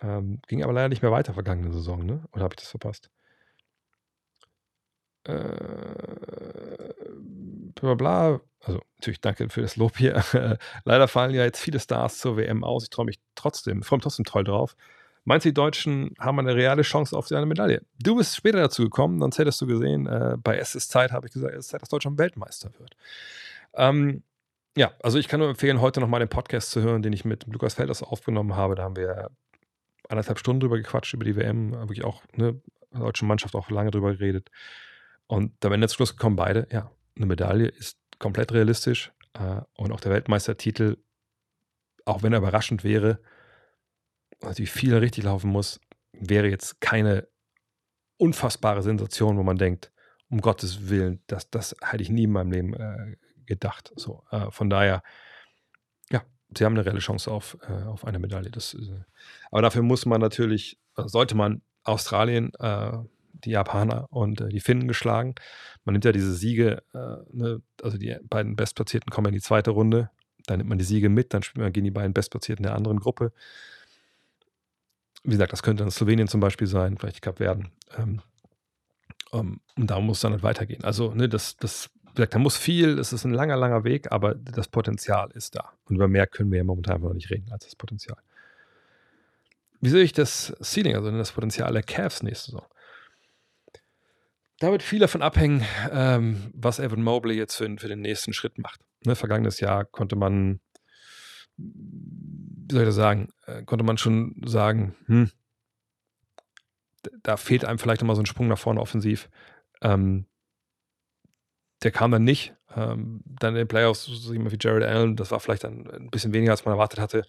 [0.00, 2.22] Ähm, ging aber leider nicht mehr weiter vergangene Saison, ne?
[2.32, 3.10] Oder habe ich das verpasst?
[5.24, 6.94] Äh,
[7.74, 8.40] bla bla.
[8.60, 10.24] Also natürlich danke für das Lob hier.
[10.84, 12.84] leider fallen ja jetzt viele Stars zur WM aus.
[12.84, 14.76] Ich freue mich trotzdem, freue mich trotzdem toll drauf.
[15.24, 17.82] Meinst du, die Deutschen haben eine reale Chance auf eine Medaille?
[17.98, 21.26] Du bist später dazu gekommen, sonst hättest du gesehen, äh, bei Es ist Zeit habe
[21.26, 22.94] ich gesagt, es ist Zeit, dass Deutschland Weltmeister wird.
[23.72, 24.22] Ähm,
[24.76, 27.46] ja, also ich kann nur empfehlen, heute nochmal den Podcast zu hören, den ich mit
[27.46, 28.74] Lukas Felders aufgenommen habe.
[28.74, 29.30] Da haben wir
[30.08, 32.60] anderthalb Stunden drüber gequatscht, über die WM, wirklich auch, ne,
[32.92, 34.50] deutsche Mannschaft auch lange drüber geredet.
[35.26, 39.12] Und da werden jetzt Schluss gekommen, beide, ja, eine Medaille ist komplett realistisch.
[39.34, 40.96] Äh, und auch der Weltmeistertitel,
[42.04, 43.20] auch wenn er überraschend wäre,
[44.42, 45.80] natürlich viel richtig laufen muss,
[46.12, 47.28] wäre jetzt keine
[48.18, 49.92] unfassbare Sensation, wo man denkt,
[50.28, 53.92] um Gottes Willen, das, das hätte ich nie in meinem Leben äh, gedacht.
[53.96, 55.02] So, äh, von daher,
[56.10, 56.22] ja,
[56.56, 58.50] sie haben eine reelle Chance auf, äh, auf eine Medaille.
[58.50, 59.04] Das, äh,
[59.50, 62.98] aber dafür muss man natürlich, sollte man Australien, äh,
[63.44, 65.34] die Japaner und äh, die Finnen geschlagen.
[65.84, 70.10] Man nimmt ja diese Siege, ne, also die beiden Bestplatzierten kommen in die zweite Runde.
[70.46, 73.00] Dann nimmt man die Siege mit, dann spielt man gegen die beiden Bestplatzierten der anderen
[73.00, 73.32] Gruppe
[75.24, 77.70] wie gesagt, das könnte dann Slowenien zum Beispiel sein, vielleicht die Kapverden.
[77.96, 78.20] Ähm,
[79.32, 80.84] ähm, und da muss es dann halt weitergehen.
[80.84, 84.12] Also, ne, das, das, wie gesagt, da muss viel, es ist ein langer, langer Weg,
[84.12, 85.72] aber das Potenzial ist da.
[85.86, 88.18] Und über mehr können wir ja momentan noch nicht reden als das Potenzial.
[89.80, 92.66] Wie sehe ich das Ceiling, also das Potenzial der Cavs nächste Saison?
[94.64, 95.62] Da wird viel davon abhängen,
[95.92, 98.80] ähm, was Evan Mobley jetzt für, für den nächsten Schritt macht.
[99.04, 100.60] Ne, vergangenes Jahr konnte man
[101.58, 105.30] wie soll ich das sagen, äh, konnte man schon sagen, hm,
[107.22, 109.28] da fehlt einem vielleicht nochmal so ein Sprung nach vorne offensiv.
[109.82, 110.24] Ähm,
[111.82, 112.54] der kam dann nicht.
[112.74, 116.08] Ähm, dann in den Playoffs, so jemand wie Jared Allen, das war vielleicht dann ein
[116.08, 117.26] bisschen weniger, als man erwartet hatte.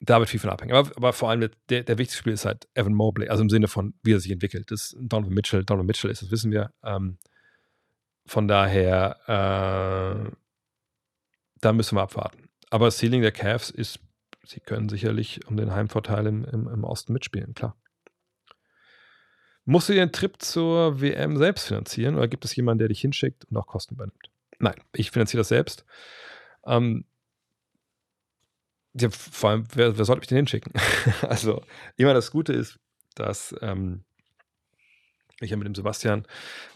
[0.00, 0.74] Da wird viel von abhängen.
[0.74, 3.68] Aber, aber vor allem der, der wichtigste Spiel ist halt Evan Mobley, also im Sinne
[3.68, 4.70] von, wie er sich entwickelt.
[4.70, 5.64] Das Donovan Mitchell.
[5.64, 6.72] Donovan Mitchell ist, das wissen wir.
[6.84, 7.18] Ähm,
[8.26, 10.30] von daher, äh,
[11.60, 12.48] da müssen wir abwarten.
[12.70, 13.98] aber Ceiling der Cavs ist,
[14.44, 17.76] sie können sicherlich um den Heimvorteil im, im, im Osten mitspielen, klar.
[19.64, 23.44] Musst du den Trip zur WM selbst finanzieren oder gibt es jemanden, der dich hinschickt
[23.46, 24.30] und auch Kosten übernimmt?
[24.58, 25.84] Nein, ich finanziere das selbst.
[26.64, 27.04] Ähm,
[28.94, 30.72] ja, vor allem, wer, wer sollte mich denn hinschicken?
[31.22, 31.62] also,
[31.96, 32.78] immer das Gute ist,
[33.14, 34.04] dass ähm,
[35.40, 36.26] ich ja mit dem Sebastian,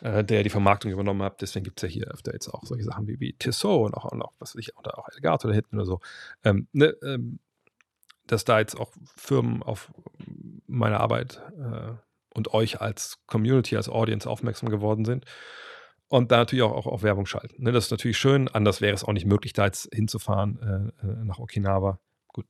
[0.02, 2.84] äh, der die Vermarktung übernommen hat, deswegen gibt es ja hier öfter jetzt auch solche
[2.84, 5.54] Sachen wie, wie Tissot und auch, und auch was weiß ich, oder auch Elgato da
[5.54, 6.00] hinten oder so,
[6.44, 7.40] ähm, ne, ähm,
[8.26, 9.92] dass da jetzt auch Firmen auf
[10.66, 11.92] meine Arbeit äh,
[12.34, 15.26] und euch als Community, als Audience aufmerksam geworden sind
[16.12, 17.62] und da natürlich auch, auch auf Werbung schalten.
[17.62, 21.06] Ne, das ist natürlich schön, anders wäre es auch nicht möglich, da jetzt hinzufahren äh,
[21.06, 21.98] äh nach Okinawa.
[22.28, 22.44] Gut,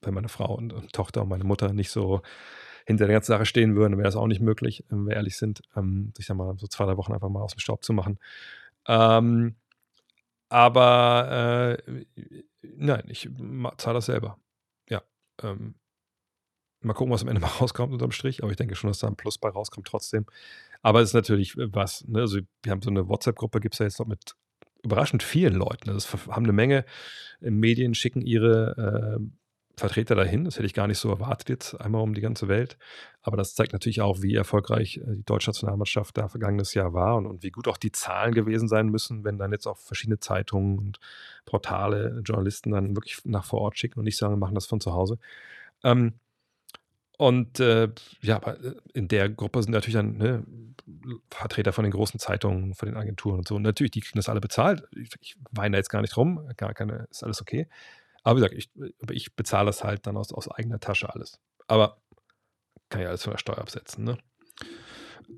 [0.00, 2.22] wenn meine Frau und, und Tochter und meine Mutter nicht so
[2.86, 5.60] hinter der ganzen Sache stehen würden, wäre das auch nicht möglich, wenn wir ehrlich sind,
[5.76, 8.18] ähm, sich dann mal so zwei, drei Wochen einfach mal aus dem Staub zu machen.
[8.88, 9.56] Ähm,
[10.48, 12.04] aber äh,
[12.62, 13.28] nein, ich
[13.76, 14.38] zahle das selber.
[14.88, 15.02] Ja.
[15.42, 15.74] Ähm,
[16.80, 19.06] mal gucken, was am Ende mal rauskommt unterm Strich, aber ich denke schon, dass da
[19.06, 20.24] ein Plus bei rauskommt trotzdem.
[20.82, 22.20] Aber es ist natürlich äh, was, ne?
[22.20, 24.34] Also wir haben so eine WhatsApp-Gruppe, gibt es ja jetzt noch mit
[24.82, 25.92] überraschend vielen Leuten.
[25.92, 26.84] Das haben eine Menge
[27.40, 29.24] Medien, schicken ihre äh,
[29.76, 30.44] Vertreter dahin.
[30.44, 32.76] Das hätte ich gar nicht so erwartet jetzt, einmal um die ganze Welt.
[33.22, 37.16] Aber das zeigt natürlich auch, wie erfolgreich äh, die deutsche Nationalmannschaft da vergangenes Jahr war
[37.16, 40.18] und, und, wie gut auch die Zahlen gewesen sein müssen, wenn dann jetzt auch verschiedene
[40.18, 40.98] Zeitungen und
[41.46, 44.80] Portale, Journalisten dann wirklich nach vor Ort schicken und nicht sagen, wir machen das von
[44.80, 45.18] zu Hause.
[45.84, 46.14] Ähm,
[47.22, 47.88] und äh,
[48.20, 50.44] ja, äh, in der Gruppe sind natürlich dann ne,
[51.30, 53.54] Vertreter von den großen Zeitungen, von den Agenturen und so.
[53.54, 54.82] Und natürlich, die kriegen das alle bezahlt.
[54.90, 57.68] Ich, ich weine da jetzt gar nicht rum, gar keine, ist alles okay.
[58.24, 58.70] Aber wie gesagt, ich,
[59.10, 61.38] ich bezahle das halt dann aus, aus eigener Tasche alles.
[61.68, 62.02] Aber
[62.88, 64.18] kann ja alles von der Steuer absetzen, ne?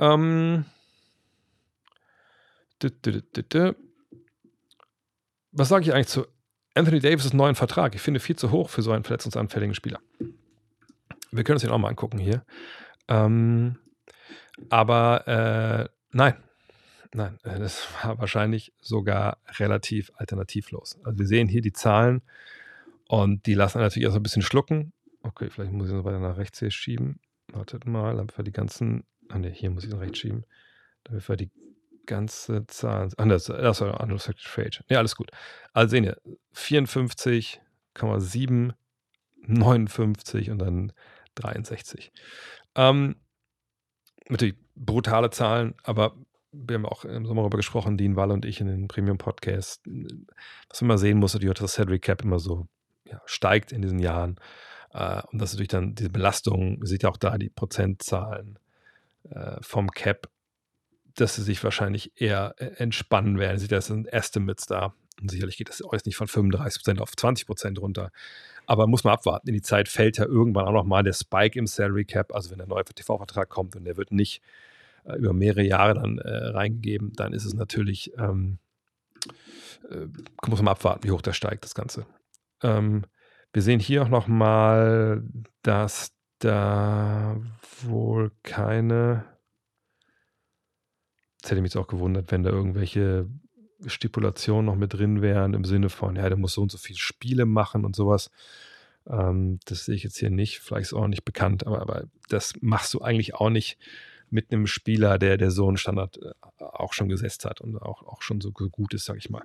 [0.01, 0.65] Ähm,
[5.53, 6.27] was sage ich eigentlich zu
[6.73, 7.95] Anthony Davis' neuen Vertrag?
[7.95, 10.01] Ich finde viel zu hoch für so einen verletzungsanfälligen Spieler.
[11.35, 12.45] Wir können uns den auch mal angucken hier.
[13.09, 13.79] Ähm,
[14.71, 16.37] aber äh, nein,
[17.13, 20.99] nein, das war wahrscheinlich sogar relativ alternativlos.
[21.05, 22.23] Also wir sehen hier die Zahlen
[23.09, 24.93] und die lassen natürlich erst ein bisschen schlucken.
[25.23, 27.19] Okay, vielleicht muss ich noch weiter nach rechts hier schieben.
[27.53, 29.05] Wartet mal, damit wir die ganzen.
[29.29, 30.45] Ah ne, hier muss ich nach rechts schieben.
[31.05, 31.51] Damit wir die
[32.07, 33.09] ganze Zahl.
[33.17, 34.85] Ah, das, war Unrestricted Trade.
[34.89, 35.31] Ja, alles gut.
[35.73, 36.19] Also sehen wir,
[36.55, 38.75] 54,7,
[39.47, 40.93] 59 und dann
[41.35, 42.13] 63.
[42.75, 43.17] Ähm,
[44.29, 46.17] natürlich brutale Zahlen, aber
[46.53, 49.83] wir haben auch im Sommer darüber gesprochen, Dean Wall und ich in den Premium-Podcast.
[50.69, 52.69] Was man mal sehen muss, natürlich, dass das Salary Cap immer so
[53.07, 54.37] ja, steigt in diesen Jahren.
[54.93, 58.59] Äh, und das ist natürlich dann diese Belastung, man sieht ja auch da die Prozentzahlen
[59.31, 60.29] äh, vom Cap,
[61.17, 63.59] dass sie sich wahrscheinlich eher äh, entspannen werden.
[63.59, 64.95] Sieht das sind Estimates da.
[65.21, 68.11] Und sicherlich geht das jetzt nicht von 35% auf 20% runter.
[68.67, 69.49] Aber muss man abwarten.
[69.49, 72.35] In die Zeit fällt ja irgendwann auch nochmal der Spike im Salary Cap.
[72.35, 74.43] Also wenn der neue TV-Vertrag kommt und der wird nicht
[75.05, 78.59] äh, über mehrere Jahre dann äh, reingegeben, dann ist es natürlich, ähm,
[79.91, 80.07] äh,
[80.47, 82.07] muss man abwarten, wie hoch der steigt, das Ganze.
[82.63, 83.05] Ähm,
[83.53, 85.23] wir sehen hier auch noch mal,
[85.63, 87.41] dass da
[87.83, 89.25] wohl keine.
[91.37, 93.29] Jetzt hätte ich mich jetzt auch gewundert, wenn da irgendwelche
[93.87, 96.99] Stipulationen noch mit drin wären, im Sinne von, ja, der muss so und so viele
[96.99, 98.31] Spiele machen und sowas.
[99.07, 100.61] Ähm, das sehe ich jetzt hier nicht.
[100.61, 103.79] Vielleicht ist auch nicht bekannt, aber, aber das machst du eigentlich auch nicht
[104.31, 108.03] mit einem Spieler, der, der so einen Standard äh, auch schon gesetzt hat und auch,
[108.03, 109.43] auch schon so gut ist, sage ich mal.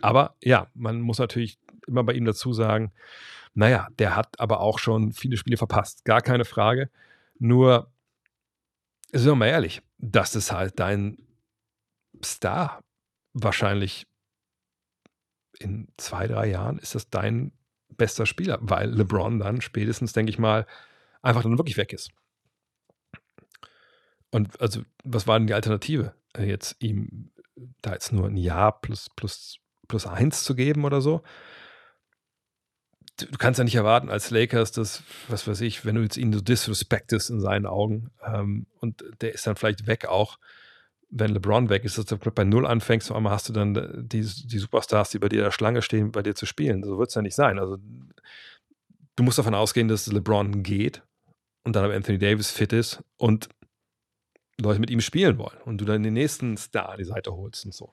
[0.00, 2.92] Aber ja, man muss natürlich immer bei ihm dazu sagen,
[3.54, 6.04] naja, der hat aber auch schon viele Spiele verpasst.
[6.04, 6.88] Gar keine Frage.
[7.38, 7.92] Nur,
[9.12, 11.18] sind wir mal ehrlich, das ist halt dein
[12.24, 12.82] Star.
[13.32, 14.06] Wahrscheinlich
[15.58, 17.52] in zwei, drei Jahren ist das dein
[17.88, 20.66] bester Spieler, weil LeBron dann spätestens, denke ich mal,
[21.20, 22.10] einfach dann wirklich weg ist.
[24.30, 26.14] Und also, was war denn die Alternative?
[26.34, 27.30] Äh, jetzt ihm
[27.82, 31.22] da jetzt nur ein Jahr plus, plus plus eins zu geben oder so.
[33.18, 36.32] Du kannst ja nicht erwarten als Lakers, dass, was weiß ich, wenn du jetzt ihn
[36.32, 40.38] so disrespectest in seinen Augen ähm, und der ist dann vielleicht weg auch,
[41.14, 43.74] wenn LeBron weg ist, dass du bei Null anfängst, auf einmal hast du dann
[44.08, 46.82] die, die Superstars, die bei dir in der Schlange stehen, bei dir zu spielen.
[46.82, 47.58] So wird es ja nicht sein.
[47.58, 47.76] Also
[49.16, 51.02] du musst davon ausgehen, dass LeBron geht
[51.64, 53.50] und dann aber Anthony Davis fit ist und
[54.58, 57.66] Leute mit ihm spielen wollen und du dann den nächsten Star an die Seite holst
[57.66, 57.92] und so.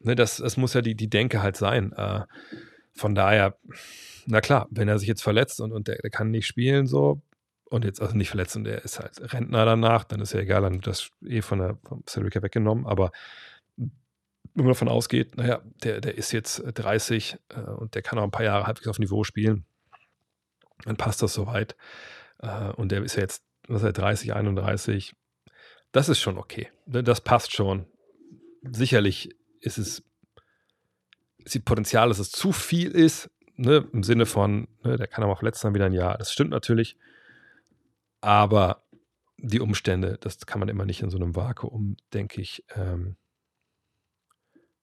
[0.00, 1.92] Ne, das, das muss ja die, die Denke halt sein.
[1.92, 2.22] Äh,
[2.96, 3.56] von daher,
[4.26, 7.22] na klar, wenn er sich jetzt verletzt und, und der, der kann nicht spielen, so,
[7.74, 10.62] und jetzt also nicht verletzt und er ist halt Rentner danach, dann ist ja egal,
[10.62, 13.10] dann wird das eh von der vom weggenommen, aber
[13.76, 18.22] wenn man davon ausgeht, naja, der, der ist jetzt 30 äh, und der kann auch
[18.22, 19.64] ein paar Jahre halbwegs auf Niveau spielen,
[20.84, 21.76] dann passt das soweit.
[22.38, 25.14] Äh, und der ist ja jetzt, was ist er, 30, 31.
[25.90, 26.68] Das ist schon okay.
[26.86, 27.86] Ne, das passt schon.
[28.62, 30.04] Sicherlich ist es,
[31.38, 35.24] ist die Potenzial, dass es zu viel ist, ne, im Sinne von, ne, der kann
[35.24, 36.16] aber auch letztes Mal wieder ein Jahr.
[36.16, 36.96] Das stimmt natürlich.
[38.24, 38.82] Aber
[39.36, 42.64] die Umstände, das kann man immer nicht in so einem Vakuum, denke ich.
[42.74, 43.16] Ähm,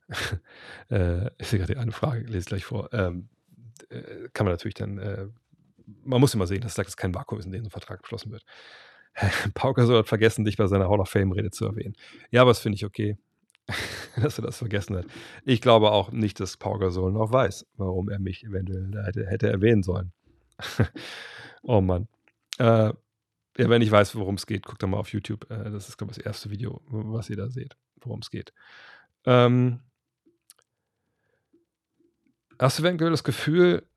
[0.92, 2.94] äh, ich sehe gerade eine Frage, lese ich gleich vor.
[2.94, 3.30] Ähm,
[3.90, 5.26] äh, kann man natürlich dann, äh,
[6.04, 8.32] man muss immer sehen, dass das kein Vakuum ist, in dem so ein Vertrag beschlossen
[8.32, 8.44] wird.
[9.56, 11.96] Pauker soll hat vergessen, dich bei seiner Hall of Fame-Rede zu erwähnen.
[12.30, 13.18] Ja, aber das finde ich okay,
[14.22, 15.08] dass er das vergessen hat.
[15.46, 19.50] Ich glaube auch nicht, dass Pauker Soul noch weiß, warum er mich eventuell hätte, hätte
[19.50, 20.14] erwähnen sollen.
[21.64, 22.08] oh Mann.
[22.60, 22.94] Äh,
[23.58, 25.50] ja, wenn ich weiß, worum es geht, guckt doch mal auf YouTube.
[25.52, 28.54] Äh, das ist, glaube ich, das erste Video, was ihr da seht, worum es geht.
[29.26, 29.82] Ähm,
[32.60, 33.88] hast du eventuell das Gefühl,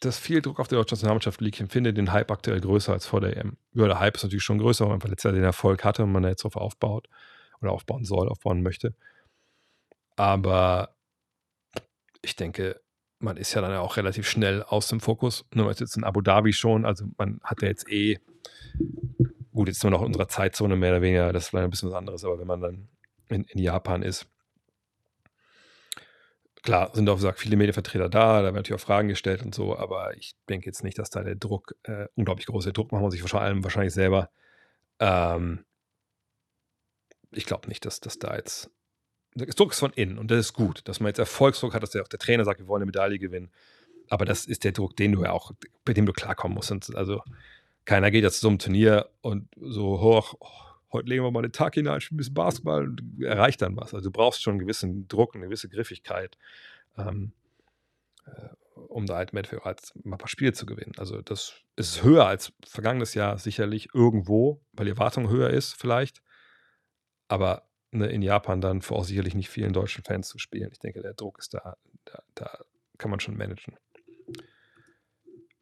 [0.00, 1.56] dass viel Druck auf der deutschen Nationalmannschaft liegt?
[1.56, 3.56] Ich empfinde den Hype aktuell größer als vor der EM.
[3.74, 6.12] Ja, der Hype ist natürlich schon größer, weil man letztes Jahr den Erfolg hatte und
[6.12, 7.08] man jetzt darauf aufbaut
[7.60, 8.94] oder aufbauen soll, aufbauen möchte.
[10.16, 10.94] Aber
[12.22, 12.80] ich denke,
[13.18, 15.44] man ist ja dann auch relativ schnell aus dem Fokus.
[15.52, 18.18] Nur jetzt in Abu Dhabi schon, also man hat ja jetzt eh,
[19.52, 21.70] gut, jetzt sind wir noch in unserer Zeitzone mehr oder weniger, das ist vielleicht ein
[21.70, 22.88] bisschen was anderes, aber wenn man dann
[23.28, 24.26] in, in Japan ist,
[26.62, 29.76] klar, sind auch gesagt, viele Medienvertreter da, da werden natürlich auch Fragen gestellt und so,
[29.76, 33.14] aber ich denke jetzt nicht, dass da der Druck, äh, unglaublich großer Druck machen muss
[33.14, 34.30] sich vor allem wahrscheinlich selber.
[35.00, 35.64] Ähm,
[37.30, 38.70] ich glaube nicht, dass das da jetzt
[39.46, 42.02] Druck ist von innen und das ist gut, dass man jetzt Erfolgsdruck hat, dass der,
[42.02, 43.50] auch der Trainer sagt, wir wollen eine Medaille gewinnen.
[44.10, 45.52] Aber das ist der Druck, den du ja auch,
[45.84, 46.70] bei dem du klarkommen musst.
[46.70, 47.22] Und also
[47.84, 50.48] keiner geht jetzt zu so einem Turnier und so hoch, oh,
[50.92, 53.94] heute legen wir mal den Tag hinein, spielen ein bisschen Basketball und erreicht dann was.
[53.94, 56.38] Also du brauchst schon einen gewissen Druck, eine gewisse Griffigkeit,
[56.96, 57.32] ähm,
[58.26, 60.92] äh, um da halt mit halt mal ein paar Spiele zu gewinnen.
[60.96, 66.22] Also das ist höher als vergangenes Jahr sicherlich irgendwo, weil die Erwartung höher ist vielleicht.
[67.28, 70.70] Aber ne, in Japan dann vor auch sicherlich nicht vielen deutschen Fans zu spielen.
[70.72, 72.58] Ich denke, der Druck ist da, da, da
[72.98, 73.76] kann man schon managen.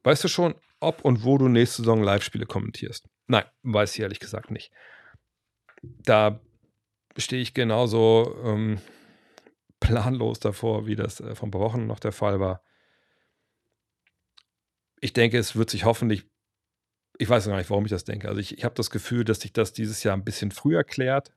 [0.03, 3.09] Weißt du schon, ob und wo du nächste Saison Live-Spiele kommentierst?
[3.27, 4.70] Nein, weiß ich ehrlich gesagt nicht.
[5.82, 6.40] Da
[7.16, 8.81] stehe ich genauso ähm,
[9.81, 12.62] planlos davor, wie das äh, vor ein paar Wochen noch der Fall war.
[15.01, 16.24] Ich denke, es wird sich hoffentlich,
[17.19, 18.28] ich weiß gar nicht, warum ich das denke.
[18.28, 21.32] Also ich, ich habe das Gefühl, dass sich das dieses Jahr ein bisschen früher klärt,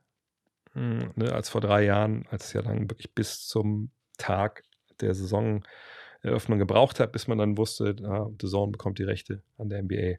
[0.72, 4.62] hm, ne, als vor drei Jahren, als es ja dann wirklich bis zum Tag
[5.00, 9.68] der Saisoneröffnung gebraucht hat, bis man dann wusste, ah, The Zone bekommt die Rechte an
[9.68, 10.18] der NBA.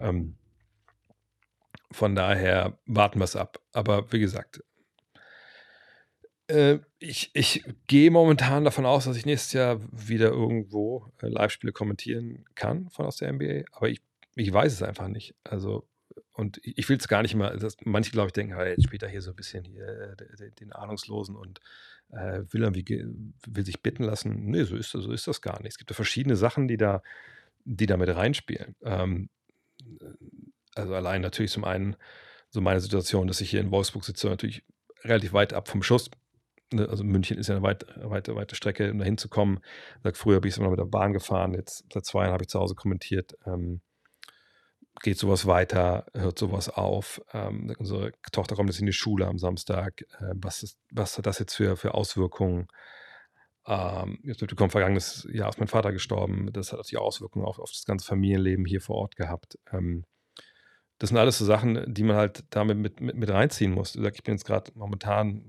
[0.00, 0.36] Ähm,
[1.90, 3.60] von daher warten wir es ab.
[3.72, 4.62] Aber wie gesagt,
[6.48, 11.72] äh, ich, ich gehe momentan davon aus, dass ich nächstes Jahr wieder irgendwo äh, Live-Spiele
[11.72, 13.64] kommentieren kann von aus der NBA.
[13.72, 14.02] Aber ich,
[14.34, 15.34] ich weiß es einfach nicht.
[15.44, 15.86] Also
[16.32, 19.02] und ich will es gar nicht mal, dass manche, glaube ich, denken, hey, jetzt spielt
[19.02, 21.60] er hier so ein bisschen hier äh, den Ahnungslosen und
[22.10, 23.06] äh, will irgendwie
[23.46, 24.46] will sich bitten lassen.
[24.46, 25.72] Nee, so ist, so ist das gar nicht.
[25.72, 27.02] Es gibt ja verschiedene Sachen, die da,
[27.64, 28.76] die da mit reinspielen.
[28.82, 29.28] Ähm,
[30.74, 31.96] also allein natürlich zum einen
[32.50, 34.64] so meine Situation, dass ich hier in Wolfsburg sitze, natürlich
[35.04, 36.10] relativ weit ab vom Schuss.
[36.72, 39.60] Ne, also München ist ja eine weit, weite, weite Strecke, um da hinzukommen.
[40.14, 42.58] Früher bin ich immer mit der Bahn gefahren, jetzt seit zwei Jahren habe ich zu
[42.58, 43.36] Hause kommentiert.
[43.46, 43.80] Ähm,
[45.00, 47.20] geht sowas weiter, hört sowas auf.
[47.32, 50.02] Ähm, unsere Tochter kommt jetzt in die Schule am Samstag.
[50.20, 52.68] Äh, was, ist, was hat das jetzt für, für Auswirkungen?
[53.66, 56.50] Ähm, jetzt kommt vergangenes Jahr ist mein Vater gestorben.
[56.52, 59.58] Das hat natürlich Auswirkungen auf, auf das ganze Familienleben hier vor Ort gehabt.
[59.72, 60.04] Ähm,
[60.98, 63.94] das sind alles so Sachen, die man halt damit mit, mit, mit reinziehen muss.
[63.94, 65.44] Ich bin jetzt gerade momentan,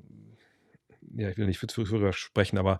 [1.16, 2.80] ja, ich will nicht für früher sprechen, aber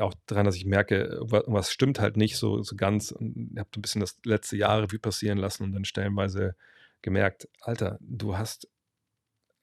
[0.00, 3.10] auch daran, dass ich merke, was stimmt halt nicht so, so ganz.
[3.10, 6.54] Und ich habe ein bisschen das letzte Jahr Revue passieren lassen und dann stellenweise
[7.02, 8.68] gemerkt, Alter, du hast,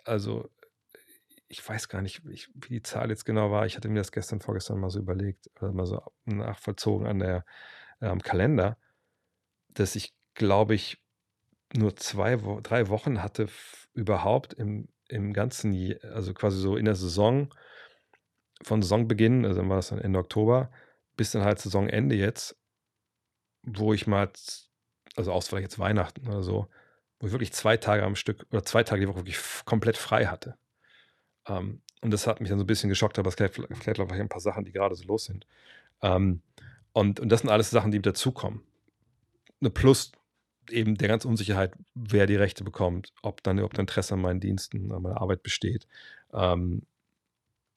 [0.04, 0.50] also
[1.48, 3.66] ich weiß gar nicht, wie die Zahl jetzt genau war.
[3.66, 7.46] Ich hatte mir das gestern, vorgestern mal so überlegt, oder mal so nachvollzogen an der,
[8.02, 8.78] äh, am Kalender,
[9.70, 11.02] dass ich, glaube ich,
[11.76, 13.48] nur zwei, drei Wochen hatte
[13.94, 17.54] überhaupt im, im ganzen, also quasi so in der Saison,
[18.64, 20.72] von Saisonbeginn, also dann war das dann Ende Oktober,
[21.16, 22.58] bis dann halt Saisonende jetzt,
[23.64, 24.30] wo ich mal,
[25.16, 26.68] also aus vielleicht jetzt Weihnachten oder so,
[27.20, 30.28] wo ich wirklich zwei Tage am Stück oder zwei Tage die Woche wirklich komplett frei
[30.28, 30.58] hatte.
[31.48, 34.30] Ähm, und das hat mich dann so ein bisschen geschockt, aber es vielleicht auch ein
[34.30, 35.48] paar Sachen, die gerade so los sind.
[36.02, 36.42] Ähm,
[36.94, 38.62] und, und das sind alles Sachen, die dazukommen.
[39.74, 40.12] Plus
[40.70, 44.92] eben der ganzen Unsicherheit, wer die Rechte bekommt, ob dann überhaupt Interesse an meinen Diensten,
[44.92, 45.88] an meiner Arbeit besteht.
[46.34, 46.84] Ähm,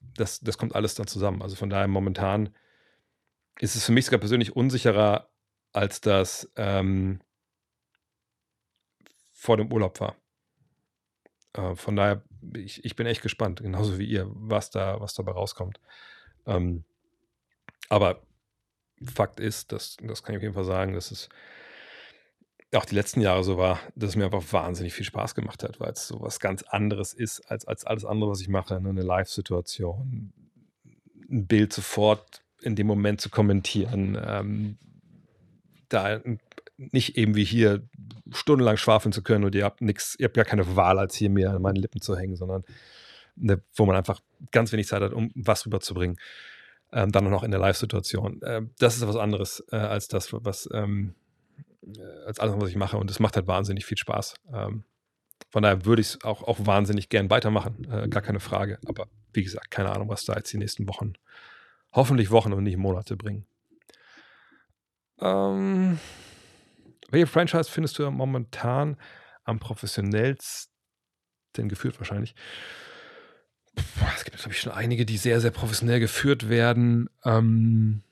[0.00, 1.42] das, das kommt alles dann zusammen.
[1.42, 2.54] Also von daher momentan
[3.58, 5.30] ist es für mich sogar persönlich unsicherer,
[5.72, 7.20] als das ähm,
[9.32, 10.16] vor dem Urlaub war.
[11.52, 12.22] Äh, von daher,
[12.54, 15.80] ich, ich bin echt gespannt, genauso wie ihr, was da, was dabei rauskommt.
[16.46, 16.84] Ähm,
[17.88, 18.22] aber
[19.02, 21.28] Fakt ist, das, das kann ich auf jeden Fall sagen, dass es
[22.78, 25.80] auch die letzten Jahre so war, dass es mir einfach wahnsinnig viel Spaß gemacht hat,
[25.80, 28.80] weil es so was ganz anderes ist als, als alles andere, was ich mache.
[28.80, 28.90] Ne?
[28.90, 30.32] Eine Live-Situation,
[31.28, 34.78] ein Bild sofort in dem Moment zu kommentieren, ähm,
[35.88, 36.20] da
[36.76, 37.82] nicht eben wie hier
[38.30, 41.30] stundenlang schwafeln zu können und ihr habt nichts, ihr habt gar keine Wahl, als hier
[41.30, 42.64] mir an meinen Lippen zu hängen, sondern
[43.34, 44.20] ne, wo man einfach
[44.52, 46.18] ganz wenig Zeit hat, um was rüberzubringen.
[46.92, 48.42] Ähm, dann noch in der Live-Situation.
[48.42, 51.19] Äh, das ist was anderes äh, als das, was ähm, äh,
[52.26, 52.96] als alles, was ich mache.
[52.96, 54.34] Und es macht halt wahnsinnig viel Spaß.
[54.52, 54.84] Ähm,
[55.50, 57.90] von daher würde ich es auch, auch wahnsinnig gern weitermachen.
[57.90, 58.78] Äh, gar keine Frage.
[58.86, 61.14] Aber wie gesagt, keine Ahnung, was da jetzt die nächsten Wochen,
[61.92, 63.46] hoffentlich Wochen und nicht Monate bringen.
[65.20, 65.98] Ähm,
[67.10, 68.96] welche Franchise findest du momentan
[69.44, 70.70] am professionellsten
[71.54, 72.34] geführt wahrscheinlich?
[73.74, 77.08] Es gibt, glaube ich, schon einige, die sehr, sehr professionell geführt werden.
[77.24, 78.02] Ähm,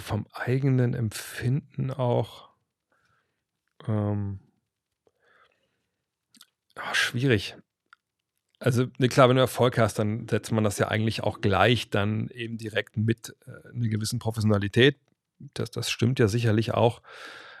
[0.00, 2.50] vom eigenen Empfinden auch
[3.86, 4.40] ähm,
[6.76, 7.56] oh, schwierig.
[8.58, 11.90] Also, ne, klar, wenn du Erfolg hast, dann setzt man das ja eigentlich auch gleich
[11.90, 14.98] dann eben direkt mit äh, einer gewissen Professionalität.
[15.54, 17.02] Das, das stimmt ja sicherlich auch.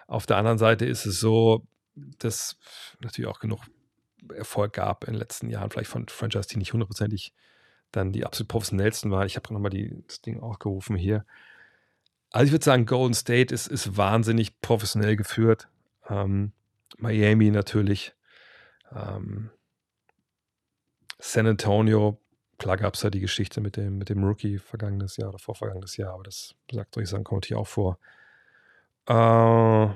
[0.06, 2.56] Auf der anderen Seite ist es so, dass
[3.00, 3.60] natürlich auch genug
[4.32, 7.32] Erfolg gab in den letzten Jahren, vielleicht von Franchise, die nicht hundertprozentig
[7.90, 9.26] dann die absolut professionellsten waren.
[9.26, 9.72] Ich habe nochmal
[10.06, 11.26] das Ding aufgerufen hier.
[12.32, 15.68] Also ich würde sagen, Golden State ist, ist wahnsinnig professionell geführt.
[16.08, 16.52] Ähm,
[16.96, 18.14] Miami natürlich.
[18.90, 19.50] Ähm,
[21.18, 22.18] San Antonio,
[22.58, 25.96] klar gab es ja die Geschichte mit dem, mit dem Rookie vergangenes Jahr oder vorvergangenes
[25.96, 27.98] Jahr, aber das sagt euch sagen, kommt hier auch vor.
[29.06, 29.88] Äh,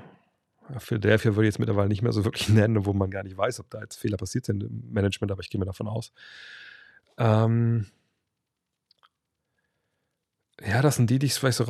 [0.79, 3.59] Philadelphia würde ich jetzt mittlerweile nicht mehr so wirklich nennen, wo man gar nicht weiß,
[3.59, 6.11] ob da jetzt Fehler passiert sind im Management, aber ich gehe mir davon aus.
[7.17, 7.87] Ähm,
[10.65, 11.63] ja, das sind die, die ich vielleicht so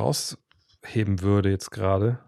[0.86, 2.20] rausheben würde jetzt gerade.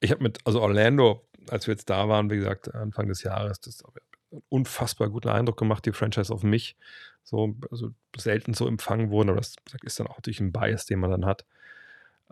[0.00, 3.60] Ich habe mit, also Orlando, als wir jetzt da waren, wie gesagt, Anfang des Jahres,
[3.60, 3.84] das
[4.30, 6.76] einen unfassbar guten Eindruck gemacht, die Franchise auf mich.
[7.22, 10.98] So, also selten so empfangen wurden, aber das ist dann auch natürlich ein Bias, den
[10.98, 11.44] man dann hat.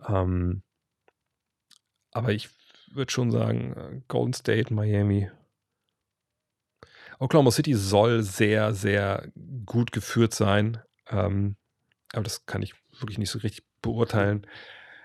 [0.05, 0.63] Ähm,
[2.11, 2.49] aber ich
[2.91, 5.29] würde schon sagen, äh, Golden State, Miami.
[7.19, 9.31] Oklahoma City soll sehr, sehr
[9.65, 10.81] gut geführt sein.
[11.07, 11.55] Ähm,
[12.13, 14.45] aber das kann ich wirklich nicht so richtig beurteilen.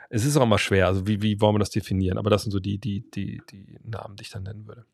[0.08, 2.18] Es ist auch immer schwer, also wie, wie wollen wir das definieren?
[2.18, 4.84] Aber das sind so die, die, die, die Namen, die ich dann nennen würde.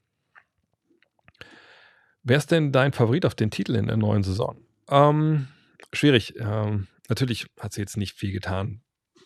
[2.22, 4.56] Wer ist denn dein Favorit auf den Titel in der neuen Saison?
[4.88, 5.48] Ähm,
[5.92, 6.34] schwierig.
[6.38, 8.82] Ähm, natürlich hat sie jetzt nicht viel getan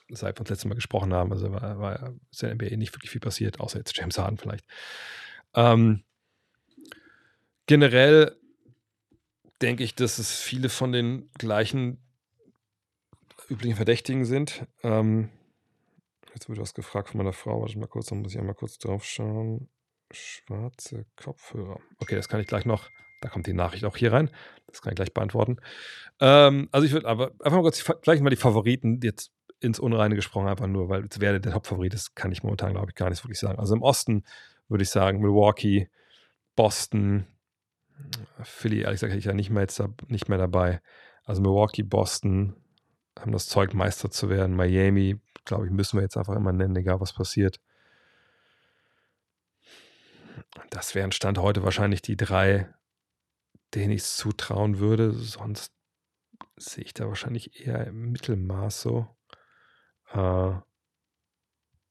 [0.09, 1.33] seit wir uns letztes Mal gesprochen haben.
[1.33, 4.39] Also war, war ist in der NBA nicht wirklich viel passiert, außer jetzt James Harden
[4.39, 4.65] vielleicht.
[5.55, 6.05] Ähm,
[7.67, 8.37] generell
[9.63, 11.99] denke ich, dass es viele von den gleichen
[13.49, 14.67] üblichen Verdächtigen sind.
[14.83, 15.31] Ähm,
[16.37, 17.61] jetzt wird was gefragt von meiner Frau.
[17.61, 19.69] Warte mal kurz, dann muss ich einmal kurz drauf schauen.
[20.13, 21.81] Schwarze Kopfhörer.
[21.99, 22.89] Okay, das kann ich gleich noch.
[23.23, 24.31] Da kommt die Nachricht auch hier rein.
[24.67, 25.57] Das kann ich gleich beantworten.
[26.21, 30.15] Ähm, also ich würde aber einfach mal kurz gleich mal die Favoriten jetzt ins Unreine
[30.15, 33.25] gesprochen, einfach nur, weil wer der Top-Favorit ist, kann ich momentan, glaube ich, gar nicht
[33.25, 33.59] wirklich sagen.
[33.59, 34.25] Also im Osten
[34.69, 35.89] würde ich sagen Milwaukee,
[36.55, 37.27] Boston,
[38.43, 40.83] Philly, ehrlich gesagt, hätte ich ja nicht mehr, jetzt, nicht mehr dabei.
[41.25, 42.55] Also Milwaukee, Boston
[43.19, 44.55] haben das Zeug, Meister zu werden.
[44.55, 47.61] Miami, glaube ich, müssen wir jetzt einfach immer nennen, egal was passiert.
[50.71, 52.69] Das wären Stand heute wahrscheinlich die drei,
[53.75, 55.13] denen ich es zutrauen würde.
[55.13, 55.73] Sonst
[56.57, 59.07] sehe ich da wahrscheinlich eher im Mittelmaß so.
[60.13, 60.55] Äh,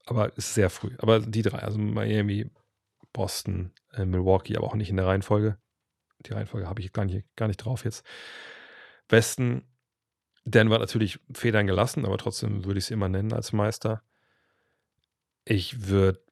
[0.06, 0.94] aber ist sehr früh.
[0.98, 2.50] Aber die drei, also Miami,
[3.12, 5.58] Boston, äh, Milwaukee, aber auch nicht in der Reihenfolge.
[6.20, 8.04] Die Reihenfolge habe ich gar nicht, gar nicht drauf jetzt.
[9.08, 9.64] Westen,
[10.46, 14.02] Denver natürlich Federn gelassen, aber trotzdem würde ich sie immer nennen als Meister.
[15.44, 16.22] Ich würde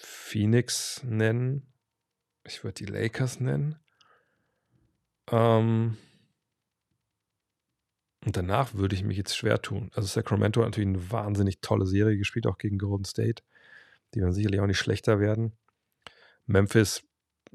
[0.00, 1.72] Phoenix nennen.
[2.44, 3.76] Ich würde die Lakers nennen.
[5.30, 5.98] Ähm,
[8.24, 9.90] und danach würde ich mich jetzt schwer tun.
[9.94, 13.42] Also Sacramento hat natürlich eine wahnsinnig tolle Serie gespielt, auch gegen Golden State.
[14.14, 15.52] Die werden sicherlich auch nicht schlechter werden.
[16.46, 17.05] Memphis,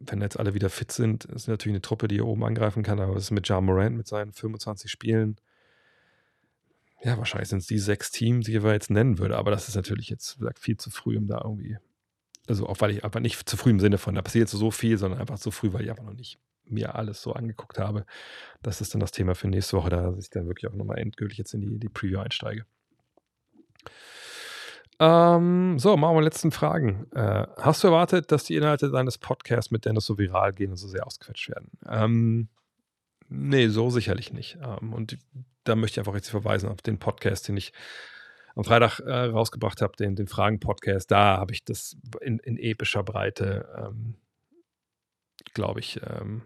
[0.08, 3.00] wenn jetzt alle wieder fit sind, ist natürlich eine Truppe, die hier oben angreifen kann.
[3.00, 5.38] Aber was ist mit Ja Morant mit seinen 25 Spielen?
[7.04, 9.38] Ja, wahrscheinlich sind es die sechs Teams, die ich jetzt nennen würde.
[9.38, 11.78] Aber das ist natürlich jetzt gesagt, viel zu früh, um da irgendwie.
[12.48, 14.72] Also auch weil ich einfach nicht zu früh im Sinne von, da passiert jetzt so
[14.72, 18.06] viel, sondern einfach zu früh, weil ich einfach noch nicht mir alles so angeguckt habe.
[18.62, 21.38] Das ist dann das Thema für nächste Woche, da ich dann wirklich auch nochmal endgültig
[21.38, 22.66] jetzt in die, die Preview einsteige.
[25.04, 27.08] Ähm, so, machen wir letzten Fragen.
[27.16, 30.78] Äh, hast du erwartet, dass die Inhalte deines Podcasts mit Dennis so viral gehen und
[30.78, 31.72] so sehr ausquetscht werden?
[31.90, 32.50] Ähm,
[33.28, 34.60] nee, so sicherlich nicht.
[34.62, 35.18] Ähm, und
[35.64, 37.74] da möchte ich einfach jetzt verweisen auf den Podcast, den ich
[38.54, 41.10] am Freitag äh, rausgebracht habe, den, den Fragen-Podcast.
[41.10, 44.14] Da habe ich das in, in epischer Breite, ähm,
[45.56, 46.44] glaube ich, ähm,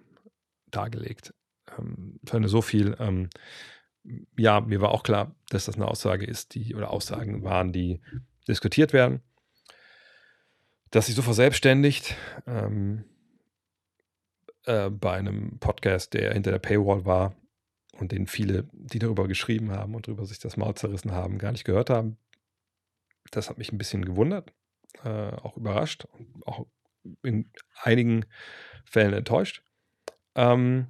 [0.71, 1.33] dargelegt.
[1.77, 2.95] Ähm, fand so viel.
[2.99, 3.29] Ähm,
[4.37, 7.99] ja, mir war auch klar, dass das eine Aussage ist, die oder Aussagen waren, die
[8.47, 9.21] diskutiert werden,
[10.91, 12.15] dass sich so verselbstständigt
[12.47, 13.05] ähm,
[14.65, 17.35] äh, bei einem Podcast, der hinter der Paywall war
[17.93, 21.51] und den viele, die darüber geschrieben haben und darüber sich das Maul zerrissen haben, gar
[21.51, 22.17] nicht gehört haben.
[23.31, 24.53] Das hat mich ein bisschen gewundert,
[25.03, 26.05] äh, auch überrascht
[26.45, 26.65] auch
[27.23, 27.51] in
[27.81, 28.25] einigen
[28.85, 29.63] Fällen enttäuscht.
[30.35, 30.87] Ähm,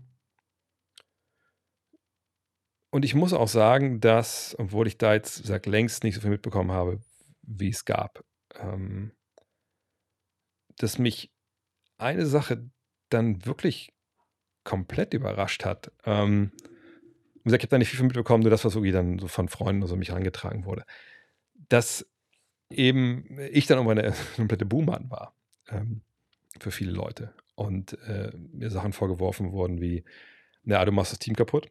[2.90, 6.30] und ich muss auch sagen, dass, obwohl ich da jetzt sag, längst nicht so viel
[6.30, 7.02] mitbekommen habe,
[7.48, 8.24] wie es gab.
[8.56, 9.12] Ähm,
[10.78, 11.32] dass mich
[11.98, 12.70] eine Sache
[13.10, 13.94] dann wirklich
[14.64, 15.92] komplett überrascht hat.
[16.04, 16.52] Ähm,
[17.36, 19.48] wie gesagt, ich habe da nicht viel mitbekommen, nur das, was irgendwie dann so von
[19.48, 20.84] Freunden oder so mich herangetragen wurde.
[21.70, 22.06] Dass
[22.70, 25.36] eben ich dann irgendwann eine komplette Buhmann war
[25.70, 26.02] ähm,
[26.60, 30.04] für viele Leute und äh, mir Sachen vorgeworfen wurden wie,
[30.64, 31.70] na, du machst das Team kaputt.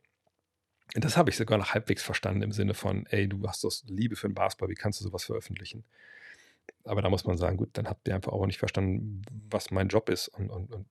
[0.95, 4.15] Das habe ich sogar noch halbwegs verstanden im Sinne von, ey, du hast das Liebe
[4.15, 5.85] für den Basketball, wie kannst du sowas veröffentlichen?
[6.85, 9.89] Aber da muss man sagen, gut, dann habt ihr einfach auch nicht verstanden, was mein
[9.89, 10.29] Job ist.
[10.29, 10.87] Und, und, und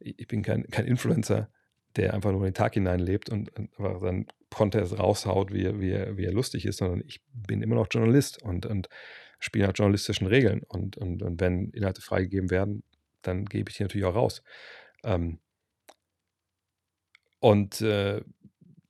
[0.00, 1.50] ich bin kein, kein Influencer,
[1.96, 5.80] der einfach nur in den Tag hineinlebt und, und einfach seinen Contest raushaut, wie er,
[5.80, 8.88] wie, wie er lustig ist, sondern ich bin immer noch Journalist und, und
[9.38, 10.62] spiele nach journalistischen Regeln.
[10.62, 12.82] Und, und, und wenn Inhalte freigegeben werden,
[13.22, 14.42] dann gebe ich die natürlich auch raus.
[15.04, 15.38] Ähm,
[17.40, 18.22] und äh,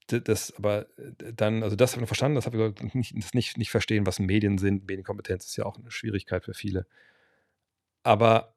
[0.07, 3.59] das aber äh, dann, also das habe ich verstanden, das habe ich nicht, das nicht,
[3.59, 4.87] nicht verstehen, was Medien sind.
[4.87, 6.87] Medienkompetenz ist ja auch eine Schwierigkeit für viele.
[8.03, 8.55] Aber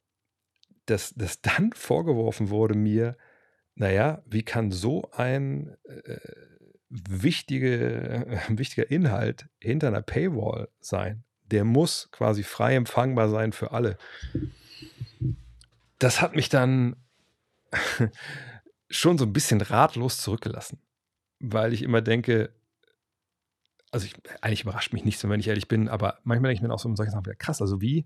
[0.85, 3.17] dass das dann vorgeworfen wurde mir,
[3.75, 6.19] naja, wie kann so ein äh,
[6.89, 11.23] wichtige, äh, wichtiger Inhalt hinter einer Paywall sein?
[11.45, 13.97] Der muss quasi frei empfangbar sein für alle.
[15.97, 16.95] Das hat mich dann
[18.89, 20.79] schon so ein bisschen ratlos zurückgelassen
[21.39, 22.53] weil ich immer denke,
[23.91, 26.73] also ich, eigentlich überrascht mich nichts, wenn ich ehrlich bin, aber manchmal denke ich mir
[26.73, 27.61] auch so solche Sachen wieder krass.
[27.61, 28.05] Also wie,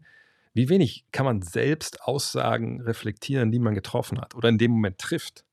[0.54, 4.98] wie wenig kann man selbst Aussagen reflektieren, die man getroffen hat oder in dem Moment
[5.00, 5.46] trifft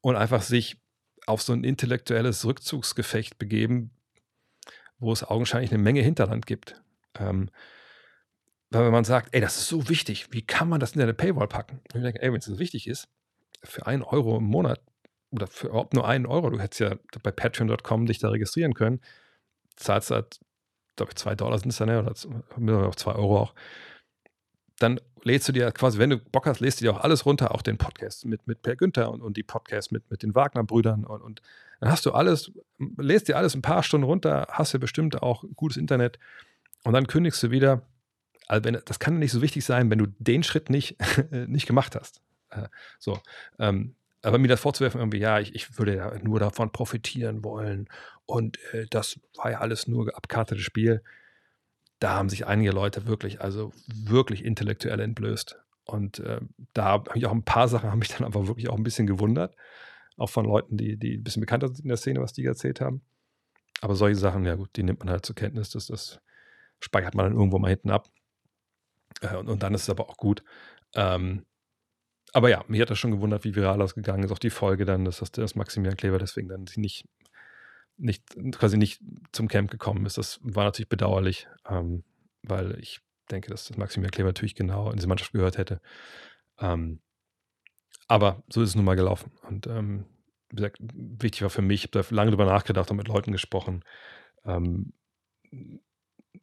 [0.00, 0.80] und einfach sich
[1.26, 3.90] auf so ein intellektuelles Rückzugsgefecht begeben,
[4.98, 6.82] wo es augenscheinlich eine Menge Hinterland gibt.
[7.18, 7.50] Ähm,
[8.70, 11.14] weil wenn man sagt, ey, das ist so wichtig, wie kann man das in eine
[11.14, 11.78] Paywall packen?
[11.78, 13.08] Und ich denke, ey, wenn es so wichtig ist,
[13.62, 14.80] für einen Euro im Monat
[15.30, 19.00] oder für überhaupt nur einen Euro, du hättest ja bei patreon.com dich da registrieren können,
[19.76, 20.40] zahlst halt,
[20.96, 22.14] glaube ich, zwei Dollar sind es dann, ja, oder
[22.96, 23.54] zwei Euro auch.
[24.78, 27.54] Dann lädst du dir quasi, wenn du Bock hast, lädst du dir auch alles runter,
[27.54, 31.04] auch den Podcast mit, mit Per Günther und, und die Podcasts mit, mit den Wagner-Brüdern
[31.04, 31.42] und, und
[31.80, 32.52] dann hast du alles,
[32.96, 36.18] lädst dir alles ein paar Stunden runter, hast ja bestimmt auch gutes Internet
[36.84, 37.82] und dann kündigst du wieder.
[38.46, 40.96] Also wenn, das kann nicht so wichtig sein, wenn du den Schritt nicht,
[41.30, 42.22] nicht gemacht hast.
[42.50, 42.68] Äh,
[42.98, 43.18] so,
[43.58, 47.88] ähm, aber mir das vorzuwerfen, irgendwie, ja, ich, ich würde ja nur davon profitieren wollen
[48.26, 51.02] und äh, das war ja alles nur abkartetes Spiel,
[51.98, 55.58] da haben sich einige Leute wirklich, also wirklich intellektuell entblößt.
[55.84, 56.40] Und äh,
[56.74, 59.06] da habe ich auch ein paar Sachen, haben mich dann aber wirklich auch ein bisschen
[59.06, 59.56] gewundert.
[60.16, 62.80] Auch von Leuten, die, die ein bisschen bekannter sind in der Szene, was die erzählt
[62.80, 63.02] haben.
[63.80, 65.70] Aber solche Sachen, ja gut, die nimmt man halt zur Kenntnis.
[65.70, 66.20] Das, das
[66.80, 68.08] speichert man dann irgendwo mal hinten ab.
[69.20, 70.42] Äh, und, und, dann ist es aber auch gut.
[70.94, 71.44] Ähm,
[72.32, 74.32] aber ja, mich hat das schon gewundert, wie viral das gegangen ist.
[74.32, 77.06] Auch die Folge dann, dass das, das Maximilian Kleber deswegen dann nicht,
[77.96, 79.00] nicht, quasi nicht
[79.32, 80.18] zum Camp gekommen ist.
[80.18, 82.04] Das war natürlich bedauerlich, ähm,
[82.42, 83.00] weil ich
[83.30, 85.80] denke, dass das Maximilian Kleber natürlich genau in diese Mannschaft gehört hätte.
[86.58, 87.00] Ähm,
[88.08, 89.32] aber so ist es nun mal gelaufen.
[89.42, 90.06] Und ähm,
[90.50, 93.32] wie gesagt, wichtig war für mich, ich habe da lange drüber nachgedacht und mit Leuten
[93.32, 93.84] gesprochen,
[94.44, 94.92] ähm,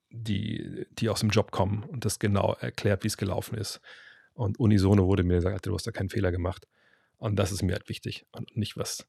[0.10, 3.82] die, die aus dem Job kommen und das genau erklärt, wie es gelaufen ist.
[4.36, 6.68] Und unisono wurde mir gesagt, du hast da keinen Fehler gemacht.
[7.18, 8.26] Und das ist mir halt wichtig.
[8.32, 9.07] Und nicht, was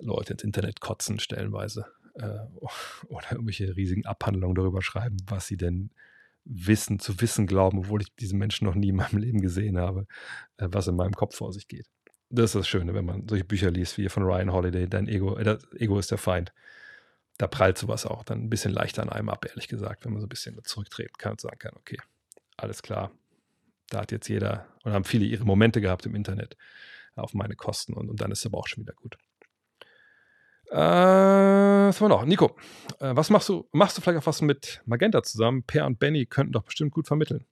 [0.00, 1.86] Leute ins Internet kotzen, stellenweise.
[2.14, 2.38] Äh,
[3.08, 5.90] oder irgendwelche riesigen Abhandlungen darüber schreiben, was sie denn
[6.44, 10.06] wissen, zu wissen glauben, obwohl ich diesen Menschen noch nie in meinem Leben gesehen habe,
[10.56, 11.86] äh, was in meinem Kopf vor sich geht.
[12.30, 15.36] Das ist das Schöne, wenn man solche Bücher liest, wie von Ryan Holiday, dein Ego,
[15.36, 16.52] äh, das Ego ist der Feind.
[17.38, 20.20] Da prallt sowas auch dann ein bisschen leichter an einem ab, ehrlich gesagt, wenn man
[20.20, 21.98] so ein bisschen zurücktreten kann und sagen kann, okay,
[22.56, 23.10] alles klar,
[23.92, 26.56] da hat jetzt jeder, oder haben viele ihre Momente gehabt im Internet.
[27.14, 29.18] auf meine Kosten und, und dann ist es aber auch schon wieder gut.
[30.70, 32.24] Äh, was haben wir noch?
[32.24, 32.56] Nico,
[33.00, 33.68] äh, was machst du?
[33.72, 35.62] Machst du vielleicht auch was mit Magenta zusammen?
[35.64, 37.44] Per und Benny könnten doch bestimmt gut vermitteln.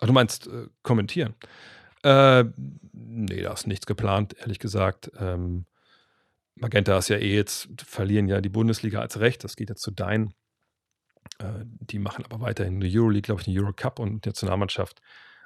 [0.00, 1.34] Ach, du meinst äh, kommentieren?
[2.02, 2.44] Äh,
[2.92, 5.10] nee, da ist nichts geplant, ehrlich gesagt.
[5.18, 5.64] Ähm,
[6.56, 9.42] Magenta ist ja eh jetzt, verlieren ja die Bundesliga als Recht.
[9.42, 10.34] Das geht jetzt zu Dein.
[11.38, 15.00] Äh, die machen aber weiterhin eine Euroleague, glaube ich, eine Eurocup und Nationalmannschaft.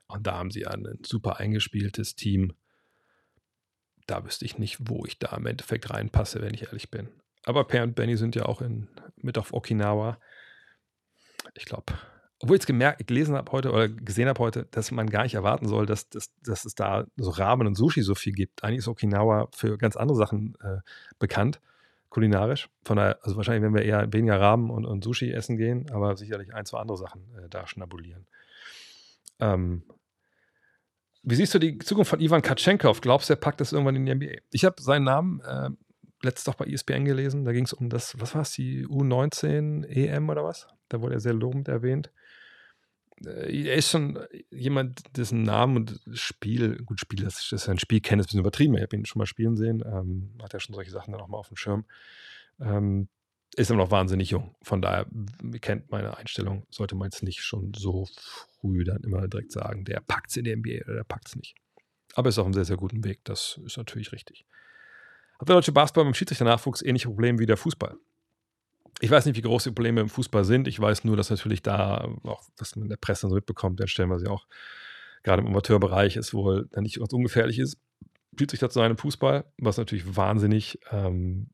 [0.06, 2.55] Und da haben sie ein super eingespieltes Team.
[4.06, 7.09] Da wüsste ich nicht, wo ich da im Endeffekt reinpasse, wenn ich ehrlich bin.
[7.44, 10.18] Aber Per und Benny sind ja auch in, mit auf Okinawa.
[11.55, 11.94] Ich glaube,
[12.40, 15.34] obwohl ich jetzt gemerkt, gelesen habe heute oder gesehen habe heute, dass man gar nicht
[15.34, 18.62] erwarten soll, dass, dass, dass es da so Ramen und Sushi so viel gibt.
[18.62, 20.78] Eigentlich ist Okinawa für ganz andere Sachen äh,
[21.18, 21.60] bekannt,
[22.09, 22.68] kulinarisch.
[22.85, 26.16] Von daher, also wahrscheinlich werden wir eher weniger Ramen und, und Sushi essen gehen, aber
[26.16, 28.26] sicherlich ein, zwei andere Sachen äh, da schnabulieren.
[29.40, 29.85] Ähm,
[31.22, 33.01] wie siehst du die Zukunft von Ivan Katschenkov?
[33.01, 34.40] Glaubst du, er packt das irgendwann in die NBA?
[34.51, 35.70] Ich habe seinen Namen äh,
[36.22, 37.44] letztes doch bei ESPN gelesen.
[37.44, 40.68] Da ging es um das, was war es, die U19 EM oder was?
[40.89, 42.10] Da wurde er sehr lobend erwähnt.
[43.24, 44.19] Äh, er ist schon
[44.51, 48.40] jemand, dessen Namen und Spiel, gut, Spiel, das ist ein Spiel, kenne ist ein bisschen
[48.40, 48.77] übertrieben.
[48.77, 51.28] Ich habe ihn schon mal spielen sehen, ähm, hat ja schon solche Sachen dann auch
[51.28, 51.85] mal auf dem Schirm.
[52.61, 53.09] Ähm,
[53.57, 54.55] ist immer noch wahnsinnig jung.
[54.62, 55.07] Von daher
[55.61, 58.07] kennt meine Einstellung, sollte man jetzt nicht schon so
[58.61, 61.36] früh dann immer direkt sagen, der packt es in der NBA oder der packt es
[61.36, 61.57] nicht.
[62.15, 63.24] Aber ist auf einem sehr, sehr guten Weg.
[63.24, 64.45] Das ist natürlich richtig.
[65.39, 67.97] Hat der deutsche Basketball beim Schiedsrichter-Nachwuchs ähnliche Probleme wie der Fußball?
[69.01, 70.66] Ich weiß nicht, wie groß die Probleme im Fußball sind.
[70.66, 73.89] Ich weiß nur, dass natürlich da auch, was man in der Presse so mitbekommt, dann
[73.89, 74.47] stellen wir sie auch,
[75.23, 77.79] gerade im Amateurbereich, ist wohl nicht was ungefährlich ist.
[78.37, 81.51] Fühlt sich dazu zu einem Fußball, was natürlich wahnsinnig ähm,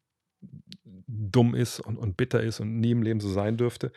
[1.07, 3.93] dumm ist und, und bitter ist und nie im Leben so sein dürfte.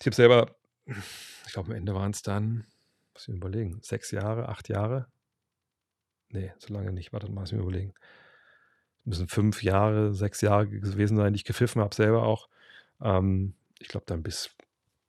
[0.00, 0.56] Ich habe selber,
[0.86, 2.66] ich glaube, am Ende waren es dann,
[3.14, 5.06] muss ich mir überlegen, sechs Jahre, acht Jahre?
[6.30, 7.12] Nee, so lange nicht.
[7.12, 7.94] Warte mal, muss ich mir überlegen.
[9.04, 12.48] Müssen fünf Jahre, sechs Jahre gewesen sein, die ich gepfiffen habe, selber auch.
[13.00, 14.50] Ähm, ich glaube dann bis,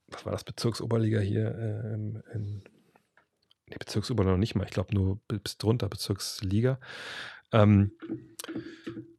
[0.08, 2.64] was war das, Bezirksoberliga hier äh, in,
[3.66, 6.80] nee, Bezirksoberliga noch nicht mal, ich glaube nur bis drunter, Bezirksliga.
[7.52, 7.92] Ähm,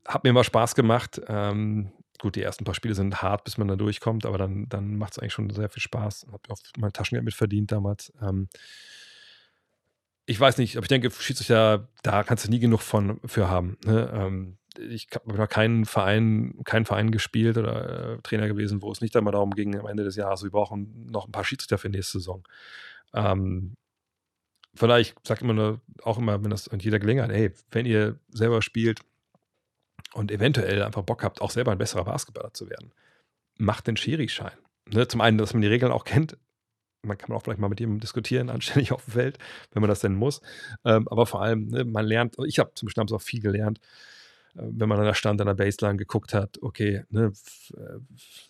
[0.07, 1.21] hat mir immer Spaß gemacht.
[1.29, 4.97] Ähm, gut, die ersten paar Spiele sind hart, bis man da durchkommt, aber dann, dann
[4.97, 6.27] macht es eigentlich schon sehr viel Spaß.
[6.33, 8.13] Habe auch mein Taschengeld mitverdient damals.
[8.21, 8.49] Ähm,
[10.27, 13.79] ich weiß nicht, aber ich denke, Schiedsrichter, da kannst du nie genug von für haben.
[13.85, 14.11] Ne?
[14.13, 19.01] Ähm, ich habe noch keinen Verein, keinen Verein gespielt oder äh, Trainer gewesen, wo es
[19.01, 21.89] nicht einmal darum ging, am Ende des Jahres, wir brauchen noch ein paar Schiedsrichter für
[21.89, 22.47] nächste Saison.
[23.13, 23.77] Ähm,
[24.75, 28.63] vielleicht sagt immer nur, auch immer, wenn das an jeder Gelegenheit, hey, wenn ihr selber
[28.63, 29.01] spielt
[30.15, 32.93] und eventuell einfach Bock habt, auch selber ein besserer Basketballer zu werden,
[33.59, 34.57] macht den Schiri-Schein.
[34.91, 36.39] Ne, zum einen, dass man die Regeln auch kennt.
[37.03, 39.39] Man kann auch vielleicht mal mit jemandem diskutieren, anständig auf dem Feld,
[39.73, 40.41] wenn man das denn muss.
[40.85, 43.81] Ähm, aber vor allem, ne, man lernt, ich habe zum Beispiel auch viel gelernt,
[44.61, 47.33] wenn man an der Stand an der Baseline geguckt hat, okay, ne,
[47.75, 47.99] äh,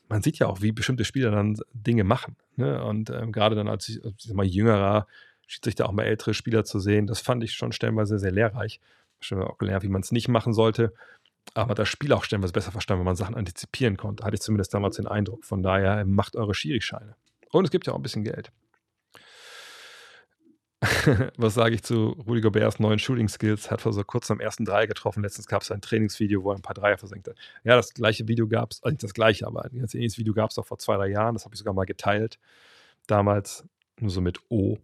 [0.09, 2.37] man sieht ja auch, wie bestimmte Spieler dann Dinge machen.
[2.57, 2.83] Ne?
[2.83, 5.07] Und ähm, gerade dann als ich, ich mal jüngerer,
[5.77, 8.81] da auch mal ältere Spieler zu sehen, das fand ich schon stellenweise sehr lehrreich.
[9.21, 10.93] Schon auch gelernt, wie man es nicht machen sollte.
[11.55, 14.25] Aber das Spiel auch stellenweise besser verstanden, wenn man Sachen antizipieren konnte.
[14.25, 15.45] Hatte ich zumindest damals den Eindruck.
[15.45, 17.17] Von daher macht eure Schiri-Scheine.
[17.51, 18.53] Und es gibt ja auch ein bisschen Geld.
[21.37, 23.71] was sage ich zu Rudy Goberts neuen Shooting Skills?
[23.71, 25.25] Hat vor so kurzem am ersten Dreier getroffen.
[25.25, 27.37] Letztens gab es ein Trainingsvideo, wo er ein paar Dreier versenkt hat.
[27.65, 30.35] Ja, das gleiche Video gab es, also nicht das gleiche, aber ein ganz ähnliches Video
[30.35, 31.35] gab es auch vor zwei, drei Jahren.
[31.35, 32.39] Das habe ich sogar mal geteilt.
[33.09, 33.65] Damals
[33.99, 34.79] nur so mit O.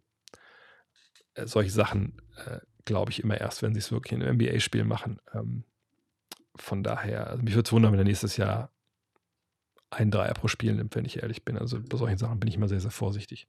[1.35, 4.85] Äh, solche Sachen äh, glaube ich immer erst, wenn sie es wirklich in einem NBA-Spiel
[4.85, 5.21] machen.
[5.33, 5.63] Ähm,
[6.57, 8.71] von daher, also mich würde es wundern, wenn er nächstes Jahr
[9.91, 11.57] einen Dreier pro Spiel nimmt, wenn ich ehrlich bin.
[11.57, 13.47] Also bei solchen Sachen bin ich immer sehr, sehr vorsichtig.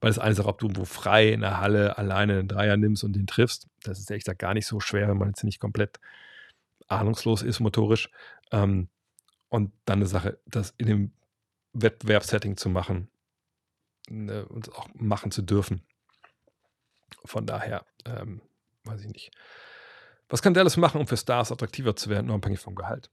[0.00, 3.02] Weil das eine auch, ob du wo frei in der Halle alleine einen Dreier nimmst
[3.02, 3.66] und den triffst.
[3.82, 5.98] Das ist ehrlich gesagt gar nicht so schwer, wenn man jetzt nicht komplett
[6.86, 8.10] ahnungslos ist motorisch.
[8.52, 8.88] Ähm,
[9.48, 11.12] und dann eine Sache, das in dem
[11.72, 13.10] Wettbewerbssetting zu machen
[14.08, 15.82] ne, und auch machen zu dürfen.
[17.24, 18.42] Von daher, ähm,
[18.84, 19.30] weiß ich nicht.
[20.28, 23.10] Was kann Dallas machen, um für Stars attraktiver zu werden, unabhängig vom Gehalt?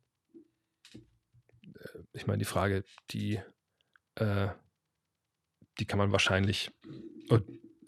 [0.94, 1.00] Äh,
[2.14, 3.40] ich meine, die Frage, die
[4.16, 4.50] äh,
[5.80, 6.72] die kann man wahrscheinlich,
[7.30, 7.40] oh,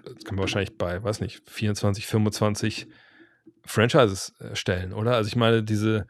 [0.04, 2.88] das kann man wahrscheinlich bei, weiß nicht, 24, 25
[3.66, 5.16] Franchises stellen, oder?
[5.16, 6.08] Also ich meine, diese,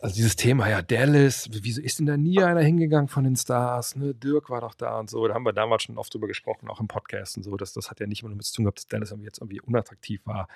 [0.00, 3.94] also dieses Thema, ja, Dallas, wieso ist denn da nie einer hingegangen von den Stars?
[3.94, 4.14] Ne?
[4.14, 5.26] Dirk war doch da und so.
[5.28, 7.56] Da haben wir damals schon oft drüber gesprochen, auch im Podcast und so.
[7.56, 9.60] Dass, das hat ja nicht immer damit zu tun gehabt, dass Dallas irgendwie jetzt irgendwie
[9.60, 10.48] unattraktiv war.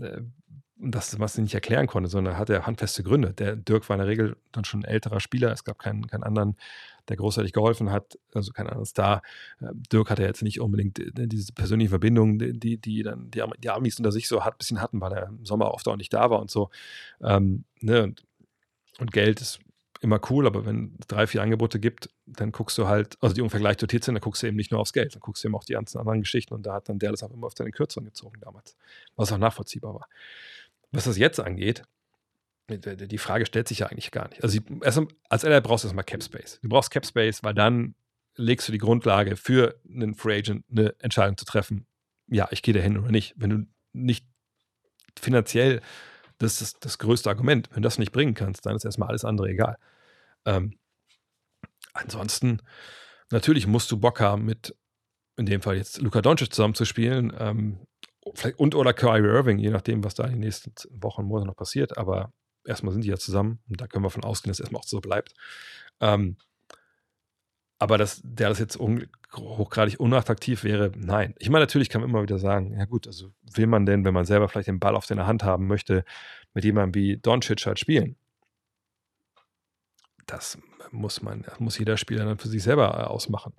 [0.00, 0.22] äh,
[0.84, 3.32] das, was sie nicht erklären konnte, sondern hat er handfeste Gründe.
[3.32, 5.52] Der Dirk war in der Regel dann schon ein älterer Spieler.
[5.52, 6.56] Es gab keinen, keinen anderen,
[7.08, 9.22] der großartig geholfen hat, also kein anderer Star.
[9.60, 13.70] Äh, Dirk hatte jetzt nicht unbedingt äh, diese persönliche Verbindung, die, die dann die, die
[13.70, 16.30] Amis unter sich so ein bisschen hatten, weil er im Sommer oft auch nicht da
[16.30, 16.70] war und so.
[17.22, 18.02] Ähm, ne?
[18.02, 18.22] und,
[18.98, 19.60] und Geld ist
[20.02, 23.40] immer cool, aber wenn es drei, vier Angebote gibt, dann guckst du halt, also die
[23.40, 25.54] ungleich dotiert sind, dann guckst du eben nicht nur aufs Geld, dann guckst du eben
[25.54, 27.70] auch die ganzen anderen Geschichten und da hat dann der das auch immer auf seine
[27.70, 28.76] Kürzungen gezogen damals,
[29.14, 30.08] was auch nachvollziehbar war.
[30.90, 31.84] Was das jetzt angeht,
[32.78, 34.42] die Frage stellt sich ja eigentlich gar nicht.
[34.42, 36.58] Also als LR brauchst du erstmal Cap Space.
[36.62, 37.94] Du brauchst Cap Space, weil dann
[38.36, 41.86] legst du die Grundlage für einen Free Agent, eine Entscheidung zu treffen.
[42.28, 43.34] Ja, ich gehe da hin oder nicht.
[43.36, 44.26] Wenn du nicht
[45.18, 45.80] finanziell,
[46.38, 49.24] das ist das größte Argument, wenn du das nicht bringen kannst, dann ist erstmal alles
[49.24, 49.76] andere egal.
[50.44, 50.78] Ähm,
[51.92, 52.58] ansonsten,
[53.30, 54.74] natürlich musst du Bock haben, mit
[55.36, 57.32] in dem Fall jetzt Luka Doncic zusammenzuspielen.
[57.38, 57.78] Ähm,
[58.56, 61.98] und oder Kyrie Irving, je nachdem, was da in den nächsten Wochen Monaten noch passiert.
[61.98, 62.32] Aber
[62.64, 64.86] erstmal sind die ja zusammen und da können wir von ausgehen, dass es erstmal auch
[64.86, 65.34] so bleibt.
[66.00, 66.36] Ähm,
[67.78, 71.34] aber dass der das jetzt un hochgradig unattraktiv wäre, nein.
[71.38, 74.14] Ich meine, natürlich kann man immer wieder sagen, ja gut, also will man denn, wenn
[74.14, 76.04] man selber vielleicht den Ball auf seiner Hand haben möchte,
[76.54, 78.16] mit jemandem wie Doncic halt spielen?
[80.26, 80.58] Das
[80.90, 83.52] muss man, das muss jeder Spieler dann für sich selber äh, ausmachen.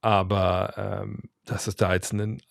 [0.00, 2.42] Aber ähm, dass es da jetzt einen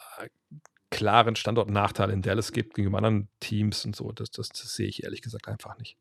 [0.92, 5.04] klaren Standortnachteil in Dallas gibt gegenüber anderen Teams und so, das, das, das, sehe ich
[5.04, 5.98] ehrlich gesagt einfach nicht.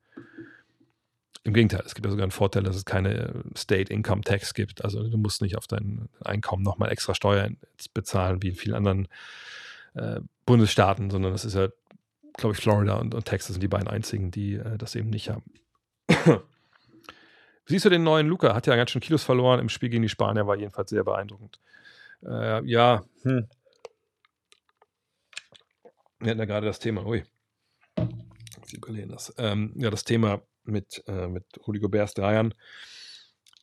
[1.43, 4.53] Im Gegenteil, es gibt ja sogar einen Vorteil, dass es keine äh, State Income Tax
[4.53, 4.85] gibt.
[4.85, 7.57] Also du musst nicht auf dein Einkommen nochmal extra Steuern
[7.95, 9.09] bezahlen wie in vielen anderen
[9.95, 11.69] äh, Bundesstaaten, sondern das ist ja,
[12.37, 15.31] glaube ich, Florida und, und, Texas sind die beiden einzigen, die äh, das eben nicht
[15.31, 15.45] haben.
[17.65, 18.55] Siehst du den neuen Luca?
[18.55, 19.61] Hat ja ganz schön Kilos verloren.
[19.61, 21.59] Im Spiel gegen die Spanier war jedenfalls sehr beeindruckend.
[22.23, 23.47] Äh, ja, hm.
[26.21, 27.25] Wir hatten ja gerade das Thema, ui,
[28.71, 29.35] Sie überlegen das.
[29.39, 32.55] Ähm, ja, das Thema mit, äh, mit Rudi Goberts Dreiern.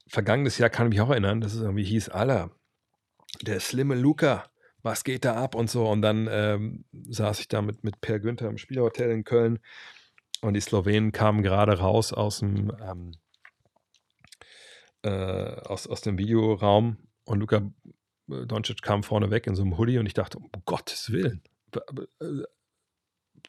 [0.07, 2.51] Vergangenes Jahr kann ich mich auch erinnern, dass es irgendwie hieß, Alter,
[3.41, 4.49] der slimme Luca,
[4.81, 5.87] was geht da ab und so.
[5.87, 9.59] Und dann ähm, saß ich da mit, mit Per Günther im Spielerhotel in Köln
[10.41, 13.11] und die Slowenen kamen gerade raus aus dem, ähm,
[15.03, 17.57] äh, aus, aus dem Videoraum und Luca
[18.29, 21.43] äh, Doncic kam vorne weg in so einem Hoodie und ich dachte, um Gottes Willen,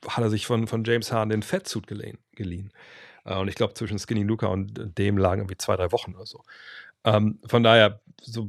[0.06, 2.18] hat er sich von, von James Hahn den Fettsuit geliehen.
[2.32, 2.72] geliehen.
[3.24, 6.26] Äh, und ich glaube, zwischen Skinny Luca und dem lagen irgendwie zwei, drei Wochen oder
[6.26, 6.42] so.
[7.04, 8.48] Ähm, von daher, so,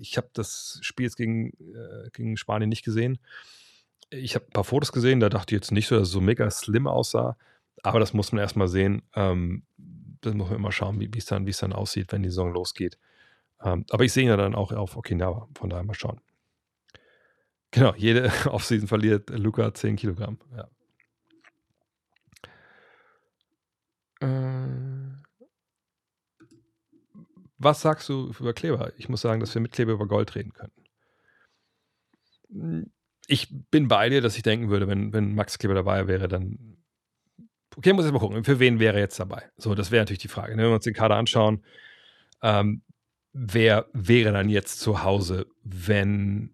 [0.00, 3.18] ich habe das Spiel jetzt gegen, äh, gegen Spanien nicht gesehen.
[4.10, 6.20] Ich habe ein paar Fotos gesehen, da dachte ich jetzt nicht so, dass es so
[6.20, 7.36] mega slim aussah.
[7.82, 9.02] Aber das muss man erstmal sehen.
[9.14, 9.64] Ähm,
[10.20, 12.98] das muss man immer schauen, wie es dann, dann aussieht, wenn die Saison losgeht.
[13.62, 15.48] Ähm, aber ich sehe ihn ja dann auch auf Okinawa.
[15.54, 16.20] Von daher mal schauen.
[17.70, 20.38] Genau, jede Offseason verliert Luca 10 Kilogramm.
[20.56, 20.68] Ja.
[24.20, 25.20] Äh,
[27.58, 28.92] was sagst du über Kleber?
[28.96, 30.84] Ich muss sagen, dass wir mit Kleber über Gold reden könnten.
[32.50, 32.90] Hm,
[33.26, 36.78] ich bin bei dir, dass ich denken würde, wenn, wenn Max Kleber dabei wäre, dann.
[37.76, 39.48] Okay, muss ich mal gucken, für wen wäre er jetzt dabei?
[39.56, 40.56] So, das wäre natürlich die Frage.
[40.56, 40.62] Ne?
[40.62, 41.64] Wenn wir uns den Kader anschauen,
[42.42, 42.82] ähm,
[43.32, 46.52] wer wäre dann jetzt zu Hause, wenn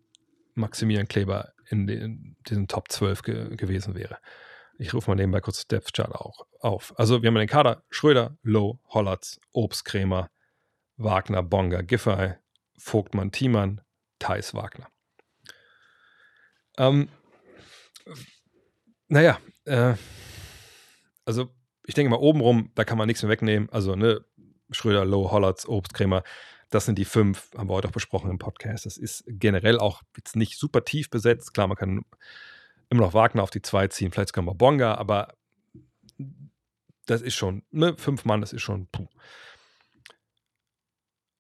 [0.57, 4.19] Maximilian Kleber in den, diesen Top 12 ge gewesen wäre.
[4.79, 6.93] Ich rufe mal nebenbei kurz Depth Chart auch auf.
[6.99, 10.31] Also wir haben den Kader Schröder, Low, Hollatz, Obst, Krämer,
[10.97, 12.35] Wagner, Bonga, Giffey,
[12.79, 13.81] Vogtmann, Thiemann,
[14.19, 14.89] Thais, Wagner.
[16.79, 17.09] Ähm,
[19.09, 19.95] naja, äh,
[21.25, 21.49] also
[21.87, 23.71] ich denke mal obenrum, da kann man nichts mehr wegnehmen.
[23.71, 24.25] Also ne,
[24.71, 26.23] Schröder, Low, Hollatz, Obst, Krämer,
[26.71, 28.87] das sind die fünf, haben wir heute auch besprochen im Podcast.
[28.87, 31.55] Das ist generell auch jetzt nicht super tief besetzt.
[31.55, 32.05] Klar, man kann
[32.91, 35.35] immer noch Wagner auf die zwei ziehen, vielleicht sogar mal Bonga, aber
[37.07, 39.07] das ist schon, ne, fünf Mann, das ist schon, puh.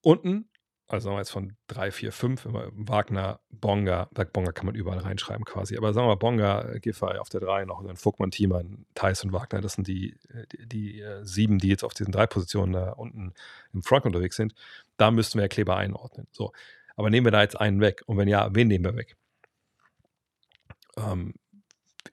[0.00, 0.48] Unten
[0.88, 5.44] also sagen wir jetzt von drei, vier, fünf, Wagner, Bonga, Bonga kann man überall reinschreiben
[5.44, 8.86] quasi, aber sagen wir mal Bonga, Giffey auf der drei noch, und dann Vogtmann, Thiemann,
[8.94, 10.16] Thais und Wagner, das sind die,
[10.52, 13.34] die, die äh, sieben, die jetzt auf diesen drei Positionen da unten
[13.72, 14.54] im Front unterwegs sind.
[14.96, 16.28] Da müssten wir ja Kleber einordnen.
[16.30, 16.52] So.
[16.94, 18.02] Aber nehmen wir da jetzt einen weg?
[18.06, 19.16] Und wenn ja, wen nehmen wir weg?
[20.96, 21.34] Ähm,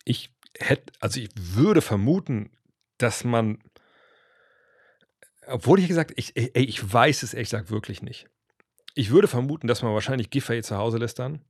[0.04, 2.50] ich hätte, also ich würde vermuten,
[2.98, 3.60] dass man,
[5.46, 8.30] obwohl ich gesagt, ich, ey, ich weiß es ehrlich gesagt wirklich nicht.
[8.94, 11.42] Ich würde vermuten, dass man wahrscheinlich Giffey zu Hause lässt dann.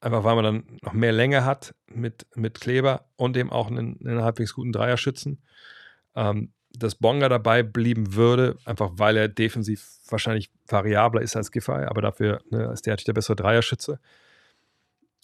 [0.00, 3.98] Einfach weil man dann noch mehr Länge hat mit, mit Kleber und eben auch einen,
[4.00, 5.42] einen halbwegs guten Dreierschützen.
[6.14, 11.84] Ähm, dass Bonga dabei blieben würde, einfach weil er defensiv wahrscheinlich variabler ist als Giffey,
[11.84, 13.98] aber dafür ne, ist der natürlich der bessere Dreierschütze.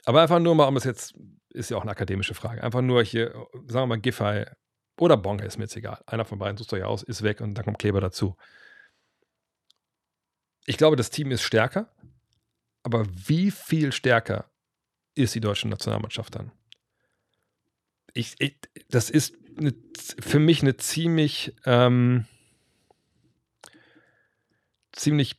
[0.05, 1.15] Aber einfach nur mal, um es jetzt
[1.51, 2.63] ist ja auch eine akademische Frage.
[2.63, 3.33] Einfach nur hier,
[3.67, 4.45] sagen wir mal, Giffey
[4.99, 5.99] oder Bonga ist mir jetzt egal.
[6.07, 8.37] Einer von beiden sucht euch aus, ist weg und dann kommt Kleber dazu.
[10.67, 11.89] Ich glaube, das Team ist stärker,
[12.83, 14.51] aber wie viel stärker
[15.15, 16.53] ist die deutsche Nationalmannschaft dann?
[18.13, 18.57] Ich, ich
[18.89, 19.75] das ist eine,
[20.21, 22.27] für mich eine ziemlich, ähm,
[24.93, 25.37] ziemlich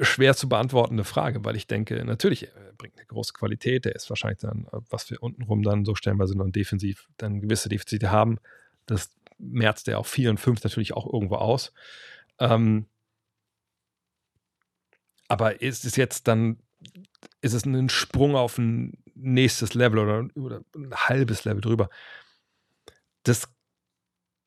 [0.00, 4.08] schwer zu beantwortende Frage, weil ich denke, natürlich, er bringt eine große Qualität, der ist
[4.08, 8.38] wahrscheinlich dann, was wir untenrum dann so stellenweise noch defensiv dann gewisse Defizite haben,
[8.86, 11.72] das merzt er auf 4 und 5 natürlich auch irgendwo aus.
[12.38, 12.86] Ähm,
[15.30, 16.58] aber ist es jetzt dann,
[17.40, 21.88] ist es ein Sprung auf ein nächstes Level oder, oder ein halbes Level drüber?
[23.22, 23.48] Das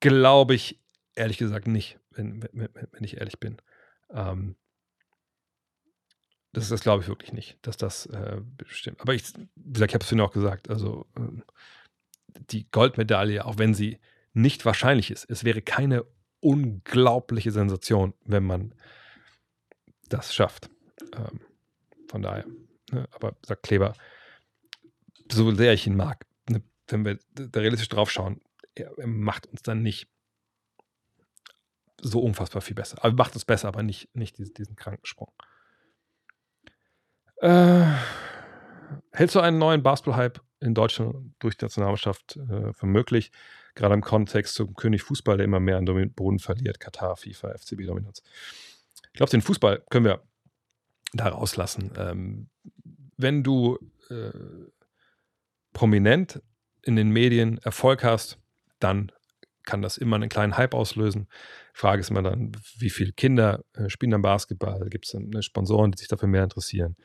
[0.02, 0.82] glaube ich
[1.16, 3.62] ehrlich gesagt nicht, wenn, wenn, wenn ich ehrlich bin.
[4.10, 4.58] Ähm,
[6.52, 9.00] das, das glaube ich wirklich nicht, dass das äh, bestimmt.
[9.00, 9.24] Aber ich,
[9.56, 11.42] wie gesagt, ich habe es vorhin auch gesagt, also äh,
[12.52, 14.00] die Goldmedaille, auch wenn sie
[14.34, 16.04] nicht wahrscheinlich ist, es wäre keine
[16.42, 18.76] unglaubliche Sensation, wenn man
[20.10, 20.70] das schafft.
[21.02, 21.40] Ähm,
[22.08, 22.46] von daher,
[22.92, 23.94] ne, aber sagt Kleber,
[25.32, 28.42] so sehr ich ihn mag, ne, wenn wir da realistisch drauf schauen,
[28.76, 30.08] er, er macht uns dann nicht
[32.02, 33.04] so unfassbar viel besser.
[33.04, 35.32] Aber macht uns besser, aber nicht, nicht diesen, diesen Krankensprung.
[37.38, 37.86] Äh,
[39.12, 43.32] hältst du einen neuen Basketball-Hype in Deutschland durch die Nationalmannschaft äh, für möglich?
[43.76, 48.22] Gerade im Kontext zum König Fußball, der immer mehr an Boden verliert, Katar, FIFA, FCB-Dominanz.
[49.08, 50.24] Ich glaube, den Fußball können wir
[51.14, 51.92] da rauslassen.
[51.98, 52.50] Ähm,
[53.18, 53.78] wenn du
[54.10, 54.32] äh,
[55.74, 56.42] prominent
[56.82, 58.40] in den Medien Erfolg hast,
[58.80, 59.12] dann
[59.64, 61.28] kann das immer einen kleinen Hype auslösen.
[61.74, 64.90] Frage ist immer dann, wie viele Kinder äh, spielen dann Basketball?
[64.90, 66.96] Gibt es ne, Sponsoren, die sich dafür mehr interessieren?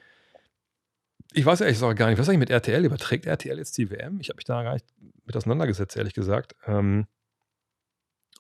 [1.33, 2.85] Ich weiß ehrlich gesagt gar nicht, was eigentlich mit RTL?
[2.85, 4.19] Überträgt RTL jetzt die WM?
[4.21, 4.87] Ich habe mich da gar nicht
[5.25, 6.57] mit auseinandergesetzt, ehrlich gesagt.
[6.67, 7.07] Ähm,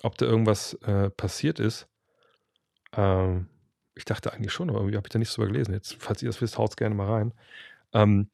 [0.02, 1.88] ob da irgendwas äh, passiert ist.
[2.92, 3.48] Ähm,
[3.98, 5.74] ich dachte eigentlich schon, aber irgendwie habe ich da nichts drüber gelesen.
[5.74, 7.34] Jetzt, falls ihr das wisst, haut es gerne mal rein.
[7.92, 8.30] Ähm,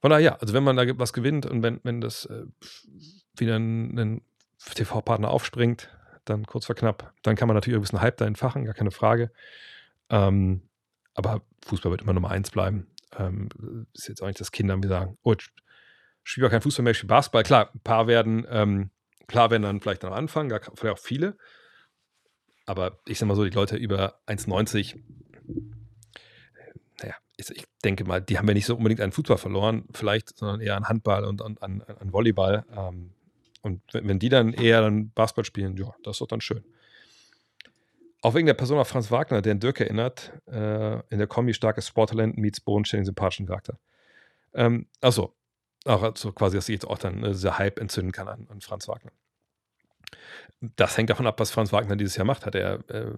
[0.00, 2.44] von daher, ja, also wenn man da was gewinnt und wenn, wenn das äh,
[3.36, 4.22] wieder ein, ein
[4.74, 5.88] TV-Partner aufspringt,
[6.24, 8.90] dann kurz vor knapp, dann kann man natürlich ein bisschen Hype da entfachen, gar keine
[8.90, 9.30] Frage.
[10.10, 10.62] Ähm,
[11.14, 12.88] aber Fußball wird immer Nummer eins bleiben.
[13.16, 13.48] Ähm,
[13.94, 15.50] ist jetzt auch nicht, dass Kinder mir sagen, oh, ich
[16.24, 17.44] spiele kein Fußball mehr, ich spiele Basketball.
[17.44, 18.90] Klar, ein paar werden, ähm,
[19.28, 21.36] klar werden dann vielleicht am Anfang, gar, vielleicht auch viele.
[22.66, 24.96] Aber ich sag mal so, die Leute über 1,90,
[27.00, 30.36] naja, ich, ich, denke mal, die haben ja nicht so unbedingt einen Fußball verloren, vielleicht,
[30.38, 32.64] sondern eher an Handball und an, an, an Volleyball.
[32.74, 33.10] Ähm,
[33.62, 36.64] und wenn, die dann eher dann Basketball spielen, ja, das ist doch dann schön.
[38.20, 41.88] Auch wegen der Persona Franz Wagner, der an Dirk erinnert, äh, in der Kombi starkes
[41.88, 43.78] Sporttalent meets bodenständigen sympathischen Charakter.
[44.54, 45.34] Ähm, achso,
[45.84, 48.60] auch also quasi, dass sich jetzt auch dann äh, dieser Hype entzünden kann an, an
[48.60, 49.12] Franz Wagner.
[50.60, 52.46] Das hängt davon ab, was Franz Wagner dieses Jahr macht.
[52.46, 53.12] Hat er äh,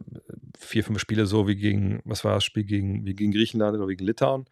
[0.59, 3.87] vier, fünf Spiele so wie gegen, was war das Spiel gegen, wie gegen Griechenland oder
[3.87, 4.47] gegen Litauen?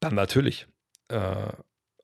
[0.00, 0.66] Dann natürlich.
[1.08, 1.52] Äh,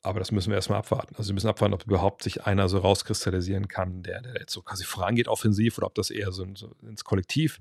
[0.05, 1.17] aber das müssen wir erstmal abwarten.
[1.17, 4.61] Also wir müssen abwarten, ob überhaupt sich einer so rauskristallisieren kann, der, der jetzt so
[4.61, 7.59] quasi vorangeht offensiv oder ob das eher so, so ins Kollektiv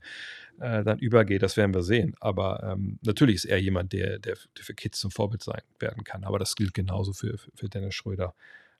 [0.60, 1.42] äh, dann übergeht.
[1.42, 2.16] Das werden wir sehen.
[2.20, 6.26] Aber ähm, natürlich ist er jemand, der, der, für Kids zum Vorbild sein werden kann.
[6.26, 8.36] Aber das gilt genauso für, für, für Dennis Schröder.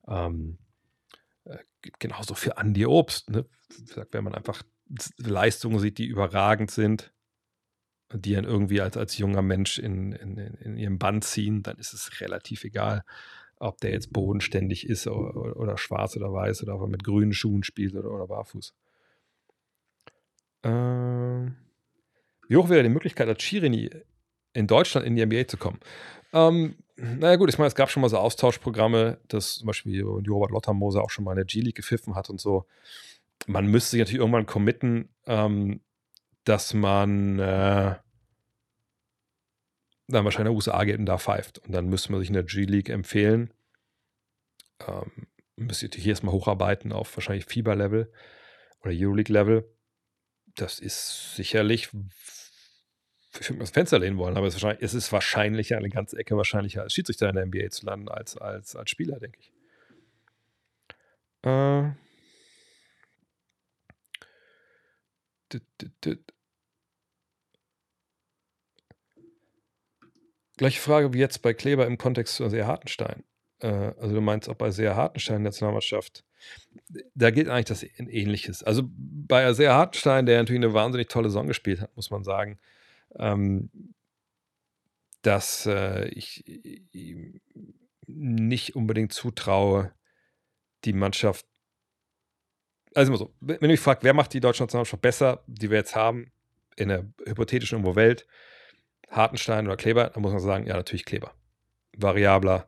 [0.10, 0.58] Ähm,
[1.46, 1.58] äh,
[2.00, 3.30] genauso für Andy Obst.
[3.30, 3.46] Ne?
[4.12, 4.64] Wenn man einfach
[5.18, 7.14] Leistungen sieht, die überragend sind,
[8.14, 11.94] die einen irgendwie als, als junger Mensch in, in, in ihrem Band ziehen, dann ist
[11.94, 13.04] es relativ egal,
[13.58, 17.34] ob der jetzt bodenständig ist oder, oder schwarz oder weiß oder ob er mit grünen
[17.34, 18.74] Schuhen spielt oder, oder barfuß.
[20.64, 21.56] Ähm,
[22.48, 23.90] wie hoch wäre die Möglichkeit, als Chirini
[24.54, 25.80] in Deutschland in die NBA zu kommen?
[26.34, 30.52] Ähm, naja gut, ich meine, es gab schon mal so Austauschprogramme, dass zum Beispiel Robert
[30.52, 32.66] Lottermoser auch schon mal in der G-League gepfiffen hat und so.
[33.48, 35.82] Man müsste sich natürlich irgendwann committen, ähm,
[36.44, 37.96] dass man äh,
[40.08, 41.60] dann wahrscheinlich in USA geht und da pfeift.
[41.60, 43.52] Und dann müsste man sich in der G-League empfehlen.
[44.88, 48.12] Ähm, müsste hier erstmal hocharbeiten auf wahrscheinlich Fieber-Level
[48.82, 49.68] oder Euroleague-Level.
[50.56, 52.33] Das ist sicherlich, ich
[53.34, 56.94] das Fenster lehnen wollen, aber es ist, es ist wahrscheinlicher, eine ganze Ecke wahrscheinlicher als
[56.94, 59.52] Schiedsrichter in der NBA zu landen, als, als, als Spieler, denke ich.
[61.44, 61.92] Äh.
[65.52, 66.34] Dit, dit, dit.
[70.58, 73.24] Gleiche Frage wie jetzt bei Kleber im Kontext zu Seher Hartenstein.
[73.60, 76.24] Äh, also du meinst auch bei Seher Hartenstein in der Nationalmannschaft.
[77.16, 78.64] Da gilt eigentlich das Ähnliches.
[78.64, 82.60] Also bei Seher Hartenstein, der natürlich eine wahnsinnig tolle Saison gespielt hat, muss man sagen,
[83.18, 83.70] ähm,
[85.22, 86.44] dass äh, ich,
[88.08, 89.94] nicht unbedingt zutraue,
[90.86, 91.46] die Mannschaft.
[92.94, 95.78] Also immer so, wenn du mich fragst, wer macht die deutsche Nationalmannschaft besser, die wir
[95.78, 96.32] jetzt haben,
[96.76, 98.28] in der hypothetischen irgendwo Welt,
[99.10, 101.34] Hartenstein oder Kleber, dann muss man sagen, ja, natürlich Kleber.
[101.96, 102.68] Variabler.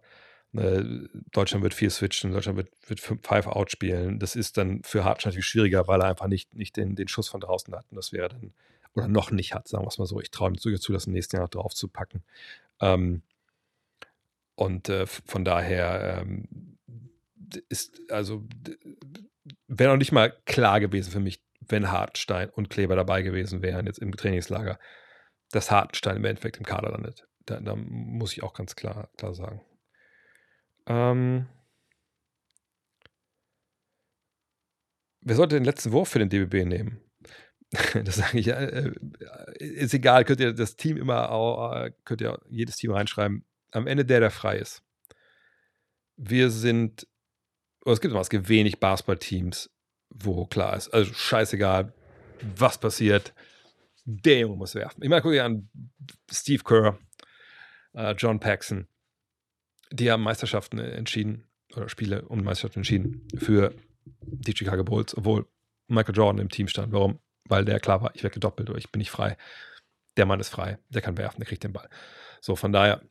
[0.51, 4.19] Ne, Deutschland wird viel switchen, Deutschland wird, wird Five-Out spielen.
[4.19, 7.27] Das ist dann für Hartenstein natürlich schwieriger, weil er einfach nicht, nicht den, den Schuss
[7.27, 7.85] von draußen hat.
[7.89, 8.53] Und das wäre dann,
[8.95, 10.19] oder noch nicht hat, sagen wir es mal so.
[10.22, 12.23] Ich traue ihm zu, das im nächsten Jahr noch drauf zu packen.
[12.80, 13.22] Ähm,
[14.55, 16.77] und äh, von daher ähm,
[17.69, 18.43] ist, also,
[19.67, 23.85] wäre noch nicht mal klar gewesen für mich, wenn Hartenstein und Kleber dabei gewesen wären,
[23.85, 24.80] jetzt im Trainingslager,
[25.51, 27.27] dass Hartenstein im Endeffekt im Kader landet.
[27.45, 29.61] Da, da muss ich auch ganz klar, klar sagen.
[30.88, 31.47] Ähm,
[35.22, 37.01] wer sollte den letzten Wurf für den DBB nehmen?
[38.03, 38.91] das sage ich, äh,
[39.59, 43.45] ist egal, könnt ihr das Team immer, könnt ihr jedes Team reinschreiben.
[43.71, 44.83] Am Ende der, der frei ist.
[46.15, 47.07] Wir sind,
[47.81, 49.69] oder es gibt immer, es gibt wenig Basketballteams,
[50.09, 51.93] wo klar ist, also scheißegal,
[52.55, 53.33] was passiert,
[54.05, 55.03] der Junge muss werfen.
[55.03, 55.69] Ich meine, guck dir an
[56.31, 56.97] Steve Kerr,
[57.93, 58.87] äh, John Paxson,
[59.91, 63.73] die haben Meisterschaften entschieden, oder Spiele um Meisterschaften entschieden für
[64.05, 65.47] die Chicago Bulls, obwohl
[65.87, 66.93] Michael Jordan im Team stand.
[66.93, 67.19] Warum?
[67.47, 69.38] Weil der klar war, ich werde gedoppelt oder ich bin nicht frei.
[70.17, 71.89] Der Mann ist frei, der kann werfen, der kriegt den Ball.
[72.41, 73.01] So, von daher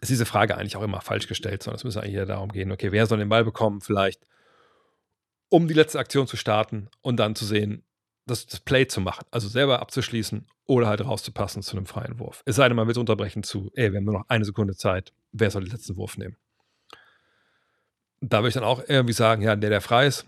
[0.00, 2.92] ist diese Frage eigentlich auch immer falsch gestellt, sondern es müsste eigentlich darum gehen, okay,
[2.92, 4.26] wer soll den Ball bekommen, vielleicht,
[5.48, 7.84] um die letzte Aktion zu starten und dann zu sehen,
[8.26, 12.42] das, das Play zu machen, also selber abzuschließen oder halt rauszupassen zu einem freien Wurf.
[12.44, 15.12] Es sei denn, man will unterbrechen zu, ey, wir haben nur noch eine Sekunde Zeit,
[15.32, 16.36] wer soll den letzten Wurf nehmen?
[18.20, 20.26] Da würde ich dann auch irgendwie sagen, ja, der, der frei ist,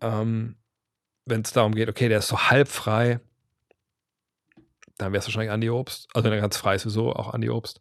[0.00, 0.56] ähm,
[1.26, 3.20] wenn es darum geht, okay, der ist so halb frei,
[4.98, 6.08] dann wäre es wahrscheinlich Andi Obst.
[6.14, 7.80] Also wenn er ganz frei ist, sowieso auch Andi Obst.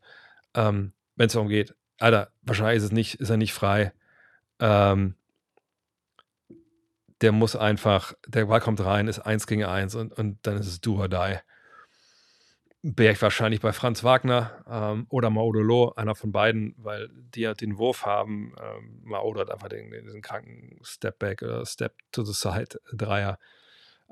[0.56, 3.94] Ähm, wenn es darum geht, Alter, wahrscheinlich ist es nicht, ist er nicht frei.
[4.60, 5.16] Ähm,
[7.22, 10.68] der muss einfach, der Ball kommt rein, ist eins gegen eins und, und dann ist
[10.68, 11.38] es do or die.
[12.86, 17.62] Wäre ich wahrscheinlich bei Franz Wagner ähm, oder Maudolo, einer von beiden, weil die halt
[17.62, 18.54] den Wurf haben.
[18.62, 23.40] Ähm, Maudo hat einfach den, diesen kranken Step-Back oder Step to the Side Dreier.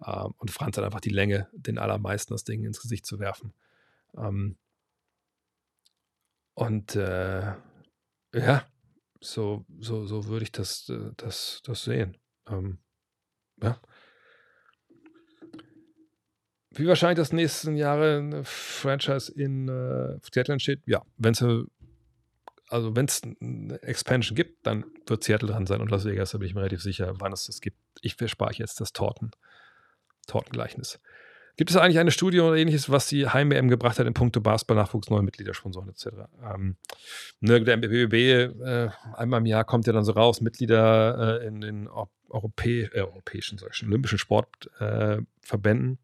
[0.06, 3.54] Ähm, und Franz hat einfach die Länge, den allermeisten das Ding ins Gesicht zu werfen.
[4.16, 4.58] Ähm,
[6.54, 7.54] und äh,
[8.34, 8.66] ja,
[9.20, 12.16] so, so, so würde ich das, äh, das, das sehen.
[12.48, 12.78] Ähm,
[13.62, 13.82] ja.
[16.74, 20.82] Wie wahrscheinlich das nächsten Jahre eine Franchise in äh, Seattle entsteht?
[20.86, 21.44] Ja, wenn es
[22.72, 26.38] also wenn es eine Expansion gibt, dann wird Seattle dran sein und Las Vegas, da
[26.38, 27.78] bin ich mir relativ sicher, wann es das gibt.
[28.02, 29.32] Ich verspare jetzt das Torten,
[30.26, 31.00] Tortengleichnis.
[31.58, 35.10] Gibt es eigentlich eine Studie oder ähnliches, was die Heim-EM gebracht hat in puncto Basketball-Nachwuchs,
[35.10, 36.08] neue Mitglieder, Sponsoren etc.?
[36.42, 36.78] Ähm,
[37.42, 38.14] ne, der BBB,
[38.64, 41.90] äh, einmal im Jahr kommt ja dann so raus, Mitglieder äh, in den
[42.30, 46.00] Europä äh, europäischen, solchen olympischen Sportverbänden.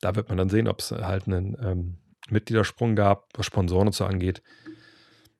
[0.00, 1.98] Da wird man dann sehen, ob es halt einen ähm,
[2.28, 4.42] Mitgliedersprung gab, was Sponsoren und so angeht.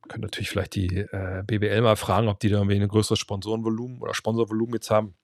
[0.08, 4.00] Können natürlich vielleicht die äh, BBL mal fragen, ob die da irgendwie ein größeres Sponsorenvolumen
[4.00, 5.14] oder Sponsorvolumen jetzt haben.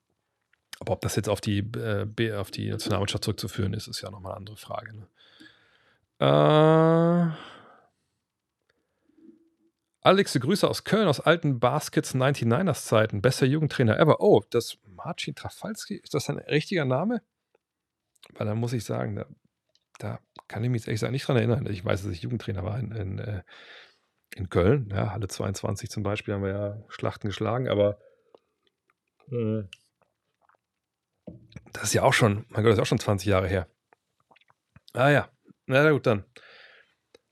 [0.78, 4.32] Aber ob das jetzt auf die, äh, auf die Nationalmannschaft zurückzuführen ist, ist ja nochmal
[4.32, 4.94] eine andere Frage.
[4.94, 5.08] Ne?
[6.18, 7.30] Äh,
[10.02, 13.22] Alex, Grüße aus Köln, aus alten Baskets 99ers Zeiten.
[13.22, 14.20] Bester Jugendtrainer ever.
[14.20, 17.22] Oh, das Marcin Trafalski, ist das ein richtiger Name?
[18.34, 19.26] Weil dann muss ich sagen, da,
[19.98, 21.66] da kann ich mich jetzt ehrlich gesagt nicht dran erinnern.
[21.66, 23.42] Ich weiß, dass ich Jugendtrainer war in, in, äh,
[24.34, 24.88] in Köln.
[24.90, 27.98] Ja, Halle 22 zum Beispiel haben wir ja Schlachten geschlagen, aber
[29.30, 29.62] äh,
[31.72, 33.68] das ist ja auch schon, mein Gott, das ist auch schon 20 Jahre her.
[34.92, 35.28] Ah ja,
[35.66, 36.24] na gut, dann.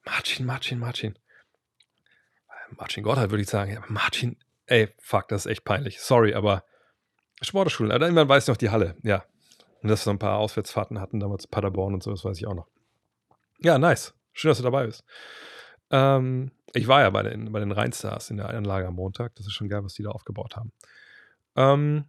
[0.04, 1.18] Marcin, Marcin, Marcin.
[2.70, 3.72] Marcin Gotthard würde ich sagen.
[3.72, 6.00] Ja, Marcin, ey, fuck, das ist echt peinlich.
[6.00, 6.64] Sorry, aber
[7.40, 9.24] Sportschulen, aber man weiß noch die Halle, ja.
[9.84, 12.46] Und dass wir so ein paar Auswärtsfahrten hatten, damals Paderborn und so, das weiß ich
[12.46, 12.68] auch noch.
[13.58, 14.14] Ja, nice.
[14.32, 15.04] Schön, dass du dabei bist.
[15.90, 19.34] Ähm, ich war ja bei den, bei den Rheinstars in der Anlage am Montag.
[19.34, 20.72] Das ist schon geil, was die da aufgebaut haben.
[21.54, 22.08] Ähm,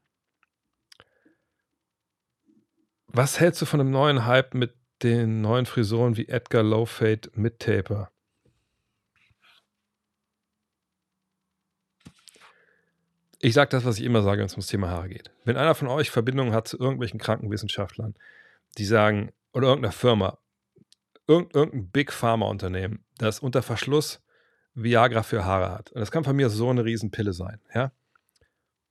[3.07, 4.73] was hältst du von dem neuen Hype mit
[5.03, 8.09] den neuen Frisuren wie Edgar Lowfade mit Taper?
[13.45, 15.29] Ich sage das, was ich immer sage, wenn es ums Thema Haare geht.
[15.43, 18.15] Wenn einer von euch Verbindungen hat zu irgendwelchen Krankenwissenschaftlern,
[18.79, 20.39] die sagen, oder irgendeiner Firma,
[21.27, 24.19] irgendein Big Pharma-Unternehmen, das unter Verschluss
[24.73, 25.91] Viagra für Haare hat.
[25.91, 27.91] Und das kann von mir so eine Riesenpille sein, ja.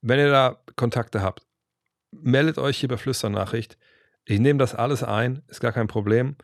[0.02, 1.44] Wenn ihr da Kontakte habt,
[2.12, 3.76] meldet euch hier bei Flüsternachricht.
[4.24, 6.36] Ich nehme das alles ein, ist gar kein Problem.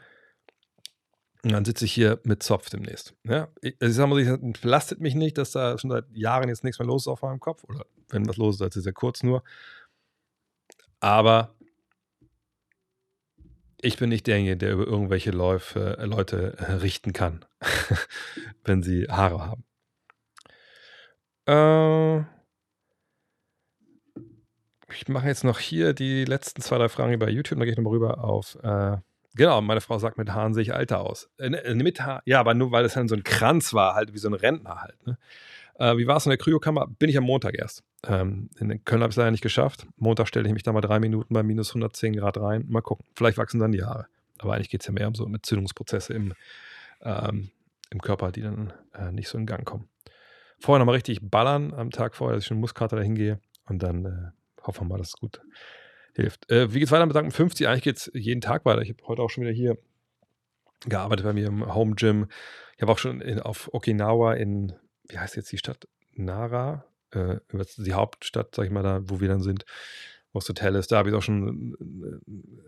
[1.42, 3.14] Und dann sitze ich hier mit Zopf demnächst.
[3.24, 6.48] Ja, ich, also ich sag mal, es belastet mich nicht, dass da schon seit Jahren
[6.48, 7.64] jetzt nichts mehr los ist auf meinem Kopf.
[7.64, 9.42] Oder wenn was los ist, dann ist es sehr kurz nur.
[11.00, 11.54] Aber
[13.82, 17.44] ich bin nicht derjenige, der über irgendwelche Läufe, äh, Leute äh, richten kann,
[18.64, 19.64] wenn sie Haare haben.
[21.46, 22.20] Äh,
[24.92, 27.78] ich mache jetzt noch hier die letzten zwei, drei Fragen über YouTube, dann gehe ich
[27.78, 28.58] nochmal rüber auf.
[29.32, 31.30] Äh, genau, meine Frau sagt, mit Haaren sehe ich alter aus.
[31.38, 34.14] Äh, ne, mit Haar, ja, aber nur weil es dann so ein Kranz war, halt
[34.14, 35.06] wie so ein Rentner halt.
[35.06, 35.18] Ne?
[35.78, 36.86] Äh, wie war es in der Kryokammer?
[36.86, 37.82] Bin ich am Montag erst.
[38.06, 39.86] Ähm, in Köln habe ich es leider nicht geschafft.
[39.96, 42.66] Montag stelle ich mich da mal drei Minuten bei minus 110 Grad rein.
[42.68, 43.06] Mal gucken.
[43.14, 44.06] Vielleicht wachsen dann die Haare.
[44.38, 46.34] Aber eigentlich geht es ja mehr um so Entzündungsprozesse im,
[47.02, 47.50] ähm,
[47.90, 49.88] im Körper, die dann äh, nicht so in Gang kommen.
[50.58, 53.40] Vorher nochmal richtig ballern am Tag vorher, dass ich schon Muskelkater dahin gehe.
[53.66, 55.40] Und dann äh, hoffen wir mal, dass es gut
[56.14, 56.50] hilft.
[56.50, 57.68] Äh, wie es weiter mit Danken 50?
[57.68, 58.82] Eigentlich geht es jeden Tag weiter.
[58.82, 59.78] Ich habe heute auch schon wieder hier
[60.86, 62.28] gearbeitet bei mir im Home Gym.
[62.76, 64.72] Ich habe auch schon in, auf Okinawa in,
[65.08, 65.86] wie heißt jetzt die Stadt?
[66.14, 67.36] Nara, äh,
[67.78, 69.64] die Hauptstadt, sag ich mal, da, wo wir dann sind,
[70.32, 70.92] wo das Hotel ist.
[70.92, 72.20] Da habe ich auch schon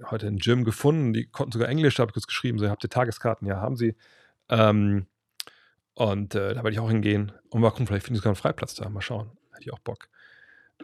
[0.02, 1.12] äh, heute ein Gym gefunden.
[1.12, 3.46] Die konnten sogar Englisch, da habe ich kurz geschrieben, so, habt ihr Tageskarten?
[3.46, 3.94] Ja, haben sie.
[4.48, 5.06] Ähm,
[5.94, 7.32] und äh, da werde ich auch hingehen.
[7.50, 8.88] Und mal gucken, vielleicht finde ich sogar einen Freiplatz da.
[8.88, 9.30] Mal schauen.
[9.52, 10.08] Hätte ich auch Bock.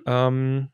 [0.06, 0.68] Ähm,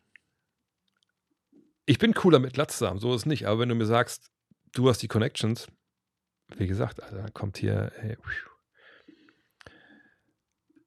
[1.86, 3.46] ich bin cooler mit Latz zusammen, so ist es nicht.
[3.46, 4.30] Aber wenn du mir sagst,
[4.72, 5.68] du hast die Connections,
[6.56, 8.16] wie gesagt, da kommt hier, ey,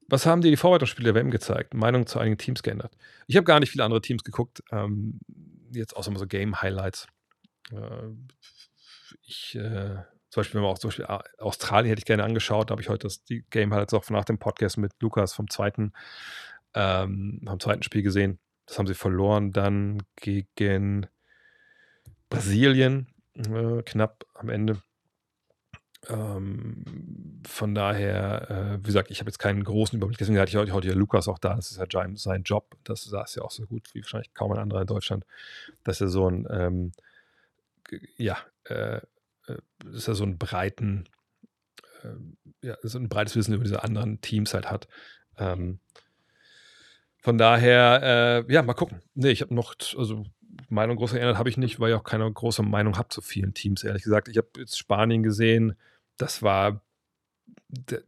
[0.08, 1.74] was haben dir die Vorbereitungsspiele der WM gezeigt?
[1.74, 2.96] Meinung zu einigen Teams geändert?
[3.26, 4.62] Ich habe gar nicht viele andere Teams geguckt.
[4.72, 5.20] Ähm,
[5.70, 7.06] jetzt außer mal so Game-Highlights.
[7.70, 8.08] Äh,
[9.22, 9.96] ich, äh,
[10.30, 11.06] zum Beispiel, wenn man auch zum Beispiel
[11.38, 14.38] Australien hätte ich gerne angeschaut, da habe ich heute das, die Game-Highlights auch nach dem
[14.38, 15.92] Podcast mit Lukas vom zweiten,
[16.74, 18.38] ähm, vom zweiten Spiel gesehen.
[18.68, 21.06] Das haben sie verloren dann gegen
[22.28, 24.82] Brasilien, äh, knapp am Ende.
[26.06, 26.84] Ähm,
[27.46, 30.18] von daher, äh, wie gesagt, ich habe jetzt keinen großen Überblick.
[30.18, 31.54] Deswegen hatte ich heute, heute ja Lukas auch da.
[31.54, 31.86] Das ist ja
[32.16, 32.76] sein Job.
[32.84, 35.24] Das ist ja auch so gut wie wahrscheinlich kaum ein anderer in Deutschland,
[35.84, 36.92] dass er so ein, ähm,
[38.18, 39.00] ja, äh, äh,
[39.82, 41.08] dass er so einen breiten,
[42.02, 44.88] äh, ja, so ein breites Wissen über diese anderen Teams halt hat.
[45.38, 45.80] Ähm,
[47.28, 49.02] von daher, äh, ja, mal gucken.
[49.14, 50.24] Nee, ich habe noch, also
[50.70, 53.52] Meinung groß geändert habe ich nicht, weil ich auch keine große Meinung habe zu vielen
[53.52, 54.28] Teams, ehrlich gesagt.
[54.28, 55.74] Ich habe jetzt Spanien gesehen,
[56.16, 56.80] das war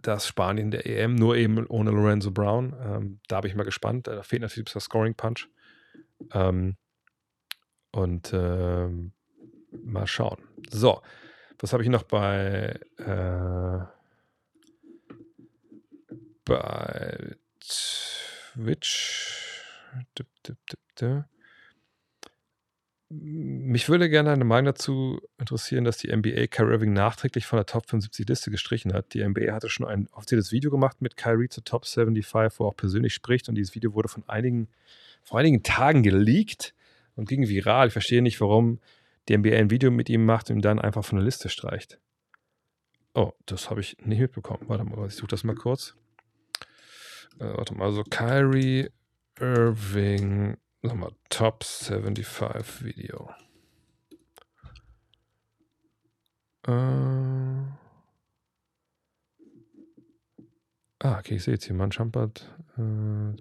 [0.00, 2.74] das Spanien der EM, nur eben ohne Lorenzo Brown.
[2.82, 4.06] Ähm, da bin ich mal gespannt.
[4.06, 5.50] Da fehlt natürlich der Scoring Punch.
[6.32, 6.78] Ähm,
[7.92, 9.12] und ähm,
[9.84, 10.38] mal schauen.
[10.70, 11.02] So,
[11.58, 13.84] was habe ich noch bei äh,
[16.46, 17.36] bei
[18.52, 19.62] Twitch.
[23.12, 27.66] Mich würde gerne eine Meinung dazu interessieren, dass die NBA Kyrie Irving nachträglich von der
[27.66, 29.14] Top 75 Liste gestrichen hat.
[29.14, 32.68] Die NBA hatte schon ein offizielles Video gemacht mit Kyrie zur Top 75, wo er
[32.68, 33.48] auch persönlich spricht.
[33.48, 34.68] Und dieses Video wurde von einigen,
[35.24, 36.74] vor einigen Tagen geleakt
[37.16, 37.88] und ging viral.
[37.88, 38.78] Ich verstehe nicht, warum
[39.28, 41.98] die NBA ein Video mit ihm macht und ihn dann einfach von der Liste streicht.
[43.14, 44.68] Oh, das habe ich nicht mitbekommen.
[44.68, 45.96] Warte mal, ich suche das mal kurz.
[47.38, 48.90] Äh, warte mal, also Kyrie
[49.38, 53.30] Irving, sag mal, Top 75 Video.
[56.66, 56.72] Äh,
[61.00, 62.54] ah, okay, ich sehe jetzt hier, man Schampert.
[62.76, 63.36] Äh,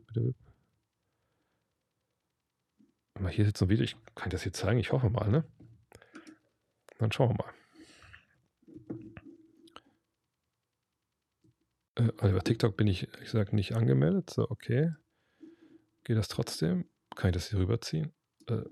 [3.31, 5.43] hier ist jetzt ein Video, ich kann das hier zeigen, ich hoffe mal, ne?
[6.97, 7.58] Dann schauen wir mal.
[11.99, 14.29] Äh, also bei TikTok bin ich, ich sage, nicht angemeldet.
[14.29, 14.93] So, okay.
[16.03, 16.85] Geht das trotzdem?
[17.15, 18.13] Kann ich das hier rüberziehen?
[18.47, 18.63] Äh,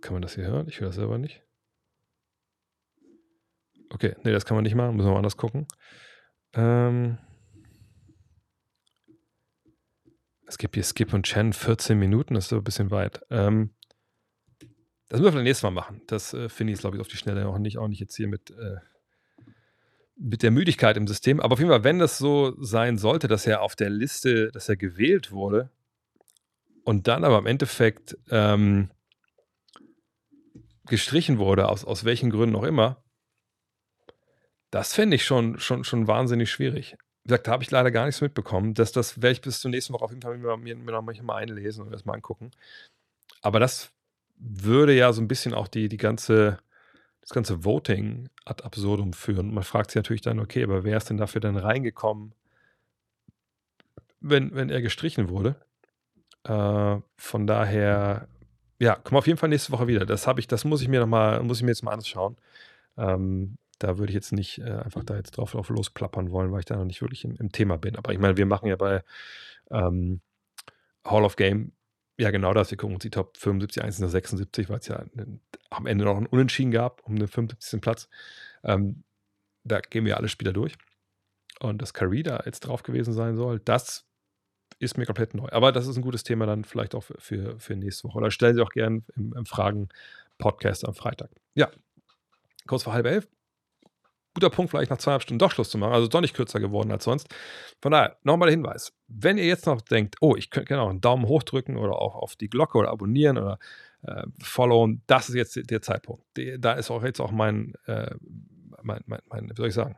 [0.00, 0.68] kann man das hier hören?
[0.68, 1.42] Ich höre das selber nicht.
[3.90, 4.96] Okay, nee, das kann man nicht machen.
[4.96, 5.66] Müssen wir mal anders gucken.
[6.54, 7.18] Ähm,
[10.46, 13.22] es gibt hier Skip und Chen 14 Minuten, das ist so ein bisschen weit.
[13.30, 13.74] Ähm,
[15.08, 16.02] das müssen wir vielleicht nächstes Mal machen.
[16.06, 18.28] Das äh, finde ich, glaube ich, auf die Schnelle auch nicht, auch nicht jetzt hier
[18.28, 18.76] mit äh,
[20.16, 21.40] mit der Müdigkeit im System.
[21.40, 24.68] Aber auf jeden Fall, wenn das so sein sollte, dass er auf der Liste, dass
[24.68, 25.70] er gewählt wurde
[26.84, 28.90] und dann aber im Endeffekt ähm,
[30.86, 33.02] gestrichen wurde, aus, aus welchen Gründen auch immer,
[34.70, 36.96] das fände ich schon, schon, schon wahnsinnig schwierig.
[37.24, 38.74] Wie gesagt, da habe ich leider gar nichts mitbekommen.
[38.74, 41.02] Das, das werde ich bis zur nächsten Woche auf jeden Fall mir, mir, mir noch
[41.02, 42.50] mal einlesen und das mal angucken.
[43.42, 43.92] Aber das
[44.36, 46.58] würde ja so ein bisschen auch die, die ganze
[47.22, 49.54] das ganze Voting ad absurdum führen.
[49.54, 52.34] Man fragt sich natürlich dann, okay, aber wer ist denn dafür dann reingekommen,
[54.20, 55.56] wenn, wenn er gestrichen wurde?
[56.44, 58.28] Äh, von daher,
[58.80, 60.04] ja, komm auf jeden Fall nächste Woche wieder.
[60.04, 62.36] Das habe ich, das muss ich mir noch mal, muss ich mir jetzt mal anschauen.
[62.96, 66.60] Ähm, da würde ich jetzt nicht äh, einfach da jetzt drauf, drauf losplappern wollen, weil
[66.60, 67.96] ich da noch nicht wirklich im, im Thema bin.
[67.96, 69.04] Aber ich meine, wir machen ja bei
[69.70, 70.20] ähm,
[71.04, 71.72] Hall of Game
[72.18, 72.70] ja genau das.
[72.70, 75.04] Wir gucken uns die Top 75, 1 76, weil es ja
[75.70, 77.80] am Ende noch ein Unentschieden gab um den 75.
[77.80, 78.08] Platz.
[78.64, 79.04] Ähm,
[79.64, 80.74] da gehen wir alle Spieler durch.
[81.60, 84.04] Und dass Curry da jetzt drauf gewesen sein soll, das
[84.78, 85.48] ist mir komplett neu.
[85.52, 88.18] Aber das ist ein gutes Thema dann vielleicht auch für, für nächste Woche.
[88.18, 91.30] Oder stellen Sie auch gerne im, im Fragen-Podcast am Freitag.
[91.54, 91.70] Ja,
[92.66, 93.28] kurz vor halb elf.
[94.34, 95.92] Guter Punkt, vielleicht nach zweieinhalb Stunden doch Schluss zu machen.
[95.92, 97.28] Also doch nicht kürzer geworden als sonst.
[97.80, 98.92] Von daher, nochmal der Hinweis.
[99.08, 102.14] Wenn ihr jetzt noch denkt, oh, ich könnte auch einen Daumen hoch drücken oder auch
[102.14, 103.58] auf die Glocke oder abonnieren oder
[104.02, 106.24] äh, followen, das ist jetzt der Zeitpunkt.
[106.58, 108.14] da ist auch jetzt auch mein, äh,
[108.82, 109.96] mein, mein, mein, wie soll ich sagen,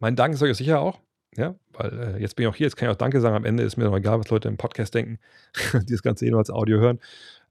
[0.00, 1.00] mein Dank ist euch sicher auch.
[1.36, 3.36] Ja, weil äh, jetzt bin ich auch hier, jetzt kann ich auch Danke sagen.
[3.36, 5.18] Am Ende ist mir noch egal, was Leute im Podcast denken,
[5.72, 7.00] die das Ganze eh nur als Audio hören.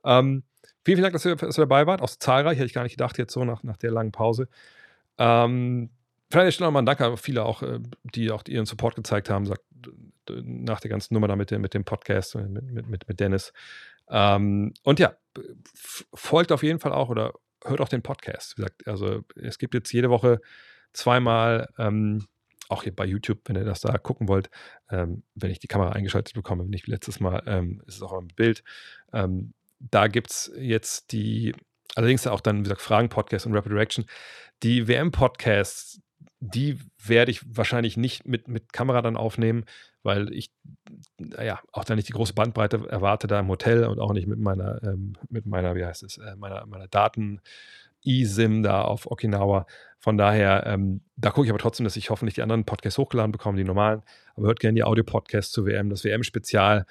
[0.04, 0.44] Ähm,
[0.84, 2.02] vielen, vielen Dank, dass ihr, dass ihr, dabei wart.
[2.02, 4.50] Auch zahlreich, hätte ich gar nicht gedacht, jetzt so nach, nach der langen Pause.
[5.18, 5.90] Ähm,
[6.32, 9.46] vielleicht stelle nochmal ein Danke an viele auch, äh, die auch ihren Support gezeigt haben,
[9.46, 9.64] sagt,
[10.30, 13.54] nach der ganzen Nummer da mit dem, mit dem Podcast, äh, mit, mit, mit Dennis.
[14.10, 15.16] Ähm, und ja,
[16.14, 18.58] folgt auf jeden Fall auch oder hört auch den Podcast.
[18.58, 20.40] Wie gesagt, also es gibt jetzt jede Woche
[20.94, 22.26] zweimal ähm,
[22.70, 24.50] auch hier bei YouTube, wenn ihr das da gucken wollt,
[24.90, 28.14] ähm, wenn ich die Kamera eingeschaltet bekomme, nicht wie letztes Mal, ähm, ist es auch
[28.14, 28.64] ein Bild.
[29.14, 31.54] Ähm, da gibt es jetzt die,
[31.96, 34.06] allerdings auch dann, wie gesagt, Fragen-Podcast und Rapid Reaction.
[34.64, 36.02] Die WM-Podcasts,
[36.40, 39.66] die werde ich wahrscheinlich nicht mit, mit Kamera dann aufnehmen,
[40.04, 40.52] weil ich
[41.40, 44.40] ja auch da nicht die große Bandbreite erwarte da im Hotel und auch nicht mit
[44.40, 47.42] meiner, ähm, mit meiner, wie heißt es, äh, meiner, meiner Daten.
[48.06, 49.66] eSIM da auf Okinawa.
[50.00, 53.32] Von daher, ähm, da gucke ich aber trotzdem, dass ich hoffentlich die anderen Podcasts hochgeladen
[53.32, 54.02] bekomme, die normalen.
[54.36, 56.86] Aber hört gerne die Audio-Podcasts zur WM, das WM-Spezial.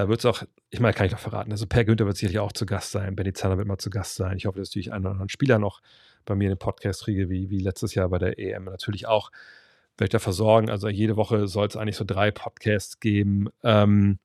[0.00, 1.52] Da wird es auch, ich meine, kann ich doch verraten.
[1.52, 3.14] Also Per Günther wird sicherlich auch zu Gast sein.
[3.16, 4.38] Benny Zanner wird mal zu Gast sein.
[4.38, 5.82] Ich hoffe, dass ich einen oder anderen Spieler noch
[6.24, 8.64] bei mir in den Podcast kriege, wie, wie letztes Jahr bei der EM.
[8.64, 9.30] Natürlich auch
[9.98, 10.70] werde ich da versorgen.
[10.70, 13.50] Also jede Woche soll es eigentlich so drei Podcasts geben.
[13.62, 14.18] Ähm,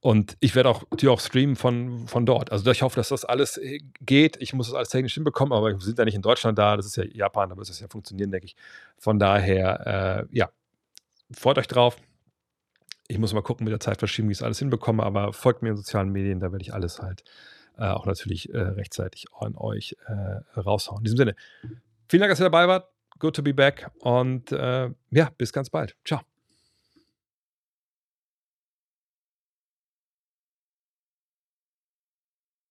[0.00, 2.52] und ich werde auch natürlich auch streamen von, von dort.
[2.52, 4.36] Also ich hoffe, dass das alles äh, geht.
[4.42, 6.76] Ich muss das alles technisch hinbekommen, aber wir sind ja nicht in Deutschland da.
[6.76, 8.56] Das ist ja Japan, da wird es ja funktionieren, denke ich.
[8.98, 10.50] Von daher, äh, ja,
[11.32, 11.96] freut euch drauf.
[13.10, 15.70] Ich muss mal gucken mit der Zeitverschiebung, wie ich es alles hinbekomme, aber folgt mir
[15.70, 17.24] in sozialen Medien, da werde ich alles halt
[17.76, 20.98] äh, auch natürlich äh, rechtzeitig an euch äh, raushauen.
[20.98, 21.34] In diesem Sinne,
[22.08, 22.88] vielen Dank, dass ihr dabei wart.
[23.18, 25.96] Good to be back und äh, ja, bis ganz bald.
[26.04, 26.29] Ciao.